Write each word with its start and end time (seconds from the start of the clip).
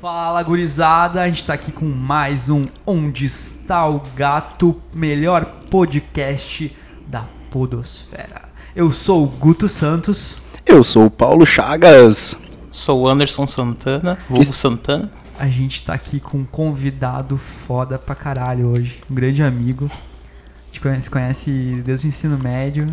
Fala 0.00 0.40
gurizada, 0.44 1.22
a 1.22 1.28
gente 1.28 1.44
tá 1.44 1.54
aqui 1.54 1.72
com 1.72 1.84
mais 1.84 2.48
um 2.48 2.66
Onde 2.86 3.26
está 3.26 3.88
o 3.88 4.00
Gato, 4.14 4.80
melhor 4.94 5.44
podcast 5.68 6.72
da 7.04 7.24
Podosfera. 7.50 8.42
Eu 8.76 8.92
sou 8.92 9.24
o 9.24 9.26
Guto 9.26 9.68
Santos. 9.68 10.36
Eu 10.64 10.84
sou 10.84 11.06
o 11.06 11.10
Paulo 11.10 11.44
Chagas. 11.44 12.36
Sou 12.70 13.02
o 13.02 13.08
Anderson 13.08 13.44
Santana, 13.48 14.16
vulgo 14.28 14.44
Isso. 14.44 14.54
Santana. 14.54 15.10
A 15.36 15.48
gente 15.48 15.82
tá 15.82 15.94
aqui 15.94 16.20
com 16.20 16.38
um 16.38 16.44
convidado 16.44 17.36
foda 17.36 17.98
pra 17.98 18.14
caralho 18.14 18.68
hoje, 18.68 19.00
um 19.10 19.14
grande 19.16 19.42
amigo. 19.42 19.90
A 19.90 20.66
gente 20.66 20.80
conhece, 20.80 21.10
conhece 21.10 21.82
desde 21.84 22.06
o 22.06 22.08
ensino 22.08 22.38
médio 22.38 22.86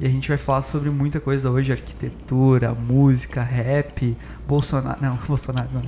e 0.00 0.06
a 0.06 0.08
gente 0.08 0.26
vai 0.26 0.38
falar 0.38 0.62
sobre 0.62 0.88
muita 0.88 1.20
coisa 1.20 1.50
hoje, 1.50 1.72
arquitetura, 1.72 2.72
música, 2.72 3.42
rap, 3.42 4.16
Bolsonaro, 4.46 4.98
não, 5.02 5.18
Bolsonaro 5.28 5.68
não. 5.74 5.82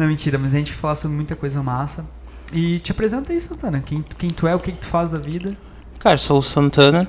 Não, 0.00 0.06
mentira, 0.08 0.38
mas 0.38 0.54
a 0.54 0.58
gente 0.58 0.72
vai 0.72 0.80
falar 0.80 0.94
sobre 0.94 1.14
muita 1.16 1.36
coisa 1.36 1.62
massa. 1.62 2.08
E 2.52 2.78
te 2.80 2.90
apresenta 2.90 3.32
aí, 3.32 3.40
Santana, 3.40 3.80
quem, 3.80 4.00
tu- 4.02 4.16
quem 4.16 4.30
tu 4.30 4.46
é, 4.46 4.54
o 4.54 4.58
que, 4.58 4.72
que 4.72 4.78
tu 4.78 4.86
faz 4.86 5.10
da 5.10 5.18
vida. 5.18 5.54
Cara, 5.98 6.16
sou 6.16 6.38
o 6.38 6.42
Santana, 6.42 7.06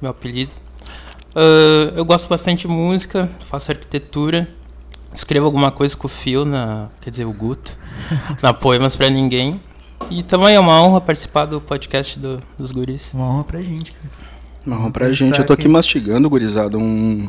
meu 0.00 0.10
apelido. 0.12 0.54
Ah, 1.34 1.92
eu 1.96 2.04
gosto 2.04 2.28
bastante 2.28 2.62
de 2.62 2.68
música, 2.68 3.28
faço 3.50 3.72
arquitetura, 3.72 4.48
escrevo 5.12 5.44
alguma 5.46 5.70
coisa 5.72 5.96
com 5.96 6.06
o 6.06 6.10
Fio, 6.10 6.44
na, 6.44 6.88
quer 7.00 7.10
dizer, 7.10 7.24
o 7.24 7.32
Guto, 7.32 7.76
na 8.40 8.54
Poemas 8.54 8.96
Pra 8.96 9.10
Ninguém. 9.10 9.60
E 10.10 10.22
também 10.22 10.54
é 10.54 10.60
uma 10.60 10.80
honra 10.82 11.00
participar 11.00 11.46
do 11.46 11.60
podcast 11.60 12.18
do- 12.18 12.42
dos 12.58 12.70
guris. 12.70 13.12
Uma 13.14 13.26
honra 13.26 13.44
pra 13.44 13.60
gente, 13.62 13.92
cara. 13.92 14.08
Marrom 14.64 14.90
pra 14.92 15.12
gente. 15.12 15.38
Eu 15.38 15.44
tô 15.44 15.52
aqui 15.52 15.66
mastigando, 15.66 16.30
gurizada, 16.30 16.78
um, 16.78 17.28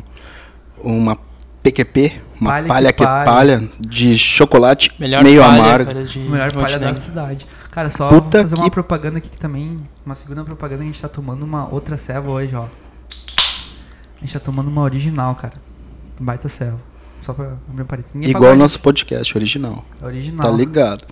uma 0.78 1.18
PQP, 1.64 2.20
uma 2.40 2.50
Palha 2.50 2.68
palha, 2.68 2.92
que 2.92 2.98
que 2.98 3.04
palha. 3.04 3.24
palha 3.24 3.68
de 3.80 4.18
chocolate 4.18 4.92
Melhor 4.98 5.22
meio 5.24 5.40
palha, 5.42 5.62
amargo. 5.62 5.86
cara, 5.86 6.04
de 6.04 6.18
melhor 6.18 6.52
palha 6.52 6.78
da 6.78 6.94
cidade. 6.94 7.46
Cara, 7.70 7.90
só 7.90 8.08
Puta 8.08 8.42
fazer 8.42 8.54
uma 8.54 8.64
que- 8.64 8.70
propaganda 8.70 9.18
aqui 9.18 9.28
que 9.30 9.38
também. 9.38 9.76
Uma 10.06 10.14
segunda 10.14 10.44
propaganda 10.44 10.82
a 10.82 10.86
gente 10.86 11.00
tá 11.00 11.08
tomando 11.08 11.42
uma 11.42 11.66
outra 11.72 11.96
serva 11.96 12.30
hoje, 12.30 12.54
ó. 12.54 12.66
A 12.66 14.20
gente 14.20 14.32
tá 14.32 14.38
tomando 14.40 14.68
uma 14.68 14.82
original, 14.82 15.34
cara. 15.34 15.54
Baita 16.20 16.48
serva. 16.48 16.78
Só 17.20 17.32
pra 17.32 17.54
abrir 17.68 17.84
parênteses. 17.84 18.14
Ninguém 18.14 18.30
Igual 18.30 18.52
o 18.52 18.56
nosso 18.56 18.78
podcast 18.80 19.36
original. 19.36 19.84
É 20.00 20.04
original. 20.04 20.46
Tá 20.46 20.56
ligado? 20.56 21.04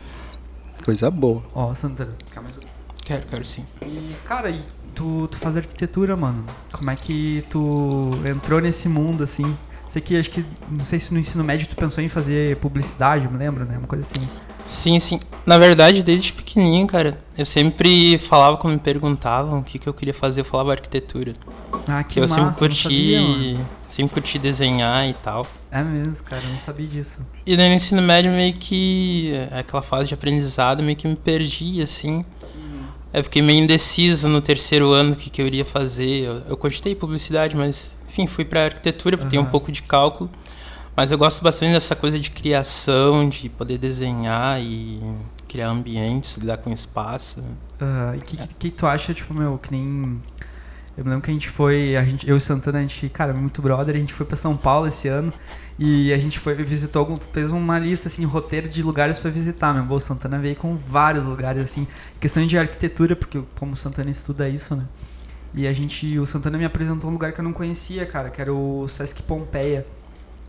Coisa 0.84 1.10
boa. 1.10 1.42
Ó, 1.54 1.72
calma 2.30 2.48
aí. 2.48 2.66
Quero, 3.04 3.22
quero 3.26 3.44
sim. 3.44 3.64
E, 3.84 4.14
cara, 4.26 4.50
e 4.50 4.62
tu, 4.94 5.26
tu 5.28 5.36
faz 5.38 5.56
arquitetura, 5.56 6.14
mano. 6.16 6.44
Como 6.70 6.90
é 6.90 6.96
que 6.96 7.44
tu 7.50 8.10
entrou 8.24 8.60
nesse 8.60 8.88
mundo, 8.88 9.24
assim? 9.24 9.56
Sei 9.92 10.00
que 10.00 10.16
acho 10.16 10.30
que. 10.30 10.42
Não 10.70 10.86
sei 10.86 10.98
se 10.98 11.12
no 11.12 11.20
ensino 11.20 11.44
médio 11.44 11.66
tu 11.66 11.76
pensou 11.76 12.02
em 12.02 12.08
fazer 12.08 12.56
publicidade, 12.56 13.28
me 13.28 13.36
lembro, 13.36 13.66
né? 13.66 13.76
Uma 13.76 13.86
coisa 13.86 14.02
assim. 14.02 14.26
Sim, 14.64 14.98
sim. 14.98 15.20
Na 15.44 15.58
verdade, 15.58 16.02
desde 16.02 16.32
pequenininho, 16.32 16.86
cara, 16.86 17.18
eu 17.36 17.44
sempre 17.44 18.16
falava 18.16 18.56
quando 18.56 18.72
me 18.72 18.80
perguntavam 18.80 19.58
o 19.58 19.62
que, 19.62 19.78
que 19.78 19.86
eu 19.86 19.92
queria 19.92 20.14
fazer, 20.14 20.40
eu 20.40 20.44
falava 20.46 20.70
arquitetura. 20.72 21.34
Ah, 21.86 22.02
que 22.02 22.14
Que 22.14 22.20
eu 22.20 22.22
massa, 22.22 22.36
sempre 22.36 22.58
curti, 22.58 22.82
sabia, 22.82 23.66
sempre 23.86 24.14
curti 24.14 24.38
desenhar 24.38 25.06
e 25.06 25.12
tal. 25.12 25.46
É 25.70 25.84
mesmo, 25.84 26.24
cara, 26.24 26.40
eu 26.42 26.52
não 26.52 26.58
sabia 26.60 26.86
disso. 26.86 27.18
E 27.44 27.54
daí 27.54 27.68
no 27.68 27.74
ensino 27.74 28.00
médio 28.00 28.32
meio 28.32 28.54
que 28.54 29.34
é 29.52 29.58
aquela 29.58 29.82
fase 29.82 30.08
de 30.08 30.14
aprendizado 30.14 30.82
meio 30.82 30.96
que 30.96 31.06
me 31.06 31.16
perdi 31.16 31.82
assim. 31.82 32.24
Eu 33.12 33.22
fiquei 33.22 33.42
meio 33.42 33.62
indeciso 33.62 34.26
no 34.26 34.40
terceiro 34.40 34.90
ano 34.90 35.12
o 35.12 35.16
que, 35.16 35.28
que 35.28 35.42
eu 35.42 35.46
iria 35.46 35.66
fazer. 35.66 36.24
Eu, 36.24 36.42
eu 36.48 36.56
cogitei 36.56 36.94
publicidade, 36.94 37.54
mas 37.54 37.94
enfim, 38.12 38.26
fui 38.26 38.44
para 38.44 38.66
arquitetura 38.66 39.16
porque 39.16 39.30
tem 39.30 39.38
um 39.38 39.46
pouco 39.46 39.72
de 39.72 39.82
cálculo. 39.82 40.30
Mas 40.94 41.10
eu 41.10 41.16
gosto 41.16 41.42
bastante 41.42 41.72
dessa 41.72 41.96
coisa 41.96 42.18
de 42.18 42.30
criação, 42.30 43.26
de 43.26 43.48
poder 43.48 43.78
desenhar 43.78 44.60
e 44.60 45.00
criar 45.48 45.68
ambientes, 45.68 46.36
lidar 46.36 46.58
com 46.58 46.70
espaço. 46.70 47.42
E 48.14 48.18
o 48.18 48.20
que, 48.20 48.36
que, 48.36 48.54
que 48.54 48.70
tu 48.70 48.86
acha, 48.86 49.14
tipo, 49.14 49.32
meu, 49.32 49.56
que 49.56 49.70
nem. 49.70 50.20
Eu 50.94 51.04
me 51.04 51.10
lembro 51.10 51.22
que 51.22 51.30
a 51.30 51.34
gente 51.34 51.48
foi, 51.48 51.96
a 51.96 52.04
gente, 52.04 52.28
eu 52.28 52.36
e 52.36 52.40
Santana, 52.40 52.80
a 52.80 52.82
gente, 52.82 53.08
cara, 53.08 53.32
muito 53.32 53.62
brother, 53.62 53.96
a 53.96 53.98
gente 53.98 54.12
foi 54.12 54.26
pra 54.26 54.36
São 54.36 54.54
Paulo 54.54 54.86
esse 54.86 55.08
ano 55.08 55.32
e 55.78 56.12
a 56.12 56.18
gente 56.18 56.38
foi, 56.38 56.54
visitou, 56.56 57.14
fez 57.32 57.50
uma 57.50 57.78
lista, 57.78 58.08
assim, 58.08 58.26
roteiro 58.26 58.68
de 58.68 58.82
lugares 58.82 59.18
pra 59.18 59.30
visitar, 59.30 59.72
meu. 59.72 59.90
O 59.90 59.98
Santana 59.98 60.38
veio 60.38 60.54
com 60.54 60.76
vários 60.76 61.24
lugares, 61.24 61.62
assim, 61.62 61.86
questão 62.20 62.46
de 62.46 62.58
arquitetura, 62.58 63.16
porque 63.16 63.42
como 63.58 63.72
o 63.72 63.76
Santana 63.76 64.10
estuda 64.10 64.46
isso, 64.50 64.76
né? 64.76 64.84
E 65.54 65.66
a 65.66 65.72
gente, 65.72 66.18
o 66.18 66.24
Santana 66.24 66.56
me 66.56 66.64
apresentou 66.64 67.10
um 67.10 67.12
lugar 67.12 67.32
que 67.32 67.40
eu 67.40 67.44
não 67.44 67.52
conhecia, 67.52 68.06
cara, 68.06 68.30
que 68.30 68.40
era 68.40 68.52
o 68.52 68.88
Sesc 68.88 69.22
Pompeia, 69.22 69.86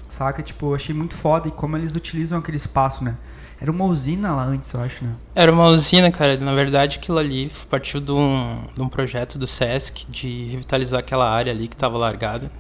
saca? 0.07 0.41
Tipo, 0.41 0.67
eu 0.67 0.75
achei 0.75 0.95
muito 0.95 1.15
foda 1.15 1.47
e 1.47 1.51
como 1.51 1.75
eles 1.75 1.95
utilizam 1.95 2.39
aquele 2.39 2.57
espaço, 2.57 3.03
né? 3.03 3.15
Era 3.59 3.71
uma 3.71 3.85
usina 3.85 4.35
lá 4.35 4.43
antes, 4.43 4.71
eu 4.73 4.81
acho, 4.81 5.05
né? 5.05 5.13
Era 5.35 5.51
uma 5.51 5.65
usina, 5.67 6.11
cara. 6.11 6.37
Na 6.37 6.53
verdade, 6.53 6.97
aquilo 6.97 7.17
ali 7.17 7.49
partiu 7.69 8.01
de 8.01 8.11
um, 8.11 8.61
de 8.73 8.81
um 8.81 8.89
projeto 8.89 9.37
do 9.37 9.47
SESC 9.47 10.05
de 10.09 10.45
revitalizar 10.45 10.99
aquela 10.99 11.29
área 11.29 11.51
ali 11.51 11.67
que 11.67 11.75
estava 11.75 11.97
largada, 11.97 12.51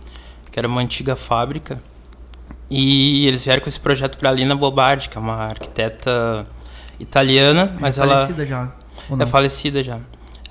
que 0.51 0.57
era 0.57 0.67
uma 0.67 0.81
antiga 0.81 1.15
fábrica. 1.15 1.81
E 2.69 3.27
eles 3.27 3.43
vieram 3.43 3.61
com 3.61 3.69
esse 3.69 3.79
projeto 3.79 4.17
para 4.17 4.31
Lina 4.31 4.55
Bobardi, 4.55 5.09
que 5.09 5.17
é 5.17 5.21
uma 5.21 5.35
arquiteta 5.35 6.47
italiana, 6.99 7.71
mas 7.79 7.97
é 7.97 8.01
ela 8.01 8.15
falecida 8.15 8.45
já. 8.45 8.71
É 9.19 9.25
falecida 9.25 9.83
já. 9.83 9.99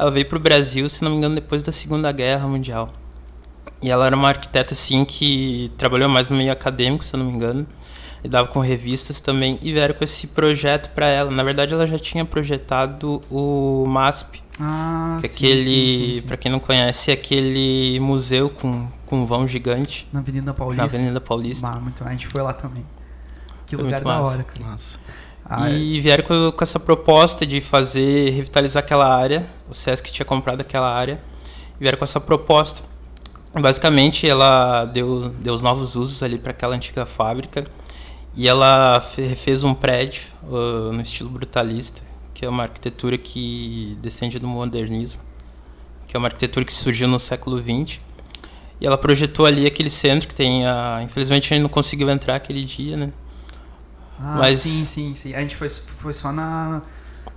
Ela 0.02 0.10
veio 0.10 0.26
pro 0.26 0.40
Brasil, 0.40 0.88
se 0.90 1.04
não 1.04 1.12
me 1.12 1.16
engano, 1.18 1.36
depois 1.36 1.62
da 1.62 1.70
Segunda 1.70 2.10
Guerra 2.10 2.48
Mundial. 2.48 2.88
E 3.80 3.88
ela 3.88 4.04
era 4.04 4.16
uma 4.16 4.30
arquiteta, 4.30 4.74
assim, 4.74 5.04
que 5.04 5.70
trabalhou 5.78 6.08
mais 6.08 6.28
no 6.28 6.36
meio 6.36 6.50
acadêmico, 6.50 7.04
se 7.04 7.14
eu 7.14 7.18
não 7.20 7.26
me 7.30 7.36
engano. 7.36 7.64
Lidava 8.24 8.48
com 8.48 8.58
revistas 8.58 9.20
também. 9.20 9.60
E 9.62 9.72
vieram 9.72 9.94
com 9.94 10.02
esse 10.02 10.26
projeto 10.26 10.90
para 10.90 11.06
ela. 11.06 11.30
Na 11.30 11.44
verdade, 11.44 11.72
ela 11.72 11.86
já 11.86 12.00
tinha 12.00 12.24
projetado 12.24 13.22
o 13.30 13.84
MASP. 13.86 14.42
Ah, 14.60 15.18
Que 15.20 15.26
é 15.26 15.28
sim, 15.28 15.34
aquele, 15.36 15.64
sim, 15.64 16.14
sim, 16.16 16.20
sim. 16.20 16.26
para 16.26 16.36
quem 16.36 16.50
não 16.50 16.58
conhece, 16.58 17.12
é 17.12 17.14
aquele 17.14 18.00
museu 18.00 18.50
com, 18.50 18.88
com 19.06 19.24
vão 19.24 19.46
gigante 19.46 20.08
Na 20.12 20.18
Avenida 20.18 20.52
Paulista. 20.52 20.82
na 20.82 20.88
Avenida 20.88 21.20
Paulista. 21.20 21.70
Bah, 21.70 21.78
muito, 21.80 22.02
a 22.04 22.10
gente 22.10 22.26
foi 22.26 22.42
lá 22.42 22.52
também. 22.52 22.84
Que 23.68 23.76
Foi 23.76 23.84
lugar 23.84 24.00
da 24.00 24.04
massa. 24.18 24.34
hora, 24.34 24.42
cara. 24.42 24.68
Nossa. 24.68 24.98
Ah, 25.54 25.70
é. 25.70 25.74
E 25.74 26.00
vieram 26.00 26.24
com, 26.24 26.50
com 26.52 26.64
essa 26.64 26.80
proposta 26.80 27.44
de 27.46 27.60
fazer, 27.60 28.30
revitalizar 28.30 28.82
aquela 28.82 29.14
área. 29.14 29.46
O 29.68 29.74
Sesc 29.74 30.10
tinha 30.10 30.24
comprado 30.24 30.60
aquela 30.62 30.90
área. 30.90 31.20
E 31.78 31.80
vieram 31.80 31.98
com 31.98 32.04
essa 32.04 32.20
proposta. 32.20 32.84
Basicamente, 33.52 34.26
ela 34.26 34.86
deu, 34.86 35.28
deu 35.28 35.52
os 35.52 35.60
novos 35.62 35.94
usos 35.94 36.22
ali 36.22 36.38
para 36.38 36.52
aquela 36.52 36.74
antiga 36.74 37.04
fábrica. 37.04 37.64
E 38.34 38.48
ela 38.48 38.98
fe- 39.00 39.34
fez 39.36 39.62
um 39.62 39.74
prédio 39.74 40.22
uh, 40.44 40.90
no 40.90 41.02
estilo 41.02 41.28
brutalista, 41.28 42.00
que 42.32 42.46
é 42.46 42.48
uma 42.48 42.62
arquitetura 42.62 43.18
que 43.18 43.96
descende 44.00 44.38
do 44.38 44.46
modernismo. 44.46 45.20
Que 46.08 46.16
é 46.16 46.18
uma 46.18 46.28
arquitetura 46.28 46.64
que 46.64 46.72
surgiu 46.72 47.06
no 47.08 47.18
século 47.20 47.58
XX. 47.60 48.00
E 48.80 48.86
ela 48.86 48.96
projetou 48.96 49.44
ali 49.44 49.66
aquele 49.66 49.90
centro 49.90 50.26
que 50.26 50.34
tem 50.34 50.66
a... 50.66 51.00
Infelizmente, 51.04 51.52
a 51.52 51.56
gente 51.56 51.62
não 51.62 51.68
conseguiu 51.68 52.08
entrar 52.08 52.36
aquele 52.36 52.64
dia, 52.64 52.96
né? 52.96 53.10
Ah, 54.24 54.36
mas- 54.38 54.60
sim, 54.60 54.86
sim, 54.86 55.14
sim. 55.14 55.34
A 55.34 55.40
gente 55.40 55.56
foi, 55.56 55.68
foi 55.68 56.12
só 56.12 56.30
na. 56.32 56.80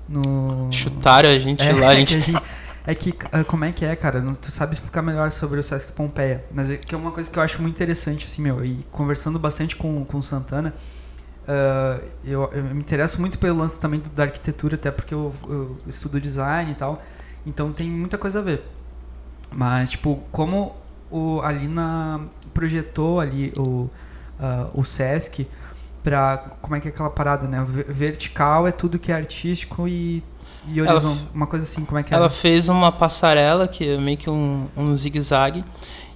No. 0.07 0.69
Chutaram 0.71 1.29
a 1.29 1.37
gente 1.39 1.63
É, 1.63 1.73
lá, 1.73 1.89
a 1.89 1.93
é 1.93 1.97
gente 1.97 2.09
que 2.09 2.15
a 2.15 2.19
gente- 2.33 2.43
É 2.87 2.93
que, 2.93 3.11
ah, 3.31 3.43
como 3.43 3.65
é 3.65 3.71
que 3.71 3.83
é, 3.83 3.95
cara? 3.95 4.21
Não- 4.21 4.35
Tu 4.35 4.51
sabe 4.51 4.73
explicar 4.75 5.01
melhor 5.01 5.31
sobre 5.31 5.59
o 5.59 5.63
Sesc 5.63 5.91
Pompeia. 5.93 6.43
Mas 6.53 6.69
é 6.69 6.77
que 6.77 6.93
é 6.93 6.97
uma 6.97 7.09
coisa 7.11 7.31
que 7.31 7.39
eu 7.39 7.41
acho 7.41 7.59
muito 7.59 7.73
interessante, 7.75 8.27
assim, 8.27 8.43
meu. 8.43 8.63
E 8.63 8.85
conversando 8.91 9.39
bastante 9.39 9.75
com, 9.75 10.05
com 10.05 10.19
o 10.19 10.21
Santana, 10.23 10.71
ah, 11.47 11.99
eu, 12.23 12.43
eu 12.53 12.63
me 12.63 12.79
interesso 12.79 13.19
muito 13.19 13.39
pelo 13.39 13.57
lance 13.57 13.79
também 13.79 13.99
do- 13.99 14.09
da 14.11 14.23
arquitetura, 14.23 14.75
até 14.75 14.91
porque 14.91 15.15
eu, 15.15 15.33
eu 15.49 15.77
estudo 15.87 16.21
design 16.21 16.71
e 16.71 16.75
tal. 16.75 17.01
Então 17.43 17.71
tem 17.71 17.89
muita 17.89 18.19
coisa 18.19 18.37
a 18.39 18.41
ver. 18.43 18.63
Mas, 19.51 19.89
tipo, 19.89 20.21
como 20.31 20.75
o, 21.09 21.41
a 21.41 21.51
Lina 21.51 22.19
projetou 22.53 23.19
ali 23.19 23.51
o, 23.57 23.89
ah, 24.39 24.69
o 24.75 24.83
Sesc 24.83 25.47
pra. 26.05 26.37
Como 26.61 26.75
é 26.75 26.79
que 26.79 26.87
é 26.87 26.91
aquela 26.91 27.09
parada, 27.09 27.45
né? 27.47 27.61
Ver- 27.67 27.87
Vertical 27.89 28.65
é 28.67 28.71
tudo 28.71 28.97
que 28.97 29.11
é 29.11 29.15
artístico 29.15 29.87
e. 29.87 30.23
E 30.67 30.81
horizontal. 30.81 31.17
Uma 31.33 31.47
coisa 31.47 31.65
assim, 31.65 31.83
como 31.83 31.99
é 31.99 32.03
que 32.03 32.13
é? 32.13 32.17
Ela 32.17 32.29
fez 32.29 32.69
uma 32.69 32.91
passarela 32.91 33.67
que 33.67 33.87
é 33.89 33.97
meio 33.97 34.17
que 34.17 34.29
um, 34.29 34.67
um 34.77 34.95
zigue-zague. 34.95 35.63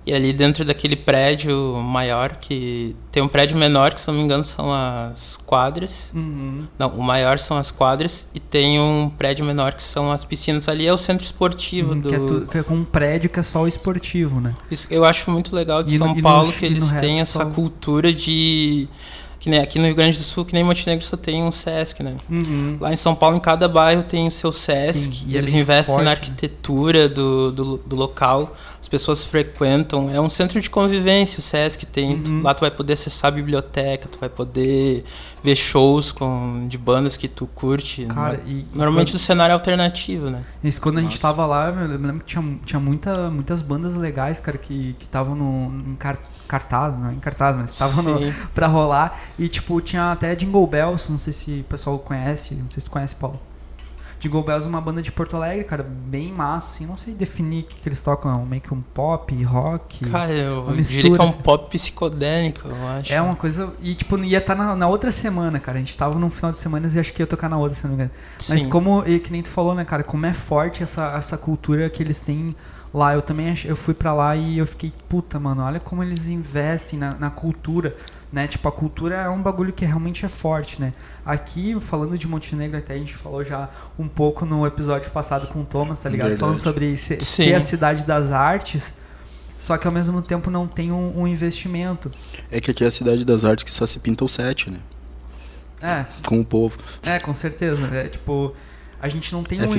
E 0.06 0.14
ali 0.14 0.34
dentro 0.34 0.66
daquele 0.66 0.96
prédio 0.96 1.76
maior, 1.84 2.38
que 2.38 2.96
tem 3.12 3.22
um 3.22 3.28
prédio 3.28 3.56
menor, 3.58 3.94
que 3.94 4.02
se 4.02 4.08
não 4.08 4.16
me 4.16 4.22
engano 4.24 4.44
são 4.44 4.72
as 4.74 5.38
quadras. 5.38 6.12
Uhum. 6.16 6.66
Não, 6.80 6.88
o 6.90 7.04
maior 7.04 7.38
são 7.38 7.58
as 7.58 7.70
quadras. 7.70 8.28
E 8.34 8.40
tem 8.40 8.80
um 8.80 9.12
prédio 9.16 9.46
menor 9.46 9.74
que 9.74 9.84
são 9.84 10.12
as 10.12 10.26
piscinas. 10.26 10.68
Ali 10.68 10.88
é 10.88 10.94
o 10.94 10.98
centro 10.98 11.24
esportivo 11.24 11.92
Uhum, 11.94 12.00
do. 12.00 12.10
que, 12.10 12.16
é 12.16 12.52
que 12.54 12.58
é 12.60 12.64
com 12.64 12.76
um 12.76 12.86
prédio 12.86 13.30
que 13.30 13.40
é 13.40 13.44
só 13.44 13.62
o 13.64 13.68
esportivo, 13.68 14.40
né? 14.42 14.56
Isso 14.72 14.88
eu 14.90 15.06
acho 15.06 15.30
muito 15.30 15.56
legal 15.56 15.84
de 15.84 15.96
E 15.96 16.00
no- 16.00 16.06
São 16.06 16.16
no 16.16 16.22
Paulo 16.24 16.52
ch- 16.52 16.56
que 16.60 16.66
no 16.70 16.74
eles 16.74 16.92
resto 16.92 17.06
têm 17.06 17.20
essa 17.20 17.44
só- 17.44 17.50
cultura 17.52 18.12
de 18.12 18.88
Que 19.40 19.50
nem 19.50 19.62
aqui 19.62 19.80
no 19.80 19.86
Rio 19.86 19.96
Grande 19.96 20.18
do 20.18 20.24
Sul, 20.24 20.44
que 20.44 20.54
nem 20.54 20.66
Montenegro 20.66 21.04
só 21.06 21.16
tem 21.16 21.42
um 21.42 21.50
Sesc, 21.52 22.04
né? 22.04 22.18
Uhum. 22.30 22.78
Lá 22.78 22.92
em 22.92 22.98
São 22.98 23.16
Paulo, 23.16 23.38
em 23.38 23.40
cada 23.40 23.70
bairro 23.70 24.04
tem 24.04 24.28
o 24.28 24.32
seu 24.32 24.52
Sesc. 24.52 25.16
Sim, 25.16 25.26
e 25.30 25.36
é 25.36 25.38
eles 25.38 25.54
investem 25.54 25.96
forte, 25.96 26.04
na 26.04 26.12
né? 26.12 26.18
arquitetura 26.18 27.08
do, 27.08 27.50
do, 27.50 27.78
do 27.78 27.96
local. 27.96 28.54
As 28.82 28.90
pessoas 28.90 29.24
frequentam. 29.26 30.10
É 30.12 30.20
um 30.20 30.28
centro 30.28 30.60
de 30.60 30.70
convivência, 30.70 31.40
o 31.40 31.42
Sesc 31.42 31.86
tem. 31.86 32.22
Uhum. 32.28 32.42
Lá 32.44 32.54
tu 32.54 32.60
vai 32.60 32.72
poder 32.72 32.94
acessar 32.94 33.30
a 33.30 33.32
biblioteca, 33.32 34.10
tu 34.10 34.20
vai 34.20 34.28
poder 34.28 35.06
ver 35.42 35.56
shows 35.56 36.12
com, 36.12 36.68
de 36.68 36.78
bandas 36.78 37.16
que 37.16 37.30
tu 37.30 37.48
curte. 37.48 38.06
Cara, 38.08 38.42
e, 38.46 38.66
Normalmente 38.74 39.10
e 39.10 39.14
do 39.14 39.20
cenário 39.20 39.54
alternativo, 39.54 40.30
né? 40.30 40.42
quando, 40.42 40.70
isso, 40.70 40.82
quando 40.82 40.98
a 40.98 41.02
gente 41.02 41.18
tava 41.18 41.46
lá, 41.46 41.70
eu 41.70 41.88
lembro 41.98 42.20
que 42.20 42.26
tinha, 42.26 42.60
tinha 42.66 42.80
muita, 42.80 43.30
muitas 43.30 43.62
bandas 43.62 43.96
legais, 43.96 44.42
cara, 44.42 44.58
que 44.58 44.98
estavam 45.02 45.34
no 45.34 45.92
em 45.92 45.96
car- 45.96 46.20
cartaz, 46.50 46.98
não 46.98 47.10
é 47.10 47.14
em 47.14 47.20
cartaz, 47.20 47.56
mas 47.56 47.72
estavam 47.72 48.20
pra 48.54 48.68
rolar. 48.68 49.18
E, 49.38 49.48
tipo, 49.48 49.80
tinha 49.80 50.12
até 50.12 50.36
Jingle 50.36 50.66
Bells, 50.68 51.10
não 51.12 51.20
sei 51.20 51.32
se 51.32 51.60
o 51.62 51.64
pessoal 51.64 51.98
conhece, 52.00 52.56
não 52.56 52.70
sei 52.70 52.82
se 52.82 52.86
tu 52.86 52.92
conhece, 52.92 53.16
Paulo. 53.16 53.40
Jingle 54.20 54.44
Bells 54.44 54.66
é 54.66 54.70
uma 54.70 54.82
banda 54.82 55.02
de 55.02 55.14
Porto 55.14 55.38
Alegre, 55.38 55.64
cara, 55.64 55.82
bem 55.82 56.30
massa, 56.34 56.76
assim, 56.76 56.86
não 56.86 56.98
sei 56.98 57.14
definir 57.14 57.64
o 57.64 57.68
que, 57.68 57.76
que 57.78 57.88
eles 57.88 58.04
tocam, 58.04 58.30
é 58.34 58.38
um- 58.38 58.46
meio 58.46 58.62
que 58.62 58.74
um 58.74 58.82
pop, 58.82 59.44
rock. 59.46 60.04
Cara, 60.10 60.30
eu 60.34 60.64
uma 60.64 60.76
diria 60.76 60.84
que 61.04 61.08
é 61.08 61.10
mistura, 61.12 61.24
um 61.24 61.30
assim. 61.30 61.42
pop 61.42 61.70
psicodélico, 61.70 62.68
eu 62.68 62.88
acho. 62.90 63.14
É 63.14 63.22
uma 63.22 63.36
coisa. 63.38 63.72
E, 63.82 63.96
tipo, 63.96 64.18
ia 64.18 64.40
estar 64.40 64.56
na, 64.56 64.76
na 64.76 64.88
outra 64.90 65.10
semana, 65.10 65.58
cara. 65.58 65.78
A 65.78 65.80
gente 65.80 65.98
tava 65.98 66.20
num 66.20 66.30
final 66.30 66.52
de 66.52 66.58
semana 66.58 66.86
e 66.94 67.00
acho 67.00 67.14
que 67.14 67.22
ia 67.22 67.28
tocar 67.28 67.48
na 67.48 67.56
outra, 67.58 67.78
se 67.78 67.84
não 67.84 67.92
me 67.92 67.96
engano. 67.96 68.12
Mas 68.50 68.62
Sim. 68.64 68.70
como, 68.70 69.04
e 69.08 69.20
que 69.22 69.32
nem 69.32 69.42
tu 69.42 69.48
falou, 69.50 69.74
né, 69.74 69.86
cara, 69.86 70.04
como 70.04 70.26
é 70.26 70.34
forte 70.34 70.84
essa, 70.84 71.14
essa 71.16 71.38
cultura 71.38 71.90
que 71.90 72.04
eles 72.04 72.20
têm 72.20 72.54
lá. 72.94 73.14
Eu 73.14 73.22
também 73.22 73.52
ach- 73.52 73.66
eu 73.66 73.76
fui 73.76 73.94
pra 73.94 74.14
lá 74.14 74.36
e 74.36 74.58
eu 74.58 74.66
fiquei, 74.66 74.92
puta, 75.08 75.40
mano, 75.40 75.62
olha 75.64 75.80
como 75.80 76.04
eles 76.04 76.28
investem 76.28 76.98
na, 77.00 77.14
na 77.16 77.30
cultura, 77.30 77.96
né? 78.32 78.48
Tipo, 78.48 78.68
a 78.68 78.72
cultura 78.72 79.16
é 79.16 79.30
um 79.30 79.42
bagulho 79.42 79.74
que 79.74 79.86
realmente 79.86 80.26
é 80.26 80.30
forte, 80.30 80.80
né? 80.82 80.94
Aqui, 81.26 81.78
falando 81.82 82.18
de 82.18 82.28
Montenegro, 82.28 82.78
até 82.78 82.94
a 82.94 82.98
gente 82.98 83.16
falou 83.16 83.44
já 83.44 83.70
um 83.98 84.08
pouco 84.08 84.46
no 84.46 84.66
episódio 84.66 85.12
passado 85.12 85.48
com 85.48 85.62
o 85.62 85.66
Thomas, 85.66 86.00
tá 86.00 86.10
ligado? 86.10 86.28
Verdade. 86.30 86.42
Falando 86.42 86.58
sobre 86.60 86.96
ser, 86.98 87.22
ser 87.22 87.54
a 87.56 87.62
cidade 87.62 88.06
das 88.06 88.32
artes, 88.32 88.94
só 89.58 89.78
que 89.78 89.86
ao 89.88 89.94
mesmo 89.94 90.22
tempo 90.22 90.50
não 90.50 90.68
tem 90.68 90.92
um, 90.92 91.20
um 91.22 91.28
investimento. 91.28 92.10
É 92.52 92.60
que 92.62 92.72
aqui 92.72 92.84
é 92.84 92.88
a 92.88 92.92
cidade 92.92 93.26
das 93.26 93.44
artes 93.46 93.64
que 93.64 93.72
só 93.72 93.86
se 93.86 94.00
pinta 94.00 94.24
o 94.24 94.30
sete, 94.30 94.70
né? 94.72 94.80
É, 95.82 96.06
Com 96.28 96.40
o 96.42 96.46
povo. 96.46 96.78
É, 97.04 97.20
com 97.20 97.34
certeza. 97.34 97.88
É, 97.96 98.08
tipo, 98.10 98.54
a 99.02 99.08
gente 99.08 99.32
não 99.34 99.44
tem 99.44 99.60
um. 99.62 99.74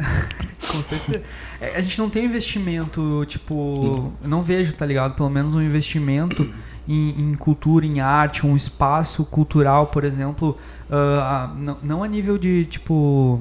Com 0.70 0.82
certeza. 0.82 1.22
É, 1.60 1.76
a 1.76 1.80
gente 1.80 1.98
não 1.98 2.08
tem 2.10 2.24
investimento, 2.24 3.20
tipo. 3.26 4.12
Não 4.22 4.42
vejo, 4.42 4.72
tá 4.74 4.86
ligado? 4.86 5.14
Pelo 5.14 5.28
menos 5.30 5.54
um 5.54 5.60
investimento 5.62 6.48
em, 6.88 7.10
em 7.20 7.34
cultura, 7.34 7.84
em 7.86 8.00
arte, 8.00 8.46
um 8.46 8.56
espaço 8.56 9.24
cultural, 9.24 9.88
por 9.88 10.04
exemplo. 10.04 10.56
a- 10.90 11.52
não, 11.56 11.78
não 11.82 12.02
a 12.02 12.08
nível 12.08 12.38
de, 12.38 12.64
tipo. 12.66 13.40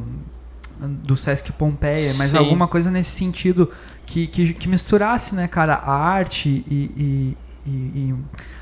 Do 0.82 1.18
Sesc 1.18 1.52
Pompeia, 1.52 2.14
mas 2.18 2.32
Sim. 2.32 2.38
alguma 2.38 2.66
coisa 2.66 2.90
nesse 2.90 3.12
sentido 3.12 3.70
que, 4.06 4.28
que, 4.28 4.54
que 4.54 4.70
misturasse, 4.70 5.36
né, 5.36 5.46
cara, 5.48 5.74
a 5.76 5.92
arte 5.94 6.48
e. 6.70 6.74
e- 6.98 7.38
e- 7.68 7.70
e- 7.70 8.16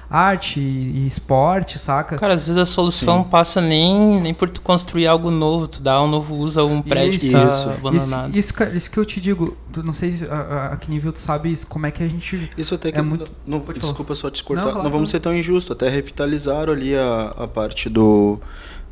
arte 0.09 0.59
e, 0.59 1.03
e 1.03 1.07
esporte, 1.07 1.77
saca? 1.77 2.15
Cara, 2.15 2.33
às 2.33 2.45
vezes 2.47 2.57
a 2.61 2.65
solução 2.65 3.23
Sim. 3.23 3.29
passa 3.29 3.59
nem, 3.59 4.21
nem 4.21 4.33
por 4.33 4.49
tu 4.49 4.61
construir 4.61 5.05
algo 5.07 5.29
novo, 5.29 5.67
tu 5.67 5.83
dá 5.83 6.01
um 6.01 6.07
novo 6.07 6.35
uso 6.35 6.59
a 6.61 6.65
um 6.65 6.81
prédio 6.81 7.19
que 7.19 7.27
Isso. 7.27 7.35
tá 7.35 7.49
Isso. 7.49 7.69
abandonado. 7.69 8.29
Isso, 8.29 8.39
isso, 8.39 8.53
que- 8.53 8.77
isso 8.77 8.91
que 8.91 8.97
eu 8.97 9.05
te 9.05 9.19
digo, 9.19 9.57
tu- 9.73 9.83
não 9.83 9.91
sei 9.93 10.15
a, 10.29 10.73
a- 10.73 10.77
que 10.77 10.89
nível 10.89 11.11
tu 11.11 11.19
sabe 11.19 11.51
isso, 11.51 11.67
como 11.67 11.85
é 11.85 11.91
que 11.91 12.01
a 12.03 12.07
gente. 12.07 12.49
Isso 12.57 12.73
até 12.75 12.91
que. 12.91 12.99
É 12.99 13.01
muito- 13.01 13.29
não, 13.45 13.59
falar. 13.61 13.73
desculpa 13.73 14.15
só 14.15 14.29
te 14.29 14.43
cortar. 14.43 14.61
Não, 14.61 14.67
Não, 14.67 14.73
claro, 14.81 14.89
vamos 14.91 15.09
claro. 15.11 15.11
ser 15.11 15.19
tão 15.19 15.35
injusto. 15.35 15.73
Até 15.73 15.89
revitalizaram 15.89 16.71
ali 16.73 16.95
a, 16.95 17.33
a 17.37 17.47
parte 17.47 17.89
do. 17.89 18.39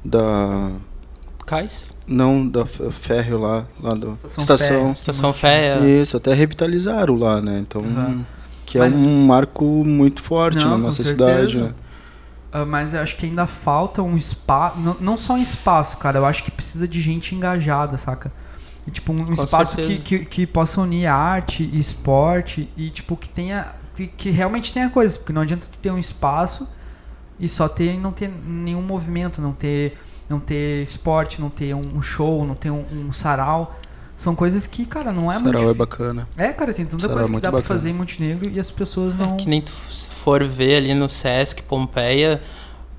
Da. 0.03 0.71
Cais? 1.45 1.95
Não, 2.07 2.47
da 2.47 2.61
f- 2.61 2.89
férreo 2.91 3.39
lá. 3.39 3.65
lá 3.81 3.91
do, 3.91 4.11
Estação 4.13 4.39
estação. 4.41 4.75
Férrea. 4.77 4.91
Estação 4.93 5.33
Fé. 5.33 5.79
Isso, 6.01 6.17
até 6.17 6.33
revitalizaram 6.33 7.15
lá, 7.15 7.39
né? 7.39 7.59
Então. 7.59 7.81
Aham. 7.81 8.25
Que 8.65 8.79
Mas- 8.79 8.95
é 8.95 8.97
um 8.97 9.25
marco 9.25 9.63
muito 9.85 10.21
forte 10.21 10.63
Não, 10.63 10.71
na 10.71 10.75
com 10.77 10.81
nossa 10.83 11.03
cidade, 11.03 11.61
né? 11.61 11.73
Ah, 12.51 12.65
mas 12.65 12.93
eu 12.93 13.01
acho 13.01 13.17
que 13.17 13.25
ainda 13.25 13.45
falta 13.45 14.01
um 14.01 14.15
espaço. 14.15 14.79
Não, 14.79 14.95
não 14.99 15.17
só 15.17 15.33
um 15.33 15.37
espaço, 15.37 15.97
cara. 15.97 16.19
Eu 16.19 16.25
acho 16.25 16.43
que 16.43 16.49
precisa 16.49 16.87
de 16.87 17.01
gente 17.01 17.35
engajada, 17.35 17.97
saca? 17.97 18.31
E, 18.87 18.91
tipo, 18.91 19.11
um 19.11 19.33
espaço 19.33 19.75
que, 19.75 19.97
que, 19.97 20.19
que 20.19 20.47
possa 20.47 20.79
unir 20.79 21.07
arte 21.07 21.63
e 21.63 21.79
esporte 21.79 22.69
e, 22.77 22.89
tipo, 22.89 23.17
que 23.17 23.27
tenha. 23.27 23.73
Que, 23.95 24.07
que 24.07 24.29
realmente 24.29 24.71
tenha 24.71 24.89
coisas. 24.89 25.17
Porque 25.17 25.33
não 25.33 25.41
adianta 25.41 25.65
tu 25.69 25.77
ter 25.79 25.91
um 25.91 25.97
espaço 25.97 26.67
e 27.39 27.49
só 27.49 27.67
ter 27.67 27.99
não 27.99 28.11
ter 28.11 28.29
nenhum 28.29 28.81
movimento, 28.81 29.41
não 29.41 29.51
ter, 29.51 29.97
não 30.29 30.39
ter 30.39 30.81
esporte, 30.81 31.41
não 31.41 31.49
ter 31.49 31.75
um 31.75 32.01
show, 32.01 32.45
não 32.45 32.55
ter 32.55 32.71
um, 32.71 32.85
um 32.91 33.11
sarau. 33.11 33.77
São 34.17 34.33
coisas 34.35 34.65
que, 34.65 34.85
cara, 34.85 35.11
não 35.11 35.23
é 35.29 35.35
muito. 35.39 35.43
Sarau 35.43 35.69
é 35.69 35.73
bacana. 35.73 36.27
É, 36.37 36.53
cara, 36.53 36.73
tem 36.73 36.85
tanta 36.85 37.01
Sarau 37.01 37.17
é 37.17 37.19
coisa 37.19 37.27
que 37.27 37.31
muito 37.33 37.43
dá 37.43 37.49
pra 37.51 37.59
bacana. 37.59 37.77
fazer 37.79 37.89
em 37.89 37.93
Montenegro 37.93 38.49
e 38.49 38.59
as 38.59 38.71
pessoas 38.71 39.15
não. 39.15 39.35
Que 39.35 39.47
nem 39.49 39.61
tu 39.61 39.71
for 39.73 40.43
ver 40.43 40.77
ali 40.77 40.93
no 40.93 41.09
Sesc, 41.09 41.61
Pompeia, 41.63 42.41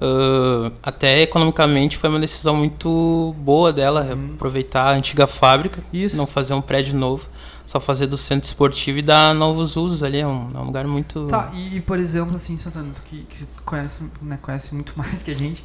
ah, 0.00 0.70
até 0.82 1.22
economicamente 1.22 1.96
foi 1.96 2.10
uma 2.10 2.20
decisão 2.20 2.54
muito 2.56 3.34
boa 3.38 3.72
dela, 3.72 4.02
Uhum. 4.02 4.32
aproveitar 4.34 4.88
a 4.88 4.90
antiga 4.92 5.26
fábrica, 5.26 5.82
Isso. 5.92 6.16
não 6.16 6.26
fazer 6.26 6.52
um 6.54 6.60
prédio 6.60 6.94
novo, 6.96 7.26
só 7.64 7.80
fazer 7.80 8.06
do 8.06 8.18
centro 8.18 8.46
esportivo 8.46 8.98
e 8.98 9.02
dar 9.02 9.34
novos 9.34 9.74
usos 9.76 10.02
ali, 10.02 10.20
é 10.20 10.26
um, 10.26 10.50
é 10.54 10.58
um 10.58 10.64
lugar 10.64 10.86
muito... 10.86 11.26
Tá, 11.28 11.50
e 11.54 11.80
por 11.80 11.98
exemplo, 11.98 12.36
assim, 12.36 12.56
Santana, 12.58 12.90
tu 12.94 13.00
que, 13.06 13.22
que 13.24 13.46
conhece, 13.64 14.04
né, 14.20 14.38
conhece 14.40 14.74
muito 14.74 14.92
mais 15.00 15.22
que 15.22 15.30
a 15.30 15.34
gente. 15.34 15.64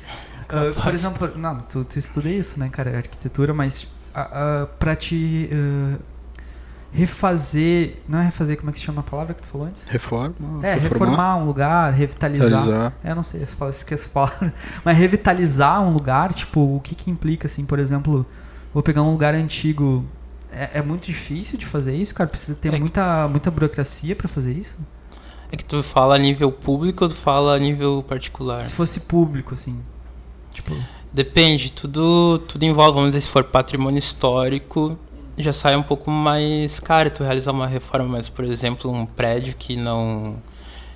Ah, 0.49 0.71
por 0.81 0.93
exemplo, 0.93 1.31
não, 1.35 1.59
tu, 1.59 1.83
tu 1.83 1.99
estuda 1.99 2.29
isso, 2.29 2.57
né, 2.59 2.69
cara, 2.69 2.97
arquitetura, 2.97 3.53
mas 3.53 3.85
pra 4.79 4.95
te 4.95 5.49
ah, 5.51 5.97
refazer. 6.93 7.97
Não 8.07 8.19
é 8.19 8.25
refazer, 8.25 8.57
como 8.57 8.69
é 8.69 8.73
que 8.73 8.79
se 8.79 8.85
chama 8.85 9.01
a 9.01 9.03
palavra 9.03 9.33
que 9.33 9.41
tu 9.41 9.47
falou 9.47 9.67
antes? 9.67 9.83
Reforma. 9.87 10.35
É, 10.61 10.75
reformar, 10.75 11.37
um 11.37 11.45
lugar, 11.45 11.93
revitalizar. 11.93 12.47
Realizar. 12.49 12.93
É, 13.03 13.15
não 13.15 13.23
sei, 13.23 13.43
esqueço 13.43 14.03
as 14.05 14.07
palavras. 14.07 14.51
Mas 14.83 14.97
revitalizar 14.97 15.81
um 15.81 15.91
lugar, 15.91 16.33
tipo, 16.33 16.59
o 16.75 16.79
que 16.81 16.93
que 16.95 17.09
implica, 17.09 17.47
assim, 17.47 17.65
por 17.65 17.79
exemplo, 17.79 18.25
vou 18.73 18.83
pegar 18.83 19.01
um 19.01 19.11
lugar 19.11 19.33
antigo. 19.33 20.05
É, 20.51 20.79
é 20.79 20.81
muito 20.81 21.05
difícil 21.05 21.57
de 21.57 21.65
fazer 21.65 21.95
isso, 21.95 22.13
cara? 22.13 22.29
Precisa 22.29 22.57
ter 22.57 22.69
É 22.69 22.71
que- 22.73 22.79
muita, 22.81 23.27
muita 23.29 23.49
burocracia 23.49 24.15
pra 24.15 24.27
fazer 24.27 24.51
isso? 24.53 24.75
É 25.49 25.55
que 25.57 25.63
tu 25.65 25.81
fala 25.83 26.15
a 26.15 26.17
nível 26.17 26.51
público 26.51 27.03
ou 27.03 27.09
tu 27.09 27.15
fala 27.15 27.55
a 27.55 27.59
nível 27.59 28.03
particular? 28.07 28.63
Se 28.63 28.73
fosse 28.73 29.01
público, 29.01 29.53
assim. 29.53 29.81
Tipo. 30.51 30.73
Depende, 31.13 31.71
tudo, 31.71 32.39
tudo 32.47 32.63
envolve, 32.63 32.93
vamos 32.95 33.09
dizer, 33.11 33.21
se 33.21 33.29
for 33.29 33.43
patrimônio 33.43 33.99
histórico, 33.99 34.97
já 35.37 35.51
sai 35.51 35.75
um 35.75 35.83
pouco 35.83 36.09
mais 36.09 36.79
caro 36.79 37.09
tu 37.11 37.23
realizar 37.23 37.51
uma 37.51 37.67
reforma, 37.67 38.07
mas, 38.17 38.29
por 38.29 38.45
exemplo, 38.45 38.89
um 38.91 39.05
prédio 39.05 39.53
que 39.57 39.75
não, 39.75 40.37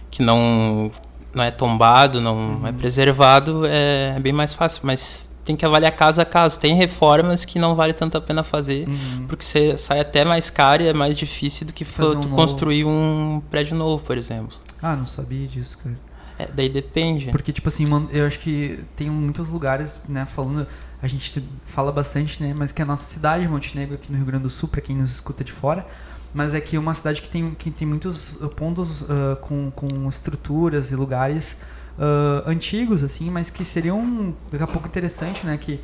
que 0.09 0.21
não, 0.23 0.89
não 1.33 1.43
é 1.43 1.51
tombado, 1.51 2.21
não 2.21 2.61
é 2.65 2.71
preservado, 2.71 3.63
é, 3.65 4.17
bem 4.21 4.31
mais 4.31 4.53
fácil, 4.53 4.81
mas 4.85 5.29
tem 5.43 5.55
que 5.55 5.65
avaliar 5.65 5.91
caso 5.91 6.21
a 6.21 6.25
caso. 6.25 6.59
Tem 6.59 6.73
reformas 6.75 7.43
que 7.45 7.59
não 7.59 7.75
vale 7.75 7.93
tanto 7.93 8.17
a 8.17 8.21
pena 8.21 8.41
fazer, 8.41 8.87
Uhum. 8.87 9.25
porque 9.27 9.43
você 9.43 9.77
sai 9.77 9.99
até 9.99 10.23
mais 10.23 10.49
caro 10.49 10.81
e 10.81 10.87
é 10.87 10.93
mais 10.93 11.17
difícil 11.17 11.67
do 11.67 11.73
que 11.73 11.83
um 11.83 11.87
tu 11.87 12.01
novo. 12.13 12.29
construir 12.29 12.85
um 12.85 13.41
prédio 13.51 13.75
novo, 13.75 14.01
por 14.03 14.17
exemplo. 14.17 14.55
Ah, 14.81 14.95
não 14.95 15.05
sabia 15.05 15.45
disso, 15.47 15.77
cara. 15.83 15.95
É, 16.37 16.47
daí 16.47 16.69
depende. 16.69 17.29
Porque, 17.31 17.51
tipo 17.51 17.67
assim, 17.67 17.85
eu 18.11 18.25
acho 18.25 18.39
que 18.39 18.79
tem 18.95 19.09
muitos 19.09 19.47
lugares, 19.47 19.99
né, 20.07 20.25
falando. 20.25 20.67
A 21.01 21.07
gente 21.07 21.43
fala 21.65 21.91
bastante, 21.91 22.41
né, 22.41 22.53
mas 22.57 22.71
que 22.71 22.81
a 22.81 22.85
nossa 22.85 23.11
cidade, 23.11 23.47
Montenegro, 23.47 23.95
aqui 23.95 24.11
no 24.11 24.17
Rio 24.17 24.25
Grande 24.25 24.43
do 24.43 24.49
Sul, 24.49 24.67
pra 24.67 24.81
quem 24.81 24.95
nos 24.95 25.11
escuta 25.11 25.43
de 25.43 25.51
fora, 25.51 25.85
mas 26.33 26.53
é 26.53 26.61
que 26.61 26.75
é 26.75 26.79
uma 26.79 26.93
cidade 26.93 27.21
que 27.21 27.29
tem, 27.29 27.51
que 27.51 27.69
tem 27.69 27.87
muitos 27.87 28.41
uh, 28.41 28.49
pontos 28.49 29.05
ah, 29.09 29.35
com, 29.37 29.71
com 29.71 30.09
estruturas 30.09 30.91
e 30.91 30.95
lugares 30.95 31.61
ah, 31.97 32.43
antigos, 32.45 33.03
assim, 33.03 33.29
mas 33.29 33.49
que 33.49 33.63
seriam 33.63 34.33
daqui 34.51 34.63
a 34.63 34.67
pouco 34.67 34.87
interessante, 34.87 35.45
né, 35.45 35.57
que, 35.57 35.79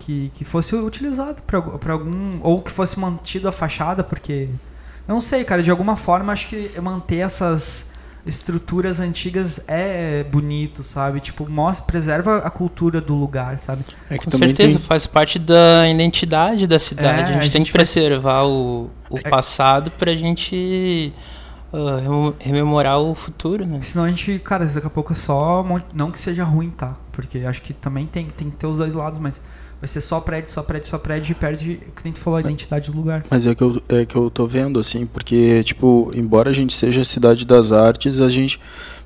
que, 0.00 0.30
que 0.34 0.44
fosse 0.44 0.74
utilizado 0.74 1.42
pra 1.42 1.92
algum. 1.92 2.40
Ou 2.42 2.62
que 2.62 2.70
fosse 2.70 2.98
mantido 2.98 3.48
a 3.48 3.52
fachada, 3.52 4.02
porque. 4.02 4.48
Eu 5.08 5.14
não 5.14 5.20
sei, 5.20 5.44
cara, 5.44 5.62
de 5.62 5.70
alguma 5.70 5.96
forma 5.96 6.32
acho 6.32 6.48
que 6.48 6.80
manter 6.80 7.18
essas 7.18 7.89
estruturas 8.26 9.00
antigas 9.00 9.64
é 9.66 10.24
bonito, 10.24 10.82
sabe? 10.82 11.20
Tipo, 11.20 11.50
mostra, 11.50 11.84
preserva 11.86 12.38
a 12.38 12.50
cultura 12.50 13.00
do 13.00 13.14
lugar, 13.14 13.58
sabe? 13.58 13.82
É 14.10 14.18
que 14.18 14.24
Com 14.24 14.30
certeza, 14.30 14.78
tem- 14.78 14.86
faz 14.86 15.06
parte 15.06 15.38
da 15.38 15.88
identidade 15.88 16.66
da 16.66 16.78
cidade. 16.78 17.08
É, 17.08 17.22
a, 17.22 17.24
gente 17.24 17.48
a 17.48 17.52
tem 17.52 17.60
gente 17.60 17.72
que 17.72 17.78
faz- 17.78 17.92
preservar 17.92 18.44
o, 18.44 18.90
o 19.10 19.16
É- 19.18 19.28
passado 19.28 19.90
pra 19.92 20.14
gente 20.14 21.12
remo- 22.02 22.34
rememorar 22.38 22.98
o 23.00 23.14
futuro, 23.14 23.64
né? 23.66 23.80
Senão 23.82 24.04
a 24.04 24.08
gente, 24.08 24.38
cara, 24.40 24.66
daqui 24.66 24.86
a 24.86 24.90
pouco 24.90 25.12
é 25.12 25.16
só. 25.16 25.64
Não 25.94 26.10
que 26.10 26.18
seja 26.18 26.44
ruim, 26.44 26.70
tá? 26.70 26.96
Porque 27.12 27.38
acho 27.38 27.62
que 27.62 27.72
também 27.72 28.06
tem, 28.06 28.26
tem 28.26 28.50
que 28.50 28.56
ter 28.56 28.66
os 28.66 28.78
dois 28.78 28.94
lados, 28.94 29.18
mas 29.18 29.40
vai 29.80 29.88
ser 29.88 30.00
só 30.00 30.20
prédio, 30.20 30.50
só 30.52 30.62
prédio, 30.62 30.88
só 30.88 30.98
prédio 30.98 31.32
e 31.32 31.34
perde, 31.34 31.80
que 31.96 32.04
nem 32.04 32.12
tu 32.12 32.20
falou, 32.20 32.36
a 32.36 32.40
identidade 32.40 32.90
do 32.90 32.96
lugar. 32.96 33.24
Mas 33.30 33.46
é 33.46 33.54
que, 33.54 33.62
eu, 33.62 33.80
é 33.88 34.04
que 34.04 34.14
eu 34.14 34.30
tô 34.30 34.46
vendo, 34.46 34.78
assim, 34.78 35.06
porque, 35.06 35.64
tipo, 35.64 36.10
embora 36.14 36.50
a 36.50 36.52
gente 36.52 36.74
seja 36.74 37.00
a 37.00 37.04
cidade 37.04 37.46
das 37.46 37.72
artes, 37.72 38.20
a 38.20 38.28
gente 38.28 38.60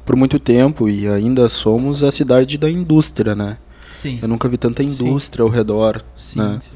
por 0.05 0.17
muito 0.17 0.39
tempo 0.39 0.89
e 0.89 1.09
ainda 1.09 1.49
somos 1.49 2.05
a 2.05 2.11
cidade 2.11 2.59
da 2.59 2.69
indústria, 2.69 3.35
né? 3.35 3.57
Sim. 3.95 4.19
Eu 4.21 4.29
nunca 4.29 4.49
vi 4.49 4.59
tanta 4.59 4.83
indústria 4.83 5.43
sim. 5.43 5.49
ao 5.49 5.55
redor, 5.55 6.05
sim, 6.17 6.39
né? 6.39 6.61
Sim. 6.63 6.75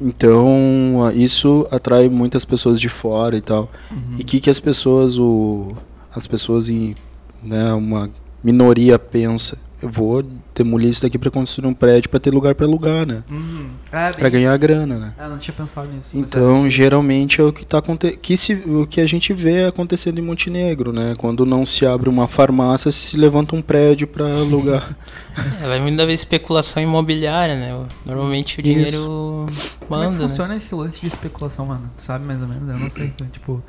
Então, 0.00 1.12
isso 1.14 1.66
atrai 1.70 2.08
muitas 2.08 2.44
pessoas 2.44 2.80
de 2.80 2.88
fora 2.88 3.36
e 3.36 3.40
tal. 3.42 3.70
Uhum. 3.90 4.16
E 4.18 4.22
o 4.22 4.24
que, 4.24 4.40
que 4.40 4.48
as 4.48 4.58
pessoas, 4.58 5.18
o, 5.18 5.76
as 6.14 6.26
pessoas 6.26 6.70
em 6.70 6.94
né, 7.42 7.70
uma 7.74 8.10
minoria 8.42 8.98
pensa? 8.98 9.58
Eu 9.82 9.88
vou 9.88 10.22
demolir 10.54 10.90
isso 10.90 11.02
daqui 11.02 11.18
para 11.18 11.30
construir 11.30 11.66
um 11.66 11.74
prédio 11.74 12.10
para 12.10 12.20
ter 12.20 12.30
lugar 12.30 12.54
para 12.54 12.66
alugar, 12.66 13.06
né? 13.06 13.22
Uhum. 13.30 13.70
É, 13.90 14.10
para 14.10 14.28
ganhar 14.28 14.56
grana, 14.58 14.98
né? 14.98 15.14
Ah, 15.18 15.28
não 15.28 15.38
tinha 15.38 15.54
pensado 15.54 15.88
nisso. 15.90 16.08
Então, 16.12 16.66
é 16.66 16.70
geralmente 16.70 17.40
é 17.40 17.44
o 17.44 17.52
que 17.52 17.64
tá 17.64 17.80
que 18.20 18.36
se, 18.36 18.54
o 18.54 18.86
que 18.86 19.00
a 19.00 19.06
gente 19.06 19.32
vê 19.32 19.64
acontecendo 19.64 20.18
em 20.18 20.22
Montenegro, 20.22 20.92
né? 20.92 21.14
Quando 21.16 21.46
não 21.46 21.64
se 21.64 21.86
abre 21.86 22.08
uma 22.08 22.28
farmácia, 22.28 22.90
se 22.90 23.16
levanta 23.16 23.56
um 23.56 23.62
prédio 23.62 24.06
para 24.06 24.26
alugar. 24.26 24.96
é, 25.62 25.66
vai 25.66 25.80
muita 25.80 26.04
vez 26.04 26.20
especulação 26.20 26.82
imobiliária, 26.82 27.56
né? 27.56 27.86
Normalmente 28.04 28.60
o 28.60 28.62
dinheiro 28.62 28.88
isso. 28.88 29.76
manda. 29.88 29.88
Como 29.88 30.02
é 30.02 30.06
que 30.06 30.12
né? 30.12 30.18
funciona 30.18 30.56
esse 30.56 30.74
lance 30.74 31.00
de 31.00 31.06
especulação, 31.06 31.66
mano? 31.66 31.90
Tu 31.96 32.02
sabe 32.02 32.26
mais 32.26 32.40
ou 32.40 32.48
menos? 32.48 32.68
Eu 32.68 32.78
não 32.78 32.90
sei. 32.90 33.12
tipo, 33.32 33.62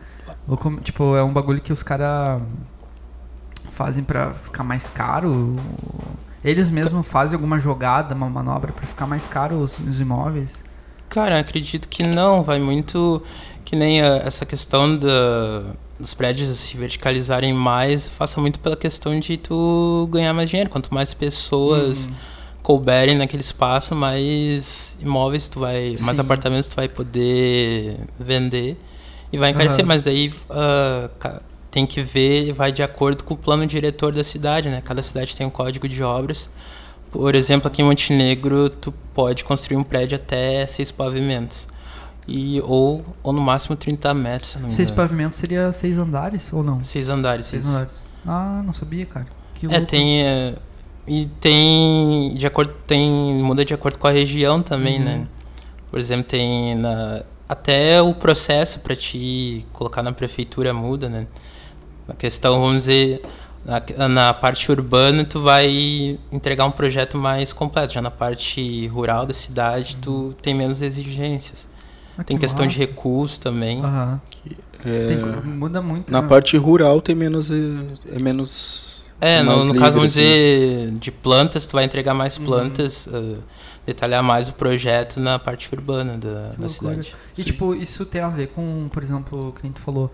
tipo, 0.83 1.15
é 1.15 1.23
um 1.23 1.31
bagulho 1.31 1.61
que 1.61 1.71
os 1.71 1.81
caras 1.81 2.41
fazem 3.81 4.03
para 4.03 4.31
ficar 4.31 4.63
mais 4.63 4.87
caro? 4.89 5.55
Eles 6.43 6.69
mesmos 6.69 7.07
fazem 7.07 7.35
alguma 7.35 7.57
jogada, 7.57 8.13
uma 8.13 8.29
manobra 8.29 8.71
para 8.71 8.85
ficar 8.85 9.07
mais 9.07 9.25
caro 9.25 9.55
os, 9.55 9.79
os, 9.79 9.99
imóveis? 9.99 10.63
Cara, 11.09 11.39
acredito 11.39 11.89
que 11.89 12.03
não. 12.03 12.43
Vai 12.43 12.59
muito 12.59 13.23
que 13.65 13.75
nem 13.75 13.99
a, 13.99 14.17
essa 14.17 14.45
questão 14.45 14.95
da, 14.95 15.63
dos 15.99 16.13
prédios 16.13 16.55
se 16.59 16.77
verticalizarem 16.77 17.53
mais, 17.53 18.07
faça 18.07 18.39
muito 18.39 18.59
pela 18.59 18.75
questão 18.75 19.19
de 19.19 19.35
tu 19.37 20.07
ganhar 20.11 20.33
mais 20.33 20.47
dinheiro. 20.47 20.69
Quanto 20.69 20.93
mais 20.93 21.15
pessoas 21.15 22.07
hum. 22.07 22.13
couberem 22.61 23.17
naquele 23.17 23.41
espaço, 23.41 23.95
mais 23.95 24.95
imóveis 25.01 25.49
tu 25.49 25.59
vai, 25.59 25.97
Sim. 25.97 26.03
mais 26.05 26.19
apartamentos 26.19 26.69
tu 26.69 26.75
vai 26.75 26.87
poder 26.87 27.97
vender 28.19 28.77
e 29.33 29.39
vai 29.39 29.49
encarecer. 29.49 29.81
Uhum. 29.81 29.87
Mas 29.87 30.03
daí 30.03 30.27
uh, 30.27 31.09
tem 31.71 31.85
que 31.85 32.01
ver, 32.01 32.51
vai 32.51 32.71
de 32.71 32.83
acordo 32.83 33.23
com 33.23 33.33
o 33.33 33.37
plano 33.37 33.65
diretor 33.65 34.13
da 34.13 34.23
cidade, 34.23 34.69
né? 34.69 34.81
Cada 34.83 35.01
cidade 35.01 35.35
tem 35.35 35.47
um 35.47 35.49
código 35.49 35.87
de 35.87 36.03
obras. 36.03 36.49
Por 37.09 37.33
exemplo, 37.33 37.67
aqui 37.67 37.81
em 37.81 37.85
Montenegro, 37.85 38.69
tu 38.69 38.93
pode 39.13 39.45
construir 39.45 39.77
um 39.77 39.83
prédio 39.83 40.17
até 40.17 40.65
seis 40.65 40.91
pavimentos. 40.91 41.69
E, 42.27 42.61
ou, 42.61 43.03
ou 43.23 43.33
no 43.33 43.41
máximo 43.41 43.75
30 43.75 44.13
metros. 44.13 44.51
seis 44.51 44.89
engano. 44.89 44.95
pavimentos 44.95 45.37
seria 45.37 45.71
seis 45.71 45.97
andares 45.97 46.51
ou 46.53 46.61
não? 46.61 46.83
Seis 46.83 47.09
andares, 47.09 47.45
seis 47.45 47.65
isso. 47.65 47.73
andares. 47.73 48.01
Ah, 48.25 48.61
não 48.65 48.73
sabia, 48.73 49.05
cara. 49.05 49.27
Que 49.55 49.65
é, 49.73 49.81
tem. 49.81 50.23
É, 50.23 50.55
e 51.07 51.25
tem. 51.39 52.35
De 52.35 52.45
acordo. 52.45 52.73
Tem. 52.85 53.09
Muda 53.41 53.65
de 53.65 53.73
acordo 53.73 53.97
com 53.97 54.07
a 54.07 54.11
região 54.11 54.61
também, 54.61 54.99
né? 54.99 55.13
uhum. 55.13 55.19
né? 55.21 55.27
Por 55.89 55.99
exemplo, 55.99 56.23
tem 56.25 56.75
na, 56.75 57.23
até 57.49 58.01
o 58.01 58.13
processo 58.13 58.79
para 58.79 58.95
te 58.95 59.65
colocar 59.73 60.01
na 60.01 60.13
prefeitura 60.13 60.73
muda, 60.73 61.09
né? 61.09 61.27
A 62.11 62.13
questão, 62.13 62.59
vamos 62.59 62.79
dizer, 62.79 63.21
na, 63.65 64.07
na, 64.09 64.33
parte 64.33 64.69
urbana 64.69 65.23
tu 65.23 65.39
vai 65.39 66.19
entregar 66.29 66.65
um 66.65 66.71
projeto 66.71 67.17
mais 67.17 67.53
completo. 67.53 67.93
Já 67.93 68.01
na 68.01 68.11
parte 68.11 68.85
rural 68.87 69.25
da 69.25 69.33
cidade 69.33 69.95
tu 69.95 70.11
uhum. 70.11 70.31
tem 70.33 70.53
menos 70.53 70.81
exigências. 70.81 71.69
Ah, 72.17 72.23
tem 72.23 72.35
que 72.35 72.41
questão 72.41 72.65
massa. 72.65 72.77
de 72.77 72.85
recursos 72.85 73.37
também. 73.39 73.81
Uhum. 73.81 74.19
Que, 74.29 74.57
é, 74.85 75.07
tem, 75.07 75.17
muda 75.53 75.81
muito. 75.81 76.11
Na 76.11 76.21
né? 76.21 76.27
parte 76.27 76.57
rural 76.57 77.01
tem 77.01 77.15
menos. 77.15 77.49
É, 77.49 78.15
é 78.15 78.19
menos. 78.19 79.03
É, 79.21 79.41
no, 79.41 79.51
no 79.51 79.61
livre, 79.65 79.77
caso, 79.77 79.97
vamos 79.97 80.17
assim. 80.17 80.21
dizer, 80.21 80.91
de 80.93 81.11
plantas, 81.11 81.65
tu 81.67 81.73
vai 81.73 81.85
entregar 81.85 82.13
mais 82.13 82.37
uhum. 82.37 82.45
plantas. 82.45 83.07
Uhum. 83.07 83.33
Uh, 83.33 83.43
detalhar 83.85 84.21
mais 84.21 84.49
o 84.49 84.53
projeto 84.53 85.19
na 85.19 85.39
parte 85.39 85.73
urbana 85.73 86.17
da, 86.17 86.53
da 86.57 86.69
cidade. 86.69 87.15
E 87.35 87.41
Sim. 87.41 87.47
tipo, 87.47 87.73
isso 87.73 88.05
tem 88.05 88.21
a 88.21 88.29
ver 88.29 88.49
com, 88.49 88.87
por 88.91 89.01
exemplo, 89.01 89.49
o 89.49 89.51
que 89.51 89.61
a 89.63 89.67
gente 89.67 89.81
falou, 89.81 90.11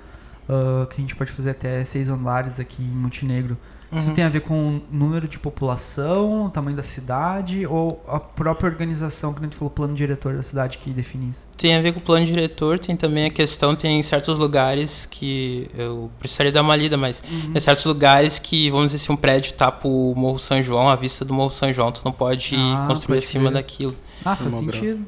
uh, 0.49 0.85
que 0.87 0.95
a 0.95 1.01
gente 1.01 1.15
pode 1.15 1.31
fazer 1.31 1.51
até 1.51 1.83
seis 1.83 2.09
andares 2.09 2.59
aqui 2.59 2.81
em 2.83 2.87
Montenegro. 2.87 3.57
Uhum. 3.91 3.97
Isso 3.97 4.11
tem 4.11 4.23
a 4.25 4.29
ver 4.29 4.41
com 4.41 4.77
o 4.77 4.81
número 4.91 5.27
de 5.27 5.39
população, 5.39 6.45
o 6.45 6.49
tamanho 6.49 6.75
da 6.75 6.83
cidade 6.83 7.65
ou 7.65 8.03
a 8.07 8.19
própria 8.19 8.69
organização 8.69 9.33
que 9.33 9.39
a 9.39 9.43
gente 9.43 9.55
falou, 9.55 9.71
o 9.71 9.73
plano 9.73 9.93
diretor 9.93 10.35
da 10.35 10.43
cidade 10.43 10.77
que 10.77 10.89
define 10.89 11.29
isso? 11.29 11.47
Tem 11.55 11.73
a 11.73 11.81
ver 11.81 11.93
com 11.93 11.99
o 11.99 12.01
plano 12.01 12.25
diretor, 12.25 12.77
tem 12.79 12.97
também 12.97 13.25
a 13.25 13.29
questão, 13.29 13.75
tem 13.75 14.03
certos 14.03 14.37
lugares 14.37 15.05
que 15.05 15.69
eu 15.77 16.11
precisaria 16.19 16.51
dar 16.51 16.63
uma 16.63 16.75
lida, 16.75 16.97
mas 16.97 17.23
uhum. 17.31 17.53
tem 17.53 17.61
certos 17.61 17.85
lugares 17.85 18.39
que, 18.39 18.69
vamos 18.69 18.91
dizer, 18.91 19.05
se 19.05 19.11
um 19.11 19.15
prédio 19.15 19.53
tapa 19.53 19.87
o 19.87 20.13
Morro 20.17 20.39
São 20.39 20.61
João, 20.61 20.89
a 20.89 20.95
vista 20.95 21.23
do 21.23 21.33
Morro 21.33 21.51
São 21.51 21.71
João, 21.71 21.89
tu 21.89 22.01
não 22.03 22.11
pode 22.11 22.57
ah, 22.57 22.85
construir 22.87 23.19
pode 23.19 23.25
acima 23.25 23.49
daquilo. 23.49 23.95
Ah, 24.25 24.35
faz 24.35 24.53
sentido. 24.53 25.05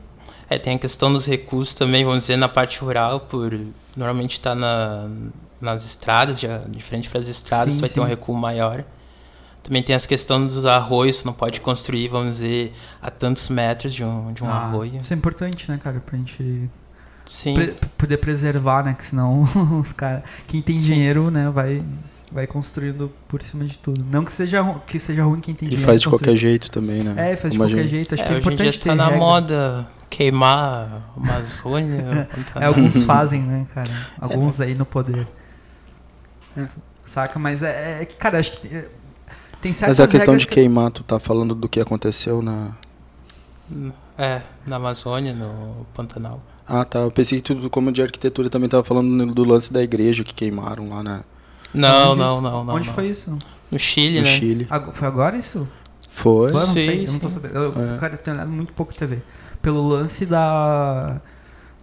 É, 0.50 0.58
tem 0.58 0.76
a 0.76 0.80
questão 0.80 1.14
dos 1.14 1.28
recursos 1.28 1.76
também, 1.76 2.04
vamos 2.04 2.22
dizer, 2.22 2.36
na 2.36 2.50
parte 2.50 2.80
rural, 2.80 3.20
por 3.20 3.58
normalmente 3.96 4.34
está 4.34 4.56
na, 4.56 5.08
nas 5.62 5.86
estradas, 5.86 6.40
já, 6.40 6.58
de 6.60 6.82
frente 6.82 7.08
para 7.08 7.20
as 7.20 7.28
estradas, 7.28 7.76
sim, 7.76 7.80
vai 7.80 7.90
sim. 7.90 7.96
ter 7.96 8.02
um 8.02 8.06
recuo 8.06 8.36
maior. 8.36 8.84
Também 9.62 9.84
tem 9.84 9.96
as 9.96 10.08
questões 10.08 10.56
dos 10.56 10.66
arroios, 10.66 11.24
não 11.24 11.34
pode 11.34 11.62
construir, 11.62 12.08
vamos 12.08 12.38
dizer, 12.38 12.74
a 13.00 13.12
tantos 13.12 13.50
metros 13.50 13.94
de 13.94 14.04
um, 14.04 14.34
de 14.34 14.44
um 14.44 14.48
ah, 14.48 14.54
arroio. 14.54 14.98
Isso 14.98 15.14
é 15.14 15.16
importante, 15.16 15.70
né, 15.70 15.80
cara, 15.82 16.00
pra 16.00 16.18
gente 16.18 16.70
Sim. 17.26 17.54
Pre 17.54 17.76
poder 17.96 18.18
preservar, 18.18 18.84
né, 18.84 18.96
que 18.98 19.06
senão 19.06 19.44
os 19.80 19.92
caras, 19.92 20.24
quem 20.48 20.64
tem 20.64 20.80
Sim. 20.80 20.94
dinheiro, 20.94 21.30
né, 21.30 21.50
vai 21.50 21.84
vai 22.32 22.46
construindo 22.46 23.12
por 23.28 23.42
cima 23.42 23.66
de 23.66 23.78
tudo. 23.80 24.06
Não 24.12 24.24
que 24.24 24.32
seja, 24.32 24.64
que 24.86 25.00
seja 25.00 25.24
ruim 25.24 25.40
quem 25.40 25.56
tem 25.56 25.68
e 25.68 25.70
dinheiro. 25.72 25.84
E 25.84 25.86
faz 25.86 26.02
de 26.02 26.10
qualquer 26.10 26.36
jeito 26.36 26.70
também, 26.70 27.04
né? 27.04 27.32
É, 27.32 27.36
faz 27.36 27.52
de 27.52 27.60
qualquer 27.60 27.88
jeito. 27.88 28.14
Acho 28.14 28.24
é, 28.24 28.26
que 28.26 28.32
é 28.32 28.36
hoje 28.36 28.48
importante 28.48 28.68
em 28.68 28.72
dia 28.72 28.92
tá 28.92 28.96
na 28.96 29.06
regra. 29.06 29.20
moda 29.20 29.88
queimar 30.10 31.04
a 31.16 31.20
Amazônia. 31.20 32.28
é, 32.56 32.66
alguns 32.66 33.04
fazem, 33.04 33.42
né, 33.42 33.66
cara? 33.74 33.92
Alguns 34.20 34.60
aí 34.60 34.76
no 34.76 34.86
poder. 34.86 35.28
É. 36.58 36.68
Saca? 37.06 37.40
Mas 37.40 37.64
é, 37.64 38.02
é 38.02 38.06
que, 38.06 38.16
cara, 38.16 38.40
acho 38.40 38.60
que 38.60 38.68
tem 39.62 39.74
certas 39.74 40.00
Mas 40.00 40.08
a 40.08 40.12
questão 40.12 40.36
de 40.36 40.48
queimar, 40.48 40.92
tu 40.92 41.04
tá 41.04 41.20
falando 41.20 41.56
do 41.56 41.68
que 41.68 41.80
aconteceu 41.80 42.42
na... 42.42 42.72
É, 44.18 44.42
na 44.66 44.78
Amazônia, 44.78 45.34
no 45.34 45.86
Pantanal. 45.94 46.42
Ah, 46.68 46.86
tá. 46.86 47.00
Eu 47.00 47.12
pensei 47.12 47.42
que 47.42 47.54
tu, 47.56 47.70
como 47.70 47.92
de 47.92 48.02
arquitetura, 48.02 48.50
também 48.50 48.70
tava 48.70 48.84
falando 48.84 49.34
do 49.34 49.44
lance 49.44 49.72
da 49.72 49.82
igreja 49.82 50.24
que 50.24 50.34
queimaram 50.34 50.90
lá 50.90 51.04
na... 51.04 51.24
Não, 51.74 52.16
não, 52.16 52.42
não, 52.42 52.64
não. 52.64 52.76
Onde 52.76 52.88
não. 52.88 52.94
foi 52.94 53.10
isso? 53.10 53.38
No 53.72 53.78
Chile, 53.78 54.18
no 54.18 54.26
né? 54.26 54.38
Chile. 54.38 54.68
Foi 54.94 55.08
agora 55.08 55.38
isso? 55.38 55.68
Foi. 56.10 56.50
Agora, 56.50 56.68
não 56.68 56.74
sim, 56.74 56.86
sei, 56.86 57.08
eu 57.08 57.12
não 57.12 57.20
tô 57.20 57.30
sabendo. 57.30 57.56
Eu, 57.56 57.96
é. 57.96 57.98
Cara, 57.98 58.14
eu 58.14 58.18
tenho 58.18 58.36
olhado 58.36 58.52
muito 58.52 58.74
pouco 58.74 58.94
TV. 58.94 59.20
Pelo 59.70 59.88
lance 59.88 60.26
da 60.26 61.22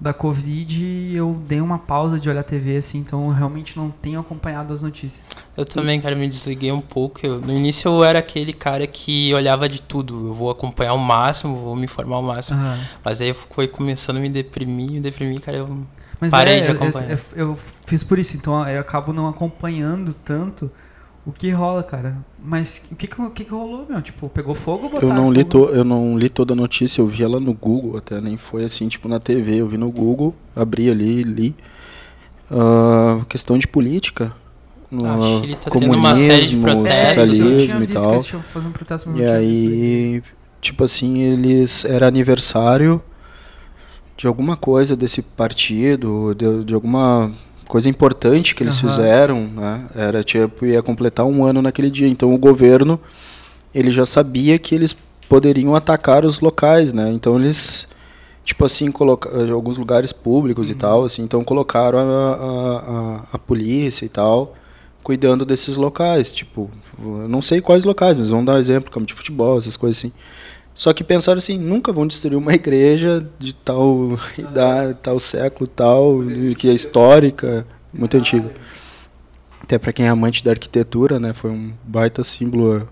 da 0.01 0.13
Covid, 0.13 1.15
eu 1.15 1.41
dei 1.47 1.61
uma 1.61 1.79
pausa 1.79 2.19
de 2.19 2.29
olhar 2.29 2.43
TV, 2.43 2.79
assim, 2.79 2.99
então 2.99 3.29
eu 3.29 3.31
realmente 3.33 3.77
não 3.77 3.91
tenho 3.91 4.19
acompanhado 4.19 4.73
as 4.73 4.83
notícias. 4.83 5.25
Eu 5.57 5.65
também, 5.65 6.01
cara, 6.01 6.17
me 6.17 6.27
desliguei 6.27 6.73
um 6.73 6.81
pouco. 6.81 7.25
Eu, 7.25 7.41
no 7.41 7.53
início 7.53 7.89
eu 7.89 8.03
era 8.03 8.19
aquele 8.19 8.53
cara 8.53 8.89
que 8.89 9.33
olhava 9.33 9.69
de 9.69 9.81
tudo. 9.81 10.27
Eu 10.31 10.35
vou 10.35 10.51
acompanhar 10.51 10.95
o 10.95 10.99
máximo, 10.99 11.57
vou 11.57 11.77
me 11.77 11.85
informar 11.85 12.19
o 12.19 12.23
máximo. 12.23 12.61
Uhum. 12.61 12.79
Mas 13.05 13.21
aí 13.21 13.33
foi 13.33 13.69
começando 13.69 14.17
a 14.17 14.21
me 14.21 14.29
deprimir, 14.29 14.91
me 14.91 15.01
deprimir, 15.01 15.41
cara, 15.41 15.59
eu 15.59 15.87
Mas 16.21 16.33
parei 16.33 16.59
é, 16.59 16.63
de 16.63 16.71
acompanhar. 16.73 17.13
Eu, 17.13 17.19
eu, 17.37 17.49
eu, 17.51 17.59
fiz 17.87 18.03
por 18.03 18.19
isso, 18.19 18.37
então 18.37 18.69
eu 18.69 18.81
acabo 18.81 19.13
não 19.13 19.29
acompanhando 19.29 20.13
tanto 20.25 20.69
o 21.27 21.33
que 21.33 21.51
rola, 21.51 21.83
cara. 21.83 22.17
Mas 22.39 22.87
o 22.93 22.95
que 22.95 23.09
que, 23.09 23.21
o 23.21 23.31
que, 23.31 23.43
rolou, 23.43 23.85
meu? 23.89 24.01
Tipo, 24.01 24.29
pegou 24.29 24.55
fogo 24.55 24.89
ou 24.95 25.01
eu 25.01 25.13
não 25.13 25.33
li 25.33 25.43
to, 25.43 25.69
Eu 25.71 25.83
não 25.83 26.17
li 26.17 26.29
toda 26.29 26.53
a 26.53 26.57
notícia, 26.57 27.01
eu 27.01 27.07
vi 27.09 27.25
ela 27.25 27.41
no 27.41 27.53
Google 27.53 27.97
até, 27.97 28.21
nem 28.21 28.37
foi 28.37 28.65
assim, 28.65 28.87
tipo, 28.87 29.09
na 29.09 29.19
TV. 29.19 29.57
Eu 29.57 29.67
vi 29.67 29.77
no 29.77 29.91
Google, 29.91 30.33
abri 30.55 30.89
ali, 30.89 31.25
li. 31.25 31.57
Uh, 32.49 33.25
questão 33.25 33.59
de 33.59 33.67
política. 33.67 34.33
No 34.89 35.05
ah, 35.05 35.41
Chile 35.41 35.57
tá 35.57 35.69
comunismo, 35.69 35.99
uma 35.99 36.15
série 36.15 36.47
de 36.47 37.07
socialismo 37.07 37.83
e 37.83 37.87
tal. 37.89 38.19
Um 39.09 39.17
e 39.17 39.27
aí, 39.27 40.23
tipo 40.61 40.85
assim, 40.85 41.19
eles... 41.19 41.85
Era 41.85 42.07
aniversário 42.07 43.03
de 44.17 44.29
alguma 44.29 44.57
coisa 44.57 44.97
desse 44.97 45.23
partido, 45.23 46.33
de, 46.37 46.65
de 46.65 46.73
alguma 46.73 47.33
coisa 47.69 47.89
importante 47.89 48.55
que 48.55 48.63
eles 48.63 48.81
uhum. 48.81 48.89
fizeram, 48.89 49.47
né? 49.47 49.87
Era 49.95 50.25
tipo 50.25 50.67
ia 50.67 50.83
completar 50.83 51.27
um 51.27 51.45
ano 51.45 51.61
naquele 51.63 51.91
dia. 51.91 52.09
Então 52.09 52.35
o 52.35 52.39
governo 52.39 52.99
ele 53.75 53.91
já 53.91 54.07
sabia 54.07 54.59
que 54.59 54.75
eles 54.75 54.97
poderiam 55.29 55.75
atacar 55.75 56.25
os 56.25 56.41
locais, 56.41 56.93
né? 56.93 57.11
Então 57.13 57.37
eles 57.37 57.89
tipo 58.45 58.65
assim 58.65 58.93
coloca 58.93 59.29
alguns 59.53 59.77
lugares 59.77 60.13
públicos 60.13 60.69
uhum. 60.69 60.75
e 60.75 60.77
tal, 60.77 61.05
assim. 61.05 61.23
Então 61.23 61.43
colocaram 61.45 61.99
a, 61.99 62.03
a, 62.03 62.77
a, 62.79 63.25
a, 63.33 63.39
polícia 63.39 64.05
e 64.05 64.09
tal 64.09 64.55
cuidando 65.07 65.47
desses 65.47 65.77
locais, 65.77 66.33
tipo, 66.33 66.69
não 66.99 67.41
sei 67.41 67.61
quais 67.61 67.85
locais, 67.85 68.17
mas 68.17 68.31
vamos 68.31 68.45
dar 68.45 68.55
um 68.55 68.59
exemplo, 68.59 68.91
campo 68.91 69.07
de 69.07 69.15
futebol, 69.15 69.57
essas 69.57 69.77
coisas 69.77 69.99
assim. 69.99 70.13
Só 70.77 70.93
que 70.93 71.03
pensaram 71.03 71.39
assim, 71.39 71.59
nunca 71.59 71.91
vão 71.91 72.07
destruir 72.07 72.37
uma 72.37 72.53
igreja 72.55 73.27
de 73.39 73.55
tal 73.55 74.19
idade, 74.39 74.95
tal 75.03 75.19
século, 75.19 75.67
tal, 75.67 76.19
que 76.59 76.69
é 76.69 76.75
histórica, 76.75 77.67
muito 77.93 78.17
antiga. 78.17 78.53
Até 79.63 79.79
para 79.79 79.93
quem 79.93 80.07
é 80.07 80.11
amante 80.11 80.45
da 80.45 80.53
arquitetura, 80.53 81.19
né? 81.19 81.33
Foi 81.33 81.51
um 81.51 81.73
baita 81.83 82.23
símbolo 82.23 82.87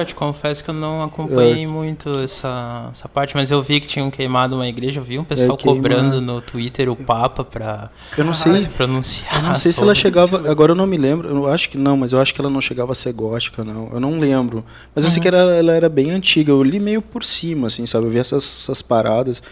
eu 0.00 0.04
te 0.04 0.14
confesso 0.14 0.62
que 0.62 0.70
eu 0.70 0.74
não 0.74 1.02
acompanhei 1.02 1.66
muito 1.66 2.18
essa, 2.20 2.90
essa 2.92 3.08
parte, 3.08 3.34
mas 3.34 3.50
eu 3.50 3.62
vi 3.62 3.80
que 3.80 3.86
tinham 3.86 4.10
queimado 4.10 4.54
uma 4.56 4.66
igreja, 4.66 5.00
eu 5.00 5.04
vi 5.04 5.18
um 5.18 5.24
pessoal 5.24 5.58
é, 5.60 5.62
cobrando 5.62 6.20
no 6.20 6.40
Twitter 6.40 6.88
o 6.88 6.96
Papa 6.96 7.44
pra 7.44 7.90
eu 8.16 8.24
não 8.24 8.34
sei, 8.34 8.58
se 8.58 8.68
pronunciar. 8.68 9.36
Eu 9.36 9.42
não 9.42 9.54
sei 9.54 9.72
se 9.72 9.80
ela 9.80 9.94
chegava, 9.94 10.50
agora 10.50 10.72
eu 10.72 10.76
não 10.76 10.86
me 10.86 10.96
lembro, 10.96 11.28
eu 11.28 11.48
acho 11.48 11.70
que 11.70 11.78
não, 11.78 11.96
mas 11.96 12.12
eu 12.12 12.20
acho 12.20 12.34
que 12.34 12.40
ela 12.40 12.50
não 12.50 12.60
chegava 12.60 12.92
a 12.92 12.94
ser 12.94 13.12
gótica, 13.12 13.64
não. 13.64 13.90
Eu 13.92 14.00
não 14.00 14.18
lembro. 14.18 14.64
Mas 14.94 15.04
uhum. 15.04 15.08
eu 15.08 15.12
sei 15.12 15.18
uhum. 15.18 15.22
que 15.22 15.28
era, 15.28 15.56
ela 15.56 15.72
era 15.72 15.88
bem 15.88 16.10
antiga, 16.10 16.50
eu 16.50 16.62
li 16.62 16.80
meio 16.80 17.02
por 17.02 17.24
cima, 17.24 17.68
assim, 17.68 17.86
sabe? 17.86 18.06
Eu 18.06 18.10
vi 18.10 18.18
essas, 18.18 18.44
essas 18.44 18.82
paradas, 18.82 19.42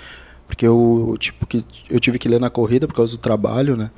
porque 0.46 0.66
eu, 0.66 1.16
tipo, 1.18 1.46
que 1.46 1.64
eu 1.90 2.00
tive 2.00 2.18
que 2.18 2.28
ler 2.28 2.40
na 2.40 2.50
corrida 2.50 2.86
por 2.86 2.94
causa 2.94 3.16
do 3.16 3.20
trabalho, 3.20 3.76
né? 3.76 3.90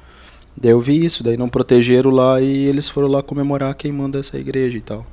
Daí 0.57 0.71
eu 0.71 0.81
vi 0.81 1.05
isso, 1.05 1.25
daí 1.25 1.37
não 1.37 1.49
protegeram 1.49 2.11
lá 2.11 2.41
e 2.41 2.67
eles 2.67 2.89
foram 2.89 3.09
lá 3.09 3.23
comemorar 3.23 3.75
queimando 3.75 4.19
essa 4.19 4.39
igreja 4.39 4.77
e 4.77 4.81
tal. 4.81 5.05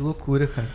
Que 0.00 0.02
loucura, 0.02 0.46
cara. 0.46 0.66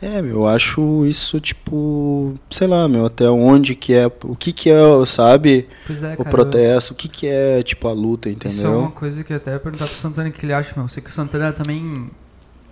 É, 0.00 0.20
meu, 0.20 0.38
eu 0.38 0.48
acho 0.48 1.06
isso, 1.06 1.40
tipo, 1.40 2.34
sei 2.50 2.66
lá, 2.66 2.88
meu, 2.88 3.06
até 3.06 3.30
onde 3.30 3.76
que 3.76 3.94
é, 3.94 4.06
o 4.24 4.34
que 4.34 4.52
que 4.52 4.68
é, 4.68 5.06
sabe, 5.06 5.68
é, 5.88 6.20
o 6.20 6.24
protesto, 6.24 6.92
o 6.92 6.96
que 6.96 7.08
que 7.08 7.28
é, 7.28 7.62
tipo, 7.62 7.86
a 7.86 7.92
luta, 7.92 8.28
entendeu? 8.28 8.56
Isso 8.56 8.66
é 8.66 8.70
uma 8.70 8.90
coisa 8.90 9.22
que 9.22 9.32
eu 9.32 9.36
até 9.36 9.52
ia 9.52 9.60
perguntar 9.60 9.86
pro 9.86 9.94
Santana 9.94 10.28
o 10.28 10.32
que 10.32 10.44
ele 10.44 10.52
acha, 10.52 10.72
meu. 10.74 10.86
Eu 10.86 10.88
sei 10.88 11.00
que 11.00 11.10
o 11.10 11.12
Santana 11.12 11.52
também 11.52 12.10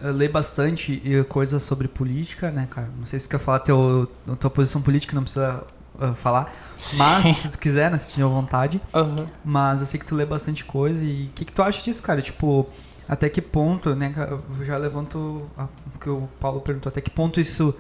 eh, 0.03 0.11
lê 0.11 0.27
bastante 0.27 1.01
coisas 1.29 1.63
sobre 1.63 1.87
política, 1.87 2.51
né, 2.51 2.67
cara? 2.69 2.89
Não 2.99 3.07
sei 3.07 3.21
se 3.21 3.29
tu 3.29 3.31
quer 3.31 3.39
falar 3.39 3.61
teu, 3.61 4.09
tua 4.41 4.51
posição 4.51 4.83
política, 4.83 5.15
não 5.15 5.23
precisa 5.23 5.63
uh, 5.95 6.13
falar. 6.17 6.53
Sim. 6.75 6.99
Mas, 6.99 7.37
se 7.37 7.53
tu 7.53 7.59
quiser, 7.61 7.89
né, 7.93 7.99
se 8.01 8.11
tiver 8.11 8.27
vontade. 8.27 8.81
Uhum. 8.93 9.27
Mas 9.45 9.79
eu 9.79 9.87
sei 9.87 10.01
que 10.01 10.07
tu 10.07 10.17
lê 10.17 10.27
bastante 10.27 10.65
coisa 10.65 11.05
e 11.05 11.27
o 11.27 11.31
que 11.37 11.45
que 11.45 11.53
tu 11.53 11.63
acha 11.63 11.81
disso, 11.81 12.03
cara? 12.03 12.21
Tipo 12.21 12.69
até 13.11 13.29
que 13.29 13.43
ponto, 13.43 13.93
né? 13.97 14.15
Eu 14.17 14.65
já 14.65 14.77
levanto 14.77 15.19
o 15.59 15.99
que 15.99 16.09
o 16.09 16.29
Paulo 16.39 16.61
perguntou, 16.61 16.89
até 16.89 17.01
que 17.01 17.11
ponto 17.11 17.41
isso 17.41 17.77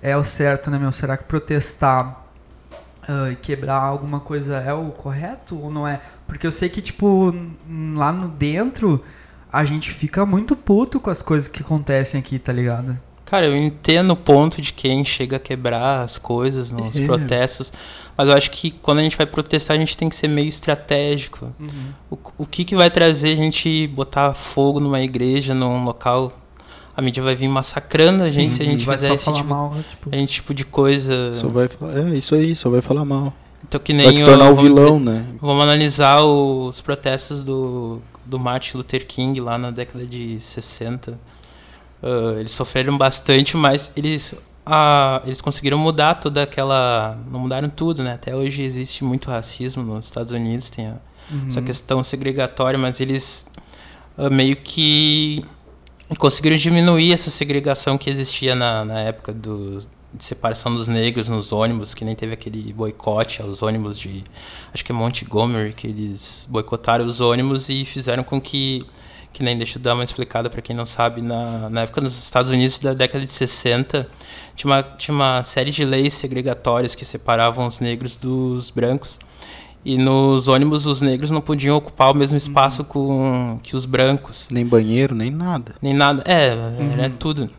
é 0.00 0.16
o 0.16 0.22
certo, 0.22 0.70
né, 0.70 0.78
meu? 0.78 0.92
Será 0.92 1.16
que 1.16 1.24
protestar 1.24 2.24
uh, 3.08 3.32
e 3.32 3.34
quebrar 3.34 3.82
alguma 3.82 4.20
coisa 4.20 4.58
é 4.58 4.72
o 4.72 4.90
correto 4.92 5.58
ou 5.58 5.68
não 5.68 5.86
é? 5.86 6.00
Porque 6.28 6.46
eu 6.46 6.52
sei 6.52 6.68
que, 6.68 6.80
tipo, 6.80 7.34
lá 7.96 8.12
no 8.12 8.28
dentro 8.28 9.04
a 9.52 9.64
gente 9.64 9.90
fica 9.90 10.24
muito 10.24 10.54
puto 10.54 11.00
com 11.00 11.10
as 11.10 11.22
coisas 11.22 11.48
que 11.48 11.60
acontecem 11.60 12.20
aqui, 12.20 12.38
tá 12.38 12.52
ligado? 12.52 12.96
Cara, 13.24 13.46
eu 13.46 13.56
entendo 13.56 14.10
o 14.10 14.16
ponto 14.16 14.60
de 14.60 14.72
quem 14.72 15.04
chega 15.04 15.36
a 15.36 15.40
quebrar 15.40 16.02
as 16.02 16.18
coisas 16.18 16.70
nos 16.70 16.98
é. 16.98 17.04
protestos, 17.04 17.72
mas 18.16 18.28
eu 18.28 18.34
acho 18.34 18.50
que 18.50 18.70
quando 18.70 18.98
a 18.98 19.02
gente 19.02 19.16
vai 19.16 19.26
protestar, 19.26 19.76
a 19.76 19.80
gente 19.80 19.96
tem 19.96 20.08
que 20.08 20.16
ser 20.16 20.28
meio 20.28 20.48
estratégico. 20.48 21.52
Uhum. 21.58 21.92
O, 22.10 22.18
o 22.38 22.46
que, 22.46 22.64
que 22.64 22.76
vai 22.76 22.90
trazer 22.90 23.32
a 23.32 23.36
gente 23.36 23.86
botar 23.86 24.34
fogo 24.34 24.80
numa 24.80 25.00
igreja, 25.00 25.54
num 25.54 25.84
local 25.84 26.32
a 26.94 27.00
mídia 27.00 27.22
vai 27.22 27.34
vir 27.34 27.48
massacrando 27.48 28.22
a 28.22 28.26
Sim, 28.26 28.32
gente 28.32 28.54
se 28.54 28.62
a 28.62 28.64
gente 28.66 28.84
fizer 28.84 29.14
esse 29.14 29.32
tipo, 29.32 29.48
mal, 29.48 29.74
tipo, 29.88 30.10
a 30.14 30.16
gente, 30.16 30.32
tipo 30.34 30.52
de 30.52 30.64
coisa. 30.64 31.32
Só 31.32 31.48
vai 31.48 31.66
é 31.66 32.16
isso 32.16 32.34
aí, 32.34 32.54
só 32.54 32.68
vai 32.68 32.82
falar 32.82 33.04
mal. 33.04 33.32
Então, 33.66 33.80
que 33.80 33.94
nem 33.94 34.04
vai 34.04 34.12
se 34.12 34.24
tornar 34.24 34.50
o 34.50 34.56
vilão, 34.56 34.98
dizer, 34.98 35.10
né? 35.10 35.26
Vamos 35.40 35.62
analisar 35.62 36.22
os 36.22 36.82
protestos 36.82 37.42
do, 37.42 38.02
do 38.26 38.38
Martin 38.38 38.76
Luther 38.76 39.06
King 39.06 39.40
lá 39.40 39.56
na 39.56 39.70
década 39.70 40.04
de 40.04 40.38
60 40.38 41.18
Uh, 42.02 42.40
eles 42.40 42.50
sofreram 42.50 42.98
bastante, 42.98 43.56
mas 43.56 43.92
eles, 43.96 44.32
uh, 44.66 45.24
eles 45.24 45.40
conseguiram 45.40 45.78
mudar 45.78 46.16
toda 46.16 46.42
aquela. 46.42 47.16
Não 47.30 47.38
mudaram 47.38 47.68
tudo, 47.68 48.02
né? 48.02 48.14
Até 48.14 48.34
hoje 48.34 48.62
existe 48.62 49.04
muito 49.04 49.30
racismo 49.30 49.82
nos 49.82 50.06
Estados 50.06 50.32
Unidos, 50.32 50.68
tem 50.68 50.88
a, 50.88 50.96
uhum. 51.30 51.46
essa 51.46 51.62
questão 51.62 52.02
segregatória, 52.02 52.76
mas 52.76 53.00
eles 53.00 53.46
uh, 54.18 54.28
meio 54.30 54.56
que 54.56 55.44
conseguiram 56.18 56.56
diminuir 56.56 57.12
essa 57.12 57.30
segregação 57.30 57.96
que 57.96 58.10
existia 58.10 58.54
na, 58.54 58.84
na 58.84 59.00
época 59.00 59.32
do, 59.32 59.78
de 60.12 60.24
separação 60.24 60.74
dos 60.74 60.88
negros 60.88 61.28
nos 61.28 61.52
ônibus, 61.52 61.94
que 61.94 62.04
nem 62.04 62.14
teve 62.14 62.34
aquele 62.34 62.72
boicote 62.72 63.40
aos 63.40 63.62
ônibus 63.62 63.98
de. 63.98 64.24
Acho 64.74 64.84
que 64.84 64.92
é 64.92 64.94
Montgomery, 64.94 65.72
que 65.72 65.86
eles 65.86 66.46
boicotaram 66.50 67.04
os 67.06 67.20
ônibus 67.20 67.68
e 67.68 67.84
fizeram 67.84 68.22
com 68.22 68.40
que 68.40 68.82
que 69.32 69.42
nem 69.42 69.56
deixa 69.56 69.78
eu 69.78 69.82
dar 69.82 69.94
uma 69.94 70.04
explicada 70.04 70.50
para 70.50 70.60
quem 70.60 70.76
não 70.76 70.84
sabe, 70.84 71.22
na, 71.22 71.70
na 71.70 71.82
época 71.82 72.00
nos 72.00 72.16
Estados 72.16 72.50
Unidos 72.50 72.78
da 72.78 72.92
década 72.92 73.24
de 73.24 73.32
60, 73.32 74.08
tinha 74.54 74.70
uma, 74.70 74.82
tinha 74.82 75.14
uma 75.14 75.42
série 75.42 75.70
de 75.70 75.84
leis 75.84 76.12
segregatórias 76.14 76.94
que 76.94 77.04
separavam 77.04 77.66
os 77.66 77.80
negros 77.80 78.16
dos 78.16 78.70
brancos. 78.70 79.18
E 79.84 79.98
nos 79.98 80.46
ônibus 80.46 80.86
os 80.86 81.00
negros 81.00 81.30
não 81.30 81.40
podiam 81.40 81.76
ocupar 81.76 82.12
o 82.12 82.14
mesmo 82.14 82.36
espaço 82.36 82.82
uhum. 82.82 82.88
com 82.88 83.60
que 83.62 83.74
os 83.74 83.84
brancos. 83.84 84.48
Nem 84.50 84.64
banheiro, 84.64 85.14
nem 85.14 85.30
nada. 85.30 85.74
Nem 85.82 85.92
nada, 85.92 86.22
é, 86.24 86.54
uhum. 86.54 86.92
era 86.92 87.10
tudo. 87.10 87.50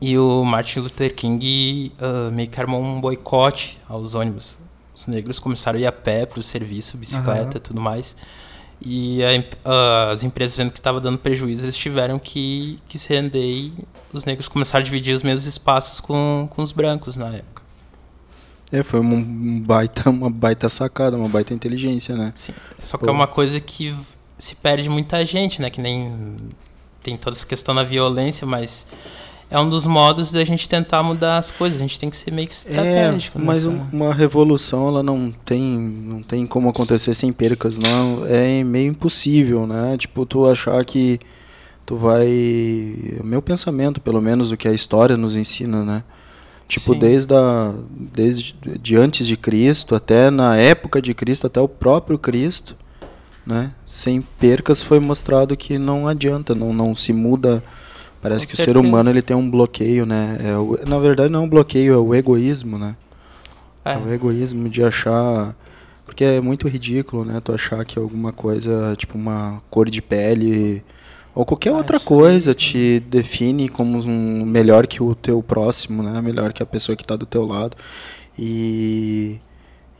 E 0.00 0.18
o 0.18 0.44
Martin 0.44 0.80
Luther 0.80 1.14
King 1.14 1.92
uh, 2.00 2.32
meio 2.32 2.48
que 2.48 2.60
armou 2.60 2.82
um 2.82 3.00
boicote 3.00 3.78
aos 3.88 4.14
ônibus. 4.14 4.58
Os 4.94 5.06
negros 5.06 5.38
começaram 5.38 5.78
a 5.78 5.82
ir 5.82 5.86
a 5.86 5.92
pé 5.92 6.26
para 6.26 6.40
o 6.40 6.42
serviço, 6.42 6.96
bicicleta, 6.96 7.58
uhum. 7.58 7.62
tudo 7.62 7.80
mais. 7.80 8.16
E 8.80 9.20
a, 9.64 10.10
as 10.10 10.22
empresas 10.22 10.56
vendo 10.56 10.70
que 10.70 10.78
estava 10.78 11.00
dando 11.00 11.18
prejuízo, 11.18 11.64
eles 11.64 11.76
tiveram 11.76 12.18
que, 12.18 12.78
que 12.88 12.98
se 12.98 13.08
render 13.08 13.44
e 13.44 13.74
os 14.12 14.24
negros 14.24 14.48
começaram 14.48 14.82
a 14.82 14.84
dividir 14.84 15.14
os 15.14 15.22
mesmos 15.22 15.46
espaços 15.46 16.00
com, 16.00 16.48
com 16.50 16.62
os 16.62 16.72
brancos 16.72 17.16
na 17.16 17.28
época. 17.28 17.62
É, 18.70 18.82
foi 18.82 19.00
um 19.00 19.60
baita, 19.60 20.10
uma 20.10 20.28
baita 20.28 20.68
sacada, 20.68 21.16
uma 21.16 21.28
baita 21.28 21.54
inteligência, 21.54 22.16
né? 22.16 22.32
Sim. 22.34 22.52
Só 22.82 22.98
que 22.98 23.04
Pô. 23.04 23.10
é 23.10 23.12
uma 23.12 23.26
coisa 23.26 23.60
que 23.60 23.94
se 24.38 24.54
perde 24.56 24.88
muita 24.88 25.24
gente, 25.24 25.62
né? 25.62 25.70
Que 25.70 25.80
nem 25.80 26.36
tem 27.02 27.16
toda 27.16 27.36
essa 27.36 27.46
questão 27.46 27.74
da 27.74 27.84
violência, 27.84 28.46
mas 28.46 28.88
é 29.48 29.58
um 29.60 29.66
dos 29.66 29.86
modos 29.86 30.32
da 30.32 30.44
gente 30.44 30.68
tentar 30.68 31.02
mudar 31.02 31.38
as 31.38 31.50
coisas. 31.50 31.80
A 31.80 31.82
gente 31.82 32.00
tem 32.00 32.10
que 32.10 32.16
ser 32.16 32.32
meio 32.32 32.48
que 32.48 32.54
estratégico. 32.54 33.38
É, 33.38 33.42
mas 33.42 33.64
nessa... 33.64 33.86
uma 33.92 34.12
revolução 34.12 34.88
ela 34.88 35.02
não 35.02 35.32
tem, 35.44 35.62
não 35.62 36.22
tem 36.22 36.46
como 36.46 36.68
acontecer 36.68 37.14
sem 37.14 37.32
percas, 37.32 37.78
não. 37.78 38.26
É 38.26 38.64
meio 38.64 38.90
impossível, 38.90 39.66
né? 39.66 39.96
Tipo, 39.96 40.26
tu 40.26 40.48
achar 40.48 40.84
que 40.84 41.20
tu 41.84 41.96
vai, 41.96 42.26
o 43.20 43.24
meu 43.24 43.40
pensamento, 43.40 44.00
pelo 44.00 44.20
menos 44.20 44.50
o 44.50 44.56
que 44.56 44.66
a 44.66 44.72
história 44.72 45.16
nos 45.16 45.36
ensina, 45.36 45.84
né? 45.84 46.02
Tipo, 46.66 46.94
Sim. 46.94 46.98
desde 46.98 47.32
a, 47.32 47.72
desde 47.90 48.56
de 48.80 48.96
antes 48.96 49.24
de 49.24 49.36
Cristo 49.36 49.94
até 49.94 50.28
na 50.28 50.56
época 50.56 51.00
de 51.00 51.14
Cristo, 51.14 51.46
até 51.46 51.60
o 51.60 51.68
próprio 51.68 52.18
Cristo, 52.18 52.76
né? 53.46 53.70
Sem 53.84 54.20
percas 54.20 54.82
foi 54.82 54.98
mostrado 54.98 55.56
que 55.56 55.78
não 55.78 56.08
adianta, 56.08 56.52
não 56.52 56.72
não 56.72 56.96
se 56.96 57.12
muda 57.12 57.62
Parece 58.28 58.44
Com 58.44 58.50
que 58.50 58.56
certeza. 58.56 58.78
o 58.78 58.82
ser 58.82 58.88
humano 58.88 59.08
ele 59.08 59.22
tem 59.22 59.36
um 59.36 59.48
bloqueio, 59.48 60.04
né? 60.04 60.36
É 60.42 60.56
o, 60.56 60.76
na 60.84 60.98
verdade 60.98 61.30
não 61.30 61.40
é 61.40 61.42
um 61.44 61.48
bloqueio, 61.48 61.94
é 61.94 61.96
o 61.96 62.12
egoísmo, 62.12 62.76
né? 62.76 62.96
É. 63.84 63.92
é. 63.92 63.96
o 63.96 64.12
egoísmo 64.12 64.68
de 64.68 64.82
achar 64.82 65.54
porque 66.04 66.24
é 66.24 66.40
muito 66.40 66.66
ridículo, 66.66 67.24
né? 67.24 67.40
Tu 67.40 67.52
achar 67.52 67.84
que 67.84 67.96
alguma 67.96 68.32
coisa, 68.32 68.96
tipo 68.96 69.16
uma 69.16 69.62
cor 69.70 69.88
de 69.88 70.02
pele 70.02 70.82
ou 71.32 71.44
qualquer 71.44 71.70
ah, 71.70 71.76
outra 71.76 72.00
coisa 72.00 72.52
te 72.52 72.98
define 72.98 73.68
como 73.68 73.98
um 73.98 74.44
melhor 74.44 74.88
que 74.88 75.00
o 75.00 75.14
teu 75.14 75.40
próximo, 75.40 76.02
né? 76.02 76.20
Melhor 76.20 76.52
que 76.52 76.62
a 76.62 76.66
pessoa 76.66 76.96
que 76.96 77.04
está 77.04 77.14
do 77.14 77.26
teu 77.26 77.46
lado. 77.46 77.76
E 78.36 79.38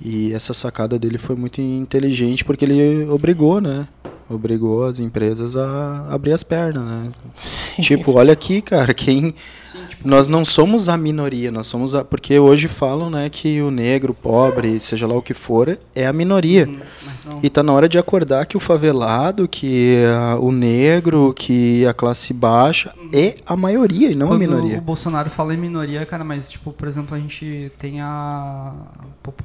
e 0.04 0.32
essa 0.34 0.52
sacada 0.52 0.98
dele 0.98 1.16
foi 1.16 1.36
muito 1.36 1.60
inteligente 1.60 2.44
porque 2.44 2.64
ele 2.64 3.08
obrigou, 3.08 3.60
né? 3.60 3.86
Obrigou 4.28 4.84
as 4.84 4.98
empresas 4.98 5.56
a 5.56 6.12
abrir 6.12 6.32
as 6.32 6.42
pernas, 6.42 6.84
né? 6.84 7.12
Sim, 7.34 7.82
tipo, 7.82 8.12
sim. 8.12 8.16
olha 8.16 8.32
aqui, 8.32 8.60
cara, 8.60 8.92
quem 8.92 9.34
sim, 9.70 9.85
nós 10.04 10.28
não 10.28 10.44
somos 10.44 10.88
a 10.88 10.96
minoria, 10.96 11.50
nós 11.50 11.66
somos 11.66 11.94
a 11.94 12.04
porque 12.04 12.38
hoje 12.38 12.68
falam, 12.68 13.10
né, 13.10 13.28
que 13.28 13.60
o 13.60 13.70
negro, 13.70 14.12
o 14.12 14.14
pobre, 14.14 14.78
seja 14.80 15.06
lá 15.06 15.14
o 15.14 15.22
que 15.22 15.34
for, 15.34 15.78
é 15.94 16.06
a 16.06 16.12
minoria. 16.12 16.68
Uhum, 16.68 17.40
e 17.42 17.50
tá 17.50 17.62
na 17.62 17.72
hora 17.72 17.88
de 17.88 17.98
acordar 17.98 18.46
que 18.46 18.56
o 18.56 18.60
favelado, 18.60 19.48
que 19.48 20.04
a, 20.06 20.36
o 20.38 20.52
negro, 20.52 21.32
que 21.34 21.86
a 21.86 21.94
classe 21.94 22.32
baixa 22.32 22.92
é 23.12 23.36
a 23.46 23.56
maioria 23.56 24.10
e 24.10 24.14
não 24.14 24.28
Quando 24.28 24.36
a 24.36 24.46
minoria. 24.46 24.78
O 24.78 24.82
Bolsonaro 24.82 25.30
fala 25.30 25.54
em 25.54 25.56
minoria, 25.56 26.04
cara, 26.06 26.24
mas 26.24 26.50
tipo, 26.50 26.72
por 26.72 26.86
exemplo, 26.86 27.14
a 27.14 27.18
gente 27.18 27.72
tem 27.78 28.00
a 28.00 28.72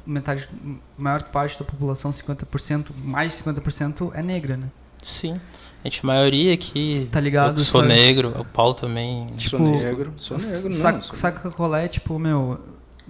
metade, 0.06 0.48
maior 0.96 1.22
parte 1.22 1.58
da 1.58 1.64
população, 1.64 2.12
50%, 2.12 2.86
mais 3.04 3.36
de 3.36 3.42
50% 3.42 4.10
é 4.14 4.22
negra, 4.22 4.56
né? 4.56 4.68
Sim. 5.02 5.34
A 5.84 5.88
gente, 5.88 6.00
a 6.02 6.06
maioria 6.06 6.54
aqui. 6.54 7.08
Tá 7.10 7.18
ligado? 7.18 7.60
Eu 7.60 7.64
sou 7.64 7.80
sabe? 7.80 7.92
negro, 7.92 8.32
o 8.38 8.44
Paulo 8.44 8.72
também. 8.72 9.26
Tipo, 9.36 9.62
sou 9.62 9.74
negro. 9.74 10.12
Sou 10.16 10.38
negro, 10.38 10.68
não. 10.70 11.02
Saca, 11.02 11.76
é, 11.78 11.88
tipo, 11.88 12.18
meu. 12.18 12.60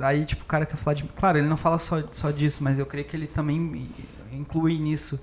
Aí, 0.00 0.24
tipo, 0.24 0.42
o 0.42 0.46
cara 0.46 0.64
quer 0.64 0.76
falar 0.76 0.94
de. 0.94 1.04
Claro, 1.04 1.36
ele 1.36 1.46
não 1.46 1.56
fala 1.58 1.78
só, 1.78 2.02
só 2.10 2.30
disso, 2.30 2.64
mas 2.64 2.78
eu 2.78 2.86
creio 2.86 3.06
que 3.06 3.14
ele 3.14 3.26
também 3.26 3.90
inclui 4.32 4.78
nisso, 4.78 5.20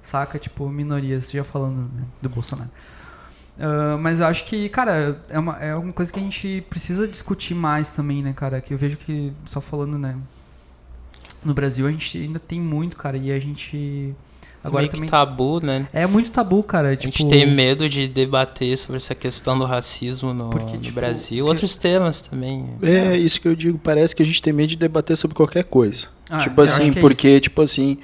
saca? 0.00 0.38
Tipo, 0.38 0.68
minorias, 0.68 1.30
já 1.30 1.42
falando 1.42 1.90
né, 1.92 2.04
do 2.20 2.28
Bolsonaro. 2.28 2.70
Uh, 3.58 3.98
mas 3.98 4.20
eu 4.20 4.26
acho 4.26 4.44
que, 4.44 4.68
cara, 4.68 5.20
é 5.28 5.38
uma, 5.38 5.56
é 5.58 5.74
uma 5.74 5.92
coisa 5.92 6.12
que 6.12 6.18
a 6.18 6.22
gente 6.22 6.64
precisa 6.70 7.06
discutir 7.06 7.54
mais 7.54 7.92
também, 7.92 8.22
né, 8.22 8.32
cara? 8.32 8.60
Que 8.60 8.72
eu 8.72 8.78
vejo 8.78 8.96
que, 8.96 9.32
só 9.44 9.60
falando, 9.60 9.98
né? 9.98 10.16
No 11.44 11.52
Brasil 11.52 11.86
a 11.86 11.90
gente 11.90 12.16
ainda 12.16 12.38
tem 12.38 12.60
muito, 12.60 12.96
cara, 12.96 13.16
e 13.16 13.32
a 13.32 13.38
gente 13.40 14.14
Agora 14.64 14.82
Meio 14.82 14.92
também 14.92 15.08
tabu, 15.08 15.60
né? 15.60 15.88
É 15.92 16.06
muito 16.06 16.30
tabu, 16.30 16.62
cara. 16.62 16.96
Tipo... 16.96 17.08
A 17.08 17.18
gente 17.18 17.28
tem 17.28 17.46
medo 17.46 17.88
de 17.88 18.06
debater 18.06 18.78
sobre 18.78 18.96
essa 18.96 19.14
questão 19.14 19.58
do 19.58 19.64
racismo 19.64 20.32
no, 20.32 20.50
Porque, 20.50 20.76
no 20.76 20.78
tipo, 20.78 20.94
Brasil. 20.94 21.44
Outros 21.46 21.76
temas 21.76 22.22
também. 22.22 22.70
É, 22.80 23.16
isso 23.16 23.40
que 23.40 23.48
eu 23.48 23.56
digo. 23.56 23.76
Parece 23.78 24.14
que 24.14 24.22
a 24.22 24.26
gente 24.26 24.40
tem 24.40 24.52
medo 24.52 24.68
de 24.68 24.76
debater 24.76 25.16
sobre 25.16 25.34
qualquer 25.34 25.64
coisa. 25.64 26.06
Ah, 26.30 26.38
tipo 26.38 26.60
assim, 26.60 26.90
é 26.90 27.00
porque, 27.00 27.28
é 27.28 27.40
tipo 27.40 27.60
assim, 27.60 27.98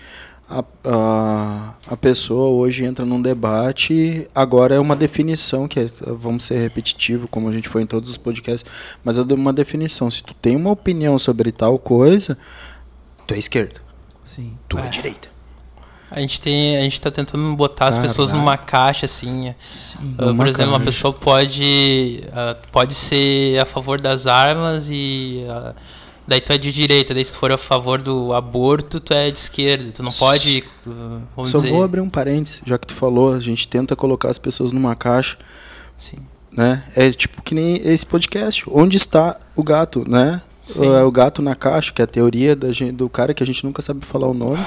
a, 0.51 0.65
a, 0.85 1.75
a 1.87 1.97
pessoa 1.97 2.49
hoje 2.49 2.85
entra 2.85 3.05
num 3.05 3.21
debate, 3.21 4.29
agora 4.35 4.75
é 4.75 4.81
uma 4.81 4.97
definição, 4.97 5.69
que 5.69 5.79
é, 5.79 5.87
vamos 6.07 6.45
ser 6.45 6.59
repetitivo, 6.59 7.29
como 7.29 7.49
a 7.49 7.53
gente 7.53 7.69
foi 7.69 7.83
em 7.83 7.87
todos 7.87 8.11
os 8.11 8.17
podcasts, 8.17 8.69
mas 9.05 9.19
é 9.19 9.23
uma 9.23 9.53
definição. 9.53 10.11
Se 10.11 10.23
tu 10.23 10.35
tem 10.35 10.57
uma 10.57 10.71
opinião 10.71 11.19
sobre 11.19 11.53
tal 11.53 11.79
coisa, 11.79 12.37
tu 13.27 13.35
é 13.35 13.39
esquerda. 13.39 13.81
Sim. 14.25 14.59
Tu 14.69 14.79
é, 14.79 14.87
é 14.87 14.89
direita. 14.89 15.28
A 16.11 16.21
gente 16.21 16.41
tem, 16.41 16.79
a 16.79 16.81
gente 16.81 16.95
está 16.95 17.11
tentando 17.11 17.55
botar 17.55 17.89
as 17.89 17.99
pessoas 17.99 18.33
numa 18.33 18.57
caixa 18.57 19.07
assim. 19.07 19.55
Sim, 19.61 20.15
uh, 20.19 20.35
por 20.35 20.47
exemplo, 20.47 20.57
caixa. 20.57 20.67
uma 20.67 20.81
pessoa 20.81 21.13
pode 21.13 22.23
uh, 22.29 22.69
pode 22.73 22.95
ser 22.95 23.59
a 23.61 23.65
favor 23.67 24.01
das 24.01 24.27
armas 24.27 24.89
e 24.91 25.45
uh, 25.47 25.75
Daí 26.29 26.43
tu 26.43 26.53
é 26.53 26.59
de 26.59 26.71
direita, 26.71 27.15
daí 27.15 27.25
se 27.25 27.33
tu 27.33 27.39
for 27.39 27.51
a 27.51 27.57
favor 27.57 28.03
do 28.03 28.35
aborto, 28.35 29.01
tu 29.01 29.15
é 29.15 29.31
de 29.31 29.39
esquerda. 29.39 29.91
Tu 29.93 30.03
não 30.03 30.13
pode. 30.13 30.63
Vamos 31.35 31.51
Só 31.51 31.57
dizer... 31.57 31.71
vou 31.71 31.83
abrir 31.83 32.03
um 32.03 32.11
parênteses, 32.11 32.61
já 32.67 32.77
que 32.77 32.87
tu 32.87 32.93
falou, 32.93 33.33
a 33.33 33.41
gente 33.41 33.67
tenta 33.67 33.97
colocar 33.97 34.29
as 34.29 34.39
pessoas 34.39 34.71
numa 34.71 34.95
caixa. 34.95 35.39
Sim. 35.97 36.19
Né? 36.53 36.85
É 36.95 37.11
tipo 37.13 37.41
que 37.41 37.55
nem 37.55 37.77
esse 37.77 38.05
podcast. 38.05 38.63
Onde 38.71 38.99
está 38.99 39.39
o 39.57 39.63
gato, 39.63 40.05
né? 40.07 40.43
Sim. 40.69 40.87
É 40.87 41.03
o 41.03 41.11
gato 41.11 41.41
na 41.41 41.55
caixa, 41.55 41.93
que 41.93 42.03
é 42.03 42.05
a 42.05 42.07
teoria 42.07 42.55
da 42.55 42.71
gente, 42.73 42.93
do 42.93 43.09
cara 43.09 43.33
que 43.33 43.43
a 43.43 43.47
gente 43.47 43.65
nunca 43.65 43.81
sabe 43.81 44.05
falar 44.05 44.29
o 44.29 44.35
nome. 44.35 44.59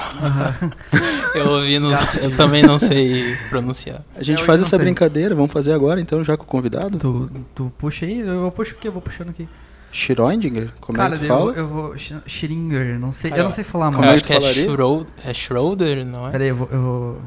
eu 1.36 1.48
ouvi, 1.48 1.78
no, 1.78 1.92
eu 2.20 2.34
também 2.34 2.62
não 2.62 2.78
sei 2.78 3.36
pronunciar. 3.48 4.02
A 4.16 4.22
gente 4.22 4.42
faz 4.42 4.60
essa 4.60 4.70
sei. 4.70 4.80
brincadeira, 4.80 5.34
vamos 5.34 5.52
fazer 5.52 5.72
agora 5.72 6.00
então, 6.00 6.24
já 6.24 6.36
com 6.36 6.42
o 6.42 6.46
convidado? 6.46 6.98
Tu, 6.98 7.30
tu 7.54 7.72
puxa 7.78 8.04
aí, 8.04 8.18
eu 8.18 8.50
puxo 8.50 8.74
o 8.74 8.78
quê? 8.78 8.88
Eu 8.88 8.92
vou 8.92 9.00
puxando 9.00 9.28
aqui. 9.28 9.48
Schrödinger? 9.92 10.72
Como 10.80 10.96
Cara, 10.96 11.14
é 11.14 11.18
que 11.18 11.24
tu 11.24 11.28
fala? 11.28 11.52
Eu, 11.52 11.68
vou. 11.68 11.94
Schringer, 12.26 12.98
não 12.98 13.12
sei. 13.12 13.30
eu 13.32 13.44
não 13.44 13.52
sei 13.52 13.62
falar 13.62 13.92
mais. 13.92 14.14
Acho 14.14 14.24
que 14.24 14.32
é, 14.32 14.40
Schroeder, 14.40 15.12
é 15.24 15.34
Schroeder, 15.34 16.06
não 16.06 16.26
é? 16.26 16.30
Peraí, 16.32 16.48
eu 16.48 16.56
vou. 16.56 16.68
Eu, 16.72 16.82
vou, 16.82 17.22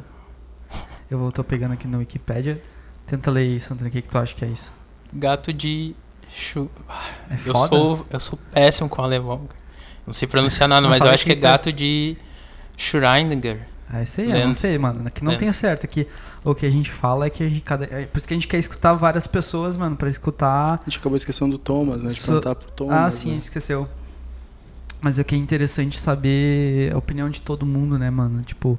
eu 1.12 1.20
vou, 1.20 1.32
tô 1.32 1.44
pegando 1.44 1.74
aqui 1.74 1.88
no 1.88 2.00
Wikipedia. 2.00 2.60
Tenta 3.06 3.30
ler 3.30 3.46
isso, 3.46 3.72
Antônio. 3.72 3.90
O 3.90 3.94
que, 3.94 4.02
que 4.02 4.10
tu 4.10 4.18
acha 4.18 4.34
que 4.34 4.44
é 4.44 4.48
isso? 4.48 4.72
Gato 5.14 5.54
de. 5.54 5.96
Chu... 6.36 6.70
É 7.30 7.38
eu 7.46 7.56
sou 7.56 8.06
Eu 8.12 8.20
sou 8.20 8.38
péssimo 8.52 8.90
com 8.90 9.02
alemão. 9.02 9.48
Não 10.06 10.14
sei 10.14 10.28
pronunciar 10.28 10.68
nada, 10.68 10.88
mas 10.88 11.04
eu 11.04 11.10
acho 11.10 11.26
que 11.26 11.32
é 11.32 11.36
gato 11.36 11.72
de 11.72 12.18
Schrödinger. 12.78 13.60
É 13.94 14.04
isso 14.04 14.20
aí, 14.20 14.32
eu 14.32 14.48
não 14.48 14.54
sei, 14.54 14.78
mano. 14.78 15.08
Aqui 15.08 15.24
não 15.24 15.38
tem 15.38 15.52
certo. 15.54 15.86
Aqui 15.86 16.08
o 16.44 16.54
que 16.54 16.66
a 16.66 16.70
gente 16.70 16.92
fala 16.92 17.28
é 17.28 17.30
que 17.30 17.42
a 17.42 17.48
gente 17.48 17.62
cada. 17.62 17.86
É 17.86 18.06
por 18.06 18.18
isso 18.18 18.28
que 18.28 18.34
a 18.34 18.38
gente 18.38 18.48
quer 18.48 18.58
escutar 18.58 18.94
várias 18.94 19.26
pessoas, 19.26 19.78
mano, 19.78 19.96
pra 19.96 20.10
escutar. 20.10 20.82
A 20.82 20.90
gente 20.90 21.00
acabou 21.00 21.16
esquecendo 21.16 21.52
do 21.52 21.58
Thomas, 21.58 22.04
né? 22.04 22.10
De 22.10 22.20
so... 22.20 22.28
perguntar 22.28 22.56
pro 22.56 22.72
Thomas. 22.72 22.96
Ah, 22.96 23.10
sim, 23.10 23.28
né? 23.28 23.32
a 23.32 23.36
gente 23.36 23.44
esqueceu. 23.44 23.88
Mas 25.02 25.18
é 25.18 25.24
que 25.24 25.36
é 25.36 25.38
interessante 25.38 26.00
saber 26.00 26.94
a 26.94 26.98
opinião 26.98 27.30
de 27.30 27.42
todo 27.42 27.66
mundo, 27.66 27.98
né, 27.98 28.10
mano? 28.10 28.42
Tipo, 28.42 28.76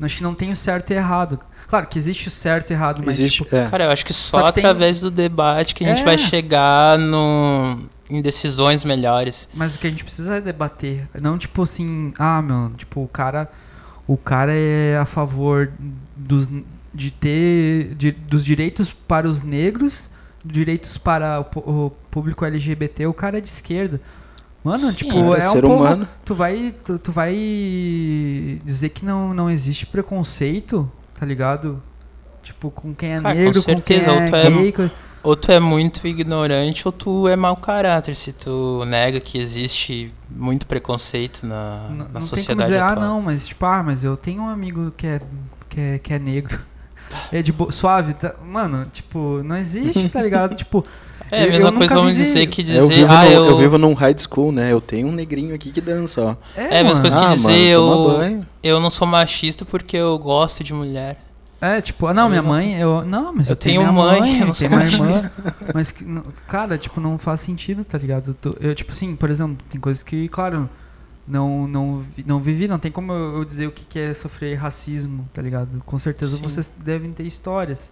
acho 0.00 0.16
que 0.16 0.22
não 0.22 0.34
tem 0.34 0.50
o 0.50 0.56
certo 0.56 0.92
e 0.92 0.94
errado. 0.94 1.38
Claro 1.68 1.86
que 1.86 1.98
existe 1.98 2.28
o 2.28 2.30
certo 2.30 2.70
e 2.70 2.74
errado, 2.74 3.02
mas. 3.04 3.18
Existe, 3.18 3.42
tipo, 3.42 3.56
é. 3.56 3.66
Cara, 3.68 3.84
eu 3.84 3.90
acho 3.90 4.06
que 4.06 4.12
só, 4.12 4.40
só 4.40 4.52
que 4.52 4.60
através 4.60 5.00
tem... 5.00 5.10
do 5.10 5.14
debate 5.14 5.74
que 5.74 5.84
a 5.84 5.88
gente 5.88 6.02
é. 6.02 6.04
vai 6.04 6.18
chegar 6.18 6.98
no 6.98 7.80
em 8.08 8.22
decisões 8.22 8.84
melhores. 8.84 9.48
Mas 9.52 9.74
o 9.74 9.78
que 9.78 9.86
a 9.86 9.90
gente 9.90 10.04
precisa 10.04 10.36
é 10.36 10.40
debater. 10.40 11.08
Não 11.20 11.36
tipo 11.36 11.62
assim, 11.62 12.12
ah, 12.18 12.40
meu, 12.40 12.70
tipo, 12.76 13.02
o 13.02 13.08
cara 13.08 13.50
o 14.06 14.16
cara 14.16 14.52
é 14.54 14.96
a 14.98 15.04
favor 15.04 15.72
dos, 16.14 16.48
de 16.94 17.10
ter 17.10 17.94
de, 17.96 18.12
dos 18.12 18.44
direitos 18.44 18.92
para 18.92 19.28
os 19.28 19.42
negros, 19.42 20.08
direitos 20.44 20.96
para 20.96 21.40
o, 21.40 21.86
o, 21.86 21.90
público 22.10 22.44
LGBT, 22.44 23.06
o 23.06 23.12
cara 23.12 23.38
é 23.38 23.40
de 23.40 23.48
esquerda. 23.48 24.00
Mano, 24.62 24.90
Sim, 24.90 24.94
tipo, 24.94 25.34
é, 25.34 25.40
é 25.40 25.50
um 25.50 25.76
humano. 25.76 26.08
tu 26.24 26.34
vai 26.34 26.74
tu, 26.84 26.98
tu, 26.98 27.12
vai 27.12 27.34
dizer 28.64 28.88
que 28.90 29.04
não, 29.04 29.32
não 29.34 29.50
existe 29.50 29.86
preconceito, 29.86 30.90
tá 31.18 31.26
ligado? 31.26 31.82
Tipo, 32.42 32.70
com 32.70 32.94
quem 32.94 33.14
é 33.14 33.20
cara, 33.20 33.34
negro, 33.34 33.62
com, 33.62 33.74
com 33.74 33.80
quem 33.80 33.96
é, 33.96 34.00
é 34.00 34.50
gay, 34.50 34.74
é, 34.86 34.90
ou 35.26 35.34
tu 35.34 35.50
é 35.50 35.58
muito 35.58 36.06
ignorante 36.06 36.86
ou 36.86 36.92
tu 36.92 37.26
é 37.26 37.34
mau 37.34 37.56
caráter 37.56 38.14
se 38.14 38.32
tu 38.32 38.84
nega 38.86 39.18
que 39.18 39.38
existe 39.38 40.14
muito 40.30 40.66
preconceito 40.66 41.44
na, 41.44 41.88
não, 41.90 41.96
na 41.96 42.08
não 42.14 42.20
sociedade 42.20 42.46
tem 42.46 42.54
como 42.54 42.62
dizer, 42.62 42.78
ah, 42.78 42.86
atual. 42.86 42.98
Ah, 43.04 43.08
não, 43.08 43.22
mas 43.22 43.48
tipo, 43.48 43.66
ah, 43.66 43.82
mas 43.82 44.04
eu 44.04 44.16
tenho 44.16 44.42
um 44.42 44.48
amigo 44.48 44.92
que 44.96 45.06
é, 45.06 45.20
que 45.68 45.80
é, 45.80 45.98
que 45.98 46.12
é 46.12 46.18
negro. 46.18 46.60
É 47.32 47.40
de 47.40 47.54
suave, 47.70 48.14
tá? 48.14 48.34
mano, 48.44 48.86
tipo, 48.92 49.42
não 49.42 49.56
existe, 49.56 50.08
tá 50.08 50.22
ligado? 50.22 50.54
tipo, 50.56 50.84
é 51.30 51.44
a 51.44 51.46
mesma 51.48 51.72
coisa 51.72 51.94
vamos 51.94 52.14
dizer 52.14 52.46
que 52.46 52.62
dizer, 52.62 52.78
eu 52.78 52.88
vivo, 52.88 53.12
ah, 53.12 53.24
no, 53.24 53.30
eu... 53.30 53.44
eu... 53.46 53.58
vivo 53.58 53.78
num 53.78 53.94
high 53.94 54.14
school, 54.16 54.52
né? 54.52 54.72
Eu 54.72 54.80
tenho 54.80 55.08
um 55.08 55.12
negrinho 55.12 55.54
aqui 55.54 55.72
que 55.72 55.80
dança, 55.80 56.22
ó. 56.22 56.36
É, 56.56 56.76
é 56.76 56.80
a 56.80 56.84
mesma 56.84 57.00
coisa 57.00 57.16
que 57.16 57.24
ah, 57.24 57.28
dizer, 57.28 57.76
mano, 57.76 58.30
eu, 58.30 58.35
eu 58.66 58.80
não 58.80 58.90
sou 58.90 59.06
machista 59.06 59.64
porque 59.64 59.96
eu 59.96 60.18
gosto 60.18 60.64
de 60.64 60.74
mulher. 60.74 61.18
É, 61.60 61.80
tipo, 61.80 62.06
ah, 62.06 62.12
não, 62.12 62.28
minha 62.28 62.42
mãe, 62.42 62.78
eu. 62.78 63.04
Não, 63.04 63.32
mas 63.32 63.48
eu, 63.48 63.52
eu 63.52 63.56
tenho, 63.56 63.80
tenho 63.80 63.92
mãe, 63.92 64.20
mãe, 64.20 64.40
eu 64.40 64.46
não 64.46 64.52
tenho 64.52 64.70
minha 64.70 64.86
irmã. 64.86 65.30
Mas, 65.74 65.94
cara, 66.46 66.76
tipo, 66.76 67.00
não 67.00 67.16
faz 67.16 67.40
sentido, 67.40 67.82
tá 67.82 67.96
ligado? 67.96 68.36
Eu, 68.60 68.74
tipo 68.74 68.92
assim, 68.92 69.16
por 69.16 69.30
exemplo, 69.30 69.56
tem 69.70 69.80
coisas 69.80 70.02
que, 70.02 70.28
claro, 70.28 70.68
não, 71.26 71.66
não, 71.66 72.04
não 72.26 72.40
vivi, 72.40 72.68
não 72.68 72.78
tem 72.78 72.92
como 72.92 73.10
eu 73.10 73.42
dizer 73.42 73.66
o 73.66 73.72
que 73.72 73.98
é 73.98 74.12
sofrer 74.12 74.54
racismo, 74.56 75.26
tá 75.32 75.40
ligado? 75.40 75.82
Com 75.86 75.98
certeza 75.98 76.36
Sim. 76.36 76.42
vocês 76.42 76.72
devem 76.78 77.10
ter 77.12 77.22
histórias. 77.24 77.90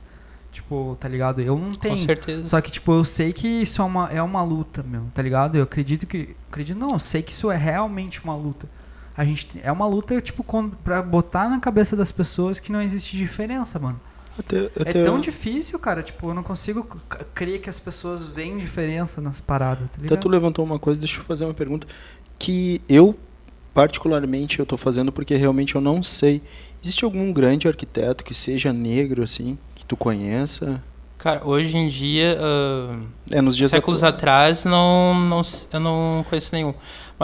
Tipo, 0.52 0.96
tá 1.00 1.08
ligado? 1.08 1.40
Eu 1.40 1.58
não 1.58 1.70
tenho. 1.70 1.96
Com 1.96 2.00
certeza. 2.00 2.46
Só 2.46 2.60
que, 2.60 2.70
tipo, 2.70 2.92
eu 2.92 3.02
sei 3.02 3.32
que 3.32 3.48
isso 3.48 3.82
é 3.82 3.84
uma, 3.84 4.08
é 4.12 4.22
uma 4.22 4.42
luta, 4.42 4.84
meu, 4.84 5.06
tá 5.12 5.22
ligado? 5.22 5.56
Eu 5.56 5.64
acredito 5.64 6.06
que. 6.06 6.37
Acredito, 6.48 6.78
não, 6.78 6.90
eu 6.92 6.98
sei 7.00 7.22
que 7.22 7.32
isso 7.32 7.50
é 7.50 7.56
realmente 7.56 8.22
uma 8.22 8.37
luta 8.37 8.68
a 9.16 9.24
gente 9.24 9.61
é 9.62 9.70
uma 9.70 9.87
luta 9.87 10.20
tipo 10.20 10.44
para 10.83 11.03
botar 11.03 11.48
na 11.48 11.61
cabeça 11.61 11.96
das 11.96 12.11
pessoas 12.11 12.59
que 12.59 12.72
não 12.72 12.83
existe 12.83 13.16
diferença, 13.16 13.79
mano. 13.79 14.00
Até, 14.38 14.66
até 14.81 15.00
é 15.00 15.05
tão 15.05 15.16
eu... 15.16 15.20
difícil, 15.20 15.79
cara. 15.79 16.03
Tipo, 16.03 16.31
eu 16.31 16.35
não 16.35 16.42
consigo 16.42 16.85
crer 17.35 17.61
que 17.61 17.70
as 17.70 17.79
pessoas 17.79 18.27
veem 18.27 18.59
diferença 18.59 19.20
nas 19.20 19.40
paradas. 19.40 19.88
Tá 19.90 20.05
até 20.05 20.16
tu 20.16 20.29
levantou 20.29 20.64
uma 20.64 20.79
coisa, 20.79 21.00
deixa 21.00 21.20
eu 21.20 21.24
fazer 21.24 21.44
uma 21.44 21.55
pergunta 21.55 21.87
que 22.38 22.81
eu 22.88 23.16
particularmente 23.72 24.61
eu 24.61 24.66
tô 24.66 24.77
fazendo 24.77 25.12
porque 25.12 25.37
realmente 25.37 25.74
eu 25.74 25.81
não 25.81 26.03
sei. 26.03 26.42
Existe 26.83 27.05
algum 27.05 27.33
grande 27.33 27.68
arquiteto 27.68 28.24
que 28.24 28.35
seja 28.35 28.72
negro 28.72 29.22
assim 29.22 29.57
que 29.74 29.85
tu 29.85 29.96
conheça? 29.96 30.83
Cara, 31.16 31.40
hoje 31.42 31.77
em 31.77 31.88
dia, 31.88 32.38
uh, 32.38 33.03
é, 33.31 33.40
nos 33.40 33.57
dias 33.57 33.70
séculos 33.70 34.05
atrás, 34.05 34.64
não, 34.64 35.14
não, 35.14 35.42
eu 35.72 35.81
não 35.81 36.27
conheço 36.29 36.55
nenhum. 36.55 36.74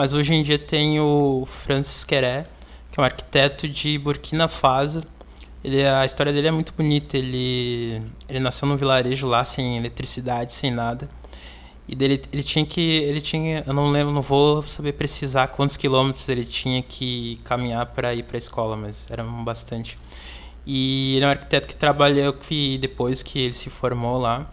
Mas 0.01 0.13
hoje 0.13 0.33
em 0.33 0.41
dia 0.41 0.57
tem 0.57 0.99
o 0.99 1.43
Francis 1.45 2.03
Queré, 2.03 2.47
que 2.89 2.99
é 2.99 3.03
um 3.03 3.05
arquiteto 3.05 3.69
de 3.69 3.99
Burkina 3.99 4.47
Faso. 4.47 5.03
Ele, 5.63 5.87
a 5.87 6.03
história 6.03 6.33
dele 6.33 6.47
é 6.47 6.51
muito 6.51 6.73
bonita. 6.73 7.15
Ele, 7.15 8.01
ele 8.27 8.39
nasceu 8.39 8.67
num 8.67 8.75
vilarejo 8.75 9.27
lá 9.27 9.45
sem 9.45 9.77
eletricidade, 9.77 10.53
sem 10.53 10.71
nada. 10.71 11.07
E 11.87 11.95
dele, 11.95 12.19
ele 12.33 12.41
tinha 12.41 12.65
que. 12.65 12.81
Ele 12.81 13.21
tinha. 13.21 13.63
Eu 13.67 13.75
não 13.75 13.91
lembro, 13.91 14.11
não 14.11 14.23
vou 14.23 14.63
saber 14.63 14.93
precisar 14.93 15.49
quantos 15.49 15.77
quilômetros 15.77 16.27
ele 16.29 16.45
tinha 16.45 16.81
que 16.81 17.39
caminhar 17.43 17.85
para 17.85 18.11
ir 18.15 18.23
para 18.23 18.37
a 18.37 18.39
escola, 18.39 18.75
mas 18.75 19.05
eram 19.07 19.43
bastante. 19.43 19.99
E 20.65 21.17
ele 21.17 21.25
é 21.25 21.27
um 21.27 21.31
arquiteto 21.31 21.67
que 21.67 21.75
trabalhou 21.75 22.33
que 22.33 22.79
depois 22.79 23.21
que 23.21 23.37
ele 23.37 23.53
se 23.53 23.69
formou 23.69 24.17
lá, 24.17 24.49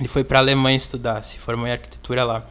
ele 0.00 0.08
foi 0.08 0.24
para 0.24 0.38
a 0.38 0.42
Alemanha 0.42 0.76
estudar, 0.76 1.22
se 1.22 1.38
formou 1.38 1.66
em 1.66 1.72
arquitetura 1.72 2.24
lá. 2.24 2.42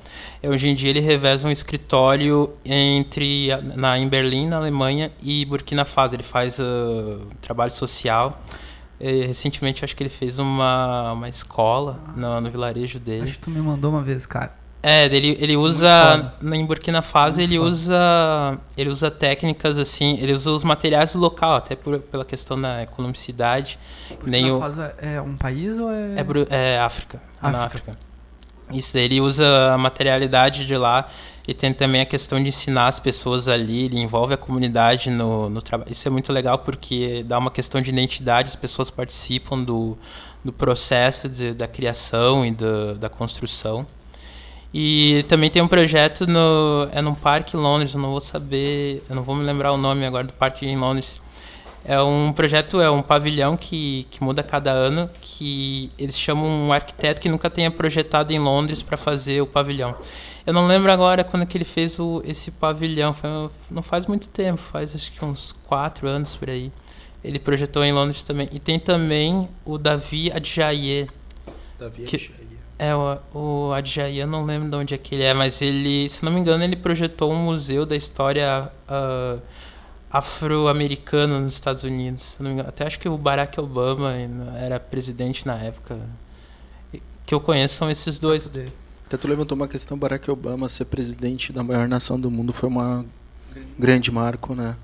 Hoje 0.44 0.70
em 0.70 0.76
dia 0.76 0.92
ele 0.92 1.00
reveza 1.00 1.48
um 1.48 1.52
escritório 1.52 2.54
entre 2.64 3.50
na 3.76 3.98
em 3.98 4.08
Berlim, 4.08 4.48
na 4.48 4.58
Alemanha 4.58 5.12
e 5.22 5.44
Burkina 5.46 5.84
Faso. 5.84 6.16
Ele 6.16 6.24
faz 6.24 6.60
uh, 6.60 7.26
trabalho 7.42 7.72
social. 7.72 8.40
E, 9.00 9.26
recentemente 9.26 9.84
acho 9.84 9.96
que 9.96 10.04
ele 10.04 10.10
fez 10.10 10.38
uma, 10.38 11.14
uma 11.14 11.28
escola 11.28 12.00
no, 12.16 12.40
no 12.40 12.52
vilarejo 12.52 13.00
dele. 13.00 13.24
Acho 13.24 13.34
que 13.34 13.40
tu 13.40 13.50
me 13.50 13.62
mandou 13.62 13.90
uma 13.92 14.04
vez, 14.04 14.28
cara. 14.28 14.60
É, 14.82 15.06
ele, 15.08 15.38
ele 15.42 15.58
usa 15.58 16.34
em 16.42 16.66
Burkina 16.66 17.02
Faso 17.02 17.42
ele 17.42 17.60
usa 17.60 18.58
ele 18.78 18.90
usa 18.90 19.12
técnicas 19.12 19.78
assim, 19.78 20.18
ele 20.22 20.32
usa 20.32 20.52
os 20.52 20.64
materiais 20.64 21.12
do 21.12 21.20
local, 21.20 21.56
até 21.56 21.76
por, 21.76 22.00
pela 22.00 22.24
questão 22.24 22.60
da 22.60 22.82
economicidade. 22.84 23.78
Burkina 24.10 24.32
nem 24.32 24.60
Faso 24.60 24.80
o, 24.80 25.06
é 25.06 25.22
um 25.22 25.36
país 25.36 25.78
ou 25.80 25.92
é 25.92 26.16
É, 26.50 26.76
é 26.76 26.80
África, 26.80 27.22
África. 27.42 27.58
na 27.58 27.66
África. 27.66 27.98
Isso, 28.72 28.98
ele 28.98 29.20
usa 29.20 29.74
a 29.74 29.78
materialidade 29.78 30.66
de 30.66 30.78
lá 30.78 31.10
e 31.48 31.54
tem 31.54 31.74
também 31.74 32.02
a 32.02 32.06
questão 32.06 32.40
de 32.42 32.50
ensinar 32.50 32.88
as 32.88 33.00
pessoas 33.00 33.48
ali, 33.48 33.86
ele 33.86 34.00
envolve 34.00 34.36
a 34.36 34.38
comunidade 34.38 35.10
no, 35.10 35.50
no 35.50 35.62
trabalho. 35.62 35.92
Isso 35.92 36.08
é 36.08 36.12
muito 36.12 36.32
legal 36.32 36.60
porque 36.60 37.24
dá 37.24 37.40
uma 37.40 37.50
questão 37.50 37.82
de 37.82 37.90
identidade, 37.90 38.50
as 38.50 38.56
pessoas 38.56 38.92
participam 38.92 39.64
do, 39.64 39.98
do 40.46 40.54
processo 40.54 41.28
de, 41.28 41.54
da 41.56 41.68
criação 41.68 42.46
e 42.46 42.52
do, 42.52 42.94
da 42.94 43.10
construção. 43.10 43.88
E 44.72 45.26
também 45.28 45.50
tem 45.50 45.60
um 45.60 45.68
projeto 45.68 46.28
no 46.28 46.88
é 46.92 47.02
num 47.02 47.16
parque 47.16 47.58
em 47.58 47.60
Londres, 47.60 47.96
eu 47.96 48.00
não 48.00 48.12
vou 48.12 48.22
saber, 48.22 49.02
eu 49.10 49.16
não 49.16 49.24
vou 49.24 49.36
me 49.36 49.44
lembrar 49.44 49.72
o 49.72 49.78
nome 49.78 50.06
agora 50.06 50.28
do 50.28 50.34
parque 50.34 50.68
em 50.68 50.78
Londres, 50.78 51.20
É 51.86 52.00
um 52.02 52.32
projeto, 52.34 52.82
é 52.82 52.90
um 52.90 53.02
pavilhão 53.02 53.56
que, 53.56 54.06
que 54.12 54.24
muda 54.24 54.44
cada 54.44 54.72
ano, 54.72 55.10
que 55.22 55.92
eles 55.98 56.20
chamam 56.20 56.46
um 56.46 56.74
arquiteto 56.74 57.22
que 57.22 57.30
nunca 57.30 57.50
tenha 57.50 57.72
projetado 57.72 58.32
em 58.32 58.40
Londres 58.40 58.84
para 58.84 58.98
fazer 58.98 59.42
o 59.42 59.48
pavilhão. 59.48 59.96
Eu 60.46 60.54
não 60.54 60.68
lembro 60.68 60.92
agora 60.92 61.24
quando 61.24 61.46
que 61.46 61.58
ele 61.58 61.66
fez 61.66 62.00
o, 62.00 62.22
esse 62.26 62.52
pavilhão, 62.52 63.14
foi, 63.14 63.30
não 63.72 63.82
faz 63.82 64.06
muito 64.06 64.28
tempo, 64.30 64.60
faz 64.60 64.94
acho 64.94 65.12
que 65.12 65.24
uns 65.24 65.54
quatro 65.68 66.08
anos 66.08 66.36
por 66.36 66.50
aí. 66.50 66.72
Ele 67.24 67.40
projetou 67.40 67.84
em 67.84 67.92
Londres 67.92 68.24
também. 68.24 68.48
E 68.52 68.60
tem 68.60 68.80
também 68.80 69.48
o 69.66 69.78
Davi 69.78 70.32
Adjaye. 70.32 71.08
Davi 71.78 72.04
que, 72.04 72.32
É, 72.78 72.96
o, 72.96 73.20
o 73.34 73.74
Adjaye, 73.74 74.20
eu 74.20 74.28
não 74.28 74.46
lembro 74.46 74.70
de 74.70 74.76
onde 74.76 74.94
é 74.94 74.98
que 74.98 75.16
ele 75.16 75.24
é, 75.24 75.34
mas 75.34 75.62
ele, 75.62 76.08
se 76.10 76.24
não 76.24 76.32
me 76.32 76.40
engano, 76.40 76.64
ele 76.64 76.76
projetou 76.76 77.32
um 77.32 77.44
museu 77.44 77.86
da 77.86 77.96
história... 77.96 78.72
Uh, 78.88 79.42
afro-americano 80.12 81.40
nos 81.40 81.54
Estados 81.54 81.84
Unidos. 81.84 82.38
Até 82.68 82.88
acho 82.88 83.00
que 83.00 83.08
o 83.08 83.18
Barack 83.18 83.60
Obama 83.60 84.14
era 84.58 84.80
presidente 84.80 85.46
na 85.46 85.56
época. 85.56 86.00
Que 87.26 87.36
eu 87.36 87.40
conheço 87.40 87.76
são 87.76 87.92
esses 87.92 88.20
dois. 88.20 88.52
Até 89.06 89.18
tu 89.18 89.28
levantou 89.28 89.56
uma 89.56 89.68
questão, 89.68 89.98
Barack 89.98 90.30
Obama 90.30 90.68
ser 90.68 90.86
presidente 90.86 91.54
da 91.54 91.64
maior 91.64 91.88
nação 91.88 92.20
do 92.20 92.30
mundo 92.30 92.52
foi 92.54 92.70
uma 92.70 93.06
grande 93.78 94.12
marco, 94.12 94.56
né? 94.56 94.76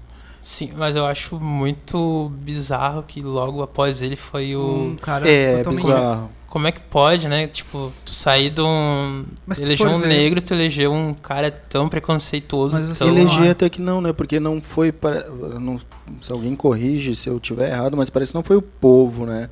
Sim, 0.45 0.69
mas 0.77 0.95
eu 0.95 1.07
acho 1.07 1.39
muito 1.39 2.31
bizarro 2.35 3.01
que 3.01 3.19
logo 3.19 3.63
após 3.63 4.03
ele 4.03 4.15
foi 4.15 4.55
o. 4.55 4.83
Um 4.89 4.95
cara 4.95 5.27
é, 5.27 5.63
bizarro 5.63 6.29
como 6.55 6.67
é 6.67 6.71
que 6.71 6.79
pode, 6.79 7.27
né? 7.27 7.47
Tipo, 7.47 7.91
tu 8.05 8.13
sair 8.13 8.49
de 8.49 8.61
um. 8.61 9.25
Mas 9.45 9.59
eleger 9.59 9.87
um 9.87 9.99
ver... 9.99 10.07
negro, 10.07 10.41
tu 10.41 10.53
eleger 10.53 10.89
um 10.89 11.13
cara 11.13 11.51
tão 11.51 11.89
preconceituoso. 11.89 12.79
Mas 12.81 12.99
tão... 12.99 13.09
eleger 13.09 13.49
até 13.49 13.67
que 13.67 13.81
não, 13.81 13.99
né? 13.99 14.13
Porque 14.13 14.39
não 14.39 14.61
foi 14.61 14.89
para. 14.89 15.27
Não... 15.59 15.77
Se 16.21 16.31
alguém 16.31 16.55
corrige 16.55 17.13
se 17.13 17.27
eu 17.27 17.41
tiver 17.41 17.71
errado, 17.71 17.97
mas 17.97 18.09
parece 18.09 18.31
que 18.31 18.37
não 18.37 18.43
foi 18.43 18.55
o 18.55 18.61
povo, 18.61 19.25
né? 19.25 19.49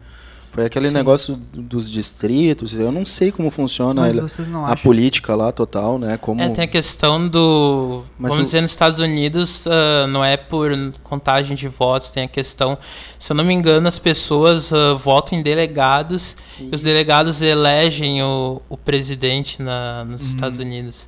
Foi 0.54 0.66
aquele 0.66 0.90
Sim. 0.90 0.94
negócio 0.94 1.36
dos 1.52 1.90
distritos, 1.90 2.78
eu 2.78 2.92
não 2.92 3.08
sei 3.08 3.32
como 3.32 3.50
funciona 3.50 4.04
a, 4.06 4.72
a 4.74 4.78
política 4.78 5.34
lá 5.34 5.52
total, 5.52 5.98
né? 5.98 6.16
Como... 6.16 6.40
É, 6.40 6.48
tem 6.50 6.64
a 6.64 6.68
questão 6.68 7.28
do. 7.28 8.04
Mas 8.20 8.34
vamos 8.34 8.52
dizer, 8.52 8.62
nos 8.62 8.70
Estados 8.70 9.00
Unidos 9.00 9.66
uh, 9.66 10.06
não 10.10 10.24
é 10.24 10.38
por 10.38 10.70
contagem 11.02 11.58
de 11.58 11.68
votos, 11.68 12.12
tem 12.12 12.26
a 12.26 12.28
questão. 12.28 12.78
Se 13.18 13.32
eu 13.32 13.36
não 13.36 13.44
me 13.44 13.52
engano, 13.52 13.88
as 13.88 13.98
pessoas 13.98 14.72
uh, 14.72 14.96
votam 14.96 15.40
em 15.40 15.42
delegados 15.42 16.38
Isso. 16.60 16.70
e 16.72 16.76
os 16.76 16.84
delegados 16.84 17.42
elegem 17.42 18.22
o, 18.22 18.62
o 18.70 18.78
presidente 18.78 19.60
na, 19.60 20.06
nos 20.06 20.22
uhum. 20.22 20.28
Estados 20.28 20.60
Unidos. 20.60 21.08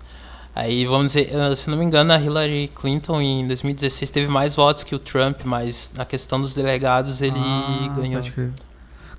Aí, 0.56 0.88
vamos 0.88 1.12
dizer, 1.12 1.30
uh, 1.36 1.56
se 1.56 1.70
não 1.70 1.78
me 1.78 1.86
engano, 1.86 2.12
a 2.12 2.20
Hillary 2.20 2.72
Clinton 2.74 3.22
em 3.22 3.46
2016 3.46 4.10
teve 4.10 4.28
mais 4.28 4.56
votos 4.56 4.84
que 4.84 4.96
o 4.96 5.00
Trump, 5.00 5.42
mas 5.46 5.94
na 5.96 6.04
questão 6.04 6.42
dos 6.42 6.56
delegados 6.56 7.22
ele 7.22 7.38
ah, 7.38 7.94
ganhou. 7.96 8.24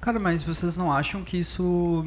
Cara, 0.07 0.21
mas 0.21 0.45
vocês 0.45 0.77
não 0.77 0.93
acham 0.93 1.25
que 1.25 1.37
isso. 1.37 2.07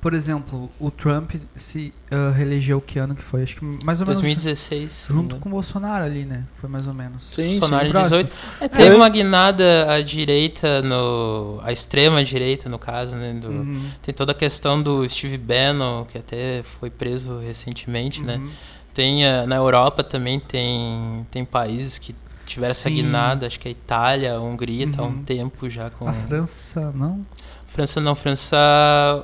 Por 0.00 0.14
exemplo, 0.14 0.70
o 0.80 0.90
Trump 0.90 1.32
se 1.54 1.92
uh, 2.10 2.32
reelegeu 2.32 2.80
que 2.80 2.98
ano 2.98 3.14
que 3.14 3.22
foi? 3.22 3.42
Acho 3.42 3.56
que 3.56 3.84
mais 3.84 4.00
ou 4.00 4.06
2016, 4.06 4.70
menos. 4.70 5.06
2016. 5.06 5.06
Junto 5.10 5.36
com 5.36 5.50
o 5.50 5.52
Bolsonaro 5.52 6.06
ali, 6.06 6.24
né? 6.24 6.44
Foi 6.54 6.66
mais 6.66 6.86
ou 6.86 6.94
menos. 6.94 7.24
Sim, 7.24 7.58
Bolsonaro 7.58 7.88
sim. 7.88 7.92
18. 7.92 8.32
É, 8.62 8.68
teve 8.68 8.94
é. 8.94 8.96
uma 8.96 9.08
guinada 9.10 9.92
à 9.92 10.00
direita, 10.00 10.80
no, 10.80 11.60
à 11.62 11.70
extrema 11.70 12.24
direita, 12.24 12.70
no 12.70 12.78
caso, 12.78 13.16
né? 13.16 13.34
Do, 13.34 13.50
uhum. 13.50 13.90
Tem 14.00 14.14
toda 14.14 14.32
a 14.32 14.34
questão 14.34 14.82
do 14.82 15.06
Steve 15.06 15.36
Bannon, 15.36 16.06
que 16.06 16.16
até 16.16 16.62
foi 16.62 16.88
preso 16.88 17.38
recentemente, 17.38 18.22
né? 18.22 18.36
uhum. 18.36 18.44
né? 18.44 18.52
Tem, 18.94 19.26
uh, 19.26 19.46
na 19.46 19.56
Europa 19.56 20.02
também 20.02 20.40
tem, 20.40 21.26
tem 21.30 21.44
países 21.44 21.98
que 21.98 22.14
tiver 22.48 22.70
essa 22.70 22.88
guinada, 22.88 23.46
acho 23.46 23.60
que 23.60 23.68
a 23.68 23.70
Itália, 23.70 24.34
a 24.34 24.40
Hungria 24.40 24.86
uhum. 24.86 24.92
tá 24.92 25.02
há 25.02 25.04
um 25.04 25.08
uhum. 25.08 25.22
tempo 25.24 25.68
já 25.68 25.90
com. 25.90 26.08
A 26.08 26.12
França, 26.12 26.92
não? 26.94 27.24
França 27.66 28.00
não, 28.00 28.14
França 28.14 28.56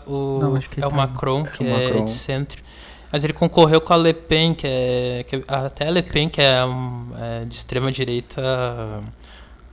o, 0.07 0.39
não, 0.41 0.57
é, 0.57 0.61
é 0.77 0.87
o 0.87 0.95
Macron, 0.95 1.43
que 1.43 1.65
é, 1.65 1.69
é 1.69 1.87
Macron. 1.87 2.05
de 2.05 2.11
centro. 2.11 2.63
Mas 3.11 3.25
ele 3.25 3.33
concorreu 3.33 3.81
com 3.81 3.93
a 3.93 3.97
Le 3.97 4.13
Pen, 4.13 4.55
que 4.55 4.67
é. 4.67 5.25
Que, 5.27 5.43
até 5.47 5.89
a 5.89 5.91
Le 5.91 6.03
Pen, 6.03 6.29
que 6.29 6.41
é, 6.41 6.65
um, 6.65 7.07
é 7.17 7.45
de 7.45 7.55
extrema 7.55 7.91
direita. 7.91 8.43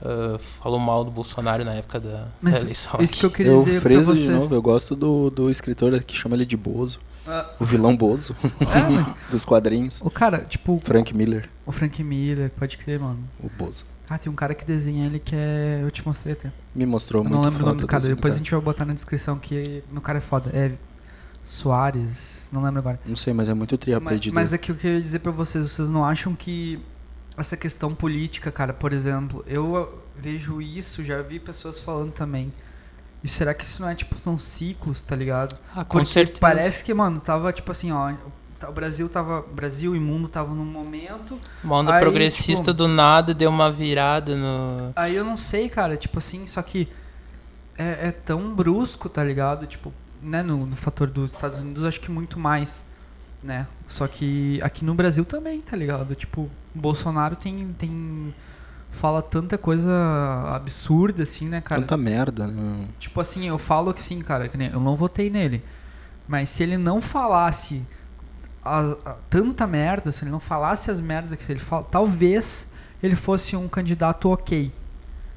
Uh, 0.00 0.36
falou 0.36 0.80
mal 0.80 1.04
do 1.04 1.12
Bolsonaro 1.12 1.64
na 1.64 1.74
época 1.74 2.00
da, 2.00 2.26
Mas 2.40 2.54
da 2.54 2.60
eleição. 2.62 3.00
Isso 3.00 3.18
que 3.18 3.26
eu 3.26 3.30
queria 3.30 3.52
eu 3.52 3.62
dizer 3.62 3.80
freso 3.80 4.12
de 4.14 4.28
novo, 4.28 4.52
eu 4.52 4.60
gosto 4.60 4.96
do, 4.96 5.30
do 5.30 5.48
escritor 5.48 6.02
que 6.02 6.16
chama 6.16 6.34
ele 6.34 6.44
de 6.44 6.56
Bozo. 6.56 6.98
Ah. 7.26 7.50
O 7.58 7.64
vilão 7.64 7.96
Bozo. 7.96 8.36
É, 8.60 8.90
mas... 8.90 9.14
Dos 9.30 9.44
quadrinhos. 9.44 10.00
O 10.00 10.10
cara, 10.10 10.38
tipo. 10.38 10.80
Frank 10.82 11.14
Miller. 11.16 11.48
O 11.64 11.72
Frank 11.72 12.02
Miller, 12.02 12.50
pode 12.50 12.76
crer, 12.78 12.98
mano. 12.98 13.18
O 13.40 13.48
Bozo. 13.48 13.84
Ah, 14.08 14.18
tem 14.18 14.30
um 14.30 14.34
cara 14.34 14.54
que 14.54 14.64
desenha 14.64 15.06
ele 15.06 15.18
que 15.18 15.34
é. 15.34 15.80
Eu 15.82 15.90
te 15.90 16.04
mostrei 16.06 16.34
até. 16.34 16.52
Me 16.74 16.84
mostrou 16.84 17.20
eu 17.20 17.24
muito 17.24 17.36
Não 17.36 17.44
lembro 17.48 17.64
o 17.64 17.66
nome 17.68 17.80
do 17.80 17.86
cara. 17.86 18.02
Depois 18.02 18.20
cara. 18.20 18.34
a 18.34 18.38
gente 18.38 18.50
vai 18.50 18.60
botar 18.60 18.84
na 18.84 18.94
descrição 18.94 19.38
que 19.38 19.82
no 19.92 20.00
cara 20.00 20.18
é 20.18 20.20
foda. 20.20 20.50
É. 20.52 20.72
Soares. 21.44 22.48
Não 22.52 22.62
lembro 22.62 22.80
agora. 22.80 23.00
Não 23.06 23.16
sei, 23.16 23.32
mas 23.32 23.48
é 23.48 23.54
muito 23.54 23.76
triapé 23.78 24.04
mas, 24.04 24.26
mas 24.26 24.52
é 24.52 24.58
que 24.58 24.70
eu 24.70 24.76
queria 24.76 25.00
dizer 25.00 25.20
pra 25.20 25.32
vocês, 25.32 25.70
vocês 25.70 25.88
não 25.90 26.04
acham 26.04 26.34
que 26.34 26.78
essa 27.36 27.56
questão 27.56 27.94
política, 27.94 28.52
cara, 28.52 28.72
por 28.74 28.92
exemplo, 28.92 29.42
eu 29.46 30.02
vejo 30.16 30.60
isso, 30.60 31.02
já 31.02 31.22
vi 31.22 31.40
pessoas 31.40 31.80
falando 31.80 32.12
também 32.12 32.52
e 33.24 33.28
será 33.28 33.54
que 33.54 33.64
isso 33.64 33.80
não 33.80 33.88
é 33.88 33.94
tipo, 33.94 34.18
são 34.18 34.38
ciclos, 34.38 35.00
tá 35.02 35.14
ligado? 35.14 35.56
Ah, 35.70 35.84
com 35.84 35.98
Porque 35.98 36.06
certeza. 36.06 36.40
parece 36.40 36.84
que, 36.84 36.92
mano, 36.92 37.20
tava 37.20 37.52
tipo 37.52 37.70
assim, 37.70 37.92
ó. 37.92 38.12
O 38.68 38.72
Brasil 38.72 39.08
tava. 39.08 39.42
Brasil 39.42 39.94
e 39.96 40.00
mundo 40.00 40.28
tava 40.28 40.54
num 40.54 40.64
momento. 40.64 41.38
Uma 41.64 41.76
onda 41.76 41.94
aí, 41.94 42.00
progressista 42.00 42.72
tipo, 42.72 42.74
do 42.74 42.88
nada 42.88 43.34
deu 43.34 43.50
uma 43.50 43.70
virada 43.70 44.36
no. 44.36 44.92
Aí 44.94 45.14
eu 45.14 45.24
não 45.24 45.36
sei, 45.36 45.68
cara, 45.68 45.96
tipo 45.96 46.18
assim, 46.18 46.46
só 46.46 46.62
que 46.62 46.88
é, 47.76 48.08
é 48.08 48.12
tão 48.12 48.54
brusco, 48.54 49.08
tá 49.08 49.22
ligado? 49.22 49.66
Tipo, 49.66 49.92
né, 50.20 50.42
no, 50.42 50.64
no 50.66 50.76
fator 50.76 51.08
dos 51.08 51.32
Estados 51.32 51.58
Unidos, 51.58 51.84
acho 51.84 52.00
que 52.00 52.10
muito 52.10 52.38
mais. 52.38 52.84
Né? 53.42 53.66
Só 53.88 54.06
que 54.06 54.60
aqui 54.62 54.84
no 54.84 54.94
Brasil 54.94 55.24
também, 55.24 55.60
tá 55.60 55.76
ligado? 55.76 56.14
Tipo, 56.14 56.42
o 56.42 56.50
Bolsonaro 56.78 57.34
tem. 57.34 57.74
tem 57.76 58.32
fala 58.92 59.20
tanta 59.20 59.58
coisa 59.58 59.90
absurda, 60.54 61.24
assim, 61.24 61.48
né, 61.48 61.60
cara? 61.60 61.80
Tanta 61.80 61.96
merda, 61.96 62.46
né? 62.46 62.84
Tipo 63.00 63.20
assim, 63.20 63.48
eu 63.48 63.58
falo 63.58 63.92
que 63.92 64.02
sim, 64.02 64.20
cara, 64.20 64.48
que 64.48 64.56
eu 64.56 64.80
não 64.80 64.94
votei 64.94 65.28
nele. 65.28 65.64
Mas 66.28 66.50
se 66.50 66.62
ele 66.62 66.78
não 66.78 67.00
falasse 67.00 67.82
a, 68.64 68.80
a, 69.04 69.14
tanta 69.28 69.66
merda, 69.66 70.12
se 70.12 70.22
ele 70.22 70.30
não 70.30 70.38
falasse 70.38 70.90
as 70.90 71.00
merdas 71.00 71.38
que 71.38 71.50
ele 71.50 71.58
fala, 71.58 71.84
talvez 71.90 72.70
ele 73.02 73.16
fosse 73.16 73.56
um 73.56 73.66
candidato 73.66 74.30
ok. 74.30 74.72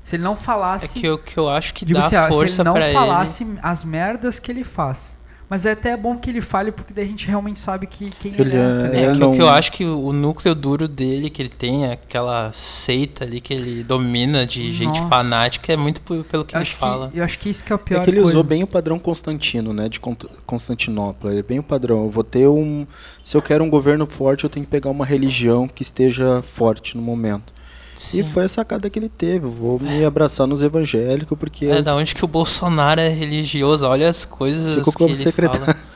Se 0.04 0.16
ele 0.16 0.24
não 0.24 0.36
falasse. 0.36 0.86
É 0.86 1.02
que 1.02 1.08
eu, 1.08 1.18
que 1.18 1.38
eu 1.38 1.50
acho 1.50 1.74
que 1.74 1.86
dá 1.92 2.02
assim, 2.02 2.16
força 2.32 2.64
para 2.64 2.74
ele. 2.76 2.84
Se 2.84 2.90
ele 2.90 2.94
não 2.94 3.08
falasse 3.08 3.60
as 3.64 3.84
merdas 3.84 4.38
que 4.38 4.52
ele 4.52 4.64
faz. 4.64 5.18
Mas 5.50 5.66
é 5.66 5.72
até 5.72 5.96
bom 5.96 6.18
que 6.18 6.30
ele 6.30 6.42
fale, 6.42 6.72
porque 6.72 6.94
daí 6.94 7.06
a 7.06 7.08
gente 7.08 7.28
realmente 7.28 7.60
sabe 7.60 7.86
que 7.86 8.10
quem 8.10 8.34
ele, 8.38 8.56
é. 8.56 8.92
É, 8.94 9.06
é 9.06 9.12
que, 9.12 9.20
não... 9.20 9.32
que 9.32 9.42
eu 9.42 9.50
acho 9.50 9.72
que 9.72 9.86
o 9.86 10.12
núcleo 10.12 10.56
duro 10.56 10.88
dele, 10.88 11.30
que 11.30 11.42
ele 11.42 11.50
tem, 11.50 11.86
aquela 11.92 12.52
seita 12.52 13.24
ali 13.26 13.40
que 13.40 13.54
ele 13.54 13.84
domina 13.84 14.46
de 14.46 14.64
Nossa. 14.64 14.74
gente 14.74 15.10
fanática, 15.10 15.72
é 15.72 15.78
muito 15.78 16.02
pelo 16.02 16.44
que 16.44 16.56
ele 16.56 16.66
fala. 16.66 17.12
eu 17.14 17.24
acho 17.24 17.38
que 17.38 17.50
isso 17.50 17.64
que 17.64 17.72
é 17.72 17.76
o 17.76 17.80
pior. 17.80 18.02
É 18.02 18.04
que 18.04 18.10
ele 18.10 18.18
coisa. 18.18 18.32
usou 18.32 18.44
bem 18.44 18.64
o 18.64 18.68
padrão 18.68 18.98
Constantino, 18.98 19.74
né? 19.74 19.88
De 19.88 20.00
Constantinopla. 20.46 21.30
Ele 21.30 21.40
é 21.40 21.44
bem 21.44 21.60
o 21.60 21.64
padrão. 21.64 22.06
Eu 22.06 22.10
vou 22.10 22.24
ter 22.24 22.48
um. 22.48 22.88
Se 23.24 23.38
eu 23.38 23.42
quero 23.42 23.64
um 23.64 23.70
governo 23.70 24.08
forte, 24.08 24.44
eu 24.44 24.50
tenho 24.50 24.66
que 24.66 24.72
pegar 24.72 24.90
uma 24.90 25.06
religião 25.06 25.68
que 25.68 25.84
esteja 25.84 26.42
forte 26.42 26.98
no 26.98 27.04
momento. 27.04 27.54
Sim. 27.96 28.20
E 28.20 28.24
foi 28.26 28.44
a 28.44 28.50
sacada 28.50 28.90
que 28.90 29.00
ele 29.00 29.10
teve. 29.10 29.48
Vou 29.48 29.80
me 29.80 30.04
abraçar 30.04 30.46
nos 30.46 30.62
evangélicos, 30.62 31.38
porque. 31.38 31.66
É, 31.66 31.82
da 31.82 31.96
onde 31.96 32.14
que 32.14 32.24
o 32.24 32.28
Bolsonaro 32.28 33.00
é 33.00 33.08
religioso? 33.08 33.88
Olha 33.88 34.10
as 34.10 34.26
coisas 34.26 34.76
Ficou 34.76 34.94
como 34.94 35.08
que 35.08 35.14
ele 35.14 35.16
secretário. 35.16 35.66
fala. 35.66 35.96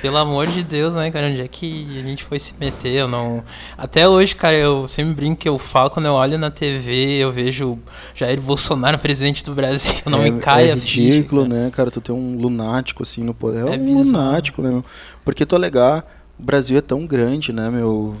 Pelo 0.00 0.16
amor 0.16 0.48
de 0.48 0.64
Deus, 0.64 0.96
né, 0.96 1.10
cara? 1.12 1.28
Onde 1.28 1.40
é 1.40 1.46
que 1.46 1.86
a 2.00 2.02
gente 2.02 2.24
foi 2.24 2.38
se 2.38 2.54
meter? 2.58 2.92
Eu 2.92 3.08
não. 3.08 3.42
Até 3.78 4.08
hoje, 4.08 4.34
cara, 4.34 4.56
eu 4.56 4.88
sempre 4.88 5.14
brinco 5.14 5.36
que 5.36 5.48
eu 5.48 5.58
falo 5.58 5.90
quando 5.90 6.06
eu 6.06 6.14
olho 6.14 6.36
na 6.38 6.50
TV, 6.50 7.18
eu 7.18 7.30
vejo 7.30 7.78
Jair 8.14 8.40
Bolsonaro 8.40 8.98
presidente 8.98 9.44
do 9.44 9.54
Brasil. 9.54 9.92
Não 10.06 10.22
é, 10.22 10.30
me 10.30 10.40
cai 10.40 10.70
é 10.70 10.74
ridículo, 10.74 11.44
ficha, 11.44 11.54
né, 11.54 11.70
cara? 11.70 11.90
Tu 11.90 12.00
tem 12.00 12.14
um 12.14 12.36
lunático 12.36 13.02
assim 13.02 13.22
no 13.22 13.32
poder. 13.32 13.66
É, 13.68 13.76
é 13.76 13.78
um 13.78 13.98
lunático, 13.98 14.60
né? 14.60 14.70
Meu? 14.70 14.84
Porque 15.24 15.46
tu 15.46 15.54
alegar, 15.54 16.04
o 16.38 16.42
Brasil 16.42 16.76
é 16.78 16.80
tão 16.80 17.06
grande, 17.06 17.52
né, 17.52 17.70
meu? 17.70 18.16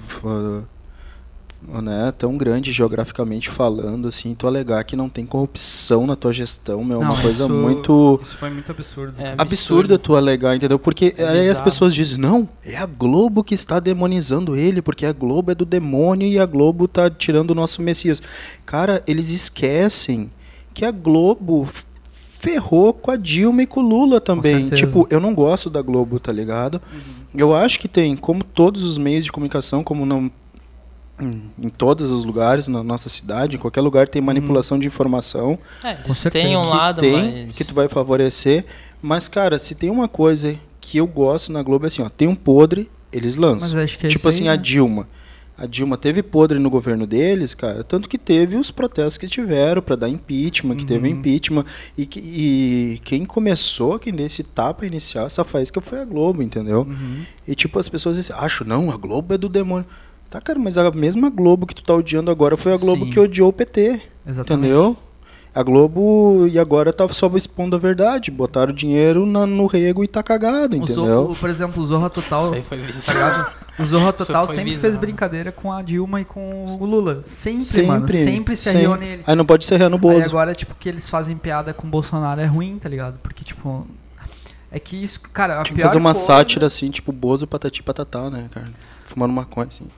Né, 1.68 2.12
tão 2.18 2.36
grande 2.36 2.72
geograficamente 2.72 3.48
falando, 3.48 4.08
assim, 4.08 4.34
tu 4.34 4.46
alegar 4.46 4.82
que 4.84 4.96
não 4.96 5.08
tem 5.08 5.24
corrupção 5.24 6.06
na 6.06 6.16
tua 6.16 6.32
gestão, 6.32 6.84
meu, 6.84 7.00
é 7.00 7.04
uma 7.04 7.18
coisa 7.18 7.44
isso, 7.44 7.52
muito. 7.52 8.20
Isso 8.22 8.36
foi 8.36 8.50
muito 8.50 8.70
absurdo. 8.70 9.14
É 9.16 9.28
absurdo. 9.28 9.40
absurdo 9.42 9.98
tu 9.98 10.16
alegar, 10.16 10.56
entendeu? 10.56 10.78
Porque 10.78 11.14
é 11.16 11.24
aí 11.24 11.48
as 11.48 11.60
pessoas 11.60 11.94
dizem, 11.94 12.18
não, 12.18 12.48
é 12.64 12.76
a 12.76 12.84
Globo 12.84 13.44
que 13.44 13.54
está 13.54 13.78
demonizando 13.80 14.56
ele, 14.56 14.82
porque 14.82 15.06
a 15.06 15.12
Globo 15.12 15.52
é 15.52 15.54
do 15.54 15.64
demônio 15.64 16.26
e 16.26 16.38
a 16.38 16.44
Globo 16.44 16.88
tá 16.88 17.08
tirando 17.08 17.52
o 17.52 17.54
nosso 17.54 17.80
Messias. 17.80 18.20
Cara, 18.66 19.02
eles 19.06 19.30
esquecem 19.30 20.30
que 20.74 20.84
a 20.84 20.90
Globo 20.90 21.66
ferrou 22.42 22.92
com 22.92 23.12
a 23.12 23.16
Dilma 23.16 23.62
e 23.62 23.66
com 23.66 23.80
o 23.80 23.88
Lula 23.88 24.20
também. 24.20 24.68
Tipo, 24.68 25.06
eu 25.08 25.20
não 25.20 25.32
gosto 25.32 25.70
da 25.70 25.80
Globo, 25.80 26.18
tá 26.18 26.32
ligado? 26.32 26.82
Uhum. 26.92 27.00
Eu 27.34 27.54
acho 27.54 27.78
que 27.78 27.86
tem, 27.86 28.16
como 28.16 28.42
todos 28.42 28.82
os 28.82 28.98
meios 28.98 29.24
de 29.24 29.30
comunicação, 29.30 29.84
como 29.84 30.04
não 30.04 30.28
em 31.58 31.68
todos 31.68 32.10
os 32.10 32.24
lugares 32.24 32.68
na 32.68 32.82
nossa 32.82 33.08
cidade, 33.08 33.56
em 33.56 33.58
qualquer 33.58 33.80
lugar 33.80 34.08
tem 34.08 34.20
manipulação 34.22 34.76
hum. 34.76 34.80
de 34.80 34.86
informação. 34.86 35.58
É, 35.82 35.96
eles 36.04 36.22
têm 36.24 36.56
um 36.56 36.68
lado, 36.68 37.00
tem, 37.00 37.46
mas... 37.46 37.56
que 37.56 37.64
tu 37.64 37.74
vai 37.74 37.88
favorecer, 37.88 38.64
mas 39.00 39.28
cara, 39.28 39.58
se 39.58 39.74
tem 39.74 39.90
uma 39.90 40.08
coisa 40.08 40.56
que 40.80 40.98
eu 40.98 41.06
gosto 41.06 41.52
na 41.52 41.62
Globo 41.62 41.86
é 41.86 41.88
assim, 41.88 42.02
ó, 42.02 42.08
tem 42.08 42.28
um 42.28 42.34
podre, 42.34 42.90
eles 43.12 43.36
lançam. 43.36 43.78
É 43.78 43.86
tipo 43.86 44.28
assim, 44.28 44.44
aí, 44.44 44.48
a 44.50 44.56
né? 44.56 44.62
Dilma. 44.62 45.08
A 45.56 45.66
Dilma 45.66 45.96
teve 45.96 46.22
podre 46.22 46.58
no 46.58 46.70
governo 46.70 47.06
deles, 47.06 47.54
cara, 47.54 47.84
tanto 47.84 48.08
que 48.08 48.18
teve 48.18 48.56
os 48.56 48.70
protestos 48.70 49.18
que 49.18 49.28
tiveram 49.28 49.82
para 49.82 49.96
dar 49.96 50.08
impeachment, 50.08 50.76
que 50.76 50.82
uhum. 50.82 50.88
teve 50.88 51.08
impeachment 51.08 51.64
e, 51.96 52.06
que, 52.06 52.18
e 52.18 53.00
quem 53.04 53.24
começou, 53.24 53.98
quem 53.98 54.12
deu 54.12 54.26
esse 54.26 54.42
tapa 54.42 54.86
inicial, 54.86 55.26
essa 55.26 55.44
faísca 55.44 55.80
foi 55.80 56.00
a 56.00 56.04
Globo, 56.04 56.42
entendeu? 56.42 56.80
Uhum. 56.80 57.22
E 57.46 57.54
tipo 57.54 57.78
as 57.78 57.88
pessoas 57.88 58.16
dizem, 58.16 58.34
acho 58.38 58.64
não, 58.64 58.90
a 58.90 58.96
Globo 58.96 59.34
é 59.34 59.38
do 59.38 59.48
demônio. 59.48 59.86
Tá, 60.32 60.40
cara, 60.40 60.58
mas 60.58 60.78
a 60.78 60.90
mesma 60.90 61.28
Globo 61.28 61.66
que 61.66 61.74
tu 61.74 61.82
tá 61.82 61.94
odiando 61.94 62.30
agora 62.30 62.56
foi 62.56 62.72
a 62.72 62.78
Globo 62.78 63.04
Sim. 63.04 63.10
que 63.10 63.20
odiou 63.20 63.50
o 63.50 63.52
PT. 63.52 64.00
Exatamente. 64.26 64.64
Entendeu? 64.66 64.96
A 65.54 65.62
Globo 65.62 66.48
e 66.50 66.58
agora 66.58 66.90
tá 66.90 67.06
só 67.08 67.30
expondo 67.36 67.76
a 67.76 67.78
verdade. 67.78 68.30
Botaram 68.30 68.72
dinheiro 68.72 69.26
na, 69.26 69.44
no 69.44 69.66
rego 69.66 70.02
e 70.02 70.08
tá 70.08 70.22
cagado, 70.22 70.74
entendeu? 70.74 70.94
Zorro, 70.94 71.36
por 71.36 71.50
exemplo, 71.50 71.82
o 71.82 71.84
Zorra 71.84 72.08
Total. 72.08 72.40
Isso 72.44 72.54
aí 72.54 72.62
foi 72.62 72.78
tá 73.14 73.52
O 73.78 73.84
Zorra 73.84 74.10
Total 74.14 74.48
sempre 74.48 74.74
fez 74.78 74.96
brincadeira 74.96 75.52
com 75.52 75.70
a 75.70 75.82
Dilma 75.82 76.22
e 76.22 76.24
com 76.24 76.64
o 76.64 76.82
Lula. 76.86 77.22
Sempre, 77.26 77.64
sempre 77.66 77.86
mano. 77.86 78.08
Sempre 78.08 78.56
se 78.56 78.70
arriou 78.70 78.96
nele. 78.96 79.22
Aí 79.26 79.36
não 79.36 79.44
pode 79.44 79.66
ser 79.66 79.86
no 79.90 79.98
Bozo. 79.98 80.18
Aí 80.18 80.24
agora, 80.24 80.54
tipo, 80.54 80.74
que 80.80 80.88
eles 80.88 81.10
fazem 81.10 81.36
piada 81.36 81.74
com 81.74 81.86
o 81.86 81.90
Bolsonaro 81.90 82.40
é 82.40 82.46
ruim, 82.46 82.78
tá 82.78 82.88
ligado? 82.88 83.18
Porque, 83.22 83.44
tipo. 83.44 83.86
É 84.70 84.78
que 84.80 84.96
isso, 84.96 85.20
cara. 85.20 85.60
A 85.60 85.62
tipo, 85.62 85.78
fazer 85.78 85.98
uma 85.98 86.14
coisa... 86.14 86.26
sátira 86.26 86.64
assim, 86.64 86.90
tipo, 86.90 87.12
Bozo, 87.12 87.46
patati 87.46 87.82
patatá, 87.82 88.30
né, 88.30 88.46
cara? 88.50 88.64
Fumando 89.12 89.32
maconha, 89.32 89.68
assim. 89.68 89.86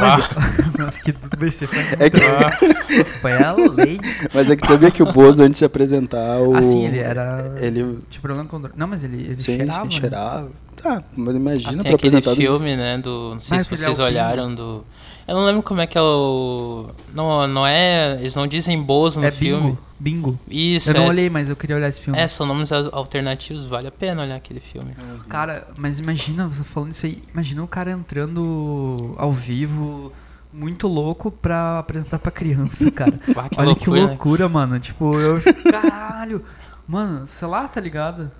Mas, 0.00 0.78
nossa, 0.78 1.00
que 1.00 1.12
tudo 1.12 1.38
vai 1.38 1.50
ser. 1.50 1.68
É 1.98 2.10
que... 2.10 3.04
Foi 3.20 3.32
a 3.32 3.52
lei. 3.52 4.00
Mas 4.34 4.50
é 4.50 4.56
que 4.56 4.66
sabia 4.66 4.90
que 4.90 5.02
o 5.02 5.12
Bozo, 5.12 5.42
antes 5.42 5.52
de 5.52 5.58
se 5.58 5.64
apresentar, 5.64 6.40
o... 6.40 6.56
Ah, 6.56 6.62
sim, 6.62 6.86
ele 6.86 6.98
era... 6.98 7.54
Ele... 7.60 7.98
Tinha 8.10 8.20
problema 8.20 8.48
com... 8.48 8.60
Não, 8.76 8.86
mas 8.86 9.04
ele, 9.04 9.22
ele 9.22 9.38
sim, 9.38 9.56
cheirava. 9.56 9.80
Sim, 9.80 9.84
né? 9.84 9.90
cheirava. 9.90 10.50
Tá, 10.76 11.02
mas 11.16 11.34
imagina 11.34 11.80
ah, 11.80 11.84
pra 11.84 11.94
apresentar... 11.94 12.30
aquele 12.32 12.46
filme, 12.46 12.76
né, 12.76 12.98
do... 12.98 13.34
Não 13.34 13.40
sei 13.40 13.58
ah, 13.58 13.60
se 13.60 13.70
vocês 13.70 13.98
é 13.98 14.02
olharam, 14.02 14.54
do... 14.54 14.84
Eu 15.26 15.34
não 15.34 15.44
lembro 15.44 15.62
como 15.62 15.80
é 15.80 15.86
que 15.86 15.98
é 15.98 16.02
o... 16.02 16.86
Não, 17.14 17.46
não 17.46 17.66
é... 17.66 18.16
Eles 18.20 18.36
não 18.36 18.46
dizem 18.46 18.80
Bozo 18.80 19.20
no 19.20 19.26
é 19.26 19.30
filme. 19.30 19.76
Bingo. 19.98 20.36
Bingo. 20.36 20.38
Isso. 20.48 20.90
Eu 20.90 20.94
não 20.94 21.04
é... 21.04 21.08
olhei, 21.08 21.30
mas 21.30 21.48
eu 21.48 21.56
queria 21.56 21.76
olhar 21.76 21.88
esse 21.88 22.00
filme. 22.00 22.18
É, 22.18 22.28
são 22.28 22.46
nomes 22.46 22.70
alternativos, 22.70 23.66
vale 23.66 23.88
a 23.88 23.90
pena 23.90 24.22
olhar 24.22 24.36
aquele 24.36 24.60
filme. 24.60 24.92
Cara, 25.28 25.66
mas 25.76 25.98
imagina, 25.98 26.46
você 26.46 26.62
falando 26.62 26.92
isso 26.92 27.06
aí, 27.06 27.22
imagina 27.32 27.62
o 27.62 27.68
cara 27.68 27.90
entrando 27.90 28.96
ao 29.16 29.32
vivo 29.32 30.12
muito 30.52 30.88
louco 30.88 31.30
pra 31.30 31.80
apresentar 31.80 32.18
pra 32.18 32.30
criança, 32.30 32.90
cara. 32.90 33.20
Ah, 33.36 33.48
que 33.48 33.60
Olha 33.60 33.68
loucura, 33.68 34.00
que 34.00 34.06
loucura, 34.06 34.48
né? 34.48 34.54
mano. 34.54 34.80
Tipo, 34.80 35.18
eu. 35.20 35.36
Caralho! 35.70 36.42
Mano, 36.88 37.28
sei 37.28 37.46
lá, 37.46 37.68
tá 37.68 37.80
ligado? 37.80 38.30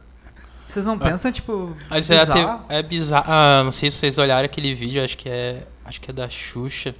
Vocês 0.66 0.86
não 0.86 0.94
ah. 0.94 0.98
pensam, 0.98 1.30
tipo. 1.30 1.76
Mas 1.90 2.10
é 2.10 2.24
bizarro? 2.24 2.64
é, 2.68 2.78
é 2.78 2.82
bizarro. 2.82 3.24
Ah, 3.28 3.62
não 3.64 3.70
sei 3.70 3.90
se 3.90 3.98
vocês 3.98 4.16
olharam 4.18 4.46
aquele 4.46 4.74
vídeo, 4.74 5.04
acho 5.04 5.16
que 5.16 5.28
é. 5.28 5.66
Acho 5.86 6.00
que 6.00 6.10
é 6.10 6.14
da 6.14 6.28
Xuxa. 6.28 6.94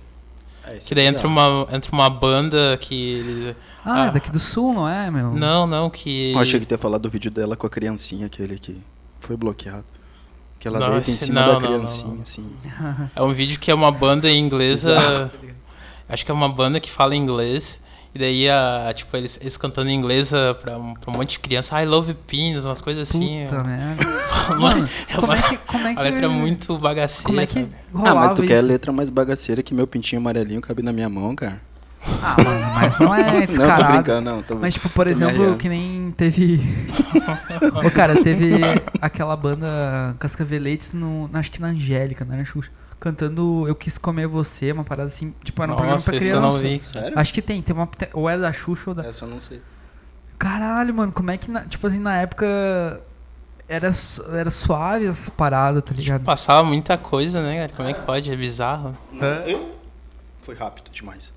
É, 0.64 0.78
que 0.78 0.94
daí 0.94 1.06
é 1.06 1.08
entra 1.08 1.26
uma, 1.26 1.66
entra 1.72 1.92
uma 1.92 2.08
banda 2.08 2.78
que. 2.80 3.54
Ah, 3.84 4.04
ah, 4.04 4.10
daqui 4.10 4.30
do 4.30 4.38
sul, 4.38 4.72
não 4.72 4.88
é, 4.88 5.10
meu? 5.10 5.32
Não, 5.32 5.66
não, 5.66 5.90
que. 5.90 6.32
Eu 6.32 6.38
achei 6.38 6.58
que 6.60 6.72
ia 6.72 6.78
falar 6.78 6.98
do 6.98 7.10
vídeo 7.10 7.30
dela 7.30 7.56
com 7.56 7.66
a 7.66 7.70
criancinha, 7.70 8.26
aquele 8.26 8.58
que 8.58 8.76
foi 9.20 9.36
bloqueado. 9.36 9.84
Que 10.58 10.68
ela 10.68 10.78
deita 10.78 11.10
em 11.10 11.14
cima 11.14 11.40
não, 11.40 11.54
da 11.54 11.66
criancinha, 11.66 12.08
não, 12.08 12.14
não. 12.14 12.22
assim. 12.22 12.56
É 13.14 13.22
um 13.22 13.32
vídeo 13.32 13.58
que 13.58 13.70
é 13.70 13.74
uma 13.74 13.90
banda 13.90 14.30
inglesa. 14.30 15.30
Acho 16.08 16.24
que 16.24 16.30
é 16.30 16.34
uma 16.34 16.48
banda 16.48 16.80
que 16.80 16.90
fala 16.90 17.14
inglês. 17.14 17.80
E 18.16 18.18
daí, 18.18 18.48
a, 18.48 18.90
tipo, 18.94 19.14
eles, 19.14 19.38
eles 19.42 19.58
cantando 19.58 19.90
em 19.90 19.94
inglês 19.94 20.32
pra 20.62 20.78
um, 20.78 20.94
pra 20.94 21.10
um 21.10 21.18
monte 21.18 21.32
de 21.32 21.38
criança. 21.38 21.82
I 21.82 21.84
love 21.84 22.14
pins, 22.26 22.64
umas 22.64 22.80
coisas 22.80 23.10
assim. 23.10 23.44
Puta 23.46 23.62
merda. 23.62 24.04
Mano, 24.58 24.88
é 25.06 25.18
uma, 25.18 25.20
como 25.20 25.32
é 25.34 25.42
que, 25.42 25.56
como 25.58 25.88
é 25.88 25.94
que, 25.94 26.00
a 26.00 26.02
letra 26.02 26.24
é 26.24 26.28
muito 26.30 26.78
bagaceira, 26.78 27.26
como 27.26 27.40
é 27.42 27.46
que 27.46 27.68
Ah, 27.94 28.14
mas 28.14 28.32
tu 28.32 28.42
isso? 28.42 28.54
quer 28.54 28.62
letra 28.62 28.90
mais 28.90 29.10
bagaceira 29.10 29.62
que 29.62 29.74
meu 29.74 29.86
pintinho 29.86 30.18
amarelinho 30.18 30.62
cabe 30.62 30.82
na 30.82 30.94
minha 30.94 31.10
mão, 31.10 31.36
cara? 31.36 31.60
Ah, 32.22 32.36
mano, 32.42 32.74
mas 32.74 32.98
não 33.00 33.14
é 33.14 33.46
descarado. 33.46 33.82
Não, 33.84 33.86
tô 33.86 33.92
brincando, 33.92 34.30
não. 34.30 34.42
Tô... 34.42 34.54
Mas, 34.54 34.72
tipo, 34.72 34.88
por 34.88 35.06
exemplo, 35.08 35.56
que 35.58 35.68
nem 35.68 36.10
teve... 36.16 36.58
o 37.84 37.90
cara, 37.90 38.22
teve 38.22 38.60
aquela 39.02 39.36
banda 39.36 40.16
Cascaveletes, 40.18 40.94
no, 40.94 41.28
acho 41.34 41.50
que 41.50 41.60
na 41.60 41.68
Angélica, 41.68 42.24
não 42.24 42.32
era 42.34 42.46
Xuxa 42.46 42.70
cantando 42.98 43.66
Eu 43.66 43.74
Quis 43.74 43.98
Comer 43.98 44.26
Você, 44.26 44.72
uma 44.72 44.84
parada 44.84 45.08
assim. 45.08 45.34
Tipo, 45.42 45.62
era 45.62 45.72
um 45.72 45.74
Nossa, 45.74 45.82
programa 45.82 46.04
pra 46.04 46.18
criança. 46.18 46.34
Eu 46.34 46.40
não 46.40 46.52
vi. 46.52 46.80
Sério? 46.80 47.18
Acho 47.18 47.34
que 47.34 47.42
tem, 47.42 47.62
tem 47.62 47.74
uma. 47.74 47.88
Ou 48.12 48.28
era 48.28 48.40
da 48.40 48.52
Xuxa 48.52 48.90
ou 48.90 48.94
da. 48.94 49.06
Essa 49.06 49.24
eu 49.24 49.28
não 49.28 49.40
sei. 49.40 49.60
Caralho, 50.38 50.94
mano, 50.94 51.12
como 51.12 51.30
é 51.30 51.36
que. 51.36 51.50
Na, 51.50 51.62
tipo 51.62 51.86
assim, 51.86 51.98
na 51.98 52.16
época. 52.16 53.00
Era, 53.68 53.90
era 54.32 54.50
suave 54.50 55.06
essas 55.06 55.28
paradas, 55.28 55.82
tá 55.82 55.92
ligado? 55.92 56.18
Tipo, 56.18 56.26
passava 56.26 56.62
muita 56.62 56.96
coisa, 56.96 57.42
né, 57.42 57.66
Como 57.68 57.88
é 57.88 57.92
que 57.92 58.00
pode? 58.02 58.30
É 58.30 58.36
bizarro. 58.36 58.96
Eu? 59.44 59.76
Foi 60.40 60.54
rápido 60.54 60.88
demais. 60.88 61.32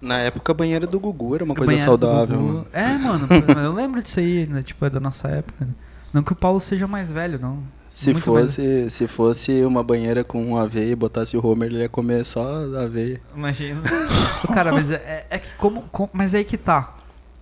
Na 0.00 0.18
época, 0.18 0.50
a 0.50 0.54
banheira 0.54 0.86
do 0.86 0.98
Gugu 0.98 1.36
era 1.36 1.44
uma 1.44 1.54
a 1.54 1.56
coisa 1.56 1.78
saudável. 1.78 2.40
Mano. 2.40 2.66
É, 2.72 2.98
mano, 2.98 3.26
eu 3.62 3.72
lembro 3.72 4.02
disso 4.02 4.18
aí, 4.18 4.46
né? 4.46 4.62
Tipo, 4.62 4.86
é 4.86 4.90
da 4.90 4.98
nossa 4.98 5.28
época. 5.28 5.64
Né? 5.64 5.70
Não 6.12 6.22
que 6.22 6.32
o 6.32 6.36
Paulo 6.36 6.58
seja 6.58 6.86
mais 6.86 7.10
velho, 7.12 7.38
não. 7.38 7.62
Se 7.96 8.12
fosse, 8.12 8.90
se 8.90 9.08
fosse 9.08 9.64
uma 9.64 9.82
banheira 9.82 10.22
com 10.22 10.58
aveia 10.58 10.90
e 10.90 10.94
botasse 10.94 11.34
o 11.34 11.44
Homer, 11.44 11.70
ele 11.70 11.78
ia 11.78 11.88
comer 11.88 12.26
só 12.26 12.46
aveia. 12.78 13.22
Imagina. 13.34 13.80
Cara, 14.52 14.70
mas 14.70 14.90
é, 14.90 15.26
é 15.30 15.38
que 15.38 15.48
como, 15.56 15.80
como, 15.90 16.10
Mas 16.12 16.34
é 16.34 16.38
aí 16.38 16.44
que 16.44 16.58
tá. 16.58 16.94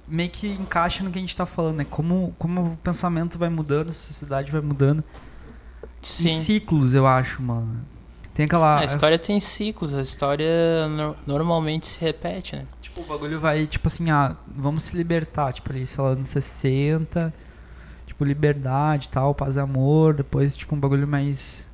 Meio 0.07 0.31
que 0.31 0.47
encaixa 0.47 1.03
no 1.03 1.11
que 1.11 1.19
a 1.19 1.21
gente 1.21 1.37
tá 1.37 1.45
falando, 1.45 1.79
né? 1.79 1.87
Como, 1.90 2.33
como 2.38 2.67
o 2.67 2.77
pensamento 2.77 3.37
vai 3.37 3.49
mudando, 3.49 3.90
a 3.90 3.93
sociedade 3.93 4.53
vai 4.53 4.61
mudando. 4.61 5.03
Sim. 6.01 6.27
Em 6.27 6.38
ciclos, 6.38 6.95
eu 6.95 7.05
acho, 7.05 7.43
mano. 7.43 7.85
Tem 8.33 8.47
aquela. 8.47 8.79
A 8.79 8.85
história 8.85 9.19
tem 9.19 9.40
ciclos, 9.40 9.93
a 9.93 10.03
história 10.03 10.87
no, 10.87 11.17
normalmente 11.27 11.88
se 11.88 12.01
repete, 12.01 12.55
né? 12.55 12.64
Tipo, 12.81 13.01
o 13.01 13.05
bagulho 13.07 13.40
vai, 13.40 13.67
tipo 13.67 13.88
assim, 13.88 14.09
ah, 14.09 14.37
vamos 14.47 14.85
se 14.85 14.97
libertar, 14.97 15.53
tipo 15.53 15.73
ali, 15.73 15.85
sei 15.85 16.05
lá, 16.05 16.11
anos 16.11 16.29
60 16.29 17.35
tipo, 18.14 18.24
liberdade 18.24 19.09
tal, 19.09 19.35
paz 19.35 19.57
e 19.57 19.61
amor, 19.61 20.14
depois, 20.14 20.57
tipo, 20.57 20.74
um 20.74 20.79
bagulho 20.79 21.07
mais. 21.07 21.66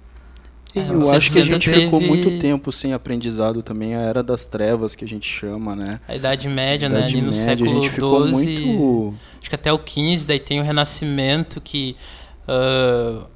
É, 0.74 0.80
eu 0.88 1.10
acho 1.10 1.32
que 1.32 1.38
a 1.38 1.44
gente 1.44 1.68
teve... 1.68 1.84
ficou 1.84 2.00
muito 2.00 2.38
tempo 2.38 2.70
sem 2.70 2.92
aprendizado 2.92 3.62
também, 3.62 3.94
a 3.94 4.00
era 4.00 4.22
das 4.22 4.46
trevas 4.46 4.94
que 4.94 5.04
a 5.04 5.08
gente 5.08 5.28
chama, 5.28 5.74
né? 5.74 6.00
A 6.06 6.14
Idade 6.14 6.48
Média, 6.48 6.88
a 6.88 6.90
Idade 6.90 7.14
né? 7.14 7.18
Ali 7.18 7.26
no 7.26 7.32
século 7.32 7.82
XII. 7.82 8.30
Muito... 8.30 9.14
Acho 9.40 9.50
que 9.50 9.54
até 9.54 9.72
o 9.72 9.78
XV, 9.78 10.26
daí 10.26 10.38
tem 10.38 10.60
o 10.60 10.62
Renascimento 10.62 11.60
que 11.60 11.96
uh, 12.46 13.26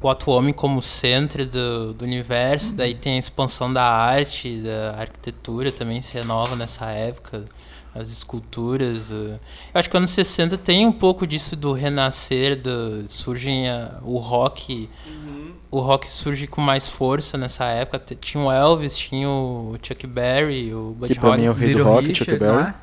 bota 0.00 0.28
o 0.28 0.34
homem 0.34 0.52
como 0.52 0.82
centro 0.82 1.46
do, 1.46 1.94
do 1.94 2.04
universo, 2.04 2.74
daí 2.74 2.94
tem 2.94 3.14
a 3.14 3.18
expansão 3.18 3.72
da 3.72 3.84
arte, 3.84 4.56
da 4.56 4.96
arquitetura 4.98 5.70
também 5.70 6.02
se 6.02 6.14
renova 6.14 6.56
nessa 6.56 6.90
época 6.90 7.44
as 7.94 8.10
esculturas. 8.10 9.12
Eh. 9.12 9.38
Eu 9.72 9.80
acho 9.80 9.88
que 9.88 9.96
anos 9.96 10.10
60 10.10 10.58
tem 10.58 10.86
um 10.86 10.92
pouco 10.92 11.26
disso 11.26 11.54
do 11.54 11.72
renascer, 11.72 12.60
do, 12.60 13.08
surgem 13.08 13.68
a, 13.70 14.00
o 14.02 14.18
rock. 14.18 14.90
Uhum. 15.06 15.52
O 15.70 15.80
rock 15.80 16.08
surge 16.08 16.46
com 16.46 16.60
mais 16.60 16.88
força 16.88 17.38
nessa 17.38 17.64
época. 17.66 18.16
Tinha 18.16 18.42
o 18.42 18.50
Elvis, 18.50 18.96
tinha 18.96 19.28
o 19.28 19.76
Chuck 19.80 20.06
Berry, 20.06 20.74
o 20.74 20.94
Buddy 20.98 21.14
Que 21.14 21.20
pra 21.20 21.36
mim 21.36 21.44
é 21.44 21.50
o 21.50 21.52
rei 21.52 21.74
do 21.74 21.84
rock, 21.84 22.08
Richard, 22.08 22.30
Chuck 22.30 22.38
Berry. 22.38 22.62
É? 22.62 22.74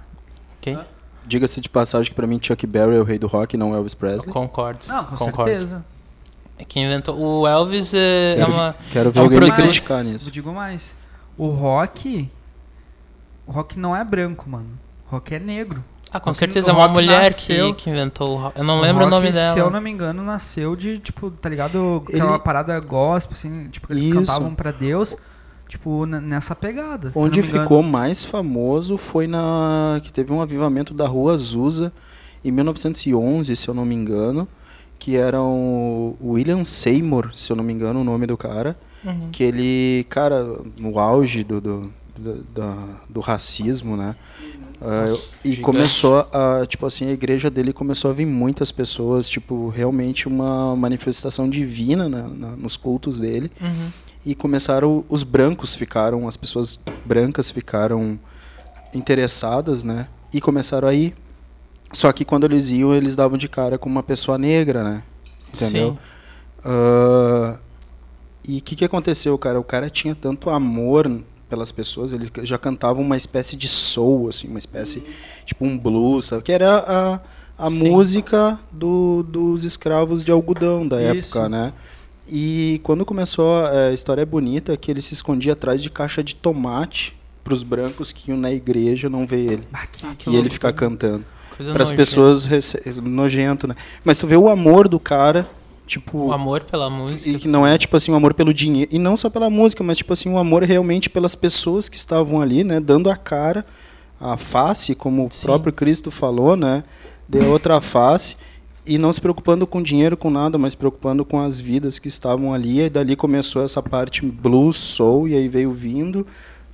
Quem? 0.62 0.80
Diga-se 1.26 1.62
de 1.62 1.70
passagem 1.70 2.10
que 2.10 2.16
pra 2.16 2.26
mim 2.26 2.40
Chuck 2.42 2.66
Berry 2.66 2.96
é 2.96 3.00
o 3.00 3.04
rei 3.04 3.20
do 3.20 3.28
rock, 3.28 3.56
não 3.56 3.76
Elvis 3.76 3.94
Presley. 3.94 4.28
Eu 4.28 4.34
concordo. 4.34 4.88
Não, 4.88 5.06
com 5.06 5.16
concordo. 5.16 5.52
certeza. 5.52 5.86
É 6.58 6.64
quem 6.64 6.86
inventou. 6.86 7.18
O 7.18 7.48
Elvis 7.48 7.94
é, 7.94 8.36
quero, 8.38 8.52
é 8.52 8.54
uma. 8.54 8.76
Quero 8.92 9.12
ver 9.12 9.20
é 9.20 9.22
um 9.22 9.26
alguém 9.26 9.40
me 9.42 9.52
criticar 9.52 10.04
nisso. 10.04 10.28
Eu 10.28 10.32
digo 10.32 10.54
mais. 10.54 10.96
O 11.38 11.48
rock. 11.48 12.30
O 13.48 13.52
rock 13.52 13.80
não 13.80 13.96
é 13.96 14.04
branco, 14.04 14.50
mano. 14.50 14.78
Rock 15.12 15.36
é 15.36 15.40
negro. 15.40 15.84
Ah, 16.10 16.20
com 16.20 16.30
rock, 16.30 16.40
certeza 16.40 16.70
é 16.70 16.74
uma 16.74 16.88
mulher 16.88 17.26
nasceu, 17.26 17.74
que, 17.74 17.84
que 17.84 17.90
inventou 17.90 18.32
o 18.32 18.42
rock. 18.42 18.58
Eu 18.58 18.64
não 18.64 18.78
o 18.78 18.82
lembro 18.82 19.04
rock, 19.04 19.08
o 19.08 19.10
nome 19.18 19.32
dela. 19.32 19.54
Se 19.54 19.60
eu 19.60 19.70
não 19.70 19.82
me 19.82 19.90
engano, 19.90 20.24
nasceu 20.24 20.76
de, 20.76 21.00
tipo, 21.00 21.30
tá 21.30 21.50
ligado? 21.50 22.04
Aquela 22.08 22.32
Ele... 22.32 22.40
parada 22.40 22.80
gospel, 22.80 23.34
assim, 23.34 23.68
tipo, 23.70 23.88
que 23.88 23.94
eles 23.94 24.06
Isso. 24.06 24.16
cantavam 24.16 24.56
pra 24.56 24.72
Deus. 24.72 25.16
Tipo, 25.68 26.06
nessa 26.06 26.54
pegada. 26.54 27.14
Onde 27.16 27.42
ficou 27.42 27.82
mais 27.82 28.26
famoso 28.26 28.98
foi 28.98 29.26
na. 29.26 30.02
que 30.04 30.12
teve 30.12 30.34
um 30.34 30.42
avivamento 30.42 30.94
da 30.94 31.08
Rua 31.08 31.34
Azusa 31.34 31.94
em 32.44 32.52
1911, 32.52 33.56
se 33.56 33.68
eu 33.70 33.74
não 33.74 33.86
me 33.86 33.96
engano. 33.96 34.48
Que 35.00 35.16
era 35.16 35.42
o 35.42 36.16
William 36.22 36.66
Seymour, 36.66 37.34
se 37.34 37.52
eu 37.52 37.56
não 37.56 37.64
me 37.64 37.72
engano, 37.72 38.02
o 38.02 38.04
nome 38.04 38.28
do 38.28 38.36
cara. 38.36 38.78
Uhum. 39.04 39.30
Que 39.32 39.44
ele, 39.44 40.06
cara, 40.10 40.46
no 40.78 41.00
auge 41.00 41.42
do, 41.44 41.62
do, 41.62 41.92
do, 42.18 42.34
do, 42.44 43.00
do 43.10 43.20
racismo, 43.22 43.96
né? 43.96 44.16
Uh, 44.82 45.36
e 45.46 45.58
começou 45.58 46.28
a, 46.34 46.66
tipo 46.66 46.88
assim, 46.88 47.08
a 47.08 47.12
igreja 47.12 47.52
dele 47.52 47.72
começou 47.72 48.10
a 48.10 48.14
vir 48.16 48.26
muitas 48.26 48.72
pessoas, 48.72 49.30
tipo, 49.30 49.70
realmente 49.70 50.28
uma 50.28 50.76
manifestação 50.76 51.48
divina 51.48 52.10
na, 52.10 52.24
na, 52.24 52.48
nos 52.56 52.78
cultos 52.78 53.20
dele. 53.20 53.52
Uhum. 53.62 53.92
e 54.26 54.34
começaram 54.34 55.06
os 55.08 55.24
brancos 55.24 55.76
ficaram, 55.76 56.28
as 56.28 56.36
pessoas 56.36 56.80
brancas 57.06 57.52
ficaram 57.52 58.20
interessadas, 58.94 59.84
né? 59.84 60.08
E 60.34 60.42
começaram 60.42 60.88
a 60.88 60.94
ir. 60.94 61.14
Só 61.94 62.12
que 62.12 62.26
quando 62.26 62.46
eles 62.46 62.72
iam, 62.72 62.94
eles 62.94 63.16
davam 63.16 63.38
de 63.38 63.48
cara 63.48 63.78
com 63.78 63.90
uma 63.90 64.02
pessoa 64.02 64.38
negra, 64.38 64.84
né? 64.84 65.04
Entendeu? 65.54 65.98
Uh, 66.66 67.58
e 68.48 68.58
o 68.58 68.62
que, 68.62 68.76
que 68.76 68.86
aconteceu, 68.86 69.38
cara? 69.38 69.60
O 69.60 69.64
cara 69.64 69.90
tinha 69.90 70.16
tanto 70.16 70.50
amor 70.50 71.08
pelas 71.52 71.70
pessoas, 71.70 72.14
ele 72.14 72.32
já 72.44 72.58
cantava 72.58 73.02
uma 73.02 73.18
espécie 73.18 73.58
de 73.58 73.68
soul, 73.68 74.30
assim, 74.30 74.48
uma 74.48 74.58
espécie, 74.58 75.04
tipo 75.44 75.66
um 75.66 75.78
blues, 75.78 76.28
sabe? 76.28 76.42
que 76.42 76.52
era 76.52 76.78
a, 77.58 77.66
a 77.66 77.70
música 77.70 78.58
do, 78.72 79.22
dos 79.24 79.66
escravos 79.66 80.24
de 80.24 80.32
algodão 80.32 80.88
da 80.88 81.02
Isso. 81.02 81.28
época, 81.28 81.50
né? 81.50 81.74
E 82.26 82.80
quando 82.84 83.04
começou, 83.04 83.66
a 83.66 83.92
história 83.92 84.22
é 84.22 84.26
bonita, 84.26 84.78
que 84.78 84.90
ele 84.90 85.02
se 85.02 85.14
escondia 85.14 85.52
atrás 85.52 85.84
de 85.84 85.90
caixa 85.90 86.24
de 86.24 86.34
tomate 86.36 87.18
para 87.44 87.54
os 87.54 87.64
brancos 87.64 88.14
que 88.14 88.32
iam 88.32 88.38
na 88.38 88.52
igreja 88.52 89.10
não 89.10 89.28
ver 89.28 89.52
ele. 89.52 89.64
Ah, 89.74 89.86
e 90.28 90.38
ele 90.38 90.50
ficar 90.50 90.72
cantando. 90.72 91.26
Para 91.74 91.84
as 91.84 91.92
pessoas 91.92 92.48
nojento, 93.04 93.68
né? 93.68 93.76
Mas 94.06 94.18
tu 94.18 94.26
vê 94.26 94.38
o 94.38 94.48
amor 94.48 94.88
do 94.88 95.00
cara 95.00 95.50
Tipo, 95.92 96.28
o 96.28 96.32
amor 96.32 96.64
pela 96.64 96.90
música. 96.90 97.36
E 97.36 97.38
que 97.38 97.50
não 97.50 97.68
é 97.68 97.78
tipo 97.78 97.98
assim, 97.98 98.12
o 98.12 98.14
um 98.14 98.18
amor 98.18 98.34
pelo 98.34 98.54
dinheiro. 98.54 98.90
E 98.94 98.98
não 98.98 99.18
só 99.18 99.30
pela 99.30 99.50
música, 99.50 99.84
mas 99.84 99.98
tipo 99.98 100.14
assim, 100.14 100.30
o 100.30 100.34
um 100.34 100.38
amor 100.38 100.64
realmente 100.64 101.10
pelas 101.10 101.36
pessoas 101.36 101.90
que 101.90 101.98
estavam 101.98 102.40
ali, 102.40 102.64
né? 102.64 102.80
Dando 102.80 103.10
a 103.10 103.18
cara, 103.18 103.66
a 104.18 104.38
face, 104.38 104.96
como 104.96 105.28
Sim. 105.30 105.40
o 105.40 105.42
próprio 105.42 105.74
Cristo 105.74 106.10
falou, 106.10 106.56
né? 106.56 106.86
Deu 107.28 107.52
outra 107.52 107.82
face. 107.82 108.38
E 108.86 108.98
não 108.98 109.12
se 109.12 109.20
preocupando 109.20 109.68
com 109.68 109.84
dinheiro, 109.84 110.16
com 110.16 110.30
nada, 110.30 110.58
mas 110.58 110.76
preocupando 110.76 111.26
com 111.26 111.42
as 111.42 111.60
vidas 111.60 112.00
que 112.00 112.08
estavam 112.08 112.54
ali. 112.54 112.80
E 112.80 112.90
dali 112.90 113.18
começou 113.18 113.62
essa 113.62 113.84
parte 113.84 114.26
blues, 114.26 114.78
soul, 114.78 115.28
e 115.28 115.36
aí 115.36 115.50
veio 115.50 115.74
vindo 115.74 116.26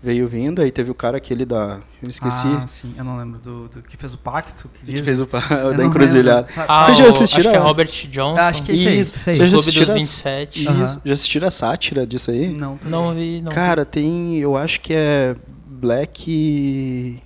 veio 0.02 0.28
vindo, 0.28 0.62
aí 0.62 0.72
teve 0.72 0.91
o 0.91 0.95
cara 0.95 1.18
aquele 1.18 1.45
da. 1.45 1.80
Eu 2.02 2.10
esqueci. 2.10 2.48
Ah, 2.48 2.68
sim, 2.68 2.93
eu 2.98 3.04
não 3.04 3.18
lembro. 3.18 3.39
Do, 3.39 3.68
do 3.68 3.82
que 3.82 3.98
fez 3.98 4.14
o 4.14 4.18
pacto? 4.18 4.70
Que, 4.86 4.93
que 4.93 5.04
fez 5.04 5.20
o 5.22 5.28
pacto 5.28 5.54
da 5.76 5.86
encruzilhada. 5.86 6.48
Ah, 6.68 6.86
Vocês 6.86 6.98
já 6.98 7.08
assistiram? 7.08 7.39
Acho 7.41 7.50
que 7.50 7.56
é 7.56 7.60
Robert 7.60 8.08
Johnson. 8.10 8.38
Ah, 8.38 8.48
acho 8.48 8.64
que 8.64 8.72
é 8.72 8.76
isso. 8.76 8.89
isso, 8.89 9.14
isso 9.18 9.30
aí. 9.30 9.36
Vocês 9.36 9.50
já 9.50 9.58
assistiram, 9.58 9.93
27. 9.93 10.64
Isso. 10.64 10.72
Uhum. 10.72 11.02
Já 11.06 11.14
assistiram 11.14 11.48
a 11.48 11.52
sátira 11.52 12.06
disso 12.06 12.32
aí? 12.32 12.50
Não, 12.50 12.80
não 12.84 13.14
vi. 13.14 13.41
Não 13.41 13.52
cara, 13.52 13.84
vi. 13.84 13.89
tem. 13.89 14.38
Eu 14.38 14.56
acho 14.56 14.80
que 14.82 14.93
é 14.93 15.36
Black. 15.66 17.22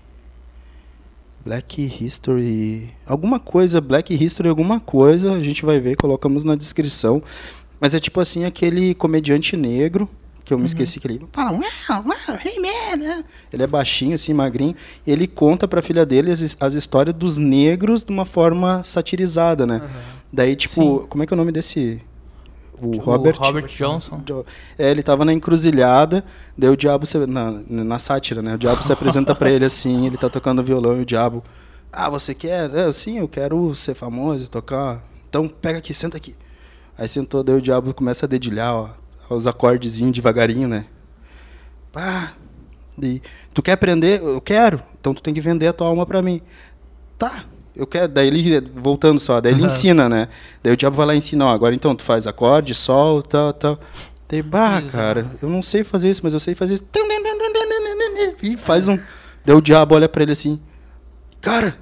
Black 1.43 1.82
History. 1.99 2.89
Alguma 3.05 3.39
coisa, 3.39 3.82
Black 3.82 4.13
History, 4.13 4.47
alguma 4.47 4.80
coisa. 4.80 5.34
A 5.34 5.43
gente 5.43 5.65
vai 5.65 5.80
ver, 5.80 5.95
colocamos 5.95 6.43
na 6.43 6.55
descrição. 6.55 7.22
Mas 7.80 7.95
é 7.95 7.99
tipo 7.99 8.19
assim, 8.19 8.45
aquele 8.45 8.93
comediante 8.93 9.57
negro 9.57 10.07
que 10.51 10.53
eu 10.53 10.57
me 10.57 10.63
uhum. 10.63 10.65
esqueci 10.65 10.99
que 10.99 11.07
ele 11.07 11.25
fala, 11.31 11.51
wow, 11.51 11.61
wow, 12.03 12.37
hey 12.43 12.57
man? 12.59 13.23
Ele 13.53 13.63
é 13.63 13.67
baixinho, 13.67 14.15
assim, 14.15 14.33
magrinho, 14.33 14.75
e 15.07 15.11
ele 15.11 15.25
conta 15.25 15.65
para 15.65 15.79
a 15.79 15.81
filha 15.81 16.05
dele 16.05 16.29
as, 16.29 16.57
as 16.59 16.73
histórias 16.73 17.15
dos 17.15 17.37
negros 17.37 18.03
de 18.03 18.11
uma 18.11 18.25
forma 18.25 18.83
satirizada, 18.83 19.65
né? 19.65 19.81
Uhum. 19.81 19.87
Daí, 20.33 20.57
tipo, 20.57 21.01
Sim. 21.01 21.07
como 21.07 21.23
é 21.23 21.25
que 21.25 21.33
é 21.33 21.35
o 21.35 21.37
nome 21.37 21.53
desse 21.53 22.01
o 22.81 22.97
Robert, 22.97 23.37
o 23.39 23.43
Robert 23.43 23.67
Johnson. 23.67 24.21
É, 24.77 24.89
ele 24.89 25.03
tava 25.03 25.23
na 25.23 25.31
encruzilhada, 25.31 26.23
daí 26.57 26.69
o 26.69 26.75
diabo 26.75 27.05
se, 27.05 27.17
na, 27.25 27.51
na 27.69 27.99
sátira, 27.99 28.41
né? 28.41 28.55
O 28.55 28.57
diabo 28.57 28.83
se 28.83 28.91
apresenta 28.91 29.33
para 29.33 29.49
ele 29.49 29.63
assim, 29.63 30.05
ele 30.07 30.17
tá 30.17 30.29
tocando 30.29 30.61
violão 30.61 30.97
e 30.97 31.01
o 31.01 31.05
diabo, 31.05 31.43
ah, 31.93 32.09
você 32.09 32.33
quer? 32.33 32.69
É, 32.75 32.91
sim, 32.91 33.19
eu 33.19 33.27
quero 33.27 33.73
ser 33.73 33.93
famoso, 33.93 34.49
tocar. 34.49 35.01
Então 35.29 35.47
pega 35.47 35.77
aqui, 35.77 35.93
senta 35.93 36.17
aqui. 36.17 36.35
Aí 36.97 37.07
sentou, 37.07 37.41
daí 37.41 37.55
o 37.55 37.61
diabo 37.61 37.93
começa 37.93 38.25
a 38.25 38.29
dedilhar, 38.29 38.73
ó 38.73 39.00
os 39.36 39.47
acordezinhos 39.47 40.13
devagarinho, 40.13 40.67
né? 40.67 40.86
Pá. 41.91 42.34
E, 43.01 43.21
tu 43.53 43.61
quer 43.61 43.73
aprender? 43.73 44.21
Eu 44.21 44.41
quero. 44.41 44.82
Então 44.99 45.13
tu 45.13 45.21
tem 45.21 45.34
que 45.34 45.41
vender 45.41 45.67
a 45.67 45.73
tua 45.73 45.88
alma 45.88 46.05
para 46.05 46.21
mim. 46.21 46.41
Tá. 47.17 47.45
Eu 47.75 47.88
quero. 47.88 48.07
Daí 48.07 48.27
ele, 48.27 48.61
voltando 48.75 49.19
só, 49.19 49.39
daí 49.39 49.53
ele 49.53 49.61
uhum. 49.61 49.67
ensina, 49.67 50.09
né? 50.09 50.27
Daí 50.61 50.73
o 50.73 50.77
diabo 50.77 50.95
vai 50.95 51.05
lá 51.05 51.15
e 51.15 51.17
ensina, 51.17 51.45
ó, 51.45 51.49
agora 51.53 51.73
então 51.73 51.95
tu 51.95 52.03
faz 52.03 52.27
acorde, 52.27 52.73
sol, 52.73 53.21
tal, 53.21 53.53
tal. 53.53 53.79
Daí, 54.27 54.41
bah, 54.41 54.82
cara, 54.91 55.25
eu 55.41 55.49
não 55.49 55.61
sei 55.61 55.84
fazer 55.84 56.09
isso, 56.09 56.21
mas 56.23 56.34
eu 56.34 56.39
sei 56.39 56.55
fazer 56.55 56.75
isso. 56.75 56.86
E 58.41 58.57
faz 58.57 58.88
um. 58.88 58.97
Daí 59.45 59.55
o 59.55 59.61
diabo 59.61 59.95
olha 59.95 60.07
para 60.07 60.23
ele 60.23 60.32
assim, 60.32 60.59
cara, 61.41 61.77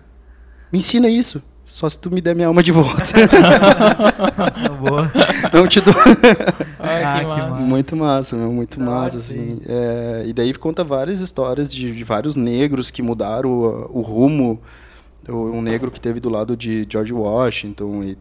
me 0.72 0.80
ensina 0.80 1.08
isso. 1.10 1.44
Só 1.64 1.88
se 1.88 2.00
tu 2.00 2.10
me 2.10 2.20
der 2.20 2.36
minha 2.36 2.48
alma 2.48 2.64
de 2.64 2.72
volta. 2.72 3.04
Boa. 4.80 5.12
Não 5.54 5.68
te 5.68 5.82
dou. 5.82 5.94
Ai, 6.80 7.04
ah, 7.04 7.20
que 7.20 7.26
massa. 7.26 7.62
Muito 7.62 7.96
massa, 7.96 8.36
meu, 8.36 8.52
muito 8.52 8.80
massa, 8.80 9.18
assim. 9.18 9.62
É, 9.68 10.24
e 10.28 10.34
daí 10.34 10.54
conta 10.54 10.84
várias 10.84 11.20
histórias 11.20 11.74
de, 11.74 11.94
de 11.94 12.04
vários 12.04 12.36
negros 12.36 12.90
que 12.90 13.02
mudaram 13.02 13.50
o, 13.50 14.00
o, 14.00 14.02
rumo. 14.02 14.62
Um 15.28 15.62
negro 15.62 15.92
que 15.92 16.02
teve 16.02 16.20
do 16.20 16.30
lado 16.30 16.58
de 16.58 16.88
George 16.90 17.14
Washington 17.14 18.04
e, 18.04 18.18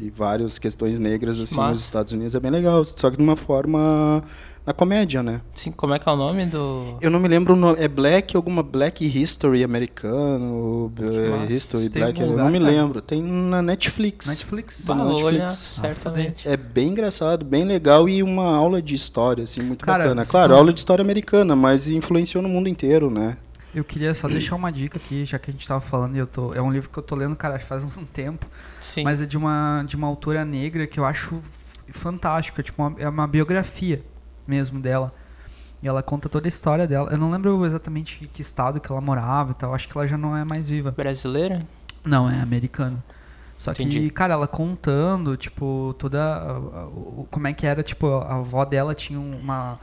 e 0.00 0.10
várias 0.10 0.58
questões 0.58 0.98
negras 0.98 1.40
assim 1.40 1.56
massa. 1.56 1.70
nos 1.70 1.80
Estados 1.80 2.12
Unidos. 2.12 2.34
É 2.34 2.40
bem 2.40 2.50
legal, 2.50 2.84
só 2.84 3.10
que 3.10 3.16
de 3.16 3.22
uma 3.22 3.36
forma 3.36 4.22
na 4.64 4.72
comédia, 4.72 5.22
né? 5.22 5.40
Sim, 5.54 5.72
como 5.72 5.92
é 5.92 5.98
que 5.98 6.08
é 6.08 6.12
o 6.12 6.16
nome 6.16 6.46
do. 6.46 6.96
Eu 7.00 7.10
não 7.10 7.18
me 7.18 7.26
lembro 7.26 7.54
o 7.54 7.56
nome. 7.56 7.80
É 7.80 7.88
Black, 7.88 8.36
alguma 8.36 8.62
Black 8.62 9.04
History 9.04 9.64
americano. 9.64 10.86
Uh, 10.86 11.52
History 11.52 11.88
Tem 11.88 12.02
Black. 12.02 12.20
eu 12.20 12.36
não 12.36 12.48
me 12.48 12.58
lembro. 12.60 13.00
Tem 13.00 13.20
na 13.20 13.60
Netflix. 13.60 14.28
Netflix? 14.28 14.84
Tá 14.84 14.94
na 14.94 15.04
Netflix. 15.04 15.26
Olhar, 15.26 15.48
certamente. 15.48 16.48
É 16.48 16.56
bem 16.56 16.90
engraçado, 16.90 17.44
bem 17.44 17.64
legal 17.64 18.08
e 18.08 18.22
uma 18.22 18.54
aula 18.54 18.80
de 18.80 18.94
história, 18.94 19.42
assim, 19.42 19.62
muito 19.62 19.84
Cara, 19.84 20.04
bacana. 20.04 20.24
Claro, 20.24 20.54
aula 20.54 20.72
de 20.72 20.78
história 20.78 21.02
americana, 21.02 21.56
mas 21.56 21.88
influenciou 21.88 22.40
no 22.40 22.48
mundo 22.48 22.68
inteiro, 22.68 23.10
né? 23.10 23.36
Eu 23.74 23.84
queria 23.84 24.12
só 24.12 24.28
deixar 24.28 24.56
uma 24.56 24.70
dica 24.70 24.98
aqui, 24.98 25.24
já 25.24 25.38
que 25.38 25.50
a 25.50 25.52
gente 25.52 25.62
estava 25.62 25.80
falando, 25.80 26.14
e 26.14 26.18
eu 26.18 26.26
tô, 26.26 26.52
é 26.52 26.60
um 26.60 26.70
livro 26.70 26.90
que 26.90 26.98
eu 26.98 27.02
tô 27.02 27.14
lendo, 27.14 27.34
cara, 27.34 27.58
faz 27.58 27.84
um 27.84 28.04
tempo. 28.04 28.46
Sim. 28.78 29.02
Mas 29.02 29.20
é 29.20 29.26
de 29.26 29.36
uma, 29.36 29.82
de 29.86 29.96
uma 29.96 30.06
autora 30.06 30.44
negra 30.44 30.86
que 30.86 31.00
eu 31.00 31.04
acho 31.04 31.40
fantástico, 31.88 32.60
é 32.60 32.64
tipo 32.64 32.82
uma, 32.82 33.00
é 33.00 33.08
uma 33.08 33.26
biografia 33.26 34.02
mesmo 34.46 34.80
dela. 34.80 35.10
E 35.82 35.88
ela 35.88 36.02
conta 36.02 36.28
toda 36.28 36.46
a 36.46 36.48
história 36.50 36.86
dela. 36.86 37.10
Eu 37.10 37.18
não 37.18 37.30
lembro 37.30 37.66
exatamente 37.66 38.30
que 38.32 38.40
estado 38.40 38.78
que 38.78 38.90
ela 38.90 39.00
morava 39.00 39.50
e 39.50 39.54
tal. 39.54 39.74
Acho 39.74 39.88
que 39.88 39.98
ela 39.98 40.06
já 40.06 40.16
não 40.16 40.36
é 40.36 40.44
mais 40.44 40.68
viva. 40.68 40.92
Brasileira? 40.92 41.66
Não, 42.04 42.30
é 42.30 42.40
americana. 42.40 43.02
Só 43.58 43.72
Entendi. 43.72 44.00
que, 44.00 44.10
cara, 44.10 44.34
ela 44.34 44.46
contando, 44.46 45.36
tipo, 45.36 45.94
toda. 45.98 46.18
Como 47.30 47.46
é 47.46 47.52
que 47.52 47.66
era, 47.66 47.82
tipo, 47.82 48.06
a 48.08 48.36
avó 48.36 48.64
dela 48.64 48.94
tinha 48.94 49.18
uma. 49.18 49.78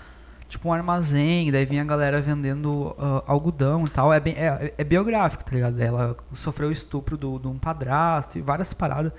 Tipo, 0.50 0.70
um 0.70 0.74
armazém, 0.74 1.52
daí 1.52 1.64
vinha 1.64 1.84
a 1.84 1.86
galera 1.86 2.20
vendendo 2.20 2.88
uh, 2.98 3.24
algodão 3.28 3.84
e 3.86 3.90
tal. 3.90 4.12
É, 4.12 4.20
bem, 4.20 4.34
é, 4.34 4.74
é, 4.76 4.84
biográfico, 4.84 5.46
tá 5.46 5.52
ligado? 5.54 5.80
Ela 5.80 6.18
sofreu 6.34 6.72
estupro 6.72 7.16
de 7.18 7.48
um 7.48 7.60
padrasto 7.60 8.40
e 8.40 8.42
várias 8.42 8.74
paradas. 8.74 9.14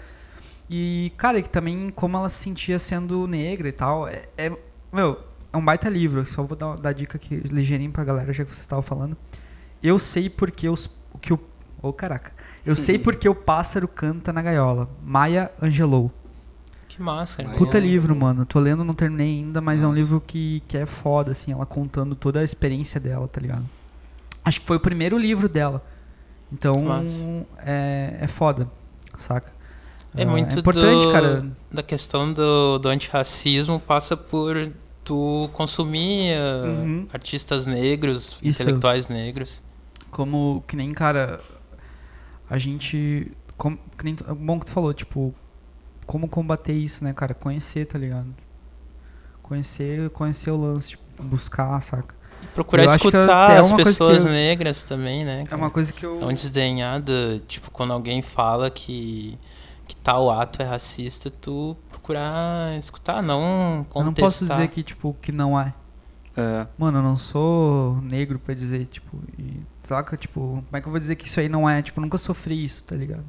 E, 0.68 1.12
cara, 1.16 1.40
que 1.40 1.48
também 1.48 1.88
como 1.90 2.16
ela 2.16 2.28
se 2.28 2.42
sentia 2.42 2.80
sendo 2.80 3.28
negra 3.28 3.68
e 3.68 3.72
tal. 3.72 4.08
É, 4.08 4.24
é 4.36 4.52
meu, 4.92 5.20
é 5.52 5.56
um 5.56 5.64
baita 5.64 5.88
livro, 5.88 6.26
só 6.26 6.42
vou 6.42 6.56
dar, 6.56 6.76
dar 6.76 6.92
dica 6.92 7.16
aqui 7.16 7.36
ligeirinho 7.36 7.92
pra 7.92 8.02
galera, 8.02 8.32
já 8.32 8.44
que 8.44 8.54
você 8.54 8.62
estava 8.62 8.82
falando. 8.82 9.16
Eu 9.80 9.98
sei 9.98 10.28
porque 10.28 10.68
os, 10.68 10.86
o 11.12 11.18
que 11.18 11.32
o. 11.32 11.40
Oh, 11.80 11.92
caraca. 11.92 12.32
Eu 12.66 12.74
sei 12.74 12.98
porque 13.00 13.28
o 13.28 13.34
pássaro 13.36 13.86
canta 13.86 14.32
na 14.32 14.42
gaiola. 14.42 14.90
Maya 15.02 15.50
Angelou. 15.62 16.10
Que 16.90 17.00
massa, 17.00 17.40
irmão. 17.42 17.56
Puta 17.56 17.78
livro, 17.78 18.16
mano. 18.16 18.44
Tô 18.44 18.58
lendo, 18.58 18.82
não 18.82 18.94
terminei 18.94 19.38
ainda, 19.38 19.60
mas 19.60 19.80
Nossa. 19.80 19.86
é 19.86 19.88
um 19.92 19.94
livro 19.94 20.20
que, 20.20 20.60
que 20.66 20.76
é 20.76 20.84
foda, 20.84 21.30
assim, 21.30 21.52
ela 21.52 21.64
contando 21.64 22.16
toda 22.16 22.40
a 22.40 22.44
experiência 22.44 23.00
dela, 23.00 23.28
tá 23.28 23.40
ligado? 23.40 23.64
Acho 24.44 24.60
que 24.60 24.66
foi 24.66 24.76
o 24.76 24.80
primeiro 24.80 25.16
livro 25.16 25.48
dela. 25.48 25.84
Então, 26.52 26.74
é, 27.58 28.18
é 28.20 28.26
foda, 28.26 28.68
saca? 29.16 29.52
É 30.16 30.24
muito 30.24 30.56
é 30.56 30.58
importante, 30.58 31.06
do, 31.06 31.12
cara. 31.12 31.46
Da 31.70 31.82
questão 31.84 32.32
do, 32.32 32.78
do 32.78 32.88
antirracismo 32.88 33.78
passa 33.78 34.16
por 34.16 34.72
tu 35.04 35.48
consumir 35.52 36.32
uh, 36.32 36.66
uhum. 36.66 37.06
artistas 37.12 37.66
negros, 37.66 38.36
Isso. 38.42 38.62
intelectuais 38.62 39.06
negros. 39.06 39.62
Como 40.10 40.64
que 40.66 40.74
nem, 40.74 40.92
cara, 40.92 41.38
a 42.48 42.58
gente. 42.58 43.30
Como, 43.56 43.78
que 43.96 44.04
nem, 44.04 44.16
é 44.28 44.34
bom 44.34 44.58
que 44.58 44.66
tu 44.66 44.72
falou, 44.72 44.92
tipo, 44.92 45.32
como 46.10 46.26
combater 46.26 46.72
isso, 46.72 47.04
né, 47.04 47.12
cara? 47.12 47.34
Conhecer, 47.34 47.86
tá 47.86 47.96
ligado? 47.96 48.26
Conhecer, 49.40 50.10
conhecer 50.10 50.50
o 50.50 50.60
lance, 50.60 50.88
tipo, 50.90 51.22
buscar, 51.22 51.80
saca? 51.80 52.16
procurar 52.52 52.82
eu 52.82 52.90
escutar 52.90 53.52
é 53.52 53.58
as 53.58 53.70
pessoas 53.70 54.26
eu, 54.26 54.32
negras 54.32 54.82
também, 54.82 55.24
né? 55.24 55.44
É 55.48 55.54
uma 55.54 55.70
coisa 55.70 55.92
que 55.92 56.04
eu. 56.04 56.18
Tão 56.18 56.32
desdenhada, 56.32 57.40
tipo, 57.46 57.70
quando 57.70 57.92
alguém 57.92 58.22
fala 58.22 58.68
que, 58.70 59.38
que 59.86 59.94
tal 59.94 60.28
ato 60.28 60.60
é 60.60 60.64
racista, 60.64 61.30
tu 61.30 61.76
procurar 61.88 62.76
escutar, 62.76 63.22
não 63.22 63.86
contestar. 63.88 64.00
Eu 64.00 64.04
não 64.06 64.12
posso 64.12 64.44
dizer 64.44 64.66
que, 64.66 64.82
tipo, 64.82 65.16
que 65.22 65.30
não 65.30 65.60
é. 65.60 65.72
É. 66.36 66.66
Mano, 66.76 66.98
eu 66.98 67.02
não 67.02 67.16
sou 67.16 68.00
negro 68.02 68.40
pra 68.40 68.52
dizer, 68.52 68.86
tipo, 68.86 69.16
e, 69.38 69.60
saca? 69.84 70.16
Tipo, 70.16 70.40
como 70.40 70.76
é 70.76 70.80
que 70.80 70.88
eu 70.88 70.90
vou 70.90 70.98
dizer 70.98 71.14
que 71.14 71.28
isso 71.28 71.38
aí 71.38 71.48
não 71.48 71.70
é? 71.70 71.80
Tipo, 71.82 72.00
eu 72.00 72.02
nunca 72.02 72.18
sofri 72.18 72.64
isso, 72.64 72.82
tá 72.82 72.96
ligado? 72.96 73.24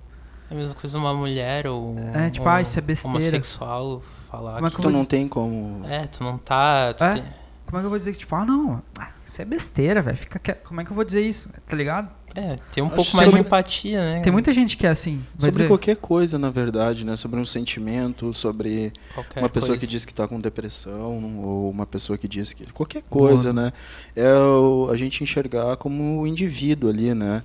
É 0.52 0.54
a 0.54 0.58
mesma 0.58 0.76
coisa 0.76 0.98
uma 0.98 1.14
mulher 1.14 1.66
ou. 1.66 1.96
É, 2.14 2.30
tipo, 2.30 2.48
ah, 2.48 2.62
isso 2.62 2.78
é 2.78 2.82
besteira. 2.82 3.18
Homossexual 3.18 4.02
falar 4.30 4.56
como 4.56 4.68
é 4.68 4.70
que, 4.70 4.76
que 4.76 4.82
tu 4.82 4.90
não 4.90 5.06
tem 5.06 5.28
como. 5.28 5.88
É, 5.88 6.06
tu 6.08 6.26
não 6.26 6.38
tá. 6.38 6.94
Tu 6.94 7.04
é? 7.06 7.14
tem... 7.14 7.24
Como 7.66 7.78
é 7.78 7.80
que 7.80 7.86
eu 7.86 7.90
vou 7.90 7.98
dizer 7.98 8.12
que, 8.12 8.18
tipo, 8.18 8.36
ah, 8.36 8.44
não, 8.44 8.84
ah, 9.00 9.08
isso 9.26 9.42
é 9.42 9.46
besteira, 9.46 10.02
velho. 10.02 10.18
Fica 10.18 10.56
Como 10.56 10.82
é 10.82 10.84
que 10.84 10.92
eu 10.92 10.96
vou 10.96 11.06
dizer 11.06 11.22
isso? 11.22 11.48
Tá 11.66 11.78
ligado? 11.78 12.10
É, 12.36 12.58
tem 12.70 12.84
um 12.84 12.88
Acho 12.88 12.96
pouco 12.96 13.16
mais 13.16 13.32
de 13.32 13.40
empatia, 13.40 14.02
né? 14.02 14.22
Tem 14.22 14.32
muita 14.32 14.54
gente 14.54 14.76
que 14.76 14.86
é 14.86 14.90
assim. 14.90 15.22
Sobre 15.38 15.52
dizer... 15.52 15.68
qualquer 15.70 15.96
coisa, 15.96 16.38
na 16.38 16.50
verdade, 16.50 17.06
né? 17.06 17.16
Sobre 17.16 17.40
um 17.40 17.46
sentimento, 17.46 18.34
sobre 18.34 18.92
qualquer 19.14 19.40
uma 19.40 19.48
pessoa 19.48 19.70
coisa. 19.70 19.86
que 19.86 19.90
diz 19.90 20.06
que 20.06 20.14
tá 20.14 20.28
com 20.28 20.38
depressão, 20.40 21.42
ou 21.44 21.70
uma 21.70 21.86
pessoa 21.86 22.18
que 22.18 22.28
diz 22.28 22.52
que. 22.52 22.70
Qualquer 22.74 23.04
coisa, 23.10 23.54
Boa. 23.54 23.66
né? 23.66 23.74
É 24.18 24.34
o, 24.34 24.90
a 24.92 24.98
gente 24.98 25.24
enxergar 25.24 25.78
como 25.78 26.22
o 26.22 26.28
indivíduo 26.28 26.90
ali, 26.90 27.14
né? 27.14 27.42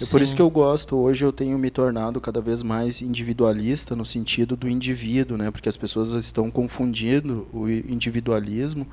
É 0.00 0.06
por 0.06 0.20
isso 0.20 0.34
que 0.34 0.42
eu 0.42 0.50
gosto, 0.50 0.96
hoje 0.96 1.24
eu 1.24 1.32
tenho 1.32 1.56
me 1.56 1.70
tornado 1.70 2.20
cada 2.20 2.40
vez 2.40 2.62
mais 2.62 3.00
individualista 3.00 3.94
no 3.94 4.04
sentido 4.04 4.56
do 4.56 4.68
indivíduo, 4.68 5.36
né? 5.36 5.50
Porque 5.50 5.68
as 5.68 5.76
pessoas 5.76 6.10
estão 6.12 6.50
confundindo 6.50 7.46
o 7.52 7.68
individualismo, 7.68 8.86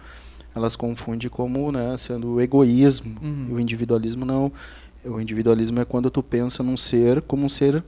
elas 0.56 0.76
confundem 0.76 1.30
como, 1.30 1.72
né, 1.72 1.96
sendo 1.98 2.34
o 2.34 2.42
egoísmo. 2.42 3.18
Uhum. 3.22 3.48
E 3.50 3.54
o 3.54 3.60
individualismo 3.60 4.26
não. 4.26 4.52
O 5.04 5.20
individualismo 5.20 5.80
é 5.80 5.86
quando 5.86 6.12
tu 6.12 6.22
pensa 6.22 6.62
num 6.62 6.78
ser 6.78 7.22
como 7.24 7.46
um 7.46 7.50
ser 7.50 7.84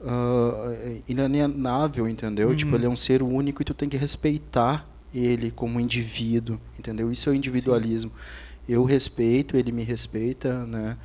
uh, 0.00 1.02
inalienável, 1.08 2.08
entendeu? 2.08 2.48
Uhum. 2.48 2.56
Tipo, 2.56 2.74
ele 2.74 2.86
é 2.86 2.88
um 2.88 2.96
ser 2.96 3.22
único 3.22 3.62
e 3.62 3.64
tu 3.64 3.74
tem 3.74 3.88
que 3.88 3.96
respeitar 3.96 4.88
ele 5.14 5.50
como 5.50 5.78
indivíduo, 5.78 6.58
entendeu? 6.78 7.12
Isso 7.12 7.28
é 7.28 7.32
o 7.32 7.34
individualismo. 7.34 8.10
Sim. 8.10 8.72
Eu 8.72 8.84
respeito, 8.84 9.56
ele 9.56 9.70
me 9.70 9.82
respeita, 9.82 10.66
né? 10.66 10.96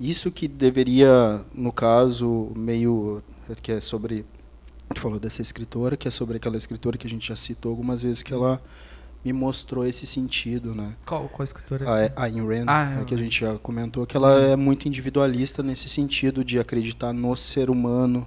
Isso 0.00 0.30
que 0.30 0.46
deveria, 0.46 1.44
no 1.52 1.72
caso, 1.72 2.52
meio 2.54 3.22
que 3.62 3.72
é 3.72 3.80
sobre 3.80 4.24
tu 4.94 5.00
falou 5.00 5.18
dessa 5.18 5.42
escritora, 5.42 5.96
que 5.96 6.08
é 6.08 6.10
sobre 6.10 6.36
aquela 6.36 6.56
escritora 6.56 6.96
que 6.96 7.06
a 7.06 7.10
gente 7.10 7.26
já 7.26 7.36
citou 7.36 7.70
algumas 7.70 8.02
vezes 8.02 8.22
que 8.22 8.32
ela 8.32 8.60
me 9.24 9.32
mostrou 9.32 9.84
esse 9.84 10.06
sentido, 10.06 10.74
né? 10.74 10.94
Qual, 11.04 11.28
qual 11.28 11.44
escritora? 11.44 11.84
A, 11.88 12.22
a 12.22 12.24
Ayn 12.24 12.46
Rand, 12.46 12.64
ah, 12.68 13.00
é, 13.00 13.04
que 13.04 13.14
a 13.14 13.18
gente 13.18 13.40
já 13.40 13.58
comentou, 13.58 14.06
que 14.06 14.16
ela 14.16 14.40
é 14.40 14.56
muito 14.56 14.86
individualista 14.86 15.62
nesse 15.62 15.88
sentido 15.88 16.44
de 16.44 16.58
acreditar 16.58 17.12
no 17.12 17.34
ser 17.36 17.68
humano, 17.68 18.26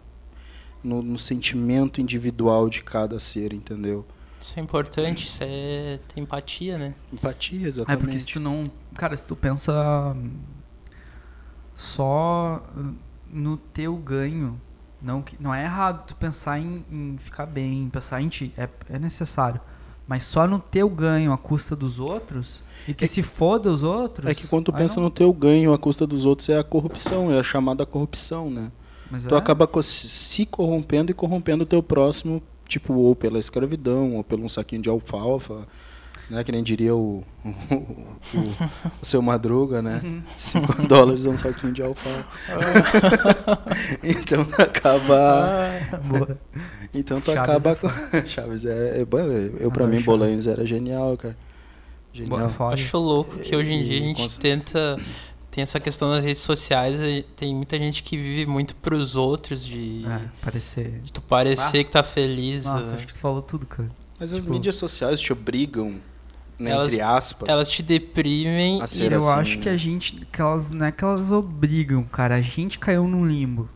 no, 0.83 1.01
no 1.01 1.17
sentimento 1.17 2.01
individual 2.01 2.69
de 2.69 2.83
cada 2.83 3.17
ser, 3.19 3.53
entendeu? 3.53 4.05
Isso 4.39 4.59
é 4.59 4.61
importante, 4.61 5.27
isso 5.27 5.39
é 5.41 5.99
ter 6.07 6.19
empatia, 6.19 6.77
né? 6.77 6.93
Empatia, 7.13 7.67
exatamente. 7.67 8.01
É 8.01 8.03
porque 8.03 8.19
se 8.19 8.25
tu 8.25 8.39
não... 8.39 8.63
Cara, 8.95 9.15
se 9.15 9.23
tu 9.23 9.35
pensa 9.35 10.15
só 11.81 12.61
no 13.27 13.57
teu 13.57 13.95
ganho, 13.95 14.61
não, 15.01 15.23
não 15.39 15.53
é 15.53 15.63
errado 15.63 16.05
tu 16.05 16.15
pensar 16.15 16.59
em, 16.59 16.85
em 16.91 17.17
ficar 17.17 17.47
bem, 17.47 17.89
pensar 17.89 18.21
em 18.21 18.29
ti, 18.29 18.53
é, 18.55 18.69
é 18.87 18.99
necessário. 18.99 19.59
Mas 20.07 20.25
só 20.25 20.45
no 20.45 20.59
teu 20.59 20.87
ganho 20.89 21.33
à 21.33 21.37
custa 21.37 21.75
dos 21.75 21.99
outros, 21.99 22.63
e 22.87 22.93
que 22.93 23.05
é 23.05 23.07
se 23.07 23.23
foda 23.23 23.71
os 23.71 23.81
outros. 23.81 24.29
É 24.29 24.35
que 24.35 24.47
quando 24.47 24.65
tu 24.65 24.73
pensa 24.73 24.97
não... 24.97 25.05
no 25.05 25.09
teu 25.09 25.33
ganho 25.33 25.73
à 25.73 25.79
custa 25.79 26.05
dos 26.05 26.23
outros 26.25 26.49
é 26.49 26.59
a 26.59 26.63
corrupção, 26.63 27.31
é 27.31 27.39
a 27.39 27.43
chamada 27.43 27.83
corrupção, 27.83 28.49
né? 28.51 28.71
Mas 29.09 29.25
tu 29.25 29.33
é? 29.33 29.37
acaba 29.37 29.67
se 29.81 30.45
corrompendo 30.45 31.11
e 31.11 31.15
corrompendo 31.15 31.63
o 31.63 31.67
teu 31.67 31.81
próximo, 31.81 32.43
tipo, 32.67 32.93
ou 32.93 33.15
pela 33.15 33.39
escravidão, 33.39 34.17
ou 34.17 34.23
pelo 34.23 34.43
um 34.43 34.49
saquinho 34.49 34.81
de 34.83 34.89
alfalfa, 34.89 35.67
né? 36.31 36.43
Que 36.43 36.51
nem 36.51 36.63
diria 36.63 36.95
o, 36.95 37.23
o, 37.43 37.49
o, 37.49 37.99
o 39.01 39.05
seu 39.05 39.21
Madruga, 39.21 39.81
né? 39.81 40.01
5 40.35 40.81
uhum. 40.81 40.87
dólares 40.87 41.25
é 41.25 41.29
um 41.29 41.37
saquinho 41.37 41.73
de 41.73 41.83
alfalfa. 41.83 42.25
então 44.01 44.41
acaba. 44.57 45.81
Ah, 45.91 45.97
boa. 45.97 46.39
Então 46.93 47.19
tu 47.19 47.33
Chaves 47.33 47.65
acaba. 47.65 47.95
É 48.13 48.25
Chaves 48.25 48.65
é. 48.65 48.99
é 48.99 49.01
eu, 49.59 49.71
pra 49.71 49.83
ah, 49.83 49.87
mim, 49.87 50.01
Bolanhos 50.01 50.47
era 50.47 50.65
genial, 50.65 51.17
cara. 51.17 51.37
Genial. 52.13 52.49
Acho 52.71 52.97
louco 52.97 53.37
que 53.39 53.55
hoje 53.55 53.73
em 53.73 53.83
dia 53.83 53.99
a 53.99 54.01
gente 54.01 54.39
tenta 54.39 54.97
tem 55.49 55.61
essa 55.61 55.81
questão 55.81 56.09
das 56.09 56.23
redes 56.23 56.41
sociais, 56.41 56.97
tem 57.35 57.53
muita 57.53 57.77
gente 57.77 58.01
que 58.01 58.15
vive 58.15 58.45
muito 58.45 58.73
pros 58.75 59.17
outros 59.17 59.65
de 59.65 60.05
é, 60.05 60.21
parecer. 60.41 61.01
De 61.03 61.11
tu 61.11 61.21
parecer 61.21 61.81
ah. 61.81 61.83
que 61.83 61.91
tá 61.91 62.01
feliz. 62.01 62.63
Nossa, 62.63 62.91
né? 62.91 62.95
acho 62.95 63.07
que 63.07 63.13
tu 63.13 63.19
falou 63.19 63.41
tudo, 63.41 63.65
cara. 63.65 63.89
Mas 64.17 64.29
tipo, 64.29 64.39
as 64.39 64.45
mídias 64.45 64.75
sociais 64.75 65.19
te 65.19 65.33
obrigam 65.33 65.99
né, 66.61 66.71
elas, 66.71 66.93
entre 66.93 67.03
aspas. 67.03 67.49
Elas 67.49 67.71
te 67.71 67.81
deprimem. 67.83 68.77
e 68.77 68.79
eu 68.79 68.83
assim, 68.83 69.39
acho 69.39 69.59
que 69.59 69.69
a 69.69 69.77
gente. 69.77 70.25
Que 70.31 70.41
elas, 70.41 70.71
não 70.71 70.85
é 70.85 70.91
que 70.91 71.03
elas 71.03 71.31
obrigam, 71.31 72.03
cara. 72.03 72.35
A 72.35 72.41
gente 72.41 72.79
caiu 72.79 73.07
num 73.07 73.25
limbo. 73.25 73.69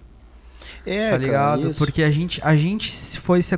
É, 0.86 1.12
tá 1.12 1.18
ligado? 1.18 1.62
Cara, 1.64 1.74
Porque 1.78 2.04
a 2.04 2.12
gente, 2.12 2.40
a 2.44 2.56
gente 2.56 3.20
foi. 3.20 3.42
Se, 3.42 3.58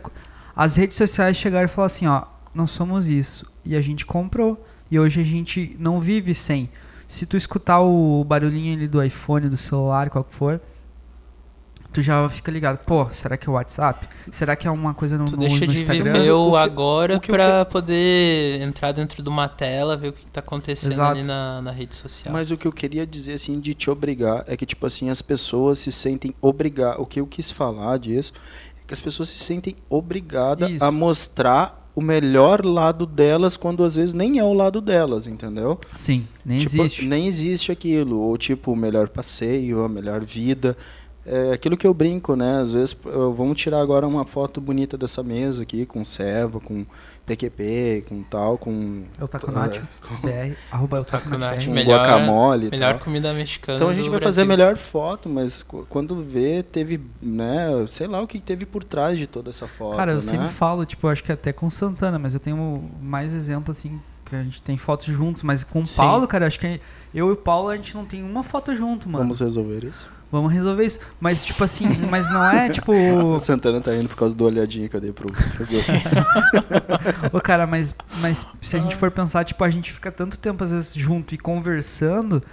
as 0.55 0.75
redes 0.75 0.97
sociais 0.97 1.37
chegaram 1.37 1.65
e 1.65 1.67
falaram 1.67 1.93
assim: 1.93 2.07
ó, 2.07 2.23
nós 2.53 2.71
somos 2.71 3.07
isso. 3.07 3.45
E 3.65 3.75
a 3.75 3.81
gente 3.81 4.05
comprou. 4.05 4.65
E 4.89 4.97
hoje 4.97 5.19
a 5.19 5.23
gente 5.23 5.75
não 5.77 5.99
vive 5.99 6.33
sem. 6.33 6.69
Se 7.07 7.25
tu 7.25 7.35
escutar 7.35 7.81
o 7.81 8.23
barulhinho 8.23 8.75
ali 8.75 8.87
do 8.87 9.03
iPhone, 9.03 9.49
do 9.49 9.57
celular, 9.57 10.09
qual 10.09 10.23
que 10.23 10.33
for 10.33 10.61
tu 11.91 12.01
já 12.01 12.27
fica 12.29 12.51
ligado, 12.51 12.83
pô, 12.85 13.07
será 13.11 13.37
que 13.37 13.47
é 13.47 13.51
o 13.51 13.53
WhatsApp? 13.53 14.07
Será 14.31 14.55
que 14.55 14.67
é 14.67 14.71
uma 14.71 14.93
coisa 14.93 15.17
no, 15.17 15.25
tu 15.25 15.37
deixa 15.37 15.65
no 15.65 15.71
de 15.71 15.79
Instagram? 15.79 16.13
viver 16.13 16.31
o, 16.31 16.49
o 16.49 16.55
agora 16.55 17.19
para 17.19 17.65
poder 17.65 18.61
entrar 18.61 18.91
dentro 18.91 19.23
de 19.23 19.29
uma 19.29 19.47
tela, 19.47 19.97
ver 19.97 20.09
o 20.09 20.13
que 20.13 20.25
está 20.25 20.39
acontecendo 20.39 20.93
Exato. 20.93 21.11
ali 21.11 21.23
na, 21.23 21.61
na 21.61 21.71
rede 21.71 21.95
social. 21.95 22.33
Mas 22.33 22.51
o 22.51 22.57
que 22.57 22.67
eu 22.67 22.71
queria 22.71 23.05
dizer, 23.05 23.33
assim, 23.33 23.59
de 23.59 23.73
te 23.73 23.89
obrigar, 23.89 24.43
é 24.47 24.55
que, 24.55 24.65
tipo 24.65 24.85
assim, 24.85 25.09
as 25.09 25.21
pessoas 25.21 25.79
se 25.79 25.91
sentem 25.91 26.33
obrigadas, 26.41 26.99
o 26.99 27.05
que 27.05 27.19
eu 27.19 27.27
quis 27.27 27.51
falar 27.51 27.97
disso, 27.97 28.33
é 28.83 28.87
que 28.87 28.93
as 28.93 29.01
pessoas 29.01 29.29
se 29.29 29.37
sentem 29.37 29.75
obrigadas 29.89 30.69
Isso. 30.69 30.83
a 30.83 30.91
mostrar 30.91 31.87
o 31.95 32.01
melhor 32.01 32.63
lado 32.63 33.07
delas 33.07 33.57
quando 33.57 33.83
às 33.83 33.95
vezes 33.95 34.13
nem 34.13 34.37
é 34.37 34.43
o 34.43 34.53
lado 34.53 34.79
delas, 34.79 35.25
entendeu? 35.25 35.79
Sim, 35.97 36.27
nem 36.45 36.59
tipo, 36.59 36.83
existe. 36.83 37.05
Nem 37.05 37.25
existe 37.25 37.71
aquilo. 37.71 38.19
Ou 38.19 38.37
tipo, 38.37 38.71
o 38.71 38.75
melhor 38.75 39.09
passeio, 39.09 39.83
a 39.83 39.89
melhor 39.89 40.23
vida 40.23 40.77
é 41.27 41.53
aquilo 41.53 41.75
que 41.77 41.85
eu 41.85 41.93
brinco, 41.93 42.35
né? 42.35 42.59
Às 42.61 42.73
vezes, 42.73 42.97
vamos 43.35 43.59
tirar 43.61 43.81
agora 43.81 44.07
uma 44.07 44.25
foto 44.25 44.61
bonita 44.61 44.97
dessa 44.97 45.21
mesa 45.21 45.63
aqui, 45.63 45.85
com 45.85 46.03
serva, 46.03 46.59
com 46.59 46.85
PQP, 47.25 48.05
com 48.07 48.23
tal, 48.23 48.57
com... 48.57 49.03
É 49.19 49.23
o 49.23 49.27
Taconati, 49.27 49.81
BR, 50.21 50.55
arroba 50.71 51.03
Taconati, 51.03 51.69
melhor, 51.69 51.99
guacamole 51.99 52.69
Melhor 52.71 52.93
tal. 52.93 53.03
comida 53.03 53.33
mexicana 53.33 53.75
Então 53.75 53.89
a 53.89 53.93
gente 53.93 54.03
vai 54.09 54.11
Brasil. 54.11 54.27
fazer 54.27 54.41
a 54.43 54.45
melhor 54.45 54.77
foto, 54.77 55.27
mas 55.27 55.61
quando 55.89 56.21
vê, 56.23 56.63
teve, 56.63 57.01
né, 57.21 57.67
sei 57.89 58.07
lá 58.07 58.21
o 58.21 58.27
que 58.27 58.39
teve 58.39 58.65
por 58.65 58.81
trás 58.81 59.17
de 59.17 59.27
toda 59.27 59.49
essa 59.49 59.67
foto, 59.67 59.97
Cara, 59.97 60.11
eu 60.13 60.15
né? 60.15 60.21
sempre 60.21 60.47
falo, 60.47 60.85
tipo, 60.85 61.05
acho 61.09 61.21
que 61.21 61.31
até 61.33 61.51
com 61.51 61.69
Santana, 61.69 62.17
mas 62.17 62.33
eu 62.33 62.39
tenho 62.39 62.89
mais 63.01 63.33
exemplo, 63.33 63.71
assim, 63.73 63.99
que 64.29 64.35
a 64.35 64.43
gente 64.43 64.61
tem 64.61 64.77
fotos 64.77 65.05
juntos, 65.05 65.43
mas 65.43 65.63
com 65.63 65.81
o 65.81 65.87
Paulo, 65.95 66.27
cara, 66.27 66.47
acho 66.47 66.59
que 66.59 66.79
eu 67.13 67.29
e 67.29 67.31
o 67.31 67.35
Paulo, 67.35 67.69
a 67.69 67.75
gente 67.75 67.95
não 67.95 68.05
tem 68.05 68.23
uma 68.23 68.43
foto 68.43 68.75
junto, 68.75 69.07
mano. 69.07 69.23
Vamos 69.23 69.39
resolver 69.39 69.83
isso? 69.83 70.09
Vamos 70.31 70.51
resolver 70.51 70.85
isso. 70.85 70.99
Mas, 71.19 71.45
tipo 71.45 71.63
assim, 71.63 71.87
mas 72.11 72.29
não 72.29 72.43
é 72.43 72.69
tipo. 72.69 72.91
O 73.17 73.39
Santana 73.39 73.79
tá 73.79 73.95
indo 73.95 74.09
por 74.09 74.17
causa 74.17 74.35
do 74.35 74.45
olhadinha 74.45 74.89
que 74.89 74.95
eu 74.95 75.01
dei 75.01 75.11
pro, 75.11 75.31
pro 75.31 75.65
Ô, 77.31 77.39
cara, 77.39 77.65
mas, 77.65 77.95
mas 78.19 78.45
se 78.61 78.75
a 78.75 78.79
gente 78.79 78.95
for 78.95 79.09
pensar, 79.09 79.45
tipo, 79.45 79.63
a 79.63 79.69
gente 79.69 79.91
fica 79.91 80.11
tanto 80.11 80.37
tempo, 80.37 80.63
às 80.63 80.71
vezes, 80.71 80.93
junto 80.93 81.33
e 81.33 81.37
conversando, 81.37 82.43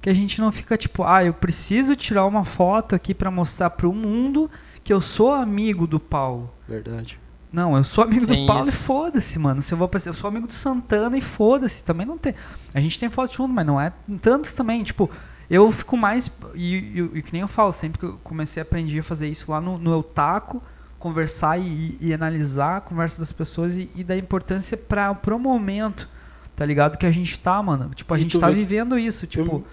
que 0.00 0.08
a 0.08 0.14
gente 0.14 0.40
não 0.40 0.50
fica, 0.50 0.76
tipo, 0.76 1.04
ah, 1.04 1.24
eu 1.24 1.34
preciso 1.34 1.94
tirar 1.94 2.24
uma 2.26 2.44
foto 2.44 2.94
aqui 2.94 3.14
para 3.14 3.30
mostrar 3.30 3.70
pro 3.70 3.92
mundo 3.92 4.50
que 4.82 4.92
eu 4.92 5.00
sou 5.00 5.32
amigo 5.32 5.86
do 5.86 6.00
Paulo. 6.00 6.50
Verdade. 6.66 7.20
Não, 7.52 7.76
eu 7.76 7.84
sou 7.84 8.04
amigo 8.04 8.26
tem 8.26 8.42
do 8.42 8.46
Paulo 8.46 8.68
isso. 8.68 8.82
e 8.82 8.84
foda-se, 8.84 9.38
mano. 9.38 9.62
Se 9.62 9.72
eu 9.72 9.78
vou 9.78 9.86
aparecer, 9.86 10.10
eu 10.10 10.14
sou 10.14 10.28
amigo 10.28 10.46
do 10.46 10.52
Santana 10.52 11.16
e 11.16 11.20
foda-se. 11.20 11.82
Também 11.82 12.06
não 12.06 12.18
tem. 12.18 12.34
A 12.74 12.80
gente 12.80 12.98
tem 12.98 13.08
foto 13.08 13.34
junto, 13.34 13.52
mas 13.52 13.66
não 13.66 13.80
é 13.80 13.92
tantos 14.20 14.52
também. 14.52 14.82
Tipo, 14.82 15.10
eu 15.48 15.70
fico 15.72 15.96
mais. 15.96 16.30
E, 16.54 16.76
e, 16.76 17.10
e, 17.14 17.22
que 17.22 17.32
nem 17.32 17.40
eu 17.40 17.48
falo, 17.48 17.72
sempre 17.72 17.98
que 17.98 18.04
eu 18.04 18.20
comecei 18.22 18.60
a 18.60 18.64
aprender 18.64 18.98
a 18.98 19.02
fazer 19.02 19.28
isso 19.28 19.50
lá 19.50 19.60
no, 19.60 19.78
no 19.78 19.92
Eutaco, 19.92 20.62
conversar 20.98 21.58
e, 21.58 21.96
e, 22.00 22.12
analisar 22.12 22.76
a 22.76 22.80
conversa 22.80 23.18
das 23.18 23.32
pessoas 23.32 23.76
e, 23.76 23.90
e 23.94 24.04
dar 24.04 24.16
importância 24.16 24.76
para 24.76 25.14
pro 25.14 25.38
momento, 25.38 26.06
tá 26.54 26.66
ligado? 26.66 26.98
Que 26.98 27.06
a 27.06 27.10
gente 27.10 27.40
tá, 27.40 27.62
mano. 27.62 27.90
Tipo, 27.94 28.12
a 28.12 28.18
gente 28.18 28.38
tá 28.38 28.50
vivendo 28.50 28.98
isso. 28.98 29.26
Tipo, 29.26 29.56
eu... 29.56 29.66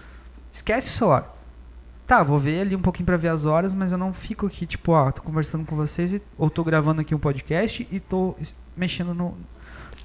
esquece 0.50 0.88
o 0.88 0.92
celular. 0.92 1.35
Tá, 2.06 2.22
vou 2.22 2.38
ver 2.38 2.60
ali 2.60 2.76
um 2.76 2.80
pouquinho 2.80 3.06
pra 3.06 3.16
ver 3.16 3.28
as 3.28 3.44
horas, 3.44 3.74
mas 3.74 3.90
eu 3.90 3.98
não 3.98 4.12
fico 4.12 4.46
aqui, 4.46 4.64
tipo, 4.64 4.92
ó, 4.92 5.10
tô 5.10 5.22
conversando 5.22 5.66
com 5.66 5.74
vocês 5.74 6.12
e, 6.12 6.22
ou 6.38 6.48
tô 6.48 6.62
gravando 6.62 7.00
aqui 7.00 7.14
um 7.14 7.18
podcast 7.18 7.86
e 7.90 7.98
tô 7.98 8.36
mexendo 8.76 9.12
no, 9.12 9.34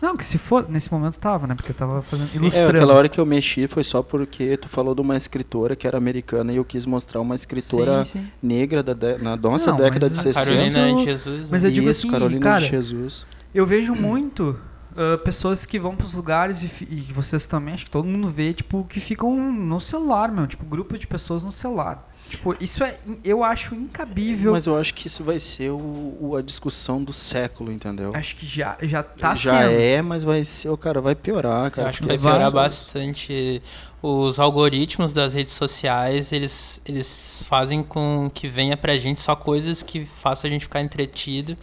não, 0.01 0.17
que 0.17 0.25
se 0.25 0.39
for, 0.39 0.67
nesse 0.67 0.91
momento 0.91 1.19
tava, 1.19 1.45
né? 1.45 1.53
Porque 1.53 1.71
eu 1.71 1.75
tava 1.75 2.01
fazendo 2.01 2.27
sim, 2.27 2.39
ilustrando. 2.39 2.67
É, 2.67 2.69
aquela 2.71 2.95
hora 2.95 3.07
que 3.07 3.19
eu 3.19 3.25
mexi 3.25 3.67
foi 3.67 3.83
só 3.83 4.01
porque 4.01 4.57
tu 4.57 4.67
falou 4.67 4.95
de 4.95 5.01
uma 5.01 5.15
escritora 5.15 5.75
que 5.75 5.85
era 5.85 5.95
americana 5.95 6.51
e 6.51 6.55
eu 6.55 6.65
quis 6.65 6.87
mostrar 6.87 7.21
uma 7.21 7.35
escritora 7.35 8.03
sim, 8.05 8.19
sim. 8.19 8.27
negra 8.41 8.81
da 8.81 8.93
de, 8.93 9.19
na 9.19 9.37
nossa 9.37 9.69
Não, 9.69 9.77
década 9.77 10.09
de 10.09 10.17
60. 10.17 10.45
Carolina 10.45 10.95
de 10.95 11.03
Jesus. 11.03 11.51
Mas 11.51 11.63
eu 11.63 11.69
digo 11.69 11.87
Isso, 11.87 11.99
assim, 11.99 12.11
Carolina 12.11 12.41
cara, 12.41 12.61
de 12.61 12.69
Jesus. 12.69 13.27
Eu 13.53 13.67
vejo 13.67 13.93
muito 13.93 14.57
uh, 14.91 15.17
pessoas 15.19 15.65
que 15.65 15.79
vão 15.79 15.95
pros 15.95 16.13
lugares 16.13 16.63
e, 16.63 16.87
e, 16.89 17.13
vocês 17.13 17.47
também, 17.47 17.73
acho 17.73 17.85
que 17.85 17.91
todo 17.91 18.07
mundo 18.07 18.29
vê, 18.29 18.53
tipo, 18.53 18.83
que 18.85 18.99
ficam 18.99 19.35
no 19.51 19.79
celular, 19.79 20.31
meu, 20.31 20.47
tipo, 20.47 20.65
grupo 20.65 20.97
de 20.97 21.07
pessoas 21.07 21.43
no 21.43 21.51
celular. 21.51 22.07
Tipo, 22.29 22.55
isso 22.61 22.81
é. 22.81 22.97
Eu 23.25 23.43
acho 23.43 23.75
incabível. 23.75 24.53
Mas 24.53 24.65
eu 24.65 24.77
acho 24.77 24.93
que 24.93 25.07
isso 25.07 25.21
vai 25.21 25.37
ser 25.37 25.69
o, 25.69 26.17
o 26.19 26.35
a 26.37 26.41
discussão 26.41 27.03
do 27.03 27.11
século, 27.11 27.71
entendeu? 27.71 28.13
Acho 28.15 28.37
que 28.37 28.45
já, 28.45 28.77
já 28.81 29.03
tá 29.03 29.35
já 29.35 29.63
sendo. 29.63 29.73
é, 29.73 30.01
mas 30.01 30.23
vai 30.23 30.41
ser. 30.43 30.69
O 30.69 30.77
cara 30.77 31.01
vai 31.01 31.13
piorar, 31.13 31.69
cara. 31.71 31.87
Eu 31.87 31.89
acho 31.89 32.01
que 32.01 32.07
vai 32.07 32.17
piorar 32.17 32.51
bastante. 32.51 33.61
Os 34.01 34.39
algoritmos 34.39 35.13
das 35.13 35.33
redes 35.33 35.53
sociais, 35.53 36.31
eles, 36.31 36.81
eles 36.87 37.45
fazem 37.47 37.83
com 37.83 38.31
que 38.33 38.47
venha 38.47 38.75
pra 38.75 38.95
gente 38.95 39.21
só 39.21 39.35
coisas 39.35 39.83
que 39.83 40.05
façam 40.05 40.47
a 40.47 40.51
gente 40.51 40.63
ficar 40.63 40.81
entretido 40.81 41.55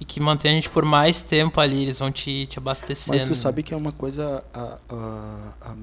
e 0.00 0.04
que 0.04 0.20
mantenha 0.20 0.52
a 0.52 0.56
gente 0.56 0.70
por 0.70 0.84
mais 0.84 1.22
tempo 1.22 1.60
ali. 1.60 1.82
Eles 1.82 1.98
vão 1.98 2.10
te, 2.10 2.46
te 2.46 2.58
abastecendo. 2.58 3.18
Mas 3.18 3.28
tu 3.28 3.34
sabe 3.34 3.62
que 3.62 3.72
é 3.72 3.76
uma 3.76 3.92
coisa. 3.92 4.44
A, 4.52 4.78
a, 4.88 5.70
a 5.70 5.74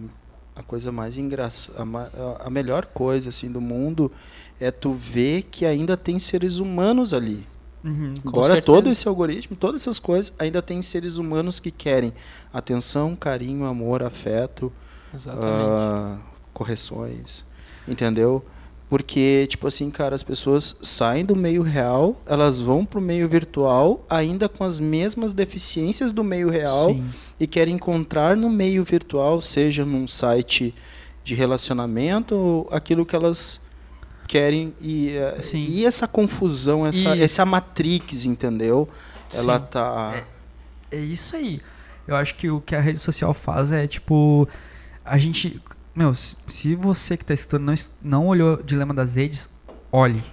a 0.56 0.62
coisa 0.64 0.92
mais 0.92 1.18
engraçada, 1.18 1.82
a, 1.82 2.48
a, 2.48 2.50
melhor 2.50 2.86
coisa 2.86 3.30
assim 3.30 3.52
do 3.52 3.62
mundo 3.62 4.12
é 4.60 4.70
tu 4.70 4.94
ver 4.94 5.44
que 5.44 5.66
ainda 5.66 5.96
tem 5.98 6.20
seres 6.20 6.58
humanos 6.58 7.14
ali. 7.14 7.46
Uhum, 7.84 8.14
Embora 8.24 8.62
todo 8.62 8.90
esse 8.90 9.08
algoritmo, 9.08 9.56
todas 9.56 9.82
essas 9.82 9.98
coisas, 9.98 10.32
ainda 10.38 10.62
tem 10.62 10.82
seres 10.82 11.18
humanos 11.18 11.60
que 11.60 11.72
querem 11.72 12.14
atenção, 12.54 13.16
carinho, 13.16 13.66
amor, 13.66 14.04
afeto, 14.04 14.72
uh, 15.16 16.20
correções, 16.54 17.44
entendeu? 17.88 18.46
Porque, 18.92 19.48
tipo 19.48 19.68
assim, 19.68 19.90
cara, 19.90 20.14
as 20.14 20.22
pessoas 20.22 20.76
saem 20.82 21.24
do 21.24 21.34
meio 21.34 21.62
real, 21.62 22.22
elas 22.26 22.60
vão 22.60 22.84
pro 22.84 23.00
meio 23.00 23.26
virtual, 23.26 24.06
ainda 24.10 24.50
com 24.50 24.66
as 24.66 24.82
mesmas 24.82 25.32
deficiências 25.32 26.12
do 26.12 26.26
meio 26.26 26.50
real, 26.50 26.90
Sim. 26.90 27.10
e 27.40 27.48
querem 27.48 27.76
encontrar 27.76 28.36
no 28.36 28.50
meio 28.50 28.84
virtual, 28.84 29.40
seja 29.40 29.86
num 29.86 30.06
site 30.06 30.76
de 31.24 31.34
relacionamento, 31.34 32.68
aquilo 32.70 33.06
que 33.06 33.16
elas 33.16 33.62
querem. 34.28 34.74
E, 34.82 35.16
eh, 35.16 35.38
e 35.54 35.86
essa 35.86 36.06
confusão, 36.06 36.86
essa, 36.86 37.16
e... 37.16 37.22
essa 37.22 37.46
matrix, 37.46 38.26
entendeu? 38.26 38.90
Ela 39.34 39.58
Sim. 39.58 39.68
tá. 39.72 40.22
É, 40.92 40.98
é 40.98 41.00
isso 41.00 41.38
aí. 41.38 41.62
Eu 42.06 42.18
acho 42.18 42.36
que 42.36 42.50
o 42.50 42.60
que 42.60 42.76
a 42.76 42.82
rede 42.82 43.00
social 43.00 43.34
faz 43.34 43.72
é, 43.72 43.88
tipo, 43.88 44.50
a 45.06 45.18
gente 45.18 45.62
meu, 45.96 46.14
se 46.14 46.76
você 46.76 47.18
que 47.18 47.24
está 47.24 47.34
escutando 47.34 47.66
não, 47.66 47.74
não 48.02 48.28
olhou 48.28 48.62
Dilema 48.64 48.94
das 48.94 49.16
Redes, 49.16 49.54
olhe. 49.92 50.24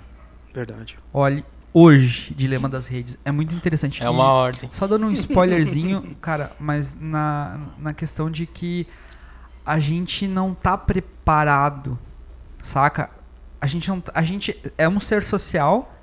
Verdade. 0.55 0.99
Olhe 1.13 1.45
hoje 1.73 2.35
Dilema 2.35 2.69
das 2.69 2.87
Redes. 2.87 3.19
É 3.25 3.31
muito 3.31 3.55
interessante. 3.55 4.03
É 4.03 4.11
uma 4.11 4.25
e, 4.25 4.27
ordem. 4.27 4.71
Só 4.73 4.87
dando 4.87 5.07
um 5.07 5.13
spoilerzinho, 5.13 6.15
cara, 6.21 6.53
mas 6.59 6.97
na, 7.01 7.61
na 7.79 7.93
questão 7.93 8.31
de 8.31 8.47
que 8.47 8.87
a 9.65 9.79
gente 9.79 10.27
não 10.27 10.55
tá 10.55 10.77
preparado, 10.77 11.99
saca? 12.63 13.11
A 13.61 13.67
gente 13.67 13.89
não 13.89 14.03
a 14.15 14.23
gente 14.23 14.57
é 14.77 14.89
um 14.89 14.99
ser 14.99 15.23
social, 15.23 15.95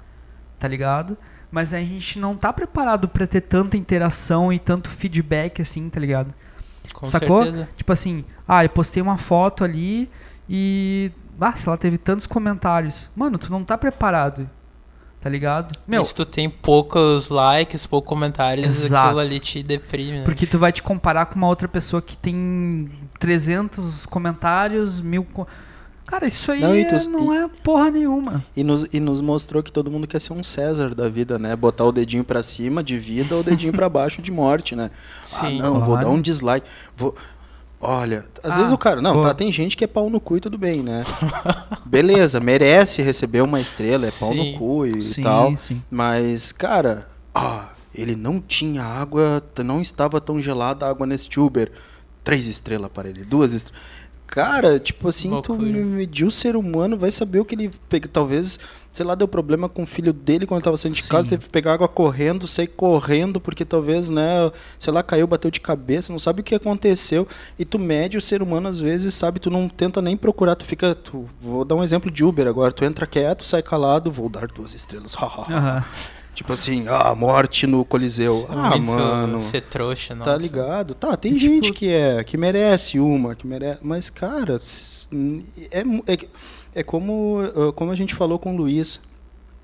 tá 0.59 0.67
ligado? 0.67 1.17
Mas 1.51 1.73
a 1.73 1.79
gente 1.79 2.19
não 2.19 2.35
tá 2.35 2.51
preparado 2.51 3.07
para 3.07 3.25
ter 3.25 3.41
tanta 3.41 3.77
interação 3.77 4.51
e 4.51 4.59
tanto 4.59 4.89
feedback 4.89 5.61
assim, 5.61 5.89
tá 5.89 5.99
ligado? 5.99 6.33
Com 6.93 7.05
Sacou? 7.05 7.43
Certeza. 7.43 7.69
Tipo 7.75 7.93
assim, 7.93 8.25
ah, 8.47 8.63
eu 8.63 8.69
postei 8.69 9.01
uma 9.01 9.17
foto 9.17 9.63
ali 9.63 10.09
e. 10.49 11.11
Ah, 11.39 11.53
se 11.55 11.67
ela 11.67 11.77
teve 11.77 11.97
tantos 11.97 12.25
comentários. 12.25 13.09
Mano, 13.15 13.37
tu 13.37 13.51
não 13.51 13.63
tá 13.63 13.77
preparado. 13.77 14.49
Tá 15.25 15.29
ligado? 15.29 15.75
Meu, 15.87 16.03
e 16.03 16.05
se 16.05 16.13
tu 16.13 16.23
tem 16.23 16.47
poucos 16.47 17.29
likes, 17.29 17.87
poucos 17.87 18.07
comentários, 18.07 18.83
exato. 18.83 19.07
aquilo 19.07 19.19
ali 19.19 19.39
te 19.39 19.63
deprime. 19.63 20.19
Né? 20.19 20.23
Porque 20.23 20.45
tu 20.45 20.59
vai 20.59 20.71
te 20.71 20.83
comparar 20.83 21.25
com 21.25 21.35
uma 21.35 21.47
outra 21.47 21.67
pessoa 21.67 21.99
que 21.99 22.15
tem 22.15 22.91
300 23.17 24.05
comentários, 24.05 25.01
mil. 25.01 25.25
Cara, 26.05 26.27
isso 26.27 26.51
aí 26.51 26.61
não, 26.61 26.99
tu, 26.99 27.09
não 27.09 27.33
e, 27.33 27.37
é 27.37 27.49
porra 27.63 27.89
nenhuma. 27.89 28.45
E 28.55 28.63
nos, 28.63 28.85
e 28.93 28.99
nos 28.99 29.21
mostrou 29.21 29.63
que 29.63 29.71
todo 29.71 29.89
mundo 29.89 30.05
quer 30.05 30.21
ser 30.21 30.33
um 30.33 30.43
César 30.43 30.93
da 30.93 31.09
vida, 31.09 31.39
né? 31.39 31.55
Botar 31.55 31.83
o 31.83 31.91
dedinho 31.91 32.23
para 32.23 32.43
cima 32.43 32.83
de 32.83 32.97
vida 32.97 33.33
ou 33.33 33.41
o 33.41 33.43
dedinho 33.43 33.73
para 33.73 33.89
baixo 33.89 34.21
de 34.21 34.31
morte, 34.31 34.75
né? 34.75 34.91
Sim, 35.25 35.59
ah, 35.59 35.63
não, 35.63 35.71
claro. 35.71 35.85
vou 35.85 35.97
dar 35.97 36.09
um 36.09 36.21
dislike. 36.21 36.67
Vou... 36.95 37.15
Olha, 37.81 38.25
às 38.43 38.51
ah, 38.51 38.55
vezes 38.55 38.71
o 38.71 38.77
cara. 38.77 39.01
Não, 39.01 39.21
tá, 39.21 39.33
tem 39.33 39.51
gente 39.51 39.75
que 39.75 39.83
é 39.83 39.87
pau 39.87 40.09
no 40.09 40.19
cu 40.19 40.37
e 40.37 40.39
tudo 40.39 40.57
bem, 40.57 40.81
né? 40.81 41.03
Beleza, 41.85 42.39
merece 42.39 43.01
receber 43.01 43.41
uma 43.41 43.59
estrela, 43.59 44.05
é 44.05 44.11
pau 44.11 44.31
sim, 44.31 44.53
no 44.53 44.57
cu 44.57 44.85
e 44.85 45.01
sim, 45.01 45.21
tal. 45.21 45.57
Sim. 45.57 45.83
Mas, 45.89 46.51
cara, 46.51 47.07
ah, 47.33 47.69
ele 47.93 48.15
não 48.15 48.39
tinha 48.39 48.83
água, 48.83 49.43
não 49.63 49.81
estava 49.81 50.21
tão 50.21 50.39
gelada 50.39 50.85
a 50.85 50.89
água 50.89 51.07
nesse 51.07 51.39
Uber. 51.39 51.71
Três 52.23 52.47
estrelas 52.47 52.89
para 52.91 53.09
ele, 53.09 53.23
duas 53.23 53.53
estrelas. 53.53 53.81
Cara, 54.27 54.79
tipo 54.79 55.07
assim, 55.07 55.29
Loucura. 55.29 55.59
tu 55.59 55.65
mediu 55.65 56.27
o 56.27 56.31
ser 56.31 56.55
humano, 56.55 56.97
vai 56.97 57.11
saber 57.11 57.39
o 57.39 57.45
que 57.45 57.55
ele. 57.55 57.69
Talvez, 58.11 58.59
sei 58.91 59.05
lá, 59.05 59.13
deu 59.13 59.27
problema 59.27 59.69
com 59.69 59.83
o 59.83 59.85
filho 59.85 60.11
dele 60.11 60.45
quando 60.45 60.59
ele 60.59 60.65
tava 60.65 60.77
saindo 60.77 60.95
de 60.95 61.03
Sim. 61.03 61.09
casa, 61.09 61.29
teve 61.29 61.45
que 61.45 61.51
pegar 61.51 61.73
água 61.73 61.87
correndo, 61.87 62.47
sair 62.47 62.67
correndo, 62.67 63.39
porque 63.39 63.63
talvez, 63.63 64.09
né, 64.09 64.51
sei 64.79 64.91
lá, 64.91 65.03
caiu, 65.03 65.27
bateu 65.27 65.51
de 65.51 65.59
cabeça, 65.59 66.11
não 66.11 66.19
sabe 66.19 66.41
o 66.41 66.43
que 66.43 66.55
aconteceu. 66.55 67.27
E 67.57 67.63
tu 67.63 67.77
mede 67.77 68.17
o 68.17 68.21
ser 68.21 68.41
humano, 68.41 68.67
às 68.67 68.79
vezes, 68.79 69.13
sabe, 69.13 69.39
tu 69.39 69.51
não 69.51 69.69
tenta 69.69 70.01
nem 70.01 70.17
procurar, 70.17 70.55
tu 70.55 70.65
fica. 70.65 70.95
Tu, 70.95 71.25
vou 71.41 71.63
dar 71.63 71.75
um 71.75 71.83
exemplo 71.83 72.09
de 72.09 72.23
Uber 72.23 72.47
agora, 72.47 72.71
tu 72.71 72.83
entra 72.83 73.05
quieto, 73.05 73.45
sai 73.45 73.61
calado, 73.61 74.11
vou 74.11 74.27
dar 74.27 74.47
duas 74.47 74.73
estrelas. 74.73 75.13
uhum. 75.21 75.81
Tipo 76.35 76.51
assim, 76.51 76.85
ah, 76.89 77.15
morte 77.15 77.65
no 77.65 77.85
Coliseu. 77.85 78.45
ah, 78.49 78.77
mano. 78.77 79.39
Ser 79.39 79.61
trouxa, 79.61 80.13
não. 80.13 80.25
Tá 80.25 80.35
ligado? 80.35 80.93
Tá, 80.93 81.15
tem 81.15 81.33
tipo... 81.33 81.45
gente 81.45 81.71
que 81.71 81.89
é, 81.89 82.21
que 82.25 82.37
merece 82.37 82.99
uma, 82.99 83.33
que 83.33 83.47
merece. 83.47 83.79
Mas, 83.81 84.09
cara, 84.09 84.59
é, 85.71 86.13
é, 86.13 86.27
é 86.75 86.83
como, 86.83 87.37
ah, 87.55 87.71
como 87.71 87.89
a 87.89 87.95
gente 87.95 88.13
falou 88.13 88.37
com 88.37 88.53
o 88.53 88.57
Luiz, 88.57 89.01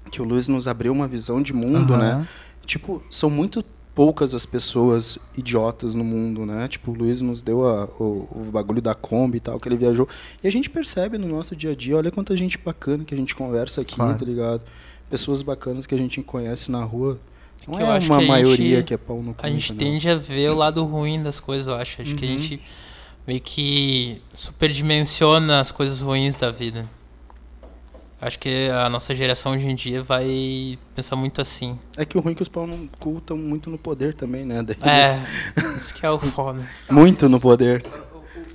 que 0.10 0.22
o 0.22 0.26
Luiz 0.26 0.48
nos 0.48 0.66
abriu 0.66 0.94
uma 0.94 1.10
visão 1.10 1.42
de 1.42 1.54
mundo, 1.54 1.92
uhum. 1.92 2.00
né? 2.00 2.28
Tipo, 2.66 3.04
são 3.10 3.30
muito 3.30 3.64
poucas 3.94 4.34
as 4.34 4.46
pessoas 4.46 5.20
idiotas 5.38 5.94
no 5.94 6.04
mundo, 6.06 6.46
né? 6.46 6.70
Tipo, 6.70 6.92
o 6.92 6.94
Luiz 6.94 7.22
nos 7.22 7.42
deu 7.42 7.68
a, 7.68 7.84
o, 8.00 8.28
o, 8.32 8.50
bagulho 8.52 8.82
da 8.82 8.96
Kombi 8.96 9.38
e 9.38 9.42
tal, 9.42 9.60
que 9.60 9.68
ele 9.68 9.76
viajou. 9.76 10.08
E 10.42 10.48
a 10.48 10.52
gente 10.52 10.70
percebe 10.70 11.18
no 11.18 11.28
nosso 11.28 11.54
dia 11.54 11.72
a 11.72 11.76
dia, 11.76 11.98
olha 11.98 12.10
quanta 12.10 12.36
gente 12.38 12.58
bacana 12.58 13.04
que 13.04 13.14
a 13.14 13.18
gente 13.18 13.36
conversa 13.36 13.82
aqui, 13.82 13.96
claro. 13.96 14.18
tá 14.18 14.26
ligado? 14.26 14.62
Pessoas 15.12 15.42
bacanas 15.42 15.86
que 15.86 15.94
a 15.94 15.98
gente 15.98 16.24
conhece 16.24 16.72
na 16.72 16.84
rua. 16.84 17.20
Não 17.68 17.76
que 17.76 17.84
é 17.84 17.86
uma 17.86 18.22
maioria 18.22 18.78
gente, 18.78 18.88
que 18.88 18.94
é 18.94 18.98
pau 18.98 19.22
no 19.22 19.34
cu. 19.34 19.46
A 19.46 19.50
gente 19.50 19.74
entendeu? 19.74 19.94
tende 19.94 20.10
a 20.10 20.16
ver 20.16 20.50
o 20.50 20.56
lado 20.56 20.84
ruim 20.86 21.22
das 21.22 21.40
coisas, 21.40 21.68
eu 21.68 21.76
acho. 21.76 22.02
Acho 22.02 22.12
uhum. 22.12 22.18
que 22.18 22.26
a 22.26 22.30
uhum. 22.30 22.38
gente 22.38 22.62
meio 23.28 23.40
que 23.42 24.22
superdimensiona 24.34 25.60
as 25.60 25.72
coisas 25.72 26.02
ruins 26.02 26.38
da 26.38 26.50
vida. 26.50 26.90
Acho 28.20 28.40
que 28.40 28.70
a 28.70 28.88
nossa 28.90 29.14
geração 29.14 29.52
hoje 29.52 29.68
em 29.68 29.76
dia 29.76 30.02
vai 30.02 30.78
pensar 30.96 31.16
muito 31.16 31.42
assim. 31.42 31.78
É 31.98 32.06
que 32.06 32.18
o 32.18 32.22
ruim 32.22 32.32
é 32.32 32.36
que 32.36 32.42
os 32.42 32.50
pau 32.50 32.66
no 32.66 32.88
cu 33.00 33.18
estão 33.18 33.36
muito 33.36 33.70
no 33.70 33.78
poder 33.78 34.14
também, 34.14 34.46
né? 34.46 34.64
É, 34.82 35.62
isso 35.78 35.94
que 35.94 36.06
é 36.06 36.10
o 36.10 36.20
foda. 36.20 36.66
muito 36.90 37.28
no 37.28 37.40
poder. 37.40 37.84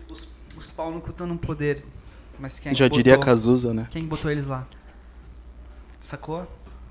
Os, 0.09 0.29
os 0.57 0.69
pau 0.69 0.91
no 0.91 1.01
cu 1.01 1.11
estão 1.11 1.27
no 1.27 1.37
poder. 1.37 1.85
Mas 2.39 2.59
quem 2.59 2.75
Já 2.75 2.89
diria 2.89 3.19
Cazuza, 3.19 3.75
né? 3.75 3.89
Quem 3.91 4.05
botou 4.05 4.31
eles 4.31 4.47
lá? 4.47 4.67
Sacou? 6.07 6.47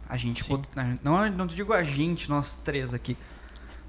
A 0.09 0.17
gente 0.17 0.43
botou, 0.49 0.69
não, 1.01 1.31
não 1.31 1.47
digo 1.47 1.71
a 1.71 1.83
gente, 1.83 2.29
nós 2.29 2.57
três 2.57 2.93
aqui. 2.93 3.15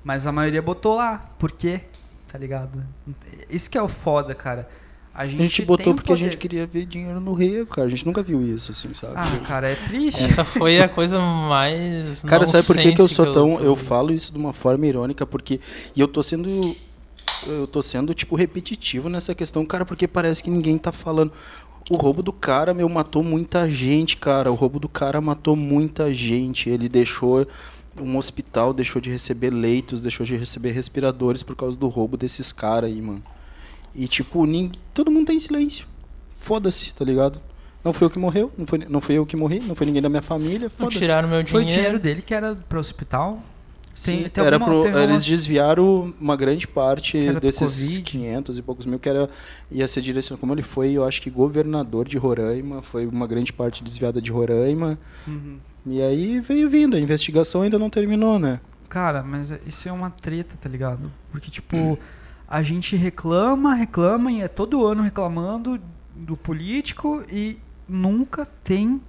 Mas 0.04 0.24
a 0.24 0.30
maioria 0.30 0.62
botou 0.62 0.94
lá. 0.94 1.28
Por 1.36 1.50
quê? 1.50 1.80
Tá 2.28 2.38
ligado? 2.38 2.80
Isso 3.50 3.68
que 3.68 3.76
é 3.76 3.82
o 3.82 3.88
foda, 3.88 4.36
cara. 4.36 4.68
A 5.12 5.26
gente, 5.26 5.40
a 5.40 5.42
gente 5.42 5.62
botou 5.62 5.96
porque 5.96 6.12
poder. 6.12 6.20
a 6.20 6.24
gente 6.24 6.36
queria 6.36 6.64
ver 6.64 6.86
dinheiro 6.86 7.18
no 7.18 7.32
Rio, 7.32 7.66
cara. 7.66 7.88
A 7.88 7.90
gente 7.90 8.06
nunca 8.06 8.22
viu 8.22 8.40
isso, 8.40 8.70
assim, 8.70 8.94
sabe? 8.94 9.14
Ah, 9.16 9.40
cara, 9.44 9.68
é 9.68 9.74
triste. 9.74 10.22
Essa 10.22 10.44
foi 10.44 10.80
a 10.80 10.88
coisa 10.88 11.18
mais. 11.18 12.22
Cara, 12.22 12.46
sabe 12.46 12.64
por 12.64 12.76
que, 12.76 12.92
que 12.92 13.00
eu 13.00 13.08
sou 13.08 13.32
tão. 13.32 13.54
Eu, 13.54 13.64
eu 13.64 13.76
falo 13.76 14.12
isso 14.12 14.30
de 14.30 14.38
uma 14.38 14.52
forma 14.52 14.86
irônica, 14.86 15.26
porque. 15.26 15.58
E 15.96 16.00
eu 16.00 16.06
tô 16.06 16.22
sendo. 16.22 16.48
Eu 17.48 17.66
tô 17.66 17.82
sendo, 17.82 18.14
tipo, 18.14 18.36
repetitivo 18.36 19.08
nessa 19.08 19.34
questão, 19.34 19.66
cara, 19.66 19.84
porque 19.84 20.06
parece 20.06 20.40
que 20.40 20.50
ninguém 20.50 20.78
tá 20.78 20.92
falando. 20.92 21.32
O 21.88 21.96
roubo 21.96 22.22
do 22.22 22.32
cara, 22.32 22.74
meu, 22.74 22.88
matou 22.88 23.22
muita 23.22 23.68
gente, 23.68 24.16
cara. 24.16 24.50
O 24.50 24.54
roubo 24.54 24.80
do 24.80 24.88
cara 24.88 25.20
matou 25.20 25.54
muita 25.54 26.12
gente. 26.12 26.68
Ele 26.68 26.88
deixou 26.88 27.46
um 28.00 28.16
hospital, 28.16 28.74
deixou 28.74 29.00
de 29.00 29.10
receber 29.10 29.50
leitos, 29.50 30.02
deixou 30.02 30.26
de 30.26 30.36
receber 30.36 30.72
respiradores 30.72 31.42
por 31.42 31.54
causa 31.54 31.78
do 31.78 31.88
roubo 31.88 32.16
desses 32.16 32.52
caras 32.52 32.90
aí, 32.90 33.00
mano. 33.00 33.22
E, 33.94 34.08
tipo, 34.08 34.44
ninguém, 34.44 34.80
todo 34.92 35.10
mundo 35.10 35.28
tá 35.28 35.32
em 35.32 35.38
silêncio. 35.38 35.86
Foda-se, 36.36 36.92
tá 36.92 37.04
ligado? 37.04 37.40
Não 37.84 37.92
foi 37.92 38.06
eu 38.06 38.10
que 38.10 38.18
morreu, 38.18 38.52
não 38.58 38.66
foi, 38.66 38.78
não 38.88 39.00
foi 39.00 39.14
eu 39.14 39.24
que 39.24 39.36
morri, 39.36 39.60
não 39.60 39.76
foi 39.76 39.86
ninguém 39.86 40.02
da 40.02 40.08
minha 40.08 40.22
família. 40.22 40.68
Foda-se. 40.68 40.98
Tiraram 40.98 41.28
meu 41.28 41.42
dinheiro. 41.42 41.50
Foi 41.50 41.62
o 41.62 41.64
dinheiro 41.64 41.98
dele 42.00 42.20
que 42.20 42.34
era 42.34 42.56
pro 42.68 42.80
hospital. 42.80 43.40
Sim, 43.96 44.28
tem, 44.28 44.44
era 44.44 44.56
alguma, 44.56 44.90
pro, 44.90 44.98
eles 45.00 45.24
desviaram 45.24 46.12
uma 46.20 46.36
grande 46.36 46.68
parte 46.68 47.32
desses 47.40 47.98
500 47.98 48.58
e 48.58 48.62
poucos 48.62 48.84
mil 48.84 48.98
que 48.98 49.08
era 49.08 49.28
ia 49.70 49.88
ser 49.88 50.02
direcionado 50.02 50.38
como 50.38 50.52
ele 50.52 50.62
foi, 50.62 50.92
eu 50.92 51.02
acho 51.02 51.22
que 51.22 51.30
governador 51.30 52.06
de 52.06 52.18
Roraima, 52.18 52.82
foi 52.82 53.06
uma 53.06 53.26
grande 53.26 53.54
parte 53.54 53.82
desviada 53.82 54.20
de 54.20 54.30
Roraima. 54.30 54.98
Uhum. 55.26 55.56
E 55.86 56.02
aí 56.02 56.40
veio 56.40 56.68
vindo, 56.68 56.94
a 56.94 57.00
investigação 57.00 57.62
ainda 57.62 57.78
não 57.78 57.88
terminou, 57.88 58.38
né? 58.38 58.60
Cara, 58.86 59.22
mas 59.22 59.52
isso 59.66 59.88
é 59.88 59.92
uma 59.92 60.10
treta, 60.10 60.56
tá 60.60 60.68
ligado? 60.68 61.10
Porque 61.32 61.50
tipo, 61.50 61.98
a 62.46 62.62
gente 62.62 62.96
reclama, 62.96 63.74
reclama 63.74 64.30
e 64.30 64.42
é 64.42 64.48
todo 64.48 64.86
ano 64.86 65.02
reclamando 65.02 65.80
do 66.14 66.36
político 66.36 67.24
e 67.32 67.58
nunca 67.88 68.46
tem 68.62 69.00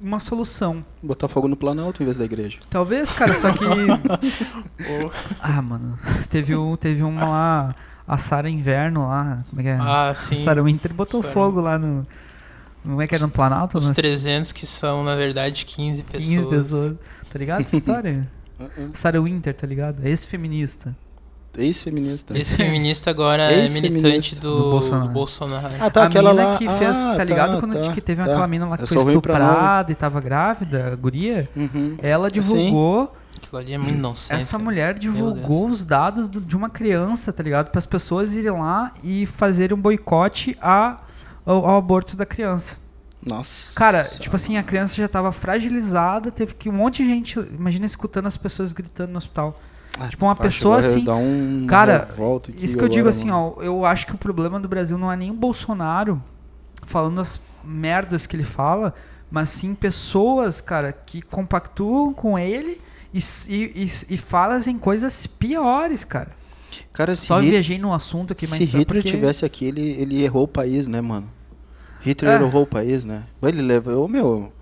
uma 0.00 0.18
solução. 0.18 0.84
Botar 1.02 1.28
fogo 1.28 1.48
no 1.48 1.56
Planalto 1.56 2.02
em 2.02 2.06
vez 2.06 2.16
da 2.16 2.24
igreja. 2.24 2.58
Talvez, 2.70 3.12
cara, 3.12 3.32
só 3.34 3.50
que. 3.52 3.64
ah, 5.40 5.62
mano. 5.62 5.98
Teve, 6.28 6.54
um, 6.54 6.76
teve 6.76 7.02
uma 7.02 7.26
lá, 7.26 7.74
a 8.06 8.18
Sara 8.18 8.48
Inverno 8.48 9.08
lá. 9.08 9.44
Como 9.48 9.60
é 9.60 9.64
que 9.64 9.70
é? 9.70 9.76
Ah, 9.80 10.12
sim. 10.14 10.36
A 10.36 10.44
Sara 10.44 10.62
Winter 10.62 10.92
botou 10.92 11.22
Sarah... 11.22 11.34
fogo 11.34 11.60
lá 11.60 11.78
no. 11.78 12.06
Como 12.82 13.02
é 13.02 13.06
que 13.06 13.14
era 13.14 13.26
no 13.26 13.32
Planalto? 13.32 13.78
Os 13.78 13.90
300 13.90 14.52
que 14.52 14.66
são, 14.66 15.02
na 15.02 15.16
verdade, 15.16 15.64
15 15.64 16.04
pessoas. 16.04 16.24
15 16.24 16.46
pessoas. 16.46 16.96
Tá 17.32 17.38
ligado 17.38 17.60
essa 17.62 17.74
história? 17.76 18.28
uh 18.60 18.64
-uh. 18.64 18.96
Sarah 18.96 19.20
Winter, 19.20 19.54
tá 19.54 19.66
ligado? 19.66 20.06
Ex-feminista. 20.06 20.96
Ex-feminista. 21.58 22.36
Ex-feminista 22.36 23.10
agora 23.10 23.52
é 23.52 23.68
militante 23.68 24.34
do, 24.36 24.40
do, 24.40 24.70
Bolsonaro. 24.70 25.06
do, 25.06 25.12
Bolsonaro. 25.12 25.74
Ah, 25.80 25.90
tá, 25.90 26.02
a 26.02 26.06
aquela 26.06 26.32
mina 26.32 26.46
lá. 26.46 26.58
que 26.58 26.68
fez, 26.68 26.96
ah, 26.96 27.14
tá 27.16 27.24
ligado? 27.24 27.54
Tá, 27.54 27.60
Quando 27.60 27.82
tá, 27.82 27.92
que 27.92 28.00
teve 28.00 28.22
tá. 28.22 28.30
aquela 28.30 28.46
mina 28.46 28.66
lá 28.66 28.78
que 28.78 28.86
foi 28.86 28.98
estuprada 28.98 29.90
e 29.90 29.94
tava 29.94 30.20
grávida, 30.20 30.92
a 30.92 30.96
guria, 30.96 31.48
uhum. 31.56 31.96
ela 32.02 32.30
divulgou. 32.30 33.12
Aquilo 33.36 33.58
ali 33.58 33.74
é. 33.74 34.36
Essa 34.36 34.58
mulher 34.58 34.98
divulgou 34.98 35.68
os 35.68 35.84
dados 35.84 36.30
de 36.30 36.56
uma 36.56 36.70
criança, 36.70 37.32
tá 37.32 37.42
ligado? 37.42 37.70
Para 37.70 37.78
as 37.78 37.86
pessoas 37.86 38.32
irem 38.32 38.50
lá 38.52 38.92
e 39.04 39.26
fazerem 39.26 39.76
um 39.76 39.80
boicote 39.80 40.56
a, 40.60 40.98
ao, 41.44 41.66
ao 41.66 41.76
aborto 41.76 42.16
da 42.16 42.26
criança. 42.26 42.76
Nossa. 43.24 43.76
Cara, 43.76 44.04
tipo 44.04 44.36
assim, 44.36 44.56
a 44.56 44.62
criança 44.62 44.94
já 44.94 45.08
tava 45.08 45.32
fragilizada, 45.32 46.30
teve 46.30 46.54
que 46.54 46.68
um 46.68 46.72
monte 46.72 47.02
de 47.02 47.08
gente, 47.08 47.38
imagina 47.38 47.84
escutando 47.84 48.26
as 48.26 48.36
pessoas 48.36 48.72
gritando 48.72 49.10
no 49.10 49.18
hospital. 49.18 49.60
Ah, 49.98 50.08
tipo, 50.08 50.26
uma 50.26 50.36
pessoa 50.36 50.78
assim. 50.78 51.08
Um 51.08 51.66
cara, 51.66 52.08
isso 52.58 52.76
que 52.76 52.84
eu 52.84 52.88
digo 52.88 53.08
assim, 53.08 53.30
ó, 53.30 53.54
eu 53.60 53.84
acho 53.84 54.06
que 54.06 54.14
o 54.14 54.18
problema 54.18 54.60
do 54.60 54.68
Brasil 54.68 54.98
não 54.98 55.10
é 55.10 55.16
nem 55.16 55.30
o 55.30 55.34
Bolsonaro 55.34 56.22
falando 56.86 57.20
as 57.20 57.40
merdas 57.64 58.26
que 58.26 58.36
ele 58.36 58.44
fala, 58.44 58.94
mas 59.30 59.50
sim 59.50 59.74
pessoas, 59.74 60.60
cara, 60.60 60.92
que 60.92 61.20
compactuam 61.22 62.12
com 62.12 62.38
ele 62.38 62.80
e, 63.12 63.18
e, 63.48 63.90
e, 64.10 64.16
fazem 64.16 64.78
coisas 64.78 65.26
piores, 65.26 66.04
cara. 66.04 66.30
Cara, 66.92 67.14
Só 67.14 67.38
Hit... 67.38 67.50
viajei 67.50 67.78
no 67.78 67.92
assunto 67.92 68.32
aqui, 68.32 68.46
mas 68.48 68.58
Se 68.58 68.64
Hitler 68.64 68.86
porque... 68.86 69.02
tivesse 69.02 69.44
aqui, 69.44 69.64
ele, 69.64 69.80
ele 69.80 70.22
errou 70.22 70.44
o 70.44 70.48
país, 70.48 70.86
né, 70.86 71.00
mano? 71.00 71.30
Hitler 72.02 72.40
é. 72.40 72.44
errou 72.44 72.62
o 72.62 72.66
país, 72.66 73.04
né? 73.04 73.24
Ele 73.42 73.62
levou, 73.62 74.06
meu, 74.06 74.52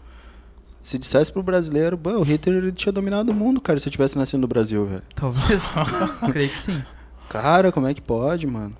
se 0.85 0.99
dissesse 0.99 1.33
pro 1.33 1.43
brasileiro, 1.43 1.99
o 1.99 2.23
Hitler 2.23 2.71
tinha 2.71 2.93
dominado 2.93 3.33
o 3.33 3.35
mundo, 3.35 3.59
cara, 3.59 3.79
se 3.79 3.89
eu 3.89 3.91
tivesse 3.91 4.19
nascido 4.19 4.41
no 4.41 4.47
Brasil, 4.47 4.85
velho. 4.85 5.03
Talvez. 5.15 5.63
Creio 6.31 6.51
que 6.51 6.59
sim. 6.59 6.85
Cara, 7.27 7.73
como 7.73 7.87
é 7.87 7.95
que 7.95 8.03
pode, 8.03 8.47
mano? 8.47 8.77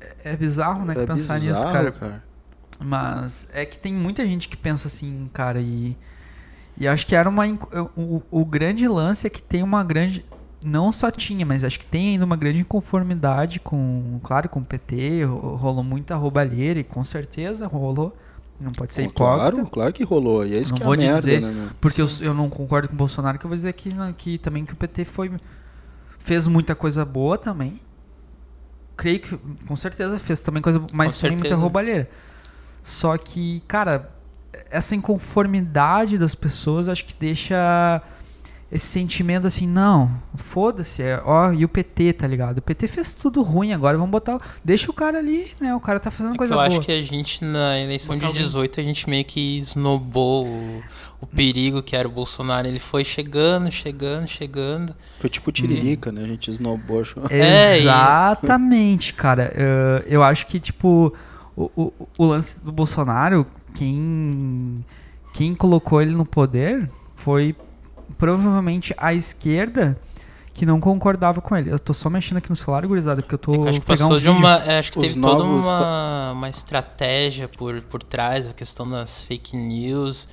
É, 0.00 0.32
é 0.32 0.36
bizarro, 0.38 0.86
né, 0.86 0.94
é 0.96 1.04
pensar 1.04 1.34
bizarro, 1.34 1.60
nisso, 1.60 1.62
cara. 1.70 1.92
cara. 1.92 2.24
Mas 2.80 3.46
é 3.52 3.66
que 3.66 3.76
tem 3.76 3.92
muita 3.92 4.26
gente 4.26 4.48
que 4.48 4.56
pensa 4.56 4.88
assim, 4.88 5.28
cara, 5.34 5.60
e. 5.60 5.94
E 6.78 6.88
acho 6.88 7.06
que 7.06 7.14
era 7.14 7.28
uma. 7.28 7.44
O, 7.94 8.22
o 8.30 8.44
grande 8.46 8.88
lance 8.88 9.26
é 9.26 9.30
que 9.30 9.42
tem 9.42 9.62
uma 9.62 9.84
grande. 9.84 10.24
Não 10.64 10.90
só 10.90 11.10
tinha, 11.10 11.44
mas 11.44 11.62
acho 11.62 11.78
que 11.78 11.84
tem 11.84 12.12
ainda 12.12 12.24
uma 12.24 12.36
grande 12.36 12.60
inconformidade 12.60 13.60
com. 13.60 14.18
Claro, 14.22 14.48
com 14.48 14.60
o 14.60 14.64
PT, 14.64 15.24
rolou 15.24 15.84
muita 15.84 16.16
roubalheira 16.16 16.80
e 16.80 16.84
com 16.84 17.04
certeza 17.04 17.66
rolou. 17.66 18.16
Não 18.60 18.70
pode 18.70 18.92
ser 18.92 19.02
hipócrita. 19.02 19.50
Claro, 19.52 19.66
claro 19.70 19.92
que 19.92 20.04
rolou. 20.04 20.46
E 20.46 20.54
é 20.54 20.58
isso 20.58 20.70
não 20.70 20.76
que 20.78 20.82
é 20.82 20.86
vou 20.86 20.94
é 20.94 20.98
merda, 20.98 21.18
dizer, 21.18 21.40
né, 21.40 21.70
Porque 21.80 22.00
eu, 22.00 22.08
eu, 22.20 22.32
não 22.32 22.48
concordo 22.48 22.88
com 22.88 22.94
o 22.94 22.96
Bolsonaro, 22.96 23.38
que 23.38 23.44
eu 23.44 23.48
vou 23.48 23.56
dizer 23.56 23.72
que, 23.72 23.90
que 24.16 24.38
também 24.38 24.64
que 24.64 24.72
o 24.72 24.76
PT 24.76 25.04
foi 25.04 25.30
fez 26.18 26.46
muita 26.46 26.74
coisa 26.74 27.04
boa 27.04 27.36
também. 27.36 27.80
Creio 28.96 29.20
que 29.20 29.36
com 29.66 29.76
certeza 29.76 30.18
fez 30.18 30.40
também 30.40 30.62
coisa, 30.62 30.80
mas 30.92 31.20
tem 31.20 31.32
muita 31.32 31.54
roubalheira. 31.56 32.08
Só 32.82 33.16
que, 33.18 33.60
cara, 33.66 34.10
essa 34.70 34.94
inconformidade 34.94 36.16
das 36.16 36.34
pessoas 36.34 36.88
acho 36.88 37.04
que 37.04 37.14
deixa 37.18 38.02
esse 38.74 38.86
sentimento 38.86 39.46
assim, 39.46 39.68
não, 39.68 40.20
foda-se, 40.34 41.00
é, 41.00 41.22
ó, 41.24 41.52
e 41.52 41.64
o 41.64 41.68
PT, 41.68 42.14
tá 42.14 42.26
ligado? 42.26 42.58
O 42.58 42.62
PT 42.62 42.88
fez 42.88 43.12
tudo 43.12 43.40
ruim, 43.40 43.72
agora 43.72 43.96
vamos 43.96 44.10
botar. 44.10 44.36
Deixa 44.64 44.90
o 44.90 44.92
cara 44.92 45.18
ali, 45.18 45.52
né? 45.60 45.72
O 45.76 45.78
cara 45.78 46.00
tá 46.00 46.10
fazendo 46.10 46.34
é 46.34 46.36
coisa 46.38 46.54
eu 46.54 46.56
boa. 46.56 46.66
Eu 46.66 46.72
acho 46.72 46.80
que 46.80 46.90
a 46.90 47.00
gente, 47.00 47.44
na 47.44 47.78
eleição 47.78 48.16
botar 48.16 48.32
de 48.32 48.38
18, 48.40 48.72
alguém. 48.72 48.84
a 48.84 48.88
gente 48.88 49.08
meio 49.08 49.24
que 49.24 49.58
esnobou 49.58 50.48
o, 50.48 50.82
o, 51.20 51.26
perigo 51.26 51.84
que 51.84 51.94
era 51.94 52.08
o 52.08 52.10
Bolsonaro. 52.10 52.66
Ele 52.66 52.80
foi 52.80 53.04
chegando, 53.04 53.70
chegando, 53.70 54.26
chegando. 54.26 54.92
Foi 55.20 55.30
tipo 55.30 55.52
tiririca, 55.52 56.10
né? 56.10 56.24
A 56.24 56.26
gente 56.26 56.50
esnobou. 56.50 57.04
É, 57.30 57.78
Exatamente, 57.78 59.10
e... 59.10 59.12
cara. 59.12 59.52
Uh, 59.54 60.04
eu 60.08 60.20
acho 60.20 60.48
que, 60.48 60.58
tipo, 60.58 61.14
o, 61.54 61.70
o, 61.76 61.92
o 62.18 62.24
lance 62.24 62.58
do 62.64 62.72
Bolsonaro, 62.72 63.46
quem, 63.72 64.84
quem 65.32 65.54
colocou 65.54 66.02
ele 66.02 66.10
no 66.12 66.26
poder 66.26 66.90
foi 67.14 67.54
provavelmente 68.18 68.94
a 68.96 69.14
esquerda 69.14 69.98
que 70.54 70.64
não 70.64 70.80
concordava 70.80 71.40
com 71.40 71.56
ele. 71.56 71.72
Eu 71.72 71.78
tô 71.78 71.92
só 71.92 72.08
mexendo 72.08 72.38
aqui 72.38 72.48
no 72.48 72.56
celular, 72.56 72.86
gurizada, 72.86 73.20
porque 73.20 73.34
eu 73.34 73.38
tô 73.38 73.66
é 73.66 73.70
acho 73.70 73.80
que 73.80 73.86
passou 73.86 74.16
um 74.16 74.20
de 74.20 74.30
uma, 74.30 74.56
é, 74.64 74.78
acho 74.78 74.92
que 74.92 75.00
teve 75.00 75.20
toda 75.20 75.42
uma, 75.42 76.32
uma 76.32 76.48
estratégia 76.48 77.48
por, 77.48 77.82
por 77.82 78.02
trás, 78.02 78.48
a 78.48 78.52
questão 78.52 78.88
das 78.88 79.22
fake 79.22 79.56
news. 79.56 80.28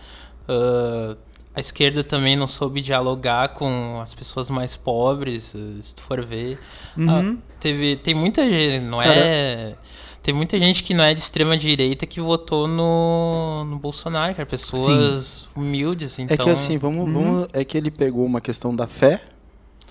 Uh, 0.48 1.18
a 1.54 1.60
esquerda 1.60 2.04
também 2.04 2.36
não 2.36 2.48
soube 2.48 2.82
dialogar 2.82 3.50
com 3.50 4.00
as 4.02 4.14
pessoas 4.14 4.50
mais 4.50 4.76
pobres, 4.76 5.56
se 5.82 5.96
tu 5.96 6.02
for 6.02 6.24
ver. 6.24 6.58
Uhum. 6.98 7.34
Uh, 7.34 7.38
teve, 7.60 7.96
tem 7.98 8.14
muita 8.14 8.50
gente, 8.50 8.86
não 8.86 9.00
Cara, 9.00 9.14
é 9.14 9.76
tem 10.24 10.34
muita 10.36 10.58
gente 10.60 10.84
que 10.84 10.94
não 10.94 11.04
é 11.04 11.16
de 11.16 11.22
extrema 11.22 11.58
direita 11.58 12.06
que 12.06 12.22
votou 12.22 12.68
no, 12.68 13.66
no 13.66 13.80
Bolsonaro, 13.80 14.36
cara. 14.36 14.46
Pessoas 14.46 15.50
Sim. 15.54 15.60
humildes, 15.60 16.20
então... 16.20 16.36
É 16.36 16.38
que 16.38 16.44
então 16.44 16.54
assim, 16.54 16.78
vamos, 16.78 17.08
uhum. 17.08 17.14
vamos... 17.14 17.48
É 17.54 17.66
que 17.66 17.76
ele 17.76 17.90
pegou 17.90 18.24
uma 18.24 18.40
questão 18.40 18.76
da 18.76 18.86
fé 18.86 19.24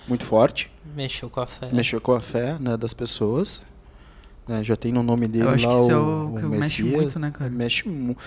muito 0.07 0.23
forte. 0.23 0.71
Mexeu 0.95 1.29
com 1.29 1.41
a 1.41 1.45
fé. 1.45 1.69
Mexeu 1.73 1.99
com 1.99 2.13
a 2.13 2.19
fé 2.21 2.57
né, 2.59 2.77
das 2.77 2.93
pessoas. 2.93 3.61
Né, 4.47 4.63
já 4.63 4.75
tem 4.77 4.93
no 4.93 5.03
nome 5.03 5.27
dele 5.27 5.45
lá 5.45 5.75
o, 5.75 5.91
é 5.91 5.95
o, 5.95 6.25
o 6.27 6.49
Messias. 6.49 6.59
Mexe 6.59 6.83
muito, 6.83 7.19
né, 7.19 7.31
cara? 7.31 7.49
Mexe 7.49 7.89
muito. 7.89 8.19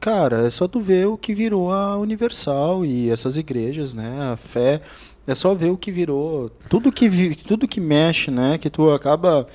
Cara, 0.00 0.46
é 0.46 0.50
só 0.50 0.68
tu 0.68 0.80
ver 0.80 1.06
o 1.06 1.18
que 1.18 1.34
virou 1.34 1.72
a 1.72 1.96
Universal 1.96 2.84
e 2.84 3.10
essas 3.10 3.36
igrejas, 3.36 3.94
né? 3.94 4.32
A 4.32 4.36
fé. 4.36 4.80
É 5.26 5.34
só 5.34 5.54
ver 5.54 5.70
o 5.70 5.76
que 5.76 5.90
virou. 5.90 6.50
Tudo 6.68 6.90
que, 6.90 7.34
tudo 7.36 7.68
que 7.68 7.80
mexe, 7.80 8.30
né? 8.30 8.56
Que 8.58 8.70
tu 8.70 8.90
acaba 8.90 9.46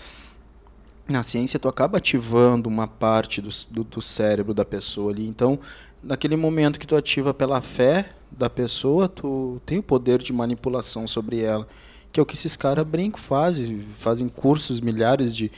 na 1.07 1.21
ciência 1.21 1.59
tu 1.59 1.67
acaba 1.67 1.97
ativando 1.97 2.69
uma 2.69 2.87
parte 2.87 3.41
do, 3.41 3.49
do, 3.71 3.83
do, 3.83 4.01
cérebro 4.01 4.53
da 4.53 4.63
pessoa 4.63 5.11
ali. 5.11 5.27
Então, 5.27 5.59
naquele 6.01 6.35
momento 6.35 6.79
que 6.79 6.87
tu 6.87 6.95
ativa 6.95 7.33
pela 7.33 7.61
fé 7.61 8.09
da 8.31 8.49
pessoa, 8.49 9.07
tu 9.07 9.61
tem 9.65 9.79
o 9.79 9.83
poder 9.83 10.19
de 10.19 10.31
manipulação 10.31 11.07
sobre 11.07 11.41
ela. 11.41 11.67
Que 12.11 12.19
é 12.19 12.23
o 12.23 12.25
que 12.25 12.35
esses 12.35 12.55
caras 12.55 12.85
brincam, 12.85 13.19
fazem. 13.19 13.83
Fazem 13.97 14.29
cursos, 14.29 14.79
milhares 14.79 15.35
de. 15.35 15.51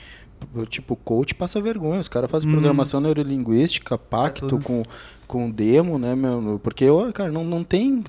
Tipo, 0.67 0.95
coach 0.95 1.35
passa 1.35 1.61
vergonha. 1.61 1.99
Os 1.99 2.07
caras 2.07 2.29
fazem 2.29 2.49
hum. 2.49 2.53
programação 2.53 2.99
neurolinguística, 2.99 3.97
pacto 3.97 4.57
é 4.57 4.61
com, 4.61 4.83
com 5.27 5.49
demo, 5.49 5.97
né, 5.97 6.15
meu? 6.15 6.59
Porque, 6.61 6.89
ó, 6.89 7.11
cara, 7.11 7.31
não, 7.31 7.43
não 7.43 7.63
tem. 7.63 8.03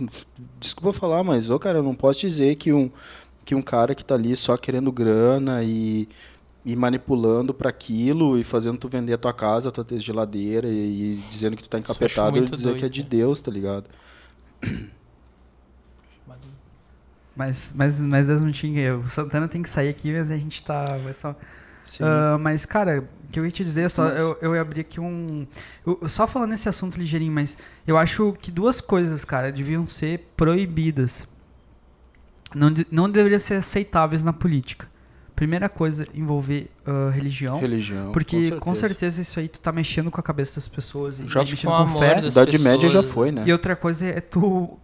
Desculpa 0.60 0.98
falar, 0.98 1.22
mas, 1.22 1.50
ó, 1.50 1.58
cara, 1.58 1.78
eu 1.78 1.82
não 1.82 1.94
posso 1.94 2.20
dizer 2.20 2.56
que 2.56 2.72
um, 2.72 2.90
que 3.44 3.54
um 3.54 3.62
cara 3.62 3.94
que 3.94 4.04
tá 4.04 4.14
ali 4.14 4.34
só 4.36 4.56
querendo 4.56 4.90
grana 4.92 5.62
e 5.62 6.08
e 6.66 6.74
manipulando 6.74 7.54
para 7.54 7.70
aquilo 7.70 8.36
e 8.36 8.42
fazendo 8.42 8.76
tu 8.76 8.88
vender 8.88 9.12
a 9.12 9.18
tua 9.18 9.32
casa, 9.32 9.68
a 9.68 9.72
tua 9.72 9.86
geladeira 10.00 10.66
e, 10.66 11.12
e 11.12 11.24
dizendo 11.30 11.56
que 11.56 11.62
tu 11.62 11.68
tá 11.68 11.78
encapetado 11.78 12.38
e 12.38 12.40
dizer 12.40 12.70
doido, 12.70 12.78
que 12.80 12.84
é 12.84 12.88
de 12.88 13.04
Deus, 13.04 13.40
tá 13.40 13.52
ligado? 13.52 13.84
Mas, 17.36 17.72
mas, 17.76 18.00
mas 18.00 18.26
Deus 18.26 18.42
não 18.42 18.50
tinha. 18.50 18.96
O 18.96 19.08
Santana 19.08 19.46
tem 19.46 19.62
que 19.62 19.68
sair 19.68 19.90
aqui, 19.90 20.10
mas 20.10 20.30
a 20.30 20.36
gente 20.38 20.64
tá. 20.64 20.96
Vai 20.96 21.12
só... 21.12 21.36
Uh, 22.00 22.38
mas, 22.38 22.66
cara, 22.66 23.04
o 23.24 23.28
que 23.30 23.40
eu 23.40 23.44
ia 23.44 23.50
te 23.50 23.64
dizer, 23.64 23.88
só, 23.90 24.08
eu, 24.08 24.38
eu 24.40 24.54
ia 24.54 24.60
abrir 24.60 24.80
aqui 24.80 25.00
um. 25.00 25.46
Eu, 25.86 26.08
só 26.08 26.26
falando 26.26 26.50
nesse 26.50 26.68
assunto 26.68 26.96
ligeirinho, 26.96 27.32
mas 27.32 27.58
eu 27.86 27.96
acho 27.96 28.36
que 28.40 28.50
duas 28.50 28.80
coisas, 28.80 29.24
cara, 29.24 29.50
deviam 29.52 29.88
ser 29.88 30.28
proibidas. 30.36 31.26
Não, 32.54 32.72
não 32.90 33.10
deveriam 33.10 33.40
ser 33.40 33.54
aceitáveis 33.54 34.22
na 34.22 34.32
política. 34.32 34.88
Primeira 35.34 35.68
coisa, 35.68 36.06
envolver 36.14 36.70
uh, 36.86 37.10
religião. 37.10 37.58
Religião. 37.58 38.10
Porque 38.12 38.36
com 38.36 38.40
certeza. 38.42 38.60
com 38.60 38.74
certeza. 38.74 39.22
isso 39.22 39.38
aí 39.38 39.48
tu 39.48 39.58
tá 39.58 39.70
mexendo 39.70 40.10
com 40.10 40.18
a 40.18 40.22
cabeça 40.22 40.54
das 40.54 40.66
pessoas. 40.66 41.18
E 41.18 41.28
já 41.28 41.40
mexendo 41.40 41.76
com 41.76 41.98
fé. 41.98 42.16
A 42.16 42.22
Idade 42.22 42.58
Média 42.58 42.88
já 42.88 43.02
foi, 43.02 43.30
né? 43.30 43.42
E 43.44 43.52
outra 43.52 43.76
coisa 43.76 44.06
é 44.06 44.20
tu 44.20 44.78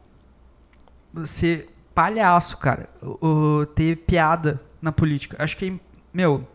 ser 1.25 1.71
palhaço, 1.95 2.59
cara. 2.59 2.89
Uh, 3.03 3.65
ter 3.75 3.97
piada 3.97 4.61
na 4.81 4.93
política. 4.93 5.37
Acho 5.43 5.57
que, 5.57 5.81
meu, 6.13 6.47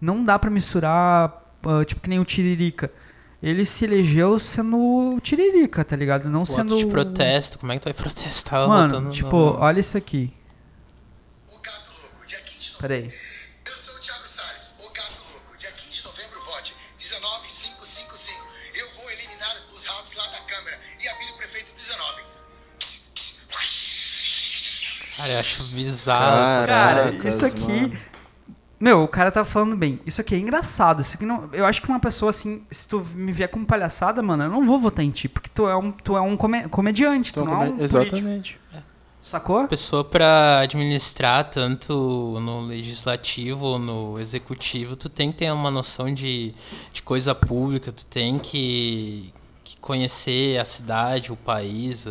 não 0.00 0.24
dá 0.24 0.38
para 0.38 0.50
misturar, 0.50 1.54
uh, 1.64 1.84
tipo 1.84 2.00
que 2.00 2.08
nem 2.08 2.20
o 2.20 2.24
Tiririca. 2.24 2.90
Ele 3.42 3.64
se 3.64 3.84
elegeu 3.84 4.38
sendo 4.38 4.76
o 4.76 5.20
Tiririca, 5.20 5.84
tá 5.84 5.94
ligado? 5.94 6.28
Não 6.28 6.42
o 6.42 6.46
sendo. 6.46 6.76
de 6.76 6.86
protesto, 6.86 7.58
como 7.58 7.72
é 7.72 7.76
que 7.76 7.82
tu 7.82 7.84
vai 7.84 7.94
protestar? 7.94 8.66
Mano, 8.66 9.10
tipo, 9.10 9.36
no... 9.36 9.58
olha 9.60 9.80
isso 9.80 9.96
aqui. 9.96 10.32
O 11.48 11.58
gato 11.60 11.90
louco, 12.00 12.26
dia 12.26 12.40
15 12.40 12.60
de 12.60 12.76
Peraí. 12.78 13.14
Eu 13.64 13.76
sou 13.76 13.94
o 13.94 14.00
Thiago 14.00 14.26
Salles, 14.26 14.74
o 14.80 14.90
gato 14.90 15.22
louco, 15.30 15.56
dia 15.56 15.70
15 15.70 15.92
de 15.92 16.04
novembro, 16.04 16.40
vote 16.46 16.74
19555. 16.98 18.46
Eu 18.74 18.90
vou 18.96 19.10
eliminar 19.10 19.56
os 19.72 19.84
ratos 19.84 20.14
lá 20.16 20.26
da 20.26 20.40
câmera 20.40 20.78
e 21.00 21.08
abrir 21.08 21.30
o 21.30 21.36
prefeito 21.36 21.72
19. 21.74 22.22
Cara, 25.16 25.32
eu 25.32 25.38
acho 25.40 25.64
bizarro. 25.64 26.66
Caraca, 26.66 27.28
isso 27.28 27.46
aqui. 27.46 27.82
Mano 27.82 28.07
meu, 28.80 29.02
o 29.02 29.08
cara 29.08 29.30
tá 29.30 29.44
falando 29.44 29.76
bem. 29.76 30.00
Isso 30.06 30.20
aqui 30.20 30.34
é 30.34 30.38
engraçado. 30.38 31.02
Isso 31.02 31.16
aqui 31.16 31.26
não, 31.26 31.48
eu 31.52 31.66
acho 31.66 31.82
que 31.82 31.88
uma 31.88 31.98
pessoa 31.98 32.30
assim, 32.30 32.62
se 32.70 32.86
tu 32.86 33.04
me 33.14 33.32
vier 33.32 33.48
com 33.48 33.64
palhaçada, 33.64 34.22
mano, 34.22 34.44
eu 34.44 34.50
não 34.50 34.66
vou 34.66 34.78
votar 34.78 35.04
em 35.04 35.10
ti, 35.10 35.28
porque 35.28 35.50
tu 35.52 35.66
é 35.68 35.76
um, 35.76 35.90
tu 35.90 36.16
é 36.16 36.20
um 36.20 36.36
comediante, 36.36 37.32
tu, 37.32 37.40
tu 37.40 37.46
não 37.46 37.62
é 37.62 37.68
um 37.68 37.82
Exatamente. 37.82 38.22
Político. 38.22 38.68
Sacou? 39.20 39.68
Pessoa 39.68 40.02
para 40.02 40.60
administrar 40.60 41.50
tanto 41.50 41.92
no 42.40 42.62
legislativo 42.62 43.66
ou 43.66 43.78
no 43.78 44.18
executivo, 44.18 44.96
tu 44.96 45.10
tem 45.10 45.30
que 45.30 45.38
ter 45.38 45.52
uma 45.52 45.70
noção 45.70 46.12
de, 46.12 46.54
de 46.92 47.02
coisa 47.02 47.34
pública, 47.34 47.92
tu 47.92 48.06
tem 48.06 48.38
que 48.38 49.34
conhecer 49.80 50.58
a 50.58 50.64
cidade, 50.64 51.32
o 51.32 51.36
país, 51.36 52.06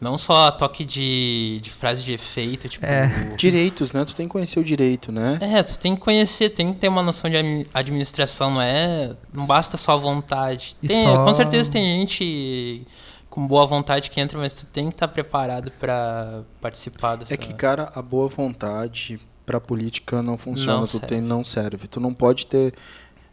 não 0.00 0.16
só 0.16 0.48
a 0.48 0.52
toque 0.52 0.84
de, 0.84 1.60
de 1.62 1.70
frase 1.70 2.02
de 2.02 2.12
efeito, 2.12 2.68
tipo... 2.68 2.86
É. 2.86 3.08
Direitos, 3.36 3.92
né? 3.92 4.04
Tu 4.04 4.14
tem 4.14 4.26
que 4.26 4.32
conhecer 4.32 4.58
o 4.58 4.64
direito, 4.64 5.12
né? 5.12 5.38
É, 5.40 5.62
tu 5.62 5.78
tem 5.78 5.94
que 5.94 6.00
conhecer, 6.00 6.50
tem 6.50 6.72
que 6.72 6.78
ter 6.78 6.88
uma 6.88 7.02
noção 7.02 7.30
de 7.30 7.36
administração, 7.72 8.52
não 8.52 8.62
é... 8.62 9.16
Não 9.32 9.46
basta 9.46 9.76
só 9.76 9.92
a 9.92 9.96
vontade. 9.96 10.76
Tem, 10.86 11.04
só... 11.04 11.24
Com 11.24 11.34
certeza 11.34 11.70
tem 11.70 12.00
gente 12.00 12.86
com 13.28 13.46
boa 13.46 13.66
vontade 13.66 14.10
que 14.10 14.20
entra, 14.20 14.38
mas 14.38 14.54
tu 14.54 14.66
tem 14.66 14.86
que 14.86 14.94
estar 14.94 15.08
tá 15.08 15.12
preparado 15.12 15.72
para 15.80 16.42
participar 16.60 17.16
dessa... 17.16 17.34
É 17.34 17.36
que, 17.36 17.52
cara, 17.52 17.90
a 17.94 18.00
boa 18.00 18.28
vontade 18.28 19.18
pra 19.44 19.60
política 19.60 20.22
não 20.22 20.38
funciona, 20.38 20.78
não 20.78 20.84
tu 20.84 20.92
serve. 20.92 21.06
tem 21.06 21.20
não 21.20 21.44
serve. 21.44 21.86
Tu 21.86 22.00
não 22.00 22.14
pode 22.14 22.46
ter 22.46 22.74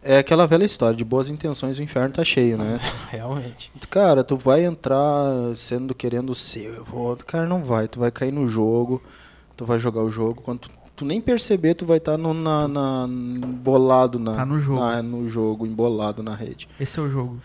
é 0.03 0.17
aquela 0.17 0.47
velha 0.47 0.65
história, 0.65 0.95
de 0.95 1.05
boas 1.05 1.29
intenções 1.29 1.77
o 1.77 1.83
inferno 1.83 2.13
tá 2.13 2.23
cheio, 2.23 2.57
né? 2.57 2.79
Realmente. 3.09 3.71
Cara, 3.89 4.23
tu 4.23 4.35
vai 4.35 4.65
entrar 4.65 4.99
sendo 5.55 5.93
querendo 5.93 6.33
ser, 6.33 6.73
eu 6.75 6.83
vou, 6.83 7.15
cara, 7.17 7.45
não 7.45 7.63
vai, 7.63 7.87
tu 7.87 7.99
vai 7.99 8.11
cair 8.11 8.31
no 8.31 8.47
jogo, 8.47 9.01
tu 9.55 9.65
vai 9.65 9.79
jogar 9.79 10.01
o 10.01 10.09
jogo, 10.09 10.41
quando 10.41 10.59
tu, 10.59 10.71
tu 10.95 11.05
nem 11.05 11.21
perceber, 11.21 11.75
tu 11.75 11.85
vai 11.85 11.97
estar 11.97 12.13
tá 12.13 12.17
no, 12.17 12.33
na, 12.33 12.67
na, 12.67 13.07
bolado 13.07 14.17
na, 14.17 14.35
tá 14.35 14.45
no 14.45 14.59
jogo. 14.59 14.79
Na, 14.79 15.01
no 15.01 15.29
jogo, 15.29 15.67
embolado 15.67 16.23
na 16.23 16.35
rede. 16.35 16.67
Esse 16.79 16.99
é 16.99 17.01
o 17.03 17.09
jogo. 17.09 17.41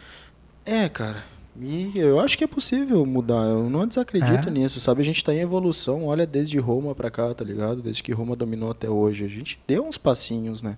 É, 0.64 0.88
cara. 0.88 1.24
E 1.58 1.92
eu 1.96 2.20
acho 2.20 2.36
que 2.36 2.44
é 2.44 2.46
possível 2.46 3.04
mudar. 3.06 3.44
Eu 3.44 3.70
não 3.70 3.86
desacredito 3.86 4.48
é? 4.48 4.50
nisso, 4.50 4.78
sabe? 4.78 5.00
A 5.00 5.04
gente 5.04 5.24
tá 5.24 5.32
em 5.32 5.38
evolução, 5.38 6.04
olha 6.04 6.26
desde 6.26 6.58
Roma 6.58 6.94
pra 6.94 7.10
cá, 7.10 7.32
tá 7.32 7.44
ligado? 7.44 7.80
Desde 7.80 8.02
que 8.02 8.12
Roma 8.12 8.36
dominou 8.36 8.70
até 8.70 8.90
hoje. 8.90 9.24
A 9.24 9.28
gente 9.28 9.58
deu 9.66 9.86
uns 9.86 9.96
passinhos, 9.96 10.60
né? 10.60 10.76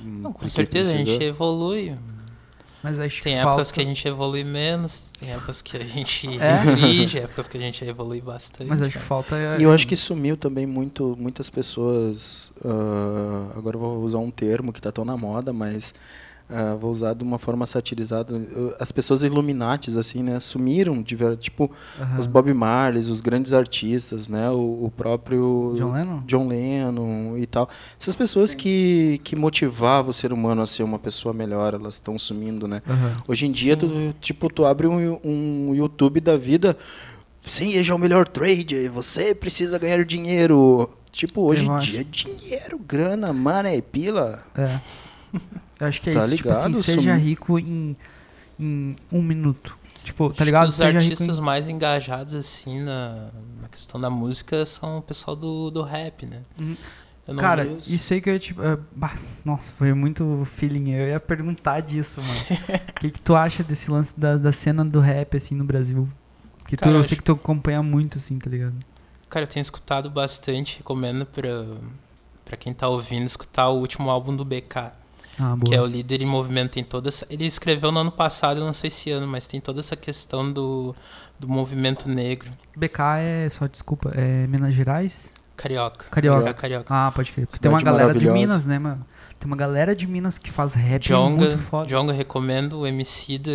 Não, 0.00 0.32
com 0.32 0.48
certeza 0.48 0.94
precisa... 0.94 1.10
a 1.10 1.14
gente 1.14 1.24
evolui. 1.24 1.96
Mas 2.82 2.98
acho 3.00 3.20
tem 3.22 3.34
que 3.34 3.38
épocas 3.40 3.68
falta... 3.68 3.72
que 3.72 3.80
a 3.80 3.84
gente 3.84 4.06
evolui 4.06 4.44
menos, 4.44 5.10
tem 5.18 5.32
épocas 5.32 5.60
que 5.60 5.76
a 5.76 5.84
gente 5.84 6.28
é? 6.38 7.18
épocas 7.18 7.48
que 7.48 7.56
a 7.56 7.60
gente 7.60 7.84
evolui 7.84 8.20
bastante. 8.20 8.68
Mas 8.68 8.80
acho 8.80 8.98
que 8.98 9.04
falta. 9.04 9.36
E 9.58 9.62
eu 9.62 9.72
acho 9.72 9.88
que 9.88 9.96
sumiu 9.96 10.36
também 10.36 10.66
muito, 10.66 11.16
muitas 11.18 11.50
pessoas. 11.50 12.52
Uh, 12.64 13.58
agora 13.58 13.76
eu 13.76 13.80
vou 13.80 14.02
usar 14.02 14.18
um 14.18 14.30
termo 14.30 14.72
que 14.72 14.78
está 14.78 14.92
tão 14.92 15.04
na 15.04 15.16
moda, 15.16 15.52
mas 15.52 15.92
Uh, 16.48 16.78
vou 16.78 16.92
usar 16.92 17.12
de 17.12 17.24
uma 17.24 17.40
forma 17.40 17.66
satirizada. 17.66 18.40
As 18.78 18.92
pessoas 18.92 19.24
Illuminatis, 19.24 19.96
assim, 19.96 20.22
né? 20.22 20.38
Sumiram, 20.38 21.02
de 21.02 21.16
tipo, 21.38 21.68
uhum. 21.98 22.18
os 22.18 22.26
Bob 22.28 22.54
Marley, 22.54 23.00
os 23.00 23.20
grandes 23.20 23.52
artistas, 23.52 24.28
né? 24.28 24.48
O, 24.50 24.84
o, 24.84 24.92
próprio 24.96 25.74
John 25.76 25.92
Lennon? 25.92 26.22
John 26.24 26.46
Lennon 26.46 27.36
e 27.36 27.46
tal. 27.46 27.68
Essas 28.00 28.14
pessoas 28.14 28.54
que, 28.54 29.20
que 29.24 29.34
motivavam 29.34 30.10
o 30.10 30.14
ser 30.14 30.32
humano 30.32 30.62
a 30.62 30.66
ser 30.66 30.84
uma 30.84 31.00
pessoa 31.00 31.34
melhor, 31.34 31.74
elas 31.74 31.94
estão 31.94 32.16
sumindo, 32.16 32.68
né? 32.68 32.80
Uhum. 32.88 33.12
Hoje 33.26 33.46
em 33.46 33.50
dia, 33.50 33.76
tu, 33.76 33.88
tipo, 34.20 34.48
tu 34.48 34.64
abre 34.64 34.86
um, 34.86 35.18
um 35.24 35.74
YouTube 35.74 36.20
da 36.20 36.36
vida... 36.36 36.76
Seja 37.42 37.94
o 37.94 37.98
melhor 37.98 38.26
trade, 38.26 38.88
você 38.88 39.32
precisa 39.32 39.78
ganhar 39.78 40.04
dinheiro. 40.04 40.90
Tipo, 41.12 41.42
hoje 41.42 41.64
em 41.64 41.76
dia, 41.76 42.02
dinheiro, 42.02 42.76
grana, 42.76 43.32
money, 43.32 43.80
pila. 43.80 44.42
É. 44.56 44.80
Eu 45.80 45.86
acho 45.86 46.00
que 46.00 46.10
é 46.10 46.12
tá 46.12 46.20
isso. 46.20 46.28
Ligado, 46.28 46.54
tipo 46.54 46.78
assim, 46.78 46.82
seja 46.82 47.14
rico 47.14 47.58
em, 47.58 47.96
em 48.58 48.96
um 49.12 49.22
minuto. 49.22 49.76
Tipo, 50.04 50.32
tá 50.32 50.44
ligado? 50.44 50.68
Os 50.68 50.76
seja 50.76 50.98
artistas 50.98 51.38
em... 51.38 51.42
mais 51.42 51.68
engajados, 51.68 52.34
assim, 52.34 52.80
na, 52.80 53.30
na 53.60 53.68
questão 53.68 54.00
da 54.00 54.08
música 54.08 54.64
são 54.64 54.98
o 54.98 55.02
pessoal 55.02 55.36
do, 55.36 55.70
do 55.70 55.82
rap, 55.82 56.26
né? 56.26 56.42
Uhum. 56.60 56.76
Cara, 57.38 57.64
isso. 57.64 57.92
isso. 57.92 58.14
aí 58.14 58.20
que 58.20 58.30
eu 58.30 58.38
tipo. 58.38 58.62
Uh, 58.62 58.78
nossa, 59.44 59.72
foi 59.72 59.92
muito 59.92 60.44
feeling. 60.44 60.92
Eu 60.92 61.08
ia 61.08 61.18
perguntar 61.18 61.80
disso, 61.80 62.18
mano. 62.20 62.62
O 62.96 63.00
que, 63.00 63.10
que 63.10 63.20
tu 63.20 63.34
acha 63.34 63.62
desse 63.62 63.90
lance 63.90 64.12
da, 64.16 64.36
da 64.36 64.52
cena 64.52 64.84
do 64.84 65.00
rap, 65.00 65.36
assim, 65.36 65.54
no 65.54 65.64
Brasil? 65.64 66.08
Que 66.66 66.76
tu, 66.76 66.88
eu 66.88 67.04
sei 67.04 67.16
que 67.16 67.22
tu 67.22 67.32
acompanha 67.32 67.82
muito, 67.82 68.18
assim, 68.18 68.38
tá 68.38 68.48
ligado? 68.48 68.74
Cara, 69.28 69.44
eu 69.44 69.48
tenho 69.48 69.62
escutado 69.62 70.08
bastante, 70.08 70.78
recomendo 70.78 71.26
pra, 71.26 71.66
pra 72.44 72.56
quem 72.56 72.72
tá 72.72 72.88
ouvindo 72.88 73.26
escutar 73.26 73.68
o 73.68 73.78
último 73.78 74.08
álbum 74.08 74.34
do 74.34 74.44
BK. 74.44 74.92
Ah, 75.38 75.56
que 75.64 75.74
é 75.74 75.80
o 75.80 75.86
líder 75.86 76.22
em 76.22 76.26
movimento. 76.26 76.72
Tem 76.72 76.84
toda 76.84 77.08
essa, 77.08 77.26
ele 77.28 77.46
escreveu 77.46 77.92
no 77.92 78.00
ano 78.00 78.12
passado, 78.12 78.60
não 78.60 78.72
sei 78.72 78.90
se 78.90 79.10
ano, 79.10 79.26
mas 79.26 79.46
tem 79.46 79.60
toda 79.60 79.80
essa 79.80 79.96
questão 79.96 80.50
do, 80.50 80.94
do 81.38 81.48
movimento 81.48 82.08
negro. 82.08 82.50
BK 82.76 83.00
é, 83.18 83.48
só 83.48 83.66
desculpa, 83.66 84.10
é 84.14 84.46
Minas 84.46 84.74
Gerais? 84.74 85.30
Carioca. 85.56 86.06
Carioca. 86.10 86.54
Carioca. 86.54 86.94
Ah, 86.94 87.10
pode 87.10 87.32
crer. 87.32 87.46
Tem 87.46 87.70
uma 87.70 87.80
galera 87.80 88.14
de 88.14 88.30
Minas, 88.30 88.66
né, 88.66 88.78
mano? 88.78 89.04
Tem 89.38 89.46
uma 89.46 89.56
galera 89.56 89.94
de 89.94 90.06
Minas 90.06 90.38
que 90.38 90.50
faz 90.50 90.72
rap 90.72 91.02
Jonga, 91.02 91.46
muito 91.46 91.58
foda. 91.58 91.86
Jonga, 91.86 92.12
recomendo 92.12 92.80
o 92.80 92.86
Emicida, 92.86 93.50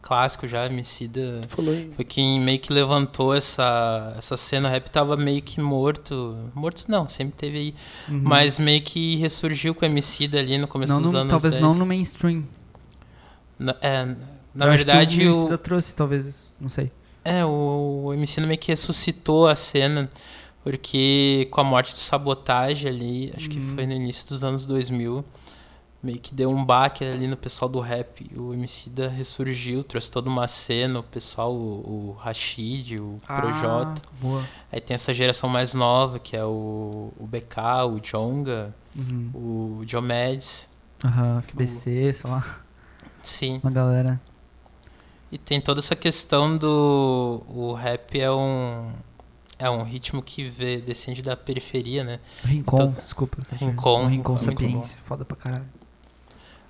clássico 0.00 0.46
já, 0.46 0.66
Emicida. 0.66 1.40
Foi 1.48 2.04
quem 2.04 2.40
meio 2.40 2.58
que 2.58 2.72
levantou 2.72 3.34
essa, 3.34 4.14
essa 4.16 4.36
cena. 4.36 4.68
O 4.68 4.70
rap 4.70 4.88
tava 4.90 5.16
meio 5.16 5.42
que 5.42 5.60
morto. 5.60 6.36
Morto 6.54 6.84
não, 6.88 7.08
sempre 7.08 7.34
teve 7.36 7.58
aí. 7.58 7.74
Uhum. 8.08 8.20
Mas 8.22 8.60
meio 8.60 8.80
que 8.80 9.16
ressurgiu 9.16 9.74
com 9.74 9.84
o 9.84 9.88
Emicida 9.88 10.38
ali 10.38 10.56
no 10.56 10.68
começo 10.68 10.92
não 10.92 11.02
dos 11.02 11.12
no, 11.12 11.18
anos 11.18 11.30
Talvez 11.30 11.54
10. 11.54 11.64
não 11.64 11.74
no 11.74 11.84
mainstream. 11.84 12.44
Na, 13.58 13.74
é, 13.80 14.04
na 14.54 14.66
Eu 14.66 14.70
verdade... 14.70 15.20
o 15.20 15.32
Emicida 15.32 15.58
trouxe, 15.58 15.94
talvez, 15.96 16.46
não 16.60 16.68
sei. 16.68 16.92
É, 17.24 17.44
o, 17.44 18.04
o 18.06 18.14
Emicida 18.14 18.46
meio 18.46 18.58
que 18.58 18.68
ressuscitou 18.68 19.48
a 19.48 19.56
cena 19.56 20.08
porque 20.62 21.48
com 21.50 21.60
a 21.60 21.64
morte 21.64 21.92
do 21.92 21.98
Sabotagem 21.98 22.90
ali, 22.90 23.32
acho 23.36 23.46
uhum. 23.46 23.52
que 23.52 23.60
foi 23.60 23.86
no 23.86 23.92
início 23.92 24.28
dos 24.28 24.44
anos 24.44 24.66
2000, 24.66 25.24
meio 26.02 26.18
que 26.18 26.34
deu 26.34 26.50
um 26.50 26.64
baque 26.64 27.04
ali 27.04 27.26
no 27.26 27.36
pessoal 27.36 27.68
do 27.68 27.80
rap. 27.80 28.24
O 28.36 28.52
MC 28.52 28.90
da 28.90 29.08
ressurgiu, 29.08 29.82
trouxe 29.82 30.10
toda 30.10 30.28
uma 30.28 30.46
cena, 30.46 31.00
o 31.00 31.02
pessoal, 31.02 31.52
o, 31.52 32.10
o 32.10 32.16
Rashid, 32.20 32.98
o 32.98 33.20
ah, 33.26 33.40
Projota. 33.40 34.02
Boa. 34.20 34.44
Aí 34.70 34.80
tem 34.80 34.94
essa 34.94 35.12
geração 35.12 35.48
mais 35.48 35.74
nova, 35.74 36.18
que 36.18 36.36
é 36.36 36.44
o, 36.44 37.12
o 37.18 37.26
BK, 37.26 37.84
o 37.88 38.00
Jonga, 38.00 38.74
uhum. 38.96 39.78
o 39.80 39.84
Diomedes. 39.84 40.68
Aham, 41.04 41.36
uhum, 41.36 41.42
FBC, 41.42 42.10
o... 42.10 42.14
sei 42.14 42.30
lá. 42.30 42.60
Sim. 43.22 43.60
Uma 43.62 43.72
galera. 43.72 44.20
E 45.30 45.36
tem 45.36 45.60
toda 45.60 45.80
essa 45.80 45.94
questão 45.94 46.56
do. 46.56 47.42
O 47.48 47.74
rap 47.74 48.18
é 48.18 48.30
um 48.30 48.90
é 49.58 49.68
um 49.68 49.82
ritmo 49.82 50.22
que 50.22 50.44
vê, 50.44 50.80
descende 50.80 51.20
da 51.20 51.36
periferia, 51.36 52.04
né? 52.04 52.20
Rincon, 52.44 52.76
então, 52.76 52.90
desculpa. 52.90 53.38
Rincon. 53.52 54.02
Um 54.04 54.06
Rincon 54.06 54.36
Sapiência, 54.36 54.98
foda 55.04 55.24
pra 55.24 55.36
caralho. 55.36 55.66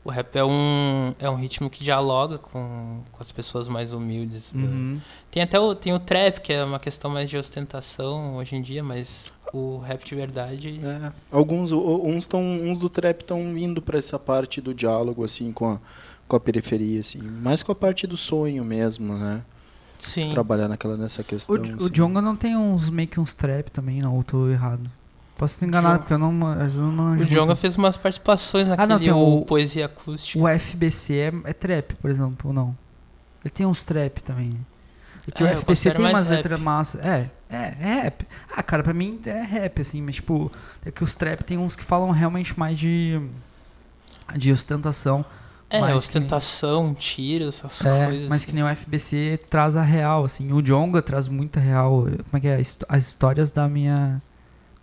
O 0.05 0.11
rap 0.11 0.35
é 0.37 0.45
um, 0.45 1.15
é 1.19 1.29
um 1.29 1.35
ritmo 1.35 1.69
que 1.69 1.85
dialoga 1.85 2.39
com, 2.39 3.03
com 3.13 3.23
as 3.23 3.31
pessoas 3.31 3.69
mais 3.69 3.93
humildes. 3.93 4.55
Né? 4.55 4.65
Uhum. 4.65 5.01
Tem 5.31 5.43
até 5.43 5.61
o, 5.61 5.75
tem 5.75 5.93
o 5.93 5.99
trap, 5.99 6.41
que 6.41 6.51
é 6.51 6.65
uma 6.65 6.79
questão 6.79 7.11
mais 7.11 7.29
de 7.29 7.37
ostentação 7.37 8.37
hoje 8.37 8.57
em 8.57 8.63
dia, 8.63 8.83
mas 8.83 9.31
o 9.53 9.79
rap 9.79 10.07
de 10.07 10.15
verdade... 10.15 10.81
É, 10.83 11.13
alguns, 11.31 11.73
uns, 11.73 12.27
tão, 12.27 12.41
uns 12.41 12.79
do 12.79 12.89
trap 12.89 13.21
estão 13.21 13.59
indo 13.59 13.83
para 13.83 13.99
essa 13.99 14.19
parte 14.19 14.63
do 14.63 14.73
diálogo, 14.73 15.23
assim, 15.25 15.53
com 15.53 15.73
a, 15.73 15.81
com 16.27 16.37
a 16.37 16.41
periferia, 16.41 17.01
assim. 17.01 17.21
Mais 17.21 17.63
com 17.63 17.73
a 17.73 17.75
parte 17.75 18.07
do 18.07 18.17
sonho 18.17 18.65
mesmo, 18.65 19.13
né? 19.13 19.43
Sim. 19.99 20.31
trabalhar 20.31 20.69
naquela, 20.69 20.97
nessa 20.97 21.25
questão. 21.25 21.57
O, 21.57 21.61
assim. 21.61 21.75
o 21.81 21.91
Jonga 21.91 22.23
não 22.23 22.37
tem 22.37 22.57
uns 22.57 22.89
meio 22.89 23.09
que 23.09 23.19
uns 23.19 23.35
trap 23.35 23.71
também, 23.71 24.01
não, 24.01 24.15
ou 24.15 24.23
tô 24.23 24.49
errado. 24.49 24.89
Posso 25.37 25.55
estar 25.55 25.67
enganado, 25.67 26.01
porque 26.01 26.13
eu 26.13 26.19
não, 26.19 26.47
às 26.49 26.59
vezes 26.59 26.79
eu 26.79 26.87
não 26.87 27.13
O 27.13 27.25
Jonga 27.25 27.55
fez 27.55 27.77
umas 27.77 27.97
participações 27.97 28.69
naquele 28.69 28.93
ah, 28.93 29.13
não, 29.13 29.39
o, 29.39 29.45
Poesia 29.45 29.87
Acústica. 29.87 30.43
O 30.43 30.59
FBC 30.59 31.15
é, 31.15 31.33
é 31.51 31.53
trap, 31.53 31.95
por 31.95 32.11
exemplo, 32.11 32.49
ou 32.49 32.53
não? 32.53 32.77
Ele 33.45 33.51
tem 33.51 33.65
uns 33.65 33.85
trap 33.85 34.21
também. 34.21 34.59
Porque 35.25 35.45
é, 35.45 35.53
o 35.53 35.57
FBC 35.57 35.93
tem 35.93 36.07
umas 36.07 36.29
letras 36.29 36.59
massas. 36.59 37.01
É, 37.05 37.31
é, 37.49 37.75
é 37.81 38.03
rap. 38.03 38.27
Ah, 38.51 38.63
cara, 38.63 38.83
pra 38.83 38.93
mim 38.93 39.21
é 39.27 39.43
rap, 39.43 39.81
assim, 39.81 40.03
mas 40.03 40.17
tipo, 40.17 40.51
é 40.85 40.91
que 40.91 41.05
os 41.05 41.15
trap 41.15 41.43
tem 41.45 41.57
uns 41.57 41.77
que 41.77 41.85
falam 41.85 42.11
realmente 42.11 42.59
mais 42.59 42.79
de. 42.79 43.21
de 44.37 44.51
ostentação. 44.51 45.25
É, 45.71 45.81
mas 45.81 45.97
ostentação, 45.97 46.85
nem... 46.85 46.95
tiro, 46.95 47.49
essas 47.49 47.85
é, 47.85 48.07
coisas. 48.07 48.29
Mas 48.29 48.39
assim. 48.39 48.47
que 48.47 48.55
nem 48.55 48.65
o 48.65 48.75
FBC 48.75 49.41
traz 49.51 49.77
a 49.77 49.83
real, 49.83 50.25
assim. 50.25 50.51
O 50.53 50.63
Jonga 50.63 51.03
traz 51.03 51.29
muita 51.29 51.61
real. 51.61 52.05
Como 52.05 52.25
é 52.35 52.41
que 52.41 52.49
é? 52.49 52.61
As 52.89 53.07
histórias 53.07 53.51
da 53.51 53.69
minha. 53.69 54.23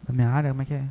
Da 0.07 0.13
minha 0.13 0.29
área, 0.29 0.51
como 0.51 0.61
é 0.61 0.65
que 0.65 0.73
é? 0.75 0.83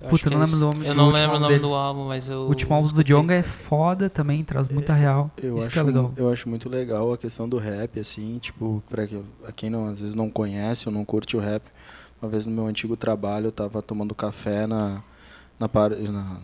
Eu 0.00 0.10
Puta, 0.10 0.28
eu 0.28 0.32
não 0.32 0.40
lembro 0.40 0.58
do 0.58 0.66
nome 0.66 0.86
Eu 0.86 0.94
não 0.94 1.10
lembro 1.10 1.36
o 1.36 1.40
nome 1.40 1.52
dele. 1.54 1.66
do 1.66 1.74
álbum, 1.74 2.06
mas 2.06 2.28
eu. 2.28 2.40
O 2.40 2.48
último 2.48 2.74
álbum 2.74 2.88
do 2.92 3.04
Jonga 3.04 3.34
é 3.34 3.42
foda 3.42 4.10
também, 4.10 4.42
traz 4.42 4.68
muita 4.68 4.92
é, 4.94 5.00
real. 5.00 5.30
Eu 5.42 5.58
Isso 5.58 5.68
acho, 5.68 5.78
é 5.78 5.82
legal. 5.82 6.12
Eu 6.16 6.32
acho 6.32 6.48
muito 6.48 6.68
legal 6.68 7.12
a 7.12 7.18
questão 7.18 7.48
do 7.48 7.58
rap, 7.58 7.98
assim, 7.98 8.38
tipo, 8.38 8.82
pra 8.88 9.06
quem 9.54 9.70
não, 9.70 9.86
às 9.86 10.00
vezes 10.00 10.14
não 10.14 10.30
conhece 10.30 10.88
ou 10.88 10.94
não 10.94 11.04
curte 11.04 11.36
o 11.36 11.40
rap, 11.40 11.62
Uma 12.20 12.30
vez 12.30 12.46
no 12.46 12.52
meu 12.52 12.66
antigo 12.66 12.96
trabalho, 12.96 13.46
eu 13.46 13.52
tava 13.52 13.80
tomando 13.80 14.14
café 14.14 14.66
na. 14.66 15.02
na, 15.58 15.68
na 15.68 16.40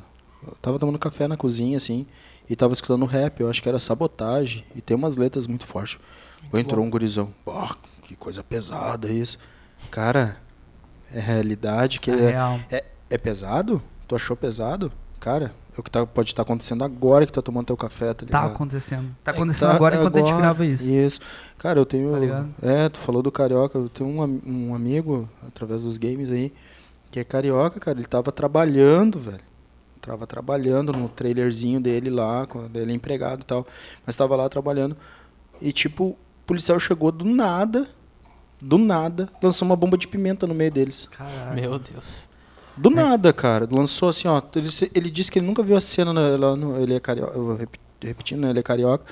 eu 0.47 0.57
tava 0.63 0.79
tomando 0.79 0.99
café 0.99 1.29
na 1.29 1.37
cozinha, 1.37 1.77
assim, 1.77 2.07
e 2.51 2.57
tava 2.57 2.73
escutando 2.73 3.07
rap, 3.07 3.41
eu 3.41 3.49
acho 3.49 3.63
que 3.63 3.69
era 3.69 3.79
sabotagem, 3.79 4.65
e 4.75 4.81
tem 4.81 4.97
umas 4.97 5.17
letras 5.17 5.47
muito 5.47 5.65
fortes. 5.65 6.01
Muito 6.43 6.57
entrou 6.57 6.81
bom. 6.81 6.89
um 6.89 6.91
gurizão, 6.91 7.33
oh, 7.47 7.69
que 8.03 8.17
coisa 8.17 8.43
pesada 8.43 9.09
isso. 9.09 9.39
Cara, 9.89 10.37
é 11.15 11.21
realidade 11.21 12.01
que 12.01 12.11
é, 12.11 12.35
é, 12.69 12.77
é, 12.77 12.85
é 13.09 13.19
pesado? 13.19 13.81
Tu 14.09 14.17
achou 14.17 14.37
pesado? 14.37 14.91
Cara, 15.21 15.53
é 15.77 15.81
o 15.81 15.83
que 15.83 15.91
tá, 15.93 16.05
pode 16.05 16.31
estar 16.31 16.43
tá 16.43 16.51
acontecendo 16.51 16.83
agora 16.83 17.25
que 17.25 17.33
tá 17.33 17.41
tomando 17.41 17.67
teu 17.67 17.77
café, 17.77 18.09
tá, 18.09 18.15
tá 18.15 18.27
ligado? 18.27 18.49
Tá 18.49 18.55
acontecendo. 18.55 19.17
Tá 19.23 19.31
acontecendo 19.31 19.69
é, 19.69 19.71
tá, 19.71 19.77
agora 19.77 19.95
enquanto 19.95 20.17
agora, 20.17 20.25
a 20.25 20.35
gente 20.35 20.41
grava 20.41 20.67
isso. 20.67 20.85
Isso. 20.85 21.21
Cara, 21.57 21.79
eu 21.79 21.87
tenho. 21.87 22.11
Tá 22.11 22.69
é, 22.69 22.89
tu 22.89 22.99
falou 22.99 23.23
do 23.23 23.31
carioca, 23.31 23.79
eu 23.79 23.89
tenho 23.89 24.11
um, 24.11 24.41
um 24.45 24.75
amigo, 24.75 25.29
através 25.47 25.85
dos 25.85 25.97
games 25.97 26.33
aí, 26.33 26.53
que 27.13 27.21
é 27.21 27.25
carioca, 27.25 27.79
cara. 27.79 27.97
Ele 27.97 28.09
tava 28.09 28.33
trabalhando, 28.33 29.21
velho. 29.21 29.50
Tava 30.01 30.27
trabalhando 30.27 30.93
no 30.93 31.09
trailerzinho 31.09 31.81
dele 31.81 32.09
lá, 32.09 32.47
quando 32.47 32.75
ele 32.77 32.93
é 32.93 32.95
empregado 32.95 33.43
e 33.43 33.45
tal. 33.45 33.67
Mas 34.07 34.17
tava 34.17 34.35
lá 34.35 34.49
trabalhando. 34.49 34.97
E 35.61 35.73
tipo, 35.73 36.05
o 36.05 36.19
policial 36.47 36.79
chegou 36.81 37.13
do 37.13 37.25
nada, 37.25 37.89
do 38.61 38.79
nada, 38.79 39.29
lançou 39.43 39.67
uma 39.67 39.77
bomba 39.77 39.99
de 39.99 40.09
pimenta 40.09 40.47
no 40.47 40.55
meio 40.55 40.71
deles. 40.71 41.07
Caralho. 41.07 41.55
Meu 41.55 41.79
Deus. 41.79 42.29
Do 42.77 42.91
é. 42.91 42.95
nada, 42.95 43.33
cara. 43.33 43.69
Lançou 43.71 44.09
assim, 44.09 44.27
ó. 44.27 44.41
Ele, 44.55 44.69
ele 44.95 45.11
disse 45.11 45.31
que 45.31 45.39
ele 45.39 45.47
nunca 45.47 45.63
viu 45.63 45.77
a 45.77 45.81
cena 45.81 46.13
né, 46.13 46.37
lá 46.37 46.57
no, 46.57 46.81
ele 46.81 46.95
é 46.95 47.01
carioca. 47.01 47.69
Repetindo, 48.03 48.41
né? 48.41 48.51
Ele 48.51 48.61
é 48.61 48.63
carioca. 48.63 49.05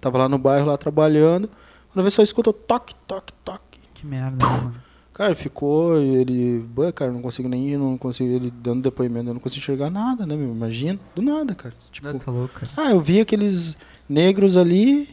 Tava 0.00 0.18
lá 0.18 0.28
no 0.28 0.38
bairro, 0.38 0.66
lá 0.66 0.76
trabalhando. 0.76 1.50
Quando 1.92 2.04
vê 2.04 2.10
só 2.10 2.22
escuta 2.22 2.52
toque, 2.52 2.94
toque, 3.06 3.32
toque. 3.44 3.80
Que 3.94 4.06
merda, 4.06 4.46
mano. 4.46 4.85
Cara, 5.16 5.34
ficou, 5.34 5.96
ele. 5.96 6.58
Boa, 6.58 6.92
cara, 6.92 7.10
não 7.10 7.22
consigo 7.22 7.48
nem 7.48 7.70
ir, 7.70 7.78
não 7.78 7.96
consigo. 7.96 8.28
Ele 8.30 8.50
dando 8.50 8.82
depoimento, 8.82 9.30
eu 9.30 9.34
não 9.34 9.40
consigo 9.40 9.62
enxergar 9.62 9.88
nada, 9.88 10.26
né, 10.26 10.36
meu? 10.36 10.50
Imagina. 10.50 10.98
Do 11.14 11.22
nada, 11.22 11.54
cara. 11.54 11.74
Tipo, 11.90 12.08
não, 12.08 12.18
tá 12.18 12.30
louco, 12.30 12.52
cara. 12.52 12.70
Ah, 12.76 12.90
eu 12.90 13.00
vi 13.00 13.20
aqueles 13.20 13.76
negros 14.06 14.58
ali, 14.58 15.08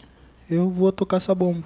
eu 0.49 0.69
vou 0.69 0.91
tocar 0.91 1.17
essa 1.17 1.33
bomba. 1.33 1.63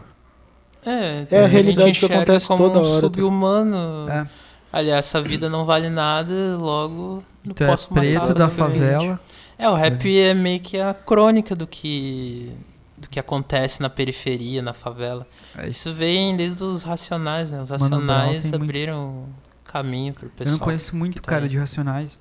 É, 0.86 1.26
é 1.32 1.44
a 1.44 1.48
realidade 1.48 2.00
que 2.00 2.06
acontece 2.06 2.48
toda 2.50 2.80
hora. 2.80 2.88
Tá? 2.88 3.00
Sub-humano. 3.00 4.08
É 4.08 4.28
aliás, 4.72 5.06
essa 5.06 5.22
vida 5.22 5.50
não 5.50 5.66
vale 5.66 5.90
nada, 5.90 6.56
logo 6.58 7.24
não 7.44 7.54
tu 7.54 7.64
é 7.64 7.68
posso 7.68 7.90
é 7.92 8.00
preto 8.00 8.34
da 8.34 8.50
favela. 8.50 9.20
É, 9.58 9.68
o 9.70 9.74
rap 9.74 10.06
é. 10.08 10.30
é 10.30 10.34
meio 10.34 10.60
que 10.60 10.80
a 10.80 10.94
crônica 10.94 11.56
do 11.56 11.66
que 11.66 12.52
do 12.98 13.08
que 13.08 13.20
acontece 13.20 13.82
na 13.82 13.90
periferia, 13.90 14.62
na 14.62 14.74
favela. 14.74 15.28
É 15.56 15.68
isso. 15.68 15.90
isso 15.90 15.98
vem 15.98 16.36
desde 16.36 16.64
os 16.64 16.84
Racionais, 16.84 17.52
né? 17.52 17.62
Os 17.62 17.70
Racionais 17.70 18.52
abriram 18.52 19.12
muito... 19.12 19.36
caminho 19.64 20.14
pro 20.14 20.30
pessoal. 20.30 20.56
Eu 20.56 20.60
não 20.60 20.66
conheço 20.66 20.96
muito 20.96 21.22
tá 21.22 21.30
cara 21.30 21.44
aí. 21.44 21.50
de 21.50 21.58
Racionais, 21.58 22.18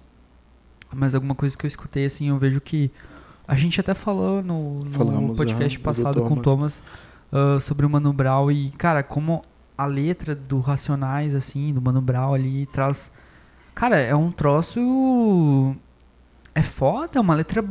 mas 0.93 1.15
alguma 1.15 1.35
coisa 1.35 1.57
que 1.57 1.65
eu 1.65 1.69
escutei 1.69 2.05
assim, 2.05 2.29
eu 2.29 2.39
vejo 2.39 2.61
que 2.61 2.91
a 3.49 3.55
gente 3.55 3.81
até 3.81 3.95
falou 3.95 4.43
no, 4.43 4.75
no 4.75 5.35
podcast 5.35 5.79
passado 5.79 6.21
com 6.23 6.35
o 6.35 6.43
Thomas 6.43 6.83
uh, 7.33 7.61
sobre 7.61 7.87
o 7.87 7.91
Mano 7.91 8.13
Brown 8.13 8.51
e, 8.51 8.71
cara, 8.73 9.03
como 9.03 9.45
a 9.79 9.87
letra 9.87 10.35
do 10.35 10.59
Racionais, 10.61 11.35
assim, 11.35 11.73
do 11.73 11.81
Mano 11.81 12.01
Brown 12.01 12.35
ali, 12.35 12.67
traz. 12.67 13.13
Cara, 13.75 14.01
é 14.01 14.15
um 14.15 14.33
troço. 14.33 14.81
É 16.57 16.63
foda, 16.63 17.19
é 17.19 17.21
uma 17.21 17.35
letra. 17.35 17.63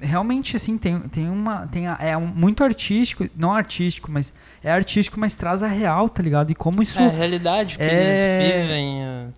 Realmente, 0.00 0.56
assim, 0.56 0.76
tem, 0.76 0.98
tem 1.02 1.30
uma. 1.30 1.68
Tem 1.68 1.86
a, 1.86 1.96
é 2.00 2.16
um, 2.16 2.26
muito 2.26 2.64
artístico, 2.64 3.28
não 3.36 3.52
artístico, 3.52 4.10
mas. 4.10 4.32
É 4.62 4.72
artístico, 4.72 5.20
mas 5.20 5.36
traz 5.36 5.62
a 5.62 5.68
real, 5.68 6.08
tá 6.08 6.20
ligado? 6.20 6.50
E 6.50 6.54
como 6.54 6.82
isso. 6.82 6.98
É 6.98 7.06
a 7.06 7.10
realidade 7.10 7.76
que 7.76 7.84
é... 7.84 7.86
eles 7.86 8.66
vivem. 8.66 9.04
É, 9.04 9.28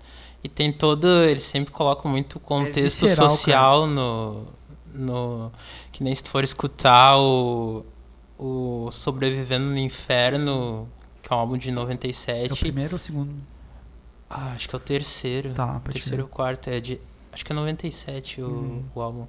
e 0.42 0.48
tem 0.48 0.72
todo. 0.72 1.06
Eles 1.24 1.42
sempre 1.42 1.72
colocam 1.72 2.10
muito 2.10 2.40
contexto 2.40 3.04
é 3.04 3.08
visceral, 3.08 3.28
social 3.28 3.86
no, 3.86 4.46
no. 4.94 5.52
Que 5.92 6.02
nem 6.02 6.14
se 6.14 6.24
tu 6.24 6.30
for 6.30 6.42
escutar 6.42 7.18
o. 7.18 7.84
O 8.36 8.90
Sobrevivendo 8.90 9.66
no 9.66 9.78
Inferno 9.78 10.88
que 11.24 11.32
é 11.32 11.36
um 11.36 11.38
álbum 11.38 11.56
de 11.56 11.72
97. 11.72 12.50
É 12.50 12.52
o 12.52 12.56
primeiro 12.56 12.92
ou 12.92 12.96
o 12.96 12.98
segundo? 12.98 13.34
Ah, 14.28 14.52
acho 14.52 14.68
que 14.68 14.74
é 14.74 14.78
o 14.78 14.80
terceiro. 14.80 15.54
Tá, 15.54 15.80
terceiro 15.90 16.24
ou 16.24 16.28
quarto. 16.28 16.68
É 16.68 16.80
de, 16.80 17.00
acho 17.34 17.44
que 17.44 17.52
é 17.52 17.54
97 17.54 18.40
o, 18.40 18.46
uhum. 18.46 18.84
o 18.94 19.00
álbum. 19.00 19.26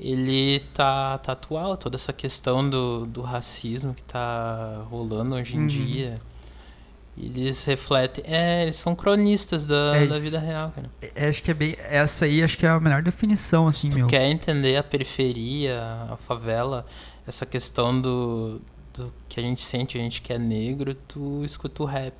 Ele 0.00 0.60
tá, 0.74 1.18
tá 1.18 1.32
atual, 1.32 1.76
toda 1.76 1.96
essa 1.96 2.12
questão 2.12 2.68
do, 2.68 3.04
do 3.06 3.20
racismo 3.20 3.92
que 3.92 4.02
tá 4.02 4.84
rolando 4.90 5.34
hoje 5.34 5.56
em 5.56 5.60
uhum. 5.60 5.66
dia. 5.66 6.20
Eles 7.20 7.64
refletem. 7.64 8.24
É, 8.26 8.62
eles 8.62 8.76
são 8.76 8.94
cronistas 8.94 9.66
da, 9.66 9.96
é 9.96 10.06
da 10.06 10.18
vida 10.20 10.38
real, 10.38 10.70
cara. 10.70 10.88
É, 11.16 11.28
acho 11.28 11.42
que 11.42 11.50
é 11.50 11.54
bem. 11.54 11.76
Essa 11.80 12.26
aí 12.26 12.42
acho 12.44 12.56
que 12.56 12.64
é 12.64 12.68
a 12.68 12.78
melhor 12.78 13.02
definição, 13.02 13.66
assim, 13.66 13.90
Se 13.90 13.96
tu 13.96 13.98
meu. 13.98 14.06
quer 14.06 14.30
entender 14.30 14.76
a 14.76 14.84
periferia, 14.84 15.82
a 16.08 16.16
favela, 16.16 16.86
essa 17.26 17.44
questão 17.44 18.00
do, 18.00 18.60
do 18.94 19.12
que 19.28 19.40
a 19.40 19.42
gente 19.42 19.62
sente, 19.62 19.98
a 19.98 20.00
gente 20.00 20.22
que 20.22 20.32
é 20.32 20.38
negro, 20.38 20.94
tu 20.94 21.44
escuta 21.44 21.82
o 21.82 21.86
rap. 21.86 22.14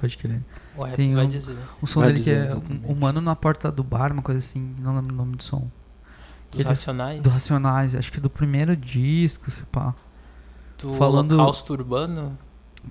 Pode 0.00 0.16
crer. 0.16 0.40
O 0.76 0.84
rap 0.84 0.96
Tem 0.96 1.14
vai 1.14 1.24
um, 1.24 1.28
dizer. 1.28 1.56
O 1.82 1.86
som 1.86 2.00
vai 2.00 2.12
dele 2.12 2.24
que 2.24 2.30
é 2.30 2.46
Humano 2.90 3.20
na 3.20 3.34
Porta 3.34 3.70
do 3.70 3.82
Bar, 3.82 4.12
uma 4.12 4.22
coisa 4.22 4.38
assim, 4.38 4.74
não 4.78 4.94
lembro 4.94 5.12
o 5.12 5.16
nome 5.16 5.36
do 5.36 5.42
som. 5.42 5.68
Dos 6.50 6.60
Ele, 6.60 6.68
Racionais? 6.68 7.20
Do 7.20 7.28
Racionais, 7.28 7.94
acho 7.94 8.12
que 8.12 8.20
do 8.20 8.30
primeiro 8.30 8.76
disco, 8.76 9.50
se 9.50 9.62
pá. 9.64 9.94
Do 10.78 10.94
Falando... 10.94 11.32
Holocausto 11.32 11.72
Urbano? 11.72 12.38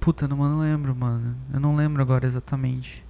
Puta, 0.01 0.27
não, 0.27 0.37
não 0.37 0.59
lembro, 0.59 0.93
mano. 0.95 1.35
Eu 1.53 1.59
não 1.59 1.75
lembro 1.75 2.01
agora 2.01 2.27
exatamente. 2.27 3.03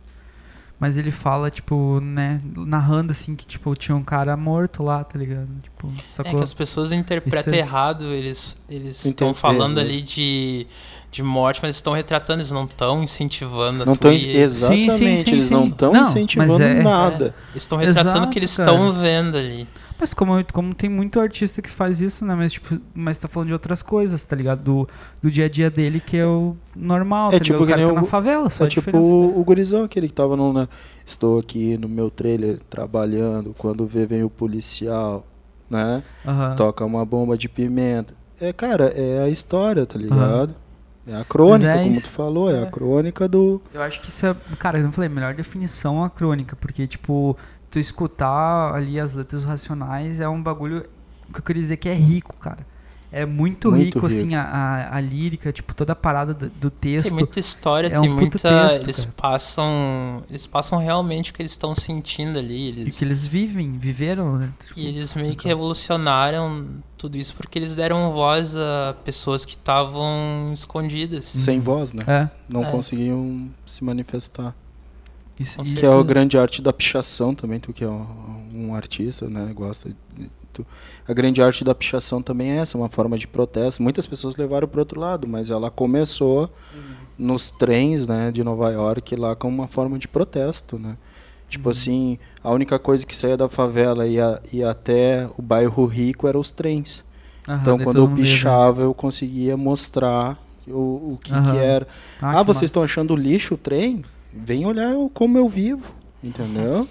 Mas 0.80 0.96
ele 0.96 1.10
fala, 1.10 1.50
tipo, 1.50 2.00
né, 2.00 2.40
narrando 2.56 3.12
assim 3.12 3.36
que, 3.36 3.48
tipo, 3.48 3.76
tinha 3.76 3.96
um 3.96 4.04
cara 4.04 4.38
morto 4.38 4.84
lá, 4.84 5.04
tá 5.04 5.18
ligado? 5.18 5.50
Tipo, 5.64 5.92
sacou? 6.16 6.32
É 6.32 6.36
que 6.36 6.44
as 6.44 6.54
pessoas 6.54 6.92
interpretam 6.92 7.52
é... 7.52 7.58
errado, 7.58 8.06
eles 8.06 8.56
eles 8.70 9.04
estão 9.04 9.34
falando 9.34 9.80
ali 9.80 10.04
de, 10.04 10.68
de 11.10 11.24
morte, 11.24 11.60
mas 11.64 11.76
estão 11.76 11.94
retratando, 11.94 12.42
eles 12.42 12.52
não 12.52 12.66
estão 12.66 13.02
incentivando 13.02 13.86
não 13.86 13.96
tão, 13.96 14.12
Exatamente, 14.12 14.92
sim, 14.92 15.18
sim, 15.18 15.24
sim, 15.24 15.32
eles 15.32 15.50
não 15.50 15.64
estão 15.64 15.96
incentivando 15.96 16.62
é, 16.62 16.84
nada. 16.84 17.26
É, 17.26 17.52
eles 17.52 17.64
estão 17.64 17.78
retratando 17.78 18.28
o 18.28 18.30
que 18.30 18.40
eles 18.40 18.52
estão 18.52 18.92
vendo 18.92 19.38
ali. 19.38 19.68
Mas 20.00 20.14
como, 20.14 20.34
como 20.54 20.76
tem 20.76 20.90
muito 20.90 21.20
artista 21.20 21.60
que 21.60 21.72
faz 21.72 22.02
isso, 22.02 22.24
né? 22.24 22.36
Mas, 22.36 22.54
tipo, 22.54 22.80
mas 22.94 23.18
tá 23.18 23.28
falando 23.28 23.48
de 23.48 23.54
outras 23.54 23.82
coisas, 23.82 24.24
tá 24.24 24.36
ligado? 24.36 24.62
Do, 24.62 24.88
do 25.24 25.32
dia 25.32 25.46
a 25.46 25.50
dia 25.50 25.72
dele, 25.72 26.00
que 26.00 26.18
é 26.18 26.26
o 26.26 26.56
normal, 26.76 27.30
é 27.30 27.32
tá 27.32 27.40
tipo 27.40 27.64
O 27.64 27.68
cara 27.68 27.88
tá 27.88 27.94
na 27.94 28.04
favela, 28.04 28.48
só 28.48 28.66
É 28.66 28.68
tipo 28.68 28.96
o, 28.96 29.40
o 29.40 29.44
gurizão 29.44 29.84
aquele 29.84 30.08
que 30.08 30.14
tava 30.14 30.36
no... 30.36 30.54
Né? 30.54 30.68
Estou 31.04 31.40
aqui 31.40 31.78
no 31.78 31.90
meu 31.90 32.12
trailer 32.12 32.60
trabalhando, 32.70 33.56
quando 33.58 33.88
vê 33.88 34.06
vem 34.06 34.24
o 34.24 34.30
policial, 34.30 35.26
né? 35.68 36.04
Uhum. 36.24 36.56
Toca 36.56 36.86
uma 36.86 37.04
bomba 37.04 37.36
de 37.36 37.50
pimenta. 37.50 38.14
É, 38.40 38.54
cara, 38.54 38.94
é 38.96 39.24
a 39.24 39.30
história, 39.30 39.84
tá 39.86 39.98
ligado? 39.98 40.50
Uhum. 40.50 40.67
É 41.08 41.16
a 41.16 41.24
crônica, 41.24 41.72
é 41.72 41.84
como 41.84 42.02
tu 42.02 42.10
falou, 42.10 42.52
é. 42.52 42.60
é. 42.60 42.64
a 42.64 42.66
crônica 42.70 43.28
do. 43.28 43.62
Eu 43.74 43.82
acho 43.82 44.02
que 44.02 44.10
isso 44.10 44.26
é. 44.26 44.36
Cara, 44.60 44.78
eu 44.78 44.84
não 44.84 44.92
falei, 44.92 45.10
melhor 45.10 45.34
definição 45.34 46.04
a 46.04 46.10
crônica, 46.10 46.56
porque, 46.58 46.86
tipo, 46.86 47.38
tu 47.72 47.80
escutar 47.80 48.76
ali 48.76 49.00
as 49.00 49.14
letras 49.14 49.46
racionais 49.46 50.20
é 50.20 50.28
um 50.28 50.42
bagulho 50.42 50.86
que 51.34 51.40
eu 51.40 51.44
queria 51.44 51.62
dizer 51.62 51.78
que 51.78 51.88
é 51.88 51.94
rico, 51.94 52.36
cara. 52.36 52.66
É 53.10 53.26
muito, 53.26 53.70
muito 53.70 53.86
rico, 53.86 54.00
rico, 54.00 54.06
assim, 54.08 54.36
a, 54.36 54.44
a, 54.44 54.98
a, 54.98 55.00
lírica, 55.00 55.50
tipo, 55.54 55.74
toda 55.74 55.94
a 55.94 55.96
parada 55.96 56.34
do, 56.34 56.50
do, 56.50 56.70
texto. 56.70 57.08
Tem 57.08 57.14
muita 57.14 57.40
história, 57.40 57.88
é 57.88 58.00
tem 58.02 58.10
um 58.10 58.16
muita. 58.16 58.38
Texto, 58.38 58.84
eles 58.84 59.00
cara. 59.00 59.14
passam. 59.16 60.24
Eles 60.30 60.46
passam 60.46 60.78
realmente 60.78 61.32
o 61.32 61.34
que 61.34 61.42
eles 61.42 61.54
estão 61.54 61.74
sentindo 61.74 62.38
ali. 62.38 62.68
Eles, 62.68 62.96
e 62.96 63.00
que 63.00 63.06
eles 63.06 63.26
vivem, 63.26 63.78
viveram, 63.78 64.38
né? 64.38 64.50
Tipo, 64.60 64.80
e 64.80 64.88
eles 64.88 65.14
meio 65.16 65.34
que 65.38 65.48
revolucionaram 65.48 66.84
tudo 66.98 67.18
isso 67.18 67.36
porque 67.36 67.60
eles 67.60 67.76
deram 67.76 68.12
voz 68.12 68.56
a 68.56 68.96
pessoas 69.06 69.46
que 69.46 69.52
estavam 69.52 70.52
escondidas. 70.54 71.26
Sem 71.26 71.60
voz, 71.60 71.94
né? 71.94 72.04
É. 72.08 72.30
Não 72.50 72.64
é. 72.64 72.72
conseguiam 72.72 73.50
se 73.66 73.84
manifestar. 73.84 74.56
Isso, 75.40 75.62
que 75.62 75.86
é 75.86 75.90
a 75.90 76.02
grande 76.02 76.38
arte 76.38 76.62
da 76.62 76.74
pichação 76.74 77.36
também, 77.36 77.60
tu 77.60 77.72
que 77.72 77.84
é 77.84 77.88
um, 77.88 78.42
um 78.56 78.76
artista, 78.76 79.30
né, 79.30 79.52
gosta 79.54 79.90
de, 79.90 80.30
tu, 80.52 80.66
a 81.08 81.14
grande 81.14 81.42
arte 81.44 81.64
da 81.64 81.76
pichação 81.76 82.24
também 82.24 82.52
é 82.52 82.56
essa, 82.58 82.76
uma 82.76 82.90
forma 82.90 83.18
de 83.18 83.28
protesto. 83.28 83.84
Muitas 83.84 84.08
pessoas 84.08 84.36
levaram 84.36 84.68
para 84.68 84.80
outro 84.80 85.00
lado, 85.00 85.28
mas 85.28 85.52
ela 85.52 85.70
começou 85.70 86.50
uhum. 86.74 86.96
nos 87.20 87.52
trens, 87.52 88.08
né, 88.08 88.32
de 88.32 88.44
Nova 88.44 88.72
York 88.72 89.16
lá 89.16 89.36
com 89.36 89.48
uma 89.48 89.68
forma 89.68 90.00
de 90.00 90.08
protesto, 90.08 90.80
né? 90.80 90.98
Tipo 91.50 91.70
uhum. 91.70 91.72
assim, 91.72 92.20
a 92.44 92.52
única 92.52 92.78
coisa 92.78 93.06
que 93.06 93.16
saía 93.16 93.38
da 93.38 93.48
favela 93.48 94.06
e 94.06 94.14
ia, 94.14 94.42
ia 94.52 94.70
até 94.70 95.30
o 95.38 95.42
bairro 95.42 95.86
rico 95.86 96.28
eram 96.28 96.40
os 96.40 96.52
trens. 96.52 97.04
Uhum, 97.48 97.56
então, 97.56 97.80
quando 97.80 97.98
eu 97.98 98.10
pichava, 98.10 98.82
eu 98.82 98.94
conseguia 98.94 99.56
mostrar 99.56 100.38
o, 100.68 101.14
o 101.14 101.20
que, 101.24 101.32
que 101.32 101.58
era. 101.58 101.88
Ah, 102.22 102.32
ah 102.32 102.42
que 102.42 102.48
vocês 102.48 102.70
estão 102.70 102.84
achando 102.84 103.16
lixo 103.16 103.54
o 103.54 103.58
trem? 103.58 104.04
vem 104.38 104.66
olhar 104.66 104.94
como 105.14 105.38
eu 105.38 105.50
vivo, 105.50 105.94
entendeu? 106.24 106.88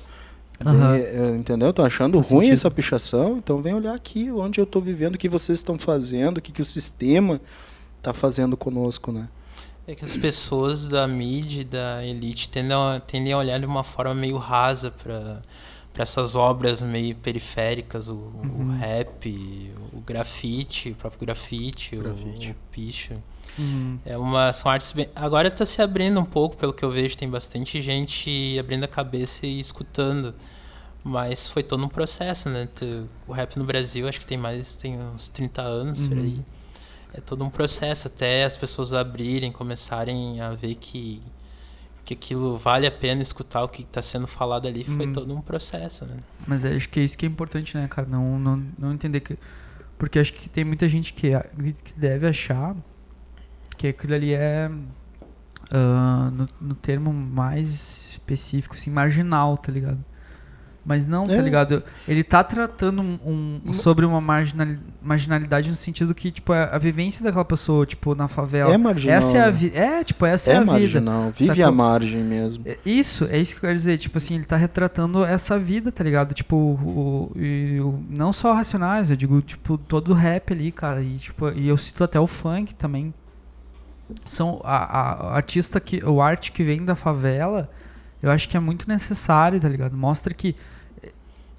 Uhum. 0.64 1.36
Entendeu? 1.36 1.70
Estão 1.70 1.84
achando 1.84 2.14
Faz 2.14 2.30
ruim 2.30 2.46
sentido. 2.46 2.54
essa 2.54 2.70
pichação, 2.70 3.36
então 3.36 3.61
vem 3.61 3.74
olhar 3.74 3.94
aqui 3.94 4.30
onde 4.30 4.61
eu 4.61 4.64
estou 4.64 4.80
vivendo, 4.80 5.14
o 5.14 5.18
que 5.18 5.28
vocês 5.28 5.59
estão 5.59 5.78
fazendo, 5.78 6.38
o 6.38 6.40
que, 6.40 6.50
que 6.50 6.62
o 6.62 6.64
sistema 6.64 7.40
está 7.98 8.12
fazendo 8.12 8.57
conosco, 8.57 9.12
né? 9.12 9.28
É 9.87 9.95
que 9.95 10.05
as 10.05 10.16
pessoas 10.16 10.87
da 10.87 11.07
mídia, 11.07 11.64
da 11.64 12.05
elite, 12.05 12.49
tendem 12.49 12.76
a, 12.76 13.01
tendem 13.01 13.32
a 13.32 13.39
olhar 13.39 13.61
de 13.61 13.66
uma 13.66 13.84
forma 13.84 14.14
meio 14.14 14.37
rasa 14.37 14.91
para 14.91 15.43
para 15.97 16.03
essas 16.03 16.37
obras 16.37 16.82
meio 16.82 17.16
periféricas, 17.16 18.09
o, 18.09 18.16
uhum. 18.16 18.68
o, 18.68 18.78
rap, 18.78 19.72
o 19.95 20.01
grafite, 20.03 20.91
o 20.91 20.95
próprio 20.95 21.20
grafite, 21.22 21.97
grafite. 21.97 22.49
O, 22.49 22.53
o 22.53 22.55
picho. 22.70 23.14
Uhum. 23.59 23.99
É 24.05 24.14
uma, 24.18 24.53
são 24.53 24.70
artes 24.70 24.93
bem... 24.93 25.09
Agora 25.16 25.49
está 25.49 25.64
se 25.64 25.80
abrindo 25.80 26.20
um 26.20 26.24
pouco, 26.24 26.55
pelo 26.55 26.74
que 26.74 26.84
eu 26.84 26.91
vejo, 26.91 27.16
tem 27.16 27.30
bastante 27.30 27.80
gente 27.80 28.59
abrindo 28.61 28.84
a 28.84 28.89
cabeça 28.89 29.47
e 29.47 29.59
escutando. 29.59 30.34
Mas 31.03 31.49
foi 31.49 31.62
todo 31.62 31.82
um 31.82 31.89
processo, 31.89 32.51
né? 32.51 32.68
O 33.26 33.32
rap 33.32 33.57
no 33.57 33.64
Brasil 33.64 34.07
acho 34.07 34.20
que 34.20 34.26
tem 34.26 34.37
mais, 34.37 34.76
tem 34.76 34.99
uns 34.99 35.28
30 35.28 35.62
anos 35.62 36.03
uhum. 36.03 36.09
por 36.09 36.18
aí. 36.18 36.41
É 37.17 37.21
todo 37.21 37.45
um 37.45 37.51
processo 37.51 38.09
até 38.09 38.45
as 38.45 38.57
pessoas 38.57 38.93
abrirem, 38.93 39.51
começarem 39.51 40.41
a 40.41 40.53
ver 40.53 40.75
que 40.75 41.23
que 42.07 42.14
aquilo 42.14 42.57
vale 42.57 42.87
a 42.87 42.91
pena 42.91 43.21
escutar 43.21 43.64
o 43.64 43.69
que 43.69 43.83
está 43.83 44.01
sendo 44.01 44.29
falado 44.29 44.69
ali 44.69 44.85
foi 44.85 45.09
hum. 45.09 45.12
todo 45.12 45.35
um 45.35 45.41
processo, 45.41 46.07
né? 46.07 46.17
Mas 46.47 46.64
acho 46.64 46.89
que 46.89 47.01
é 47.01 47.03
isso 47.03 47.19
que 47.19 47.27
é 47.27 47.29
importante, 47.29 47.77
né, 47.77 47.89
cara? 47.89 48.07
Não, 48.07 48.39
não, 48.39 48.64
não 48.79 48.93
entender 48.93 49.19
que. 49.19 49.37
Porque 49.99 50.21
acho 50.21 50.33
que 50.33 50.49
tem 50.49 50.64
muita 50.64 50.89
gente 50.89 51.12
que, 51.12 51.31
que 51.83 51.99
deve 51.99 52.29
achar 52.29 52.77
que 53.77 53.89
aquilo 53.89 54.14
ali 54.14 54.33
é. 54.33 54.71
Uh, 55.69 56.31
no, 56.31 56.47
no 56.61 56.75
termo 56.77 57.12
mais 57.12 58.12
específico, 58.12 58.77
assim, 58.77 58.89
marginal, 58.89 59.57
tá 59.57 59.73
ligado? 59.73 59.99
Mas 60.87 61.05
não, 61.05 61.24
tá 61.24 61.32
é. 61.32 61.37
tá 61.37 61.43
ligado? 61.43 61.82
Ele 62.07 62.22
tá 62.22 62.45
tratando 62.45 63.03
um, 63.03 63.61
um 63.66 63.72
sobre 63.72 64.07
uma 64.07 64.20
marginal, 64.20 64.68
marginalidade 65.03 65.68
no 65.68 65.74
sentido 65.74 66.14
que, 66.14 66.30
tipo, 66.30 66.53
a, 66.53 66.66
a, 66.66 66.78
vivência 66.78 67.24
daquela 67.24 67.45
pessoa, 67.45 67.84
tipo, 67.84 68.14
na 68.14 68.28
favela. 68.28 68.72
É 68.72 68.78
marginal. 68.78 69.16
Essa 69.16 69.37
é 69.37 69.41
a 69.41 69.51
vida. 69.51 69.76
É, 69.76 70.05
tipo, 70.05 70.24
essa 70.24 70.53
é, 70.53 70.55
é 70.55 70.59
a 70.59 70.64
marginal. 70.64 71.32
vida. 71.37 71.53
Vive 71.53 71.62
à 71.64 71.72
margem 71.72 72.22
mesmo. 72.22 72.62
É, 72.64 72.78
isso, 72.87 73.24
é 73.28 73.37
isso 73.37 73.55
que 73.55 73.59
eu 73.59 73.62
quero 73.62 73.74
dizer. 73.74 73.99
Tipo 73.99 74.18
assim, 74.18 74.37
ele 74.37 74.45
tá 74.45 74.57
retratando 74.57 75.24
essa 75.24 75.59
vida, 75.59 75.91
tá 75.91 76.05
ligado? 76.05 76.32
Tipo, 76.34 76.55
o, 76.55 77.32
o, 77.34 77.84
o 77.84 78.05
não 78.09 78.32
só 78.32 78.53
Racionais, 78.53 79.11
eu 79.11 79.16
digo, 79.16 79.43
tipo, 79.43 79.76
todo 79.76 80.12
o 80.12 80.14
rap 80.14 80.53
ali, 80.53 80.70
cara. 80.70 81.03
E, 81.03 81.18
tipo, 81.18 81.49
e 81.51 81.66
eu 81.66 81.76
cito 81.76 82.05
até 82.05 82.20
o 82.20 82.28
funk 82.28 82.76
também. 82.76 83.12
São 84.28 84.61
a, 84.62 84.76
a, 84.76 85.12
a 85.30 85.34
artista 85.34 85.80
que. 85.80 86.05
O 86.05 86.22
arte 86.22 86.53
que 86.53 86.62
vem 86.62 86.84
da 86.84 86.95
favela, 86.95 87.68
eu 88.22 88.30
acho 88.30 88.49
que 88.49 88.57
é 88.57 88.61
muito 88.61 88.89
necessário, 88.89 89.59
tá 89.59 89.68
ligado? 89.68 89.97
Mostra 89.97 90.32
que 90.32 90.55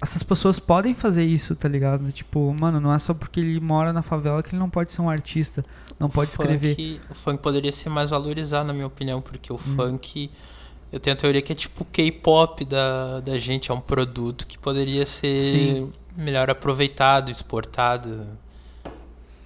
essas 0.00 0.22
pessoas 0.22 0.58
podem 0.58 0.94
fazer 0.94 1.24
isso, 1.24 1.56
tá 1.56 1.68
ligado? 1.68 2.10
Tipo, 2.12 2.54
mano, 2.58 2.80
não 2.80 2.92
é 2.92 2.98
só 2.98 3.12
porque 3.12 3.40
ele 3.40 3.58
mora 3.58 3.92
na 3.92 4.02
favela 4.02 4.42
que 4.42 4.50
ele 4.50 4.58
não 4.58 4.70
pode 4.70 4.92
ser 4.92 5.02
um 5.02 5.10
artista, 5.10 5.64
não 5.98 6.08
pode 6.08 6.30
funk, 6.30 6.42
escrever. 6.42 7.00
O 7.10 7.14
funk 7.14 7.42
poderia 7.42 7.72
ser 7.72 7.88
mais 7.88 8.10
valorizado, 8.10 8.68
na 8.68 8.72
minha 8.72 8.86
opinião, 8.86 9.20
porque 9.20 9.52
o 9.52 9.56
hum. 9.56 9.58
funk. 9.58 10.30
Eu 10.90 10.98
tenho 10.98 11.14
a 11.14 11.18
teoria 11.18 11.42
que 11.42 11.52
é 11.52 11.54
tipo 11.54 11.84
K-pop 11.84 12.64
da, 12.64 13.20
da 13.20 13.38
gente, 13.38 13.70
é 13.70 13.74
um 13.74 13.80
produto 13.80 14.46
que 14.46 14.58
poderia 14.58 15.04
ser 15.04 15.40
Sim. 15.42 15.92
melhor 16.16 16.48
aproveitado, 16.48 17.30
exportado. 17.30 18.26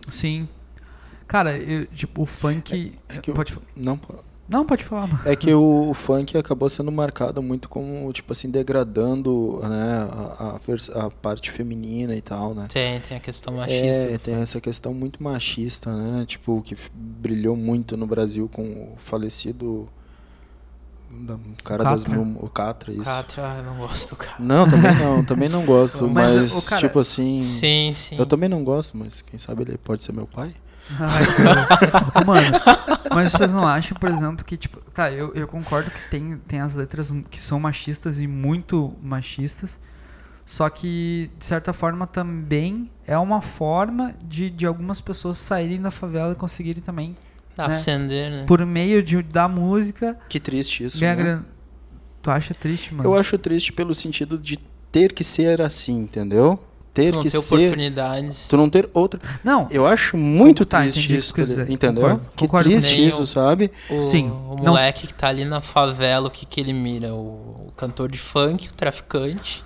Sim. 0.09 0.48
Cara, 1.26 1.57
eu, 1.57 1.86
tipo, 1.86 2.22
o 2.22 2.26
funk. 2.26 2.94
É, 3.09 3.16
é 3.16 3.18
que 3.18 3.32
pode... 3.32 3.55
Eu, 3.55 3.62
não, 3.74 3.98
não, 4.53 4.66
pode 4.66 4.84
falar. 4.84 5.07
Mano. 5.07 5.20
É 5.24 5.34
que 5.34 5.53
o, 5.55 5.88
o, 5.88 5.94
funk 5.94 6.36
acabou 6.36 6.68
sendo 6.68 6.92
marcado 6.92 7.42
muito 7.42 7.70
como, 7.70 8.12
tipo 8.12 8.32
assim, 8.32 8.50
degradando 8.50 9.59
né, 9.62 10.07
a, 10.11 10.59
a, 10.59 11.07
a 11.07 11.11
parte 11.11 11.50
feminina 11.50 12.14
e 12.14 12.20
tal, 12.20 12.55
né? 12.55 12.68
Tem, 12.70 13.00
tem 13.00 13.16
a 13.16 13.20
questão 13.20 13.55
machista. 13.55 14.12
É, 14.12 14.18
tem 14.18 14.34
essa 14.34 14.61
questão 14.61 14.92
muito 14.92 15.22
machista, 15.22 15.90
né? 15.96 16.26
Tipo, 16.26 16.61
que 16.61 16.76
brilhou 16.94 17.57
muito 17.57 17.96
no 17.96 18.07
Brasil 18.07 18.48
com 18.53 18.62
o 18.62 18.94
falecido... 18.98 19.88
O 21.11 21.62
cara 21.62 21.84
Catra. 21.84 21.90
das 21.90 22.05
mil. 22.07 22.22
O 22.40 22.48
Catra, 22.48 22.90
isso. 22.90 23.05
Catra, 23.05 23.57
eu 23.59 23.64
não 23.64 23.76
gosto 23.76 24.11
do 24.11 24.16
cara. 24.16 24.36
Não, 24.38 24.68
também 24.68 24.94
não, 24.94 25.24
também 25.24 25.48
não 25.50 25.61
gosto. 25.66 26.09
mas, 26.09 26.55
mas 26.55 26.68
cara, 26.70 26.80
tipo 26.80 26.98
assim. 26.98 27.38
Sim, 27.38 27.92
sim. 27.94 28.16
Eu 28.18 28.24
também 28.24 28.48
não 28.48 28.64
gosto, 28.64 28.96
mas 28.96 29.20
quem 29.20 29.38
sabe 29.38 29.62
ele 29.62 29.76
pode 29.76 30.03
ser 30.03 30.12
meu 30.12 30.26
pai. 30.26 30.55
Ai, 30.99 32.24
Mano, 32.24 32.61
mas 33.14 33.33
vocês 33.33 33.55
não 33.55 33.66
acham, 33.66 33.97
por 33.97 34.11
exemplo, 34.11 34.45
que, 34.45 34.57
tipo, 34.57 34.80
tá, 34.93 35.11
eu, 35.11 35.33
eu 35.35 35.47
concordo 35.47 35.91
que 35.91 36.11
tem, 36.11 36.37
tem 36.47 36.61
as 36.61 36.74
letras 36.74 37.12
que 37.30 37.41
são 37.41 37.59
machistas 37.61 38.18
e 38.18 38.26
muito 38.26 38.95
machistas, 39.03 39.80
só 40.45 40.68
que, 40.68 41.30
de 41.39 41.47
certa 41.47 41.72
forma, 41.72 42.07
também 42.07 42.91
é 43.07 43.16
uma 43.16 43.41
forma 43.41 44.14
de, 44.22 44.51
de 44.51 44.66
algumas 44.66 45.01
pessoas 45.01 45.39
saírem 45.39 45.80
da 45.80 45.91
favela 45.91 46.33
e 46.33 46.35
conseguirem 46.35 46.83
também. 46.83 47.14
Né, 47.57 47.64
Ascender, 47.64 48.30
né? 48.30 48.45
Por 48.47 48.64
meio 48.66 49.03
de, 49.03 49.22
da 49.22 49.47
música. 49.47 50.18
Que 50.28 50.41
triste 50.41 50.85
isso. 50.85 51.01
Né? 51.01 51.14
Gran... 51.14 51.43
Tu 52.20 52.30
acha 52.30 52.55
triste, 52.55 52.95
mano? 52.95 53.09
Eu 53.09 53.14
acho 53.14 53.37
triste 53.39 53.72
pelo 53.72 53.95
sentido 53.95 54.39
de 54.39 54.59
ter 54.91 55.12
que 55.12 55.24
ser 55.24 55.61
assim, 55.61 55.99
entendeu? 56.01 56.62
Ter 56.93 57.11
tu 57.11 57.16
não 57.16 57.22
que 57.22 57.30
ter 57.30 57.38
ser, 57.38 57.55
oportunidades. 57.55 58.49
Tu 58.49 58.57
não 58.57 58.68
ter 58.68 58.88
outra. 58.93 59.20
Não. 59.43 59.66
Eu 59.70 59.86
acho 59.86 60.16
muito 60.16 60.64
tá, 60.64 60.80
triste 60.82 61.16
isso, 61.16 61.34
entendeu? 61.68 62.03
Concordo, 62.03 62.20
que 62.36 62.45
concordo 62.47 62.70
triste 62.70 63.07
isso, 63.07 63.22
o, 63.22 63.26
sabe? 63.26 63.70
O, 63.88 64.03
Sim. 64.03 64.30
O 64.30 64.57
moleque 64.57 65.03
não. 65.03 65.09
que 65.09 65.14
tá 65.14 65.28
ali 65.28 65.45
na 65.45 65.61
favela, 65.61 66.28
o 66.28 66.30
que 66.30 66.45
que 66.45 66.61
ele 66.61 66.72
mira? 66.72 67.14
O, 67.14 67.68
o 67.68 67.72
cantor 67.76 68.11
de 68.11 68.18
funk, 68.18 68.68
o 68.68 68.74
traficante, 68.74 69.64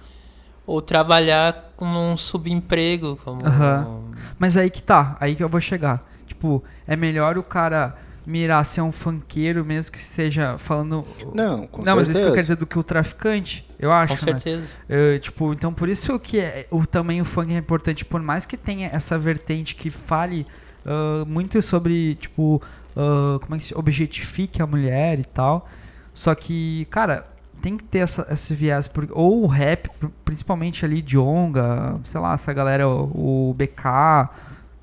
ou 0.66 0.81
trabalhar 0.81 1.72
com 1.77 1.87
um 1.87 2.16
subemprego, 2.16 3.18
como 3.24 3.43
uh 3.43 3.45
-huh. 3.45 4.16
Mas 4.39 4.57
aí 4.57 4.70
que 4.70 4.83
tá, 4.83 5.16
aí 5.20 5.35
que 5.35 5.43
eu 5.43 5.49
vou 5.49 5.61
chegar. 5.61 6.05
Tipo, 6.27 6.62
é 6.87 6.97
melhor 6.97 7.39
o 7.39 7.43
cara 7.43 7.97
mirar 8.27 8.64
ser 8.64 8.81
um 8.81 8.91
funkeiro, 8.91 9.64
mesmo 9.64 9.93
que 9.93 10.03
seja 10.03 10.59
falando. 10.59 11.05
Não, 11.33 11.66
com 11.66 11.79
Não, 11.79 11.95
certeza. 11.95 11.95
mas 11.95 12.09
isso 12.09 12.18
que 12.18 12.24
eu 12.24 12.31
quero 12.31 12.41
dizer 12.41 12.57
do 12.57 12.66
que 12.66 12.79
o 12.79 12.83
traficante, 12.83 13.66
eu 13.79 13.93
acho. 13.93 14.18
Com 14.18 14.33
né? 14.33 14.39
certeza. 14.39 14.68
Né? 14.89 15.18
tipo, 15.20 15.53
então 15.53 15.72
por 15.72 15.89
isso 15.89 16.18
que 16.18 16.41
é, 16.41 16.66
o, 16.70 16.85
também 16.85 17.20
o 17.20 17.24
funk 17.24 17.55
é 17.55 17.57
importante, 17.57 18.05
por 18.05 18.20
mais 18.20 18.45
que 18.45 18.57
tenha 18.57 18.91
essa 18.93 19.16
vertente 19.16 19.77
que 19.77 19.91
fale 19.91 20.45
uh, 20.85 21.24
muito 21.24 21.62
sobre, 21.62 22.16
tipo, 22.16 22.61
uh, 22.97 23.39
como 23.39 23.55
é 23.55 23.59
que 23.59 23.66
se 23.66 23.79
objetifique 23.79 24.61
a 24.61 24.66
mulher 24.66 25.20
e 25.20 25.24
tal. 25.24 25.68
Só 26.12 26.35
que, 26.35 26.87
cara, 26.87 27.27
tem 27.62 27.77
que 27.77 27.85
ter 27.85 27.99
essa, 27.99 28.27
esse 28.31 28.55
viés. 28.55 28.89
Por, 28.89 29.07
ou 29.12 29.45
o 29.45 29.47
rap, 29.47 29.89
principalmente 30.24 30.85
ali 30.85 31.01
de 31.01 31.16
Onga, 31.16 32.01
sei 32.05 32.20
lá, 32.20 32.35
essa 32.35 32.53
galera, 32.53 32.89
o, 32.89 33.51
o 33.51 33.55
BK, 33.55 34.31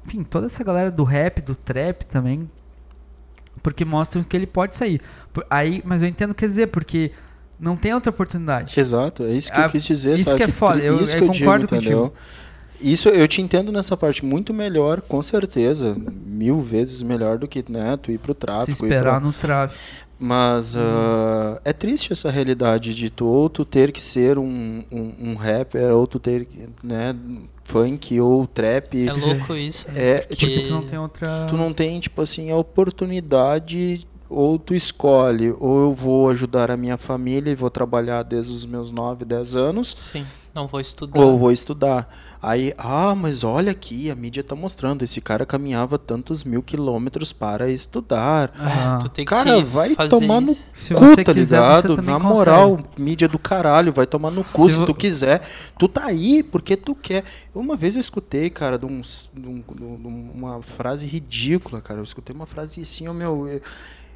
enfim, 0.05 0.23
toda 0.23 0.45
essa 0.45 0.63
galera 0.63 0.91
do 0.91 1.03
rap, 1.03 1.41
do 1.41 1.55
trap 1.55 2.05
também 2.05 2.49
porque 3.64 3.86
mostram 3.86 4.22
que 4.22 4.36
ele 4.36 4.45
pode 4.45 4.76
sair. 4.76 5.01
Aí, 5.49 5.82
mas 5.86 6.03
eu 6.03 6.09
entendo 6.09 6.32
o 6.32 6.34
que 6.36 6.41
quer 6.41 6.47
dizer, 6.47 6.68
porque 6.68 7.11
não 7.59 7.78
tem 7.78 7.93
outra 7.93 8.09
oportunidade. 8.09 8.78
Exato, 8.78 9.24
é 9.24 9.32
isso 9.32 9.51
que 9.51 9.59
eu 9.59 9.70
quis 9.70 9.86
dizer. 9.86 10.16
Isso 10.16 10.26
sabe? 10.26 10.38
que 10.38 10.43
é 10.43 10.47
foda, 10.49 10.80
eu, 10.80 11.01
isso 11.01 11.16
eu, 11.16 11.22
eu 11.22 11.28
concordo 11.28 11.66
digo, 11.66 11.78
entendeu? 11.78 12.01
Contigo. 12.09 12.18
Isso 12.82 13.07
eu 13.07 13.26
te 13.30 13.41
entendo 13.41 13.72
nessa 13.72 13.95
parte 13.95 14.26
muito 14.26 14.53
melhor, 14.53 14.99
com 14.99 15.22
certeza, 15.24 15.95
mil 16.26 16.59
vezes 16.59 17.01
melhor 17.01 17.38
do 17.38 17.47
que 17.47 17.64
né, 17.70 17.97
tu 18.01 18.11
ir 18.11 18.18
pro 18.18 18.36
tráfico. 18.36 18.66
Se 18.66 18.84
esperar 18.84 19.11
pra... 19.11 19.20
no 19.22 19.32
tráfico. 19.32 19.80
Mas 20.20 20.76
uh, 20.76 21.59
é 21.64 21.72
triste 21.72 22.11
essa 22.11 22.30
realidade 22.30 22.93
de 22.93 23.09
tu 23.09 23.26
ou 23.26 23.49
tu 23.49 23.64
ter 23.64 23.91
que 23.91 24.01
ser 24.01 24.38
um, 24.38 24.84
um, 24.91 25.14
um 25.20 25.36
rapper, 25.36 25.93
ou 25.93 26.05
tu 26.05 26.20
ter 26.20 26.45
que, 26.45 26.68
né, 26.84 27.15
funk 27.64 28.19
ou 28.19 28.45
trap. 28.45 29.07
É 29.07 29.14
louco 29.14 29.56
isso. 29.56 29.88
É, 29.95 30.19
porque... 30.19 30.35
tipo, 30.35 30.68
tu 30.68 30.72
não 30.72 30.88
tem 30.88 30.99
outra. 30.99 31.48
Tu 31.48 31.57
não 31.57 31.73
tem, 31.73 31.99
tipo 31.99 32.22
assim, 32.22 32.52
a 32.52 32.57
oportunidade 32.57 34.07
ou 34.30 34.57
tu 34.57 34.73
escolhe, 34.73 35.53
ou 35.60 35.81
eu 35.81 35.94
vou 35.94 36.30
ajudar 36.30 36.72
a 36.72 36.77
minha 36.77 36.98
família 36.98 37.52
e 37.52 37.56
vou 37.56 37.69
trabalhar 37.69 38.23
desde 38.23 38.52
os 38.52 38.65
meus 38.65 38.91
9, 38.91 39.26
10 39.26 39.56
anos. 39.56 39.94
Sim, 39.95 40.26
não 40.55 40.67
vou 40.67 40.80
estudar. 40.80 41.19
Ou 41.19 41.38
vou 41.38 41.51
estudar. 41.51 42.07
Aí, 42.41 42.73
ah, 42.77 43.15
mas 43.15 43.43
olha 43.43 43.71
aqui, 43.71 44.11
a 44.11 44.15
mídia 44.15 44.43
tá 44.43 44.53
mostrando, 44.55 45.01
esse 45.01 45.19
cara 45.21 45.45
caminhava 45.45 45.97
tantos 45.97 46.43
mil 46.43 46.61
quilômetros 46.61 47.34
para 47.34 47.69
estudar. 47.69 48.53
Ah. 48.59 48.97
Tu 49.01 49.09
tem 49.09 49.25
que 49.25 49.34
cara, 49.34 49.63
vai 49.63 49.95
tomar 50.09 50.41
no 50.41 50.55
se 50.73 50.93
cu, 50.93 51.23
tá 51.23 51.34
ligado? 51.34 52.01
Na 52.01 52.19
moral, 52.19 52.80
mídia 52.97 53.27
do 53.27 53.39
caralho, 53.39 53.93
vai 53.93 54.05
tomar 54.05 54.30
no 54.30 54.43
cu 54.43 54.69
se, 54.69 54.75
se 54.75 54.85
tu 54.85 54.93
quiser. 54.93 55.41
Tu 55.80 55.88
tá 55.88 56.05
aí 56.05 56.43
porque 56.43 56.75
tu 56.75 56.93
quer. 56.93 57.23
Uma 57.55 57.75
vez 57.75 57.95
eu 57.95 58.01
escutei, 58.01 58.49
cara, 58.49 58.77
de, 58.77 58.85
um, 58.85 59.01
de, 59.01 59.47
um, 59.47 59.61
de 59.61 60.07
uma 60.35 60.61
frase 60.61 61.07
ridícula, 61.07 61.81
cara. 61.81 61.99
Eu 61.99 62.03
escutei 62.03 62.35
uma 62.35 62.45
frase 62.45 62.81
assim, 62.81 63.07
ó, 63.07 63.13
meu. 63.13 63.47
Eu, 63.47 63.61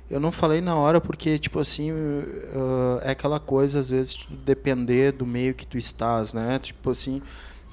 eu 0.10 0.20
não 0.20 0.32
falei 0.32 0.62
na 0.62 0.76
hora 0.76 1.02
porque, 1.02 1.38
tipo 1.38 1.60
assim, 1.60 1.92
uh, 1.92 3.00
é 3.02 3.12
aquela 3.12 3.40
coisa, 3.40 3.80
às 3.80 3.90
vezes, 3.90 4.26
depender 4.46 5.12
do 5.12 5.26
meio 5.26 5.54
que 5.54 5.66
tu 5.66 5.78
estás, 5.78 6.34
né? 6.34 6.60
Tipo 6.60 6.92
assim, 6.92 7.22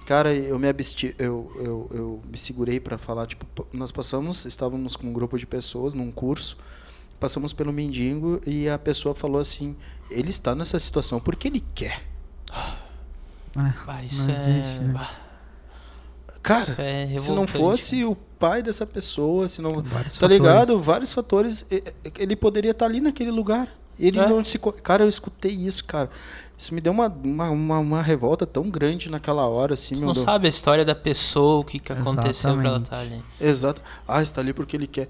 Cara, 0.07 0.35
eu 0.35 0.59
me 0.59 0.69
absti, 0.69 1.15
eu, 1.19 1.51
eu, 1.57 1.91
eu 1.91 2.23
me 2.31 2.37
segurei 2.37 2.79
para 2.79 2.99
falar, 2.99 3.27
tipo, 3.27 3.67
nós 3.73 3.91
passamos, 3.91 4.45
estávamos 4.45 4.97
com 4.97 5.07
um 5.07 5.13
grupo 5.15 5.39
de 5.39 5.47
pessoas 5.47 5.95
num 5.95 6.13
curso, 6.13 6.59
passamos 7.19 7.55
pelo 7.55 7.73
mendigo 7.73 8.39
e 8.47 8.69
a 8.69 8.79
pessoa 8.79 9.15
falou 9.15 9.41
assim, 9.41 9.75
ele 10.11 10.29
está 10.29 10.55
nessa 10.55 10.79
situação 10.79 11.19
porque 11.21 11.49
ele 11.49 11.65
quer. 11.75 12.03
Ah, 13.57 14.05
isso 14.05 14.29
é... 14.31 14.33
Existe, 14.35 14.85
né? 14.85 14.93
Cara, 16.45 16.77
é 16.79 17.19
se 17.19 17.33
não 17.33 17.47
fosse 17.47 18.05
o 18.05 18.15
pai 18.15 18.63
dessa 18.63 18.85
pessoa, 18.85 19.49
se 19.49 19.63
não. 19.63 19.83
Vários 19.83 20.13
tá 20.13 20.21
fatores. 20.21 20.37
ligado? 20.37 20.81
Vários 20.81 21.13
fatores. 21.13 21.67
Ele 22.19 22.37
poderia 22.37 22.73
estar 22.73 22.85
tá 22.85 22.91
ali 22.91 23.01
naquele 23.01 23.31
lugar. 23.31 23.67
Ele 23.99 24.19
é. 24.19 24.29
não 24.29 24.45
se. 24.45 24.59
Cara, 24.59 25.05
eu 25.05 25.09
escutei 25.09 25.53
isso, 25.53 25.83
cara. 25.87 26.11
Isso 26.57 26.75
me 26.75 26.83
deu 26.83 26.93
uma, 26.93 27.09
uma, 27.09 27.51
uma, 27.51 27.79
uma 27.79 28.03
revolta 28.03 28.47
tão 28.47 28.69
grande 28.69 29.11
naquela 29.11 29.49
hora, 29.49 29.73
assim, 29.73 29.95
Você 29.95 30.01
meu 30.01 30.09
não 30.09 30.13
Deus. 30.13 30.25
sabe 30.25 30.47
a 30.47 30.51
história 30.51 30.85
da 30.85 30.95
pessoa, 30.95 31.61
o 31.61 31.65
que, 31.65 31.79
que 31.79 31.93
aconteceu 31.93 32.57
pra 32.57 32.69
ela 32.69 32.79
estar 32.79 32.91
tá 32.91 33.01
ali. 33.01 33.25
Exato. 33.41 33.83
Ah, 34.07 34.23
está 34.23 34.43
ali 34.43 34.53
porque 34.53 34.77
ele 34.77 34.87
quer 34.87 35.09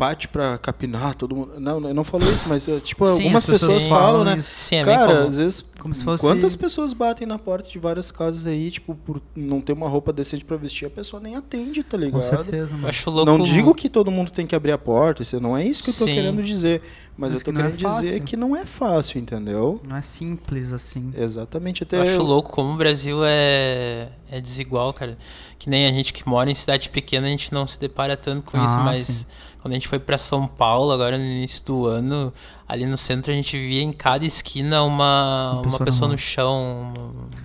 parte 0.00 0.28
para 0.28 0.56
capinar 0.56 1.14
todo 1.14 1.36
mundo. 1.36 1.60
Não, 1.60 1.86
eu 1.86 1.92
não 1.92 2.04
falo 2.04 2.24
isso, 2.24 2.48
mas 2.48 2.66
é, 2.66 2.80
tipo, 2.80 3.04
Sim, 3.04 3.12
algumas 3.12 3.44
pessoas, 3.44 3.74
pessoas 3.74 3.86
falam, 3.86 4.24
né? 4.24 4.40
Sim, 4.40 4.76
é 4.76 4.84
Cara, 4.84 5.24
às 5.24 5.36
vezes 5.36 5.62
como 5.78 5.94
se 5.94 6.02
fosse... 6.02 6.22
quantas 6.22 6.56
pessoas 6.56 6.94
batem 6.94 7.26
na 7.26 7.38
porta 7.38 7.68
de 7.68 7.78
várias 7.78 8.10
casas 8.10 8.46
aí, 8.46 8.70
tipo, 8.70 8.94
por 8.94 9.20
não 9.36 9.60
ter 9.60 9.74
uma 9.74 9.90
roupa 9.90 10.10
decente 10.10 10.42
para 10.42 10.56
vestir, 10.56 10.86
a 10.86 10.90
pessoa 10.90 11.22
nem 11.22 11.36
atende, 11.36 11.82
tá 11.82 11.98
ligado? 11.98 12.22
Com 12.22 12.26
certeza, 12.26 12.72
mano. 12.72 12.88
Acho 12.88 13.10
louco... 13.10 13.30
Não 13.30 13.42
digo 13.42 13.74
que 13.74 13.90
todo 13.90 14.10
mundo 14.10 14.30
tem 14.30 14.46
que 14.46 14.56
abrir 14.56 14.72
a 14.72 14.78
porta, 14.78 15.20
isso 15.20 15.38
não 15.38 15.54
é 15.54 15.66
isso 15.66 15.84
que 15.84 15.90
eu 15.90 15.94
tô 15.94 16.04
Sim. 16.06 16.14
querendo 16.14 16.42
dizer, 16.42 16.80
mas, 17.18 17.32
mas 17.32 17.34
eu 17.34 17.44
tô 17.44 17.52
querendo 17.52 17.74
é 17.74 18.00
dizer 18.00 18.20
que 18.20 18.38
não 18.38 18.56
é 18.56 18.64
fácil, 18.64 19.20
entendeu? 19.20 19.82
Não 19.86 19.96
é 19.96 20.00
simples 20.00 20.72
assim. 20.72 21.10
Exatamente, 21.14 21.82
até 21.82 21.98
eu 21.98 22.02
acho 22.02 22.22
louco 22.22 22.50
como 22.50 22.72
o 22.72 22.76
Brasil 22.76 23.18
é 23.22 24.08
é 24.32 24.40
desigual, 24.40 24.94
cara. 24.94 25.18
Que 25.58 25.68
nem 25.68 25.86
a 25.86 25.92
gente 25.92 26.12
que 26.12 26.26
mora 26.26 26.48
em 26.48 26.54
cidade 26.54 26.88
pequena, 26.88 27.26
a 27.26 27.30
gente 27.30 27.52
não 27.52 27.66
se 27.66 27.80
depara 27.80 28.16
tanto 28.16 28.44
com 28.44 28.56
ah, 28.58 28.64
isso, 28.64 28.78
mas 28.78 29.06
sim 29.06 29.26
quando 29.60 29.72
a 29.72 29.74
gente 29.74 29.88
foi 29.88 29.98
para 29.98 30.16
São 30.16 30.46
Paulo, 30.46 30.90
agora 30.90 31.18
no 31.18 31.24
início 31.24 31.64
do 31.66 31.86
ano, 31.86 32.32
ali 32.66 32.86
no 32.86 32.96
centro 32.96 33.30
a 33.30 33.34
gente 33.34 33.56
via 33.58 33.82
em 33.82 33.92
cada 33.92 34.24
esquina 34.24 34.82
uma, 34.82 35.52
uma 35.52 35.62
pessoa, 35.62 35.78
uma 35.78 35.84
pessoa 35.84 36.10
no 36.10 36.18
chão, 36.18 36.94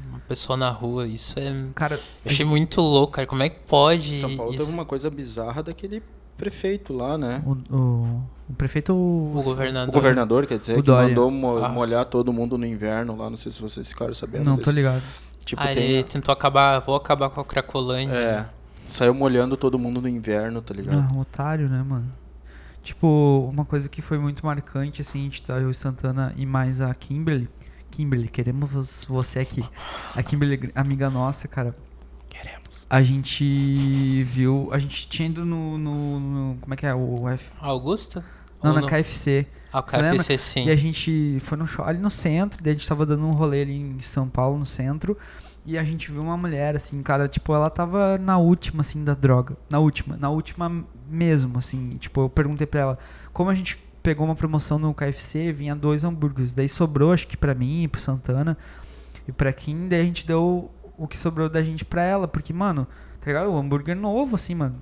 uma, 0.09 0.19
pessoa 0.19 0.57
na 0.57 0.69
rua. 0.69 1.05
Isso 1.07 1.37
é. 1.37 1.53
Cara, 1.75 1.95
eu 1.95 2.31
achei 2.31 2.45
muito 2.45 2.79
louco, 2.79 3.13
cara. 3.13 3.27
Como 3.27 3.43
é 3.43 3.49
que 3.49 3.59
pode. 3.67 4.15
São 4.15 4.35
Paulo 4.35 4.53
isso? 4.53 4.63
teve 4.63 4.73
uma 4.73 4.85
coisa 4.85 5.09
bizarra 5.09 5.61
daquele 5.61 6.01
prefeito 6.37 6.93
lá, 6.93 7.17
né? 7.17 7.43
O, 7.45 7.75
o, 7.75 8.21
o 8.49 8.53
prefeito. 8.53 8.93
O 8.93 9.41
governador. 9.43 9.89
O 9.89 9.91
governador, 9.91 10.45
quer 10.45 10.57
dizer, 10.57 10.81
que 10.81 10.89
mandou 10.89 11.29
mo 11.29 11.57
ah. 11.57 11.67
molhar 11.67 12.05
todo 12.05 12.31
mundo 12.31 12.57
no 12.57 12.65
inverno 12.65 13.17
lá. 13.17 13.29
Não 13.29 13.37
sei 13.37 13.51
se 13.51 13.61
vocês 13.61 13.89
ficaram 13.89 14.13
sabendo. 14.13 14.45
Não, 14.45 14.55
desse. 14.55 14.71
tô 14.71 14.75
ligado. 14.75 15.03
Tipo, 15.43 15.61
ah, 15.61 15.67
tem... 15.67 15.83
ele 15.83 16.03
tentou 16.03 16.31
acabar. 16.31 16.79
Vou 16.79 16.95
acabar 16.95 17.29
com 17.29 17.41
a 17.41 17.45
Cracolândia. 17.45 18.15
É. 18.15 18.54
Saiu 18.87 19.13
molhando 19.13 19.57
todo 19.57 19.79
mundo 19.79 20.01
no 20.01 20.07
inverno, 20.07 20.61
tá 20.61 20.73
ligado? 20.73 21.07
Ah, 21.11 21.15
um 21.15 21.19
otário, 21.19 21.67
né, 21.67 21.83
mano? 21.83 22.09
Tipo, 22.83 23.49
uma 23.51 23.65
coisa 23.65 23.89
que 23.89 24.01
foi 24.01 24.19
muito 24.19 24.45
marcante, 24.45 25.01
assim, 25.01 25.21
a 25.21 25.23
gente 25.23 25.41
tá, 25.41 25.57
eu 25.57 25.71
e 25.71 25.73
Santana 25.73 26.33
e 26.37 26.45
mais 26.45 26.81
a 26.81 26.93
Kimberly. 26.93 27.49
Kimberly, 27.89 28.29
queremos 28.29 29.05
você 29.07 29.39
aqui. 29.39 29.63
A 30.15 30.21
Kimberly, 30.21 30.71
amiga 30.75 31.09
nossa, 31.09 31.47
cara. 31.47 31.75
Queremos. 32.29 32.85
A 32.87 33.01
gente 33.01 34.23
viu, 34.23 34.69
a 34.71 34.77
gente 34.77 35.07
tinha 35.07 35.29
ido 35.29 35.43
no, 35.43 35.77
no, 35.77 36.19
no 36.19 36.57
como 36.61 36.73
é 36.73 36.77
que 36.77 36.85
é, 36.85 36.93
o 36.93 37.27
F... 37.29 37.51
Augusta? 37.59 38.23
Não, 38.61 38.71
Ou 38.71 38.75
na 38.75 38.81
no... 38.81 38.87
KFC. 38.87 39.47
Ah, 39.73 39.79
o 39.79 39.83
KFC, 39.83 40.37
sim. 40.37 40.65
E 40.67 40.71
a 40.71 40.75
gente 40.75 41.37
foi 41.39 41.57
no 41.57 41.65
show, 41.65 41.83
ali 41.83 41.97
no 41.97 42.09
centro, 42.09 42.63
daí 42.63 42.73
a 42.73 42.75
gente 42.77 42.87
tava 42.87 43.05
dando 43.05 43.25
um 43.25 43.31
rolê 43.31 43.63
ali 43.63 43.73
em 43.73 43.99
São 44.01 44.29
Paulo, 44.29 44.59
no 44.59 44.65
centro. 44.65 45.17
E 45.65 45.77
a 45.79 45.83
gente 45.83 46.11
viu 46.11 46.21
uma 46.21 46.37
mulher, 46.37 46.75
assim, 46.75 47.01
cara, 47.01 47.27
tipo, 47.27 47.53
ela 47.53 47.69
tava 47.69 48.19
na 48.19 48.37
última, 48.37 48.81
assim, 48.81 49.03
da 49.03 49.15
droga. 49.15 49.57
Na 49.67 49.79
última, 49.79 50.15
na 50.15 50.29
última 50.29 50.85
mesmo, 51.09 51.57
assim. 51.57 51.97
Tipo, 51.97 52.21
eu 52.21 52.29
perguntei 52.29 52.67
pra 52.67 52.81
ela, 52.81 52.99
como 53.33 53.49
a 53.49 53.55
gente 53.55 53.77
pegou 54.03 54.25
uma 54.25 54.35
promoção 54.35 54.77
no 54.77 54.93
KFC, 54.93 55.51
vinha 55.51 55.75
dois 55.75 56.03
hambúrgueres. 56.03 56.53
Daí 56.53 56.69
sobrou, 56.69 57.11
acho 57.11 57.27
que 57.27 57.35
pra 57.35 57.55
mim, 57.55 57.89
pro 57.91 57.99
Santana 57.99 58.55
e 59.27 59.31
pra 59.31 59.51
Kim, 59.51 59.87
daí 59.87 60.01
a 60.01 60.03
gente 60.03 60.27
deu 60.27 60.69
o 60.95 61.07
que 61.07 61.17
sobrou 61.17 61.49
da 61.49 61.63
gente 61.63 61.83
pra 61.83 62.03
ela. 62.03 62.27
Porque, 62.27 62.53
mano, 62.53 62.85
tá 63.19 63.25
ligado? 63.25 63.49
O 63.49 63.57
hambúrguer 63.57 63.95
novo, 63.95 64.35
assim, 64.35 64.53
mano. 64.53 64.75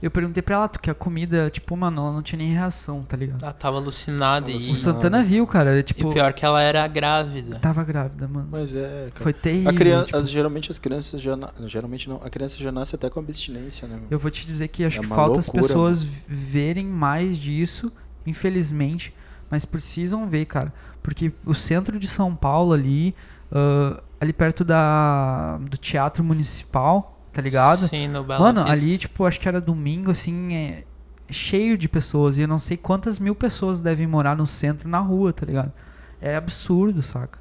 Eu 0.00 0.10
perguntei 0.10 0.42
pra 0.42 0.56
ela, 0.56 0.68
tu 0.68 0.78
que 0.78 0.90
a 0.90 0.94
comida, 0.94 1.48
tipo, 1.48 1.74
mano, 1.74 2.02
ela 2.02 2.12
não 2.12 2.22
tinha 2.22 2.36
nem 2.38 2.48
reação, 2.48 3.02
tá 3.02 3.16
ligado? 3.16 3.42
Ela 3.42 3.52
tava 3.52 3.78
alucinada 3.78 4.50
e. 4.50 4.56
O 4.70 4.76
Santana 4.76 5.22
viu, 5.22 5.46
cara. 5.46 5.82
Tipo, 5.82 6.10
e 6.10 6.12
pior 6.12 6.32
que 6.34 6.44
ela 6.44 6.60
era 6.62 6.86
grávida. 6.86 7.58
Tava 7.58 7.82
grávida, 7.82 8.28
mano. 8.28 8.48
Mas 8.50 8.74
é. 8.74 9.08
Cara. 9.14 9.22
Foi 9.22 9.32
terrível. 9.32 9.70
A 9.70 9.72
criança, 9.72 10.06
tipo... 10.06 10.16
as, 10.18 10.30
geralmente 10.30 10.70
as 10.70 10.78
crianças 10.78 11.22
já. 11.22 11.36
Geralmente 11.66 12.08
não. 12.08 12.20
A 12.22 12.28
criança 12.28 12.58
já 12.58 12.70
nasce 12.70 12.94
até 12.94 13.08
com 13.08 13.20
abstinência, 13.20 13.88
né? 13.88 13.98
Eu 14.10 14.18
vou 14.18 14.30
te 14.30 14.46
dizer 14.46 14.68
que 14.68 14.84
acho 14.84 14.98
é 14.98 15.00
que 15.00 15.06
falta 15.06 15.36
loucura, 15.36 15.40
as 15.40 15.48
pessoas 15.48 16.04
mano. 16.04 16.16
verem 16.28 16.86
mais 16.86 17.38
disso, 17.38 17.90
infelizmente. 18.26 19.14
Mas 19.50 19.64
precisam 19.64 20.28
ver, 20.28 20.44
cara. 20.44 20.72
Porque 21.02 21.32
o 21.44 21.54
centro 21.54 21.98
de 21.98 22.06
São 22.06 22.36
Paulo 22.36 22.72
ali. 22.72 23.14
Uh, 23.50 24.02
ali 24.20 24.32
perto 24.32 24.64
da, 24.64 25.56
do 25.58 25.76
Teatro 25.76 26.24
Municipal 26.24 27.15
tá 27.36 27.42
ligado? 27.42 27.86
Sim, 27.86 28.08
no 28.08 28.24
Bela 28.24 28.40
Mano, 28.40 28.64
Vista. 28.64 28.72
ali, 28.72 28.96
tipo, 28.96 29.26
acho 29.26 29.38
que 29.38 29.46
era 29.46 29.60
domingo, 29.60 30.10
assim, 30.10 30.54
é 30.54 30.84
cheio 31.28 31.76
de 31.76 31.86
pessoas. 31.86 32.38
E 32.38 32.42
eu 32.42 32.48
não 32.48 32.58
sei 32.58 32.78
quantas 32.78 33.18
mil 33.18 33.34
pessoas 33.34 33.82
devem 33.82 34.06
morar 34.06 34.34
no 34.34 34.46
centro, 34.46 34.88
na 34.88 35.00
rua, 35.00 35.34
tá 35.34 35.44
ligado? 35.44 35.70
É 36.18 36.34
absurdo, 36.34 37.02
saca? 37.02 37.38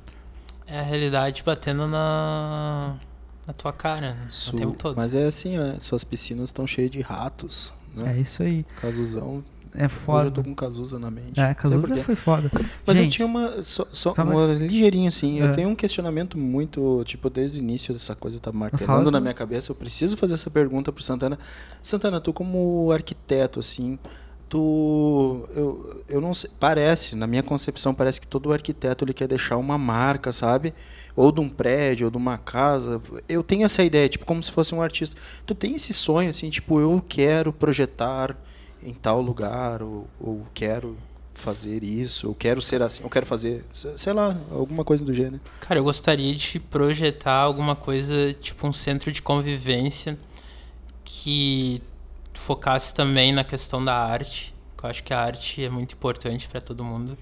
É 0.68 0.80
a 0.80 0.82
realidade 0.82 1.44
batendo 1.46 1.88
na, 1.88 2.98
na 3.48 3.54
tua 3.54 3.72
cara, 3.72 4.16
né? 4.16 4.26
Su... 4.28 4.54
o 4.54 4.60
tempo 4.60 4.74
todo. 4.78 4.98
Mas 4.98 5.16
é 5.16 5.28
assim, 5.28 5.58
ó, 5.58 5.80
suas 5.80 6.04
piscinas 6.04 6.50
estão 6.50 6.68
cheias 6.68 6.92
de 6.92 7.00
ratos. 7.00 7.72
Né? 7.94 8.18
É 8.18 8.20
isso 8.20 8.44
aí. 8.44 8.66
Casuzão 8.82 9.46
é 9.78 9.88
foda. 9.88 10.20
Hoje 10.20 10.28
eu 10.28 10.32
tô 10.32 10.44
com 10.44 10.56
Cazuza 10.56 10.98
na 10.98 11.12
mente. 11.12 11.40
É, 11.40 11.54
Cazuza 11.54 11.96
foi 11.98 12.16
foda. 12.16 12.50
Mas 12.86 12.98
Gente, 12.98 13.06
eu 13.06 13.12
tinha 13.12 13.26
uma. 13.26 13.64
Só, 13.64 13.86
só 13.92 14.14
uma 14.14 14.54
ligeirinho 14.54 15.08
assim. 15.08 15.42
É. 15.42 15.46
Eu 15.46 15.52
tenho 15.52 15.70
um 15.70 15.76
questionamento 15.76 16.38
muito. 16.38 17.04
Tipo, 17.06 17.30
desde 17.30 17.60
o 17.60 17.62
início 17.62 17.94
dessa 17.94 18.16
coisa 18.16 18.40
tá 18.40 18.52
martelando 18.52 19.12
na 19.12 19.20
minha 19.20 19.34
cabeça. 19.34 19.72
Eu 19.72 19.76
preciso 19.76 20.18
fazer 20.18 20.36
essa 20.36 20.50
pergunta 20.50 20.92
pro 20.92 21.04
Santana. 21.04 21.38
Santana, 21.82 22.20
tu 22.22 22.32
como 22.32 22.92
arquiteto, 22.92 23.60
assim. 23.60 24.00
Tu. 24.48 25.48
Eu, 25.56 26.04
eu 26.08 26.22
não 26.22 26.34
sei. 26.34 26.50
Parece, 26.60 27.16
na 27.16 27.28
minha 27.28 27.44
concepção, 27.44 27.94
parece 27.94 28.22
que 28.22 28.28
todo 28.28 28.54
arquiteto 28.54 29.04
ele 29.04 29.14
quer 29.14 29.28
deixar 29.28 29.58
uma 29.58 29.78
marca, 29.78 30.32
sabe? 30.32 30.74
Ou 31.16 31.32
de 31.32 31.42
um 31.42 31.50
prédio, 31.50 32.06
ou 32.06 32.12
de 32.12 32.18
uma 32.18 32.38
casa. 32.38 33.02
Eu 33.28 33.44
tenho 33.44 33.66
essa 33.66 33.84
ideia, 33.84 34.08
tipo, 34.08 34.26
como 34.26 34.42
se 34.42 34.52
fosse 34.52 34.74
um 34.74 34.82
artista. 34.82 35.20
Tu 35.46 35.56
tem 35.56 35.76
esse 35.76 35.94
sonho, 35.94 36.30
assim, 36.30 36.50
tipo, 36.50 36.80
eu 36.80 37.04
quero 37.08 37.52
projetar 37.52 38.38
em 38.82 38.94
tal 38.94 39.22
lugar, 39.22 39.82
ou, 39.82 40.08
ou 40.20 40.46
quero 40.54 40.98
fazer 41.34 41.84
isso, 41.84 42.30
ou 42.30 42.36
quero 42.36 42.62
ser 42.62 42.82
assim, 42.82 43.04
ou 43.04 43.10
quero 43.10 43.26
fazer, 43.26 43.66
sei 43.72 44.14
lá, 44.14 44.38
alguma 44.50 44.84
coisa 44.84 45.04
do 45.04 45.14
gênero. 45.14 45.42
Cara, 45.60 45.80
eu 45.80 45.84
gostaria 45.84 46.34
de 46.34 46.60
projetar 46.60 47.36
alguma 47.36 47.76
coisa, 47.76 48.34
tipo 48.34 48.68
um 48.68 48.74
centro 48.74 49.12
de 49.12 49.22
convivência 49.22 50.18
que 51.04 51.82
focasse 52.34 52.94
também 52.94 53.34
na 53.34 53.44
questão 53.44 53.84
da 53.84 53.96
arte. 53.96 54.56
Eu 54.82 54.90
acho 54.90 55.04
que 55.04 55.14
a 55.14 55.20
arte 55.20 55.64
é 55.64 55.70
muito 55.70 55.94
importante 55.94 56.48
para 56.48 56.62
todo 56.62 56.84
mundo 56.84 57.18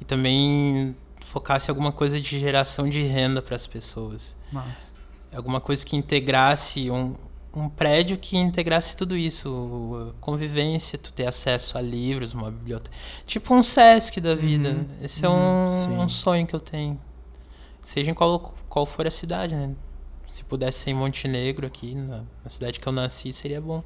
e 0.00 0.04
também 0.04 0.94
focasse 1.20 1.68
alguma 1.68 1.90
coisa 1.90 2.20
de 2.20 2.38
geração 2.38 2.88
de 2.88 3.02
renda 3.02 3.42
para 3.42 3.56
as 3.56 3.66
pessoas. 3.66 4.36
Nossa. 4.52 4.92
Alguma 5.34 5.60
coisa 5.60 5.84
que 5.84 5.96
integrasse 5.96 6.90
um, 6.90 7.16
um 7.54 7.68
prédio 7.68 8.18
que 8.18 8.36
integrasse 8.36 8.96
tudo 8.96 9.16
isso, 9.16 10.14
convivência, 10.20 10.98
tu 10.98 11.12
ter 11.12 11.26
acesso 11.26 11.78
a 11.78 11.80
livros, 11.80 12.34
uma 12.34 12.50
biblioteca, 12.50 12.94
tipo 13.26 13.54
um 13.54 13.62
Sesc 13.62 14.20
da 14.20 14.34
vida. 14.34 14.70
Uhum. 14.70 14.86
Esse 15.02 15.24
é 15.24 15.28
um, 15.28 16.02
um, 16.02 16.08
sonho 16.08 16.46
que 16.46 16.54
eu 16.54 16.60
tenho. 16.60 17.00
Seja 17.80 18.10
em 18.10 18.14
qual, 18.14 18.54
qual 18.68 18.84
for 18.84 19.06
a 19.06 19.10
cidade, 19.10 19.54
né? 19.54 19.74
Se 20.26 20.44
pudesse 20.44 20.80
ser 20.80 20.90
em 20.90 20.94
Montenegro 20.94 21.66
aqui, 21.66 21.94
na, 21.94 22.24
na 22.44 22.50
cidade 22.50 22.78
que 22.78 22.86
eu 22.86 22.92
nasci, 22.92 23.32
seria 23.32 23.60
bom. 23.60 23.82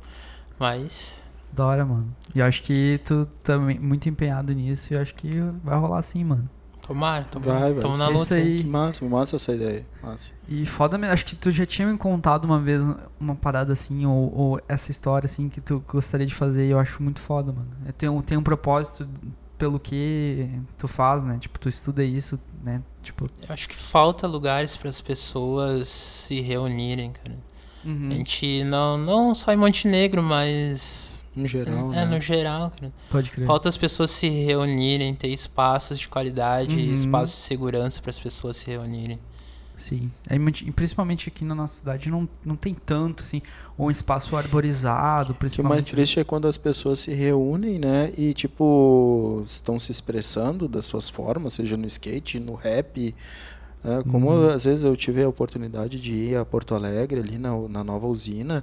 Mas 0.58 1.22
da 1.52 1.66
hora, 1.66 1.84
mano. 1.84 2.16
E 2.34 2.38
eu 2.38 2.46
acho 2.46 2.62
que 2.62 2.98
tu 3.04 3.28
tá 3.42 3.58
muito 3.58 4.08
empenhado 4.08 4.54
nisso 4.54 4.94
e 4.94 4.96
acho 4.96 5.14
que 5.14 5.28
vai 5.62 5.78
rolar 5.78 6.00
sim, 6.00 6.24
mano. 6.24 6.48
Tomara, 6.92 7.24
tomara. 7.24 7.74
Tamo 7.80 7.96
na 7.96 8.08
luta. 8.08 8.34
Aí. 8.34 8.56
Que 8.56 8.64
massa, 8.64 9.06
massa 9.06 9.36
essa 9.36 9.54
ideia. 9.54 9.86
Massa. 10.02 10.32
E 10.46 10.66
foda 10.66 10.98
mesmo, 10.98 11.14
acho 11.14 11.24
que 11.24 11.34
tu 11.34 11.50
já 11.50 11.64
tinha 11.64 11.88
me 11.88 11.96
contado 11.96 12.44
uma 12.44 12.60
vez 12.60 12.84
uma 13.18 13.34
parada 13.34 13.72
assim, 13.72 14.04
ou, 14.04 14.30
ou, 14.36 14.60
essa 14.68 14.90
história 14.90 15.24
assim 15.24 15.48
que 15.48 15.60
tu 15.60 15.82
gostaria 15.88 16.26
de 16.26 16.34
fazer 16.34 16.66
e 16.66 16.70
eu 16.70 16.78
acho 16.78 17.02
muito 17.02 17.18
foda, 17.18 17.50
mano. 17.50 17.68
Eu 17.86 17.92
tenho, 17.94 18.22
tenho 18.22 18.40
um 18.40 18.44
propósito 18.44 19.08
pelo 19.56 19.80
que 19.80 20.50
tu 20.76 20.86
faz, 20.86 21.24
né? 21.24 21.38
Tipo, 21.38 21.58
tu 21.58 21.70
estuda 21.70 22.04
isso, 22.04 22.38
né? 22.62 22.82
Tipo... 23.02 23.26
Eu 23.48 23.54
acho 23.54 23.66
que 23.66 23.76
falta 23.76 24.26
lugares 24.26 24.76
para 24.76 24.90
as 24.90 25.00
pessoas 25.00 25.88
se 25.88 26.42
reunirem, 26.42 27.12
cara. 27.12 27.38
Uhum. 27.86 28.08
A 28.10 28.14
gente 28.14 28.64
não, 28.64 28.98
não 28.98 29.34
só 29.34 29.50
em 29.50 29.56
Montenegro, 29.56 30.22
mas 30.22 31.21
no 31.34 31.46
geral, 31.46 31.92
é, 31.92 31.96
né? 31.96 32.04
no 32.04 32.20
geral. 32.20 32.72
Pode 33.10 33.30
crer. 33.30 33.46
Falta 33.46 33.68
as 33.68 33.76
pessoas 33.76 34.10
se 34.10 34.28
reunirem, 34.28 35.14
ter 35.14 35.28
espaços 35.28 35.98
de 35.98 36.08
qualidade, 36.08 36.76
uhum. 36.76 36.92
espaços 36.92 37.36
de 37.36 37.42
segurança 37.42 38.00
para 38.00 38.10
as 38.10 38.18
pessoas 38.18 38.56
se 38.56 38.70
reunirem. 38.70 39.18
Sim. 39.76 40.10
É, 40.28 40.36
principalmente 40.70 41.28
aqui 41.28 41.44
na 41.44 41.54
nossa 41.54 41.74
cidade 41.74 42.08
não, 42.08 42.28
não 42.44 42.54
tem 42.54 42.72
tanto, 42.74 43.24
assim, 43.24 43.42
um 43.76 43.90
espaço 43.90 44.36
arborizado. 44.36 45.34
Principalmente... 45.34 45.72
O 45.72 45.74
mais 45.74 45.84
triste 45.84 46.20
é 46.20 46.24
quando 46.24 46.46
as 46.46 46.56
pessoas 46.56 47.00
se 47.00 47.12
reúnem, 47.12 47.78
né, 47.78 48.12
e, 48.16 48.32
tipo, 48.32 49.42
estão 49.44 49.80
se 49.80 49.90
expressando 49.90 50.68
das 50.68 50.86
suas 50.86 51.08
formas, 51.08 51.54
seja 51.54 51.76
no 51.76 51.86
skate, 51.86 52.38
no 52.38 52.54
rap, 52.54 53.14
É, 53.84 54.00
como 54.04 54.30
uhum. 54.30 54.46
às 54.46 54.62
vezes 54.62 54.84
eu 54.84 54.94
tive 54.94 55.24
a 55.24 55.28
oportunidade 55.28 55.98
de 55.98 56.12
ir 56.12 56.36
a 56.36 56.44
Porto 56.44 56.72
Alegre, 56.72 57.18
ali 57.18 57.36
na, 57.36 57.50
na 57.68 57.82
nova 57.82 58.06
usina, 58.06 58.62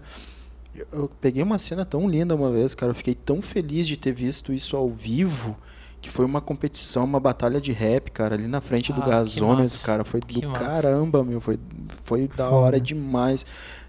eu 0.91 1.09
peguei 1.19 1.43
uma 1.43 1.57
cena 1.57 1.85
tão 1.85 2.07
linda 2.07 2.35
uma 2.35 2.51
vez, 2.51 2.75
cara. 2.75 2.91
Eu 2.91 2.95
fiquei 2.95 3.15
tão 3.15 3.41
feliz 3.41 3.87
de 3.87 3.97
ter 3.97 4.11
visto 4.11 4.53
isso 4.53 4.75
ao 4.75 4.89
vivo. 4.89 5.55
Que 6.01 6.09
foi 6.09 6.23
uma 6.23 6.39
competição, 6.39 7.03
uma 7.03 7.19
batalha 7.19 7.59
de 7.59 7.73
rap, 7.73 8.09
cara, 8.11 8.35
ali 8.35 8.47
na 8.47 8.61
frente 8.61 8.93
do 8.93 9.03
ah, 9.03 9.05
gasômetro, 9.05 9.79
cara. 9.79 10.05
Foi 10.05 10.21
que 10.21 10.39
do 10.39 10.49
massa. 10.49 10.63
caramba, 10.63 11.23
meu. 11.25 11.41
Foi, 11.41 11.59
foi 12.03 12.29
da 12.29 12.49
hora 12.49 12.79
demais, 12.79 13.45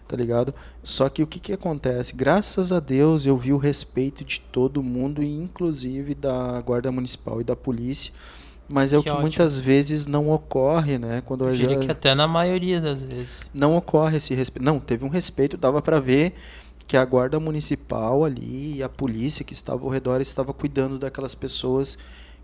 tá 0.09 0.17
ligado? 0.17 0.53
Só 0.83 1.09
que 1.09 1.23
o 1.23 1.27
que 1.27 1.39
que 1.39 1.53
acontece? 1.53 2.13
Graças 2.13 2.73
a 2.73 2.81
Deus 2.81 3.27
eu 3.27 3.37
vi 3.37 3.53
o 3.53 3.59
respeito 3.59 4.25
de 4.25 4.41
todo 4.41 4.83
mundo, 4.83 5.23
inclusive 5.23 6.17
da 6.17 6.61
Guarda 6.63 6.91
Municipal 6.91 7.41
e 7.41 7.45
da 7.45 7.55
polícia. 7.55 8.13
Mas 8.71 8.93
é 8.93 8.97
que 8.97 9.01
o 9.01 9.03
que 9.03 9.11
ótimo. 9.11 9.23
muitas 9.23 9.59
vezes 9.59 10.07
não 10.07 10.31
ocorre, 10.31 10.97
né? 10.97 11.23
Quando 11.27 11.45
eu 11.45 11.53
diria 11.53 11.75
já... 11.75 11.81
que 11.81 11.91
até 11.91 12.15
na 12.15 12.29
maioria 12.29 12.81
das 12.81 13.05
vezes. 13.05 13.43
Não 13.53 13.77
ocorre 13.77 14.17
esse 14.17 14.33
respeito. 14.33 14.65
Não, 14.65 14.79
teve 14.79 15.05
um 15.05 15.09
respeito, 15.09 15.57
dava 15.57 15.83
para 15.83 15.99
ver 15.99 16.35
que 16.91 16.97
a 16.97 17.05
guarda 17.05 17.39
municipal 17.39 18.25
ali 18.25 18.79
e 18.79 18.83
a 18.83 18.89
polícia 18.89 19.45
que 19.45 19.53
estava 19.53 19.85
ao 19.85 19.89
redor 19.89 20.21
estava 20.21 20.53
cuidando 20.53 20.99
daquelas 20.99 21.37
pessoas 21.37 21.97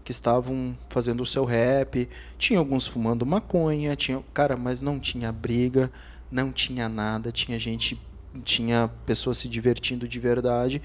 que 0.05 0.13
estavam 0.13 0.73
fazendo 0.89 1.21
o 1.21 1.27
seu 1.27 1.45
rap. 1.45 2.09
Tinha 2.39 2.61
alguns 2.61 2.87
fumando 2.87 3.27
maconha, 3.27 3.97
tinha, 3.97 4.23
cara, 4.33 4.57
mas 4.57 4.81
não 4.81 5.01
tinha 5.01 5.33
briga, 5.33 5.91
não 6.31 6.53
tinha 6.53 6.89
nada, 6.89 7.33
tinha 7.33 7.59
gente, 7.59 8.01
tinha 8.45 8.89
pessoas 9.05 9.39
se 9.39 9.49
divertindo 9.49 10.07
de 10.07 10.21
verdade 10.21 10.81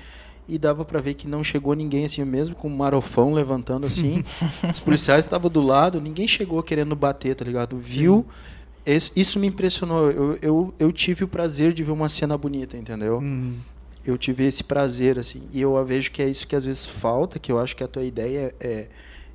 e 0.49 0.57
dava 0.57 0.83
para 0.83 0.99
ver 0.99 1.13
que 1.13 1.27
não 1.27 1.43
chegou 1.43 1.75
ninguém 1.75 2.05
assim 2.05 2.25
mesmo 2.25 2.55
com 2.55 2.67
um 2.67 2.75
marofão 2.75 3.31
levantando 3.31 3.85
assim. 3.85 4.23
os 4.73 4.79
policiais 4.79 5.23
estavam 5.23 5.51
do 5.51 5.61
lado, 5.61 6.01
ninguém 6.01 6.27
chegou 6.27 6.63
querendo 6.63 6.95
bater, 6.95 7.35
tá 7.35 7.45
ligado? 7.45 7.77
Viu? 7.77 8.25
Sim 8.27 8.60
isso 8.85 9.39
me 9.39 9.47
impressionou. 9.47 10.09
Eu, 10.09 10.37
eu, 10.41 10.73
eu, 10.79 10.91
tive 10.91 11.23
o 11.23 11.27
prazer 11.27 11.73
de 11.73 11.83
ver 11.83 11.91
uma 11.91 12.09
cena 12.09 12.37
bonita, 12.37 12.77
entendeu? 12.77 13.19
Hum. 13.19 13.57
Eu 14.05 14.17
tive 14.17 14.45
esse 14.45 14.63
prazer, 14.63 15.19
assim. 15.19 15.43
E 15.53 15.61
eu 15.61 15.83
vejo 15.85 16.11
que 16.11 16.21
é 16.21 16.27
isso 16.27 16.47
que 16.47 16.55
às 16.55 16.65
vezes 16.65 16.85
falta, 16.85 17.37
que 17.37 17.51
eu 17.51 17.59
acho 17.59 17.75
que 17.75 17.83
a 17.83 17.87
tua 17.87 18.03
ideia 18.03 18.53
é, 18.59 18.87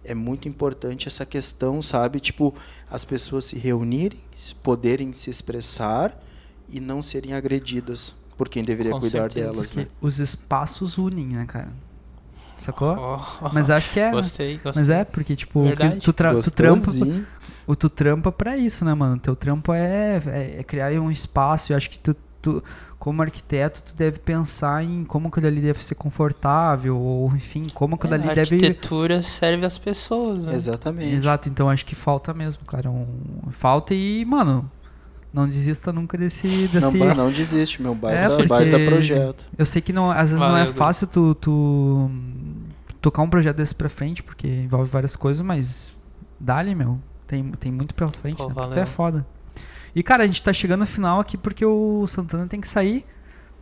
é 0.05 0.15
muito 0.15 0.49
importante, 0.49 1.07
essa 1.07 1.25
questão, 1.25 1.81
sabe? 1.81 2.19
Tipo, 2.19 2.53
as 2.91 3.05
pessoas 3.05 3.45
se 3.45 3.57
reunirem, 3.57 4.19
poderem 4.63 5.13
se 5.13 5.31
expressar 5.31 6.21
e 6.69 6.81
não 6.81 7.01
serem 7.01 7.33
agredidas 7.33 8.17
por 8.37 8.49
quem 8.49 8.65
deveria 8.65 8.93
Com 8.93 9.01
cuidar 9.01 9.31
certeza. 9.31 9.51
delas, 9.53 9.73
né? 9.73 9.87
Os 10.01 10.19
espaços 10.19 10.99
unem, 10.99 11.27
né, 11.27 11.45
cara? 11.47 11.73
Sacou? 12.59 12.97
Oh, 12.99 13.49
mas 13.53 13.71
acho 13.71 13.93
que 13.93 14.01
é. 14.01 14.11
Gostei, 14.11 14.59
gostei. 14.59 14.83
Mas 14.83 14.89
é, 14.91 15.05
porque, 15.05 15.37
tipo, 15.37 15.63
tu, 16.03 16.13
tra 16.13 16.35
tu 16.35 16.51
trampa. 16.51 16.91
O 17.67 17.75
tu 17.75 17.91
trampa 17.91 18.31
pra 18.31 18.57
isso, 18.57 18.85
né, 18.85 18.95
mano? 18.95 19.19
Teu 19.19 19.35
trampo 19.35 19.73
é, 19.73 20.23
é, 20.27 20.57
é 20.61 20.63
criar 20.63 20.93
um 21.01 21.11
espaço. 21.11 21.73
Eu 21.73 21.77
acho 21.77 21.91
que 21.91 21.99
tu, 21.99 22.15
tu, 22.41 22.63
como 22.99 23.23
arquiteto, 23.23 23.83
tu 23.83 23.95
deve 23.95 24.19
pensar 24.19 24.85
em 24.85 25.05
como 25.05 25.29
aquilo 25.29 25.47
ali 25.49 25.61
deve 25.61 25.85
ser 25.85 25.97
confortável, 25.97 26.97
ou 26.97 27.29
enfim, 27.35 27.63
como 27.75 27.97
aquilo 27.97 28.15
é, 28.15 28.17
ali 28.17 28.27
deve. 28.29 28.41
A 28.41 28.43
arquitetura 28.43 29.23
serve 29.23 29.67
às 29.67 29.79
pessoas, 29.79 30.47
né? 30.47 30.55
Exatamente. 30.55 31.15
Exato, 31.15 31.49
então 31.49 31.69
acho 31.69 31.85
que 31.85 31.95
falta 31.95 32.33
mesmo, 32.33 32.65
cara. 32.65 32.89
Um, 32.89 33.07
falta 33.51 33.93
e, 33.95 34.25
mano, 34.25 34.71
não 35.33 35.49
desista 35.49 35.93
nunca 35.93 36.17
desse. 36.17 36.69
desse... 36.69 36.97
Não, 36.99 37.15
não 37.15 37.31
desiste, 37.31 37.83
meu 37.83 37.95
baita, 37.95 38.43
é, 38.43 38.47
baita 38.47 38.79
projeto. 38.79 39.47
Eu 39.59 39.67
sei 39.67 39.83
que 39.83 39.93
não, 39.93 40.11
às 40.11 40.31
vezes 40.31 40.39
Valeu, 40.39 40.55
não 40.55 40.63
é 40.63 40.67
fácil 40.67 41.07
tu, 41.07 41.35
tu 41.35 42.11
tocar 43.01 43.23
um 43.23 43.29
projeto 43.29 43.57
desse 43.57 43.75
pra 43.75 43.89
frente, 43.89 44.23
porque 44.23 44.47
envolve 44.47 44.89
várias 44.91 45.15
coisas, 45.15 45.43
mas 45.43 45.99
dá-lhe, 46.41 46.75
meu. 46.75 46.99
Tem, 47.27 47.43
tem 47.53 47.73
muito 47.73 47.95
pela 47.95 48.11
frente, 48.11 48.37
Pô, 48.37 48.49
né? 48.49 48.55
Até 48.73 48.81
é 48.83 48.87
foda. 48.87 49.27
E, 49.95 50.03
cara, 50.03 50.25
a 50.25 50.27
gente 50.27 50.43
tá 50.43 50.53
chegando 50.53 50.81
no 50.81 50.87
final 50.87 51.21
aqui 51.21 51.37
porque 51.37 51.65
o 51.65 52.07
Santana 52.07 52.47
tem 52.47 52.61
que 52.61 52.69
sair 52.69 53.05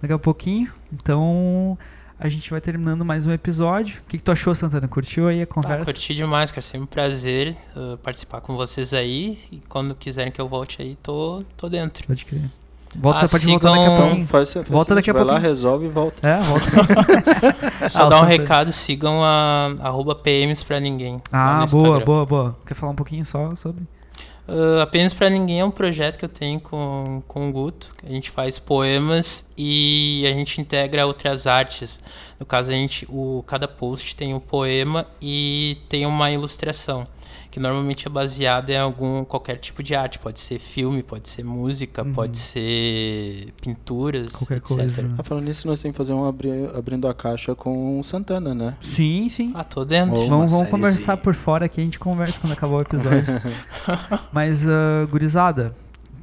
daqui 0.03 0.13
a 0.13 0.19
pouquinho. 0.19 0.73
Então, 0.93 1.79
a 2.19 2.29
gente 2.29 2.51
vai 2.51 2.61
terminando 2.61 3.05
mais 3.05 3.27
um 3.27 3.33
episódio. 3.33 4.01
O 4.03 4.07
que, 4.07 4.19
que 4.19 4.23
tu 4.23 4.33
achou, 4.33 4.55
Santana? 4.55 4.89
Curtiu 4.89 5.29
aí 5.29 5.43
a 5.43 5.47
conversa? 5.47 5.91
Ah, 5.91 5.95
curti 5.95 6.15
demais, 6.15 6.51
cara. 6.51 6.63
Sempre 6.63 6.85
um 6.85 6.87
prazer 6.87 7.57
uh, 7.77 7.97
participar 7.99 8.41
com 8.41 8.57
vocês 8.57 8.93
aí. 8.93 9.39
E 9.51 9.61
quando 9.69 9.95
quiserem 9.95 10.33
que 10.33 10.41
eu 10.41 10.49
volte 10.49 10.83
aí, 10.83 10.97
tô, 10.97 11.45
tô 11.57 11.69
dentro. 11.69 12.07
Pode 12.07 12.25
crer. 12.25 12.51
Volta, 12.97 13.25
ah, 13.25 13.27
sigam... 13.27 13.59
voltar 13.59 13.71
daqui 13.71 13.85
a 13.85 13.97
pouquinho. 13.97 14.27
Faz, 14.27 14.53
faz 14.53 14.69
volta 14.69 14.95
daqui 14.95 15.11
a 15.11 15.15
pouco. 15.15 15.27
Vai 15.27 15.35
lá, 15.35 15.41
resolve 15.41 15.87
e 15.87 15.89
volta. 15.89 16.27
É, 16.27 16.41
volta. 16.41 16.67
Só 17.89 18.07
ah, 18.07 18.09
dar 18.09 18.23
um 18.23 18.25
recado, 18.25 18.73
sigam 18.73 19.23
a 19.23 19.75
arroba 19.81 20.15
PMs 20.15 20.63
pra 20.63 20.79
ninguém. 20.79 21.21
Ah, 21.33 21.65
boa, 21.71 22.01
boa, 22.01 22.25
boa. 22.25 22.57
Quer 22.67 22.75
falar 22.75 22.93
um 22.93 22.97
pouquinho 22.97 23.25
só 23.25 23.55
sobre? 23.55 23.83
Uh, 24.47 24.81
Apenas 24.83 25.15
para 25.15 25.31
Ninguém 25.31 25.61
é 25.61 25.65
um 25.65 25.71
projeto 25.71 26.19
que 26.19 26.25
eu 26.25 26.29
tenho 26.29 26.61
com, 26.61 27.23
com 27.27 27.49
o 27.49 27.53
Guto. 27.53 27.95
A 28.07 28.11
gente 28.11 28.31
faz 28.31 28.59
poemas 28.59 29.47
e 29.57 30.25
a 30.27 30.31
gente 30.31 30.61
integra 30.61 31.07
outras 31.07 31.47
artes. 31.47 32.03
No 32.39 32.45
caso, 32.45 32.71
a 32.71 32.75
gente, 32.75 33.07
o, 33.09 33.43
cada 33.47 33.67
post 33.67 34.15
tem 34.15 34.35
um 34.35 34.41
poema 34.41 35.07
e 35.21 35.79
tem 35.89 36.05
uma 36.05 36.31
ilustração 36.31 37.05
que 37.51 37.61
normalmente 37.61 38.07
é 38.07 38.11
baseada 38.11 38.73
em 38.73 38.79
algum 38.79 39.25
qualquer 39.25 39.57
tipo 39.57 39.83
de 39.83 39.95
arte, 39.95 40.19
pode 40.19 40.41
ser 40.41 40.59
filme, 40.59 41.03
pode 41.03 41.29
ser 41.29 41.45
música, 41.45 42.03
uhum. 42.03 42.13
pode 42.13 42.39
ser 42.39 43.53
pinturas, 43.61 44.33
qualquer 44.33 44.59
etc. 44.59 44.69
coisa. 44.69 45.15
Ah, 45.19 45.23
falando 45.23 45.45
nisso, 45.45 45.67
nós 45.67 45.81
temos 45.81 45.95
que 45.95 45.99
fazer 45.99 46.13
um 46.13 46.27
abri 46.27 46.51
abrindo 46.75 47.09
a 47.09 47.15
caixa 47.15 47.55
com 47.55 47.99
o 47.99 48.05
Santana, 48.05 48.55
né? 48.55 48.77
Sim, 48.81 49.29
sim. 49.29 49.53
Ah, 49.55 49.65
tô 49.65 49.85
dentro. 49.85 50.21
Oh, 50.21 50.29
vamos, 50.29 50.53
vamos 50.53 50.69
conversar 50.69 51.17
por 51.17 51.35
fora 51.35 51.67
aqui, 51.67 51.81
a 51.81 51.85
gente 51.85 51.99
conversa 51.99 52.41
quando 52.41 52.53
acabar 52.53 52.77
o 52.77 52.81
episódio. 52.81 53.25
Mas 54.33 54.65
uh, 54.65 55.07
gurizada, 55.11 55.75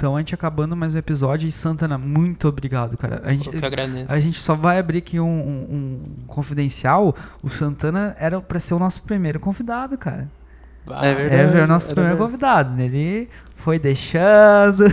então 0.01 0.15
a 0.15 0.19
gente 0.19 0.33
acabando 0.33 0.75
mais 0.75 0.95
um 0.95 0.97
episódio 0.97 1.47
e 1.47 1.51
Santana, 1.51 1.95
muito 1.95 2.47
obrigado, 2.47 2.97
cara. 2.97 3.21
A 3.23 3.31
gente, 3.31 3.53
Eu 3.53 3.59
que 3.59 3.63
agradeço. 3.63 4.11
A 4.11 4.19
gente 4.19 4.39
só 4.39 4.55
vai 4.55 4.79
abrir 4.79 4.97
aqui 4.97 5.19
um, 5.19 5.27
um, 5.27 5.75
um 5.75 6.25
confidencial. 6.25 7.15
O 7.43 7.49
Santana 7.49 8.15
era 8.19 8.41
para 8.41 8.59
ser 8.59 8.73
o 8.73 8.79
nosso 8.79 9.03
primeiro 9.03 9.39
convidado, 9.39 9.95
cara. 9.99 10.27
Ah, 10.89 11.05
é 11.05 11.15
verdade. 11.15 11.57
É 11.57 11.63
o 11.63 11.67
nosso 11.67 11.93
primeiro 11.93 12.17
convidado. 12.17 12.75
Né? 12.75 12.85
Ele 12.85 13.29
foi 13.61 13.77
deixando. 13.79 14.85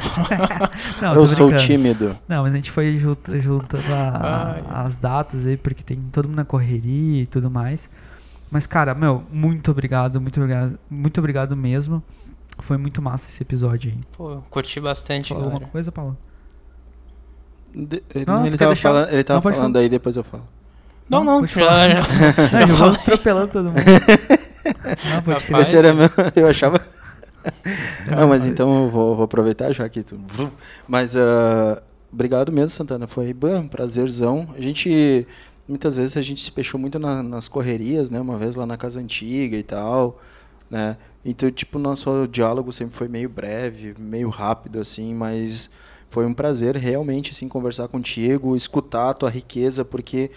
não, 1.00 1.14
eu 1.14 1.26
sou 1.26 1.54
tímido. 1.56 2.16
Não, 2.28 2.42
mas 2.42 2.52
a 2.52 2.56
gente 2.56 2.70
foi 2.70 2.98
juntando 2.98 3.94
a, 3.94 4.84
as 4.84 4.98
datas 4.98 5.46
aí, 5.46 5.56
porque 5.56 5.82
tem 5.82 5.96
todo 6.12 6.28
mundo 6.28 6.36
na 6.36 6.44
correria 6.44 7.22
e 7.22 7.26
tudo 7.26 7.50
mais. 7.50 7.88
Mas, 8.50 8.66
cara, 8.66 8.94
meu, 8.94 9.24
muito 9.30 9.70
obrigado, 9.70 10.20
muito 10.20 10.40
obrigado, 10.40 10.78
muito 10.88 11.18
obrigado 11.18 11.56
mesmo. 11.56 12.02
Foi 12.60 12.76
muito 12.76 13.00
massa 13.00 13.28
esse 13.28 13.42
episódio 13.42 13.90
aí. 13.90 13.98
Pô, 14.16 14.38
curti 14.50 14.80
bastante, 14.80 15.28
Fala 15.28 15.44
alguma 15.44 15.68
coisa, 15.68 15.92
Paulo? 15.92 16.16
De, 17.74 18.02
ele, 18.14 18.24
não, 18.26 18.46
ele 18.46 18.56
tava, 18.56 18.74
falando, 18.74 19.12
ele 19.12 19.24
tava 19.24 19.50
não, 19.50 19.56
falando 19.56 19.76
aí, 19.76 19.88
depois 19.88 20.16
eu 20.16 20.24
falo. 20.24 20.44
Não, 21.08 21.22
não, 21.22 21.40
não 21.40 21.46
já, 21.46 21.88
já, 21.88 22.00
já, 22.00 22.66
já 22.66 22.86
atropelando 22.88 23.48
todo 23.48 23.64
mundo. 23.66 23.78
Não, 25.10 25.22
pode 25.22 25.44
Rapaz, 25.44 25.66
Esse 25.66 25.76
era 25.76 25.94
meu, 25.94 26.08
eu 26.36 26.48
achava. 26.48 26.80
Não, 28.10 28.28
mas 28.28 28.46
então 28.46 28.84
eu 28.84 28.90
vou, 28.90 29.16
vou 29.16 29.24
aproveitar 29.24 29.72
já 29.72 29.88
que 29.88 30.02
tu. 30.02 30.20
Mas 30.86 31.14
uh, 31.14 31.80
obrigado 32.12 32.52
mesmo, 32.52 32.68
Santana. 32.68 33.06
Foi 33.06 33.32
bom, 33.32 33.66
prazerzão. 33.66 34.48
A 34.56 34.60
gente 34.60 35.26
muitas 35.68 35.96
vezes 35.96 36.16
a 36.16 36.22
gente 36.22 36.42
se 36.42 36.50
fechou 36.50 36.80
muito 36.80 36.98
na, 36.98 37.22
nas 37.22 37.46
correrias, 37.46 38.10
né? 38.10 38.20
Uma 38.20 38.38
vez 38.38 38.56
lá 38.56 38.64
na 38.64 38.76
casa 38.76 38.98
antiga 39.00 39.56
e 39.56 39.62
tal, 39.62 40.18
né? 40.70 40.96
Então, 41.24 41.50
tipo, 41.50 41.78
nosso 41.78 42.26
diálogo 42.26 42.72
sempre 42.72 42.96
foi 42.96 43.08
meio 43.08 43.28
breve, 43.28 43.94
meio 43.98 44.30
rápido 44.30 44.80
assim, 44.80 45.14
mas 45.14 45.70
foi 46.08 46.24
um 46.24 46.32
prazer 46.32 46.74
realmente 46.76 47.32
assim 47.32 47.48
conversar 47.48 47.86
contigo, 47.88 48.56
escutar 48.56 49.10
a 49.10 49.14
tua 49.14 49.28
riqueza, 49.28 49.84
porque 49.84 50.30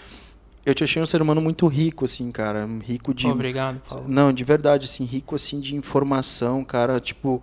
eu 0.65 0.75
te 0.75 0.83
achei 0.83 1.01
um 1.01 1.05
ser 1.05 1.21
humano 1.21 1.41
muito 1.41 1.67
rico, 1.67 2.05
assim, 2.05 2.31
cara. 2.31 2.67
Rico 2.83 3.13
de. 3.13 3.27
Obrigado, 3.27 3.81
Paulo. 3.87 4.05
Não, 4.07 4.31
de 4.31 4.43
verdade, 4.43 4.85
assim, 4.85 5.05
rico 5.05 5.35
assim 5.35 5.59
de 5.59 5.75
informação, 5.75 6.63
cara. 6.63 6.99
Tipo, 6.99 7.41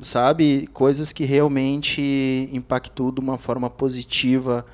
sabe, 0.00 0.66
coisas 0.72 1.12
que 1.12 1.24
realmente 1.24 2.48
impactam 2.52 3.10
de 3.12 3.20
uma 3.20 3.38
forma 3.38 3.68
positiva 3.68 4.64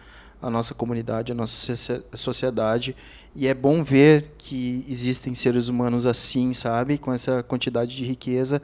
a 0.42 0.50
nossa 0.50 0.74
comunidade, 0.74 1.30
a 1.30 1.34
nossa 1.34 1.74
sociedade. 2.14 2.96
E 3.34 3.46
é 3.46 3.54
bom 3.54 3.82
ver 3.84 4.34
que 4.36 4.84
existem 4.88 5.34
seres 5.34 5.68
humanos 5.68 6.04
assim, 6.04 6.52
sabe, 6.52 6.98
com 6.98 7.12
essa 7.12 7.42
quantidade 7.44 7.96
de 7.96 8.04
riqueza. 8.04 8.60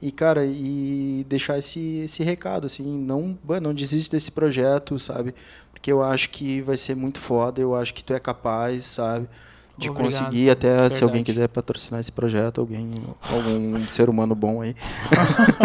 E, 0.00 0.10
cara, 0.12 0.46
e 0.46 1.26
deixar 1.28 1.58
esse, 1.58 2.00
esse 2.04 2.22
recado, 2.22 2.66
assim, 2.66 2.84
não, 2.84 3.36
não 3.60 3.74
desiste 3.74 4.12
desse 4.12 4.30
projeto, 4.30 4.98
sabe? 4.98 5.34
Porque 5.78 5.92
eu 5.92 6.02
acho 6.02 6.30
que 6.30 6.60
vai 6.60 6.76
ser 6.76 6.96
muito 6.96 7.20
foda, 7.20 7.60
eu 7.60 7.74
acho 7.74 7.94
que 7.94 8.02
tu 8.02 8.12
é 8.12 8.18
capaz, 8.18 8.84
sabe? 8.84 9.28
De 9.76 9.88
Obrigado, 9.88 10.12
conseguir, 10.12 10.50
até 10.50 10.68
verdade. 10.70 10.96
se 10.96 11.04
alguém 11.04 11.22
quiser 11.22 11.48
patrocinar 11.48 12.00
esse 12.00 12.10
projeto, 12.10 12.60
alguém, 12.60 12.90
algum 13.32 13.78
ser 13.86 14.08
humano 14.08 14.34
bom 14.34 14.60
aí. 14.60 14.74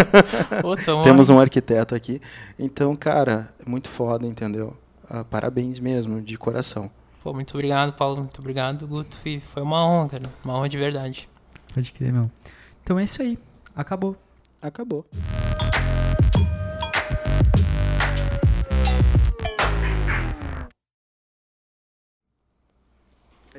Temos 1.03 1.31
um 1.31 1.39
arquiteto 1.39 1.95
aqui. 1.95 2.21
Então, 2.59 2.95
cara, 2.95 3.51
é 3.65 3.67
muito 3.67 3.89
foda, 3.89 4.27
entendeu? 4.27 4.77
Ah, 5.09 5.23
parabéns 5.23 5.79
mesmo, 5.79 6.21
de 6.21 6.37
coração. 6.37 6.91
Pô, 7.23 7.33
muito 7.33 7.55
obrigado, 7.55 7.93
Paulo. 7.93 8.17
Muito 8.17 8.39
obrigado, 8.39 8.85
Guto. 8.87 9.17
E 9.25 9.39
foi 9.39 9.63
uma 9.63 9.83
honra, 9.83 10.09
cara. 10.09 10.29
Uma 10.45 10.57
honra 10.59 10.69
de 10.69 10.77
verdade. 10.77 11.27
Pode 11.73 11.91
crer, 11.91 12.13
meu. 12.13 12.29
Então 12.83 12.99
é 12.99 13.03
isso 13.03 13.19
aí. 13.19 13.39
Acabou. 13.75 14.15
Acabou. 14.61 15.07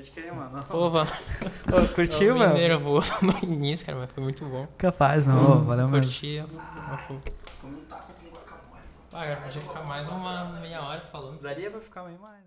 Pode 0.05 0.11
crer, 0.11 0.35
mano. 0.35 0.63
Pô, 0.65 0.91
mano. 0.91 1.11
Ô, 1.73 1.95
curtiu, 1.95 2.29
eu 2.29 2.37
mano? 2.37 2.55
nervoso 2.55 3.25
no 3.25 3.39
início, 3.43 3.87
cara, 3.87 3.99
mas 3.99 4.13
foi 4.13 4.23
muito 4.23 4.45
bom. 4.45 4.67
Capaz, 4.77 5.27
não. 5.27 5.61
Hum, 5.61 5.65
valeu 5.65 5.89
mesmo. 5.89 6.05
Curti. 6.07 6.45
Ah, 9.13 9.25
cara, 9.27 9.37
podia 9.37 9.63
ficar 9.63 9.83
mais 9.85 10.07
uma 10.09 10.45
meia 10.61 10.83
hora 10.83 11.01
falando. 11.11 11.41
Daria 11.41 11.71
pra 11.71 11.81
ficar 11.81 12.03
meio 12.05 12.19
mais. 12.21 12.45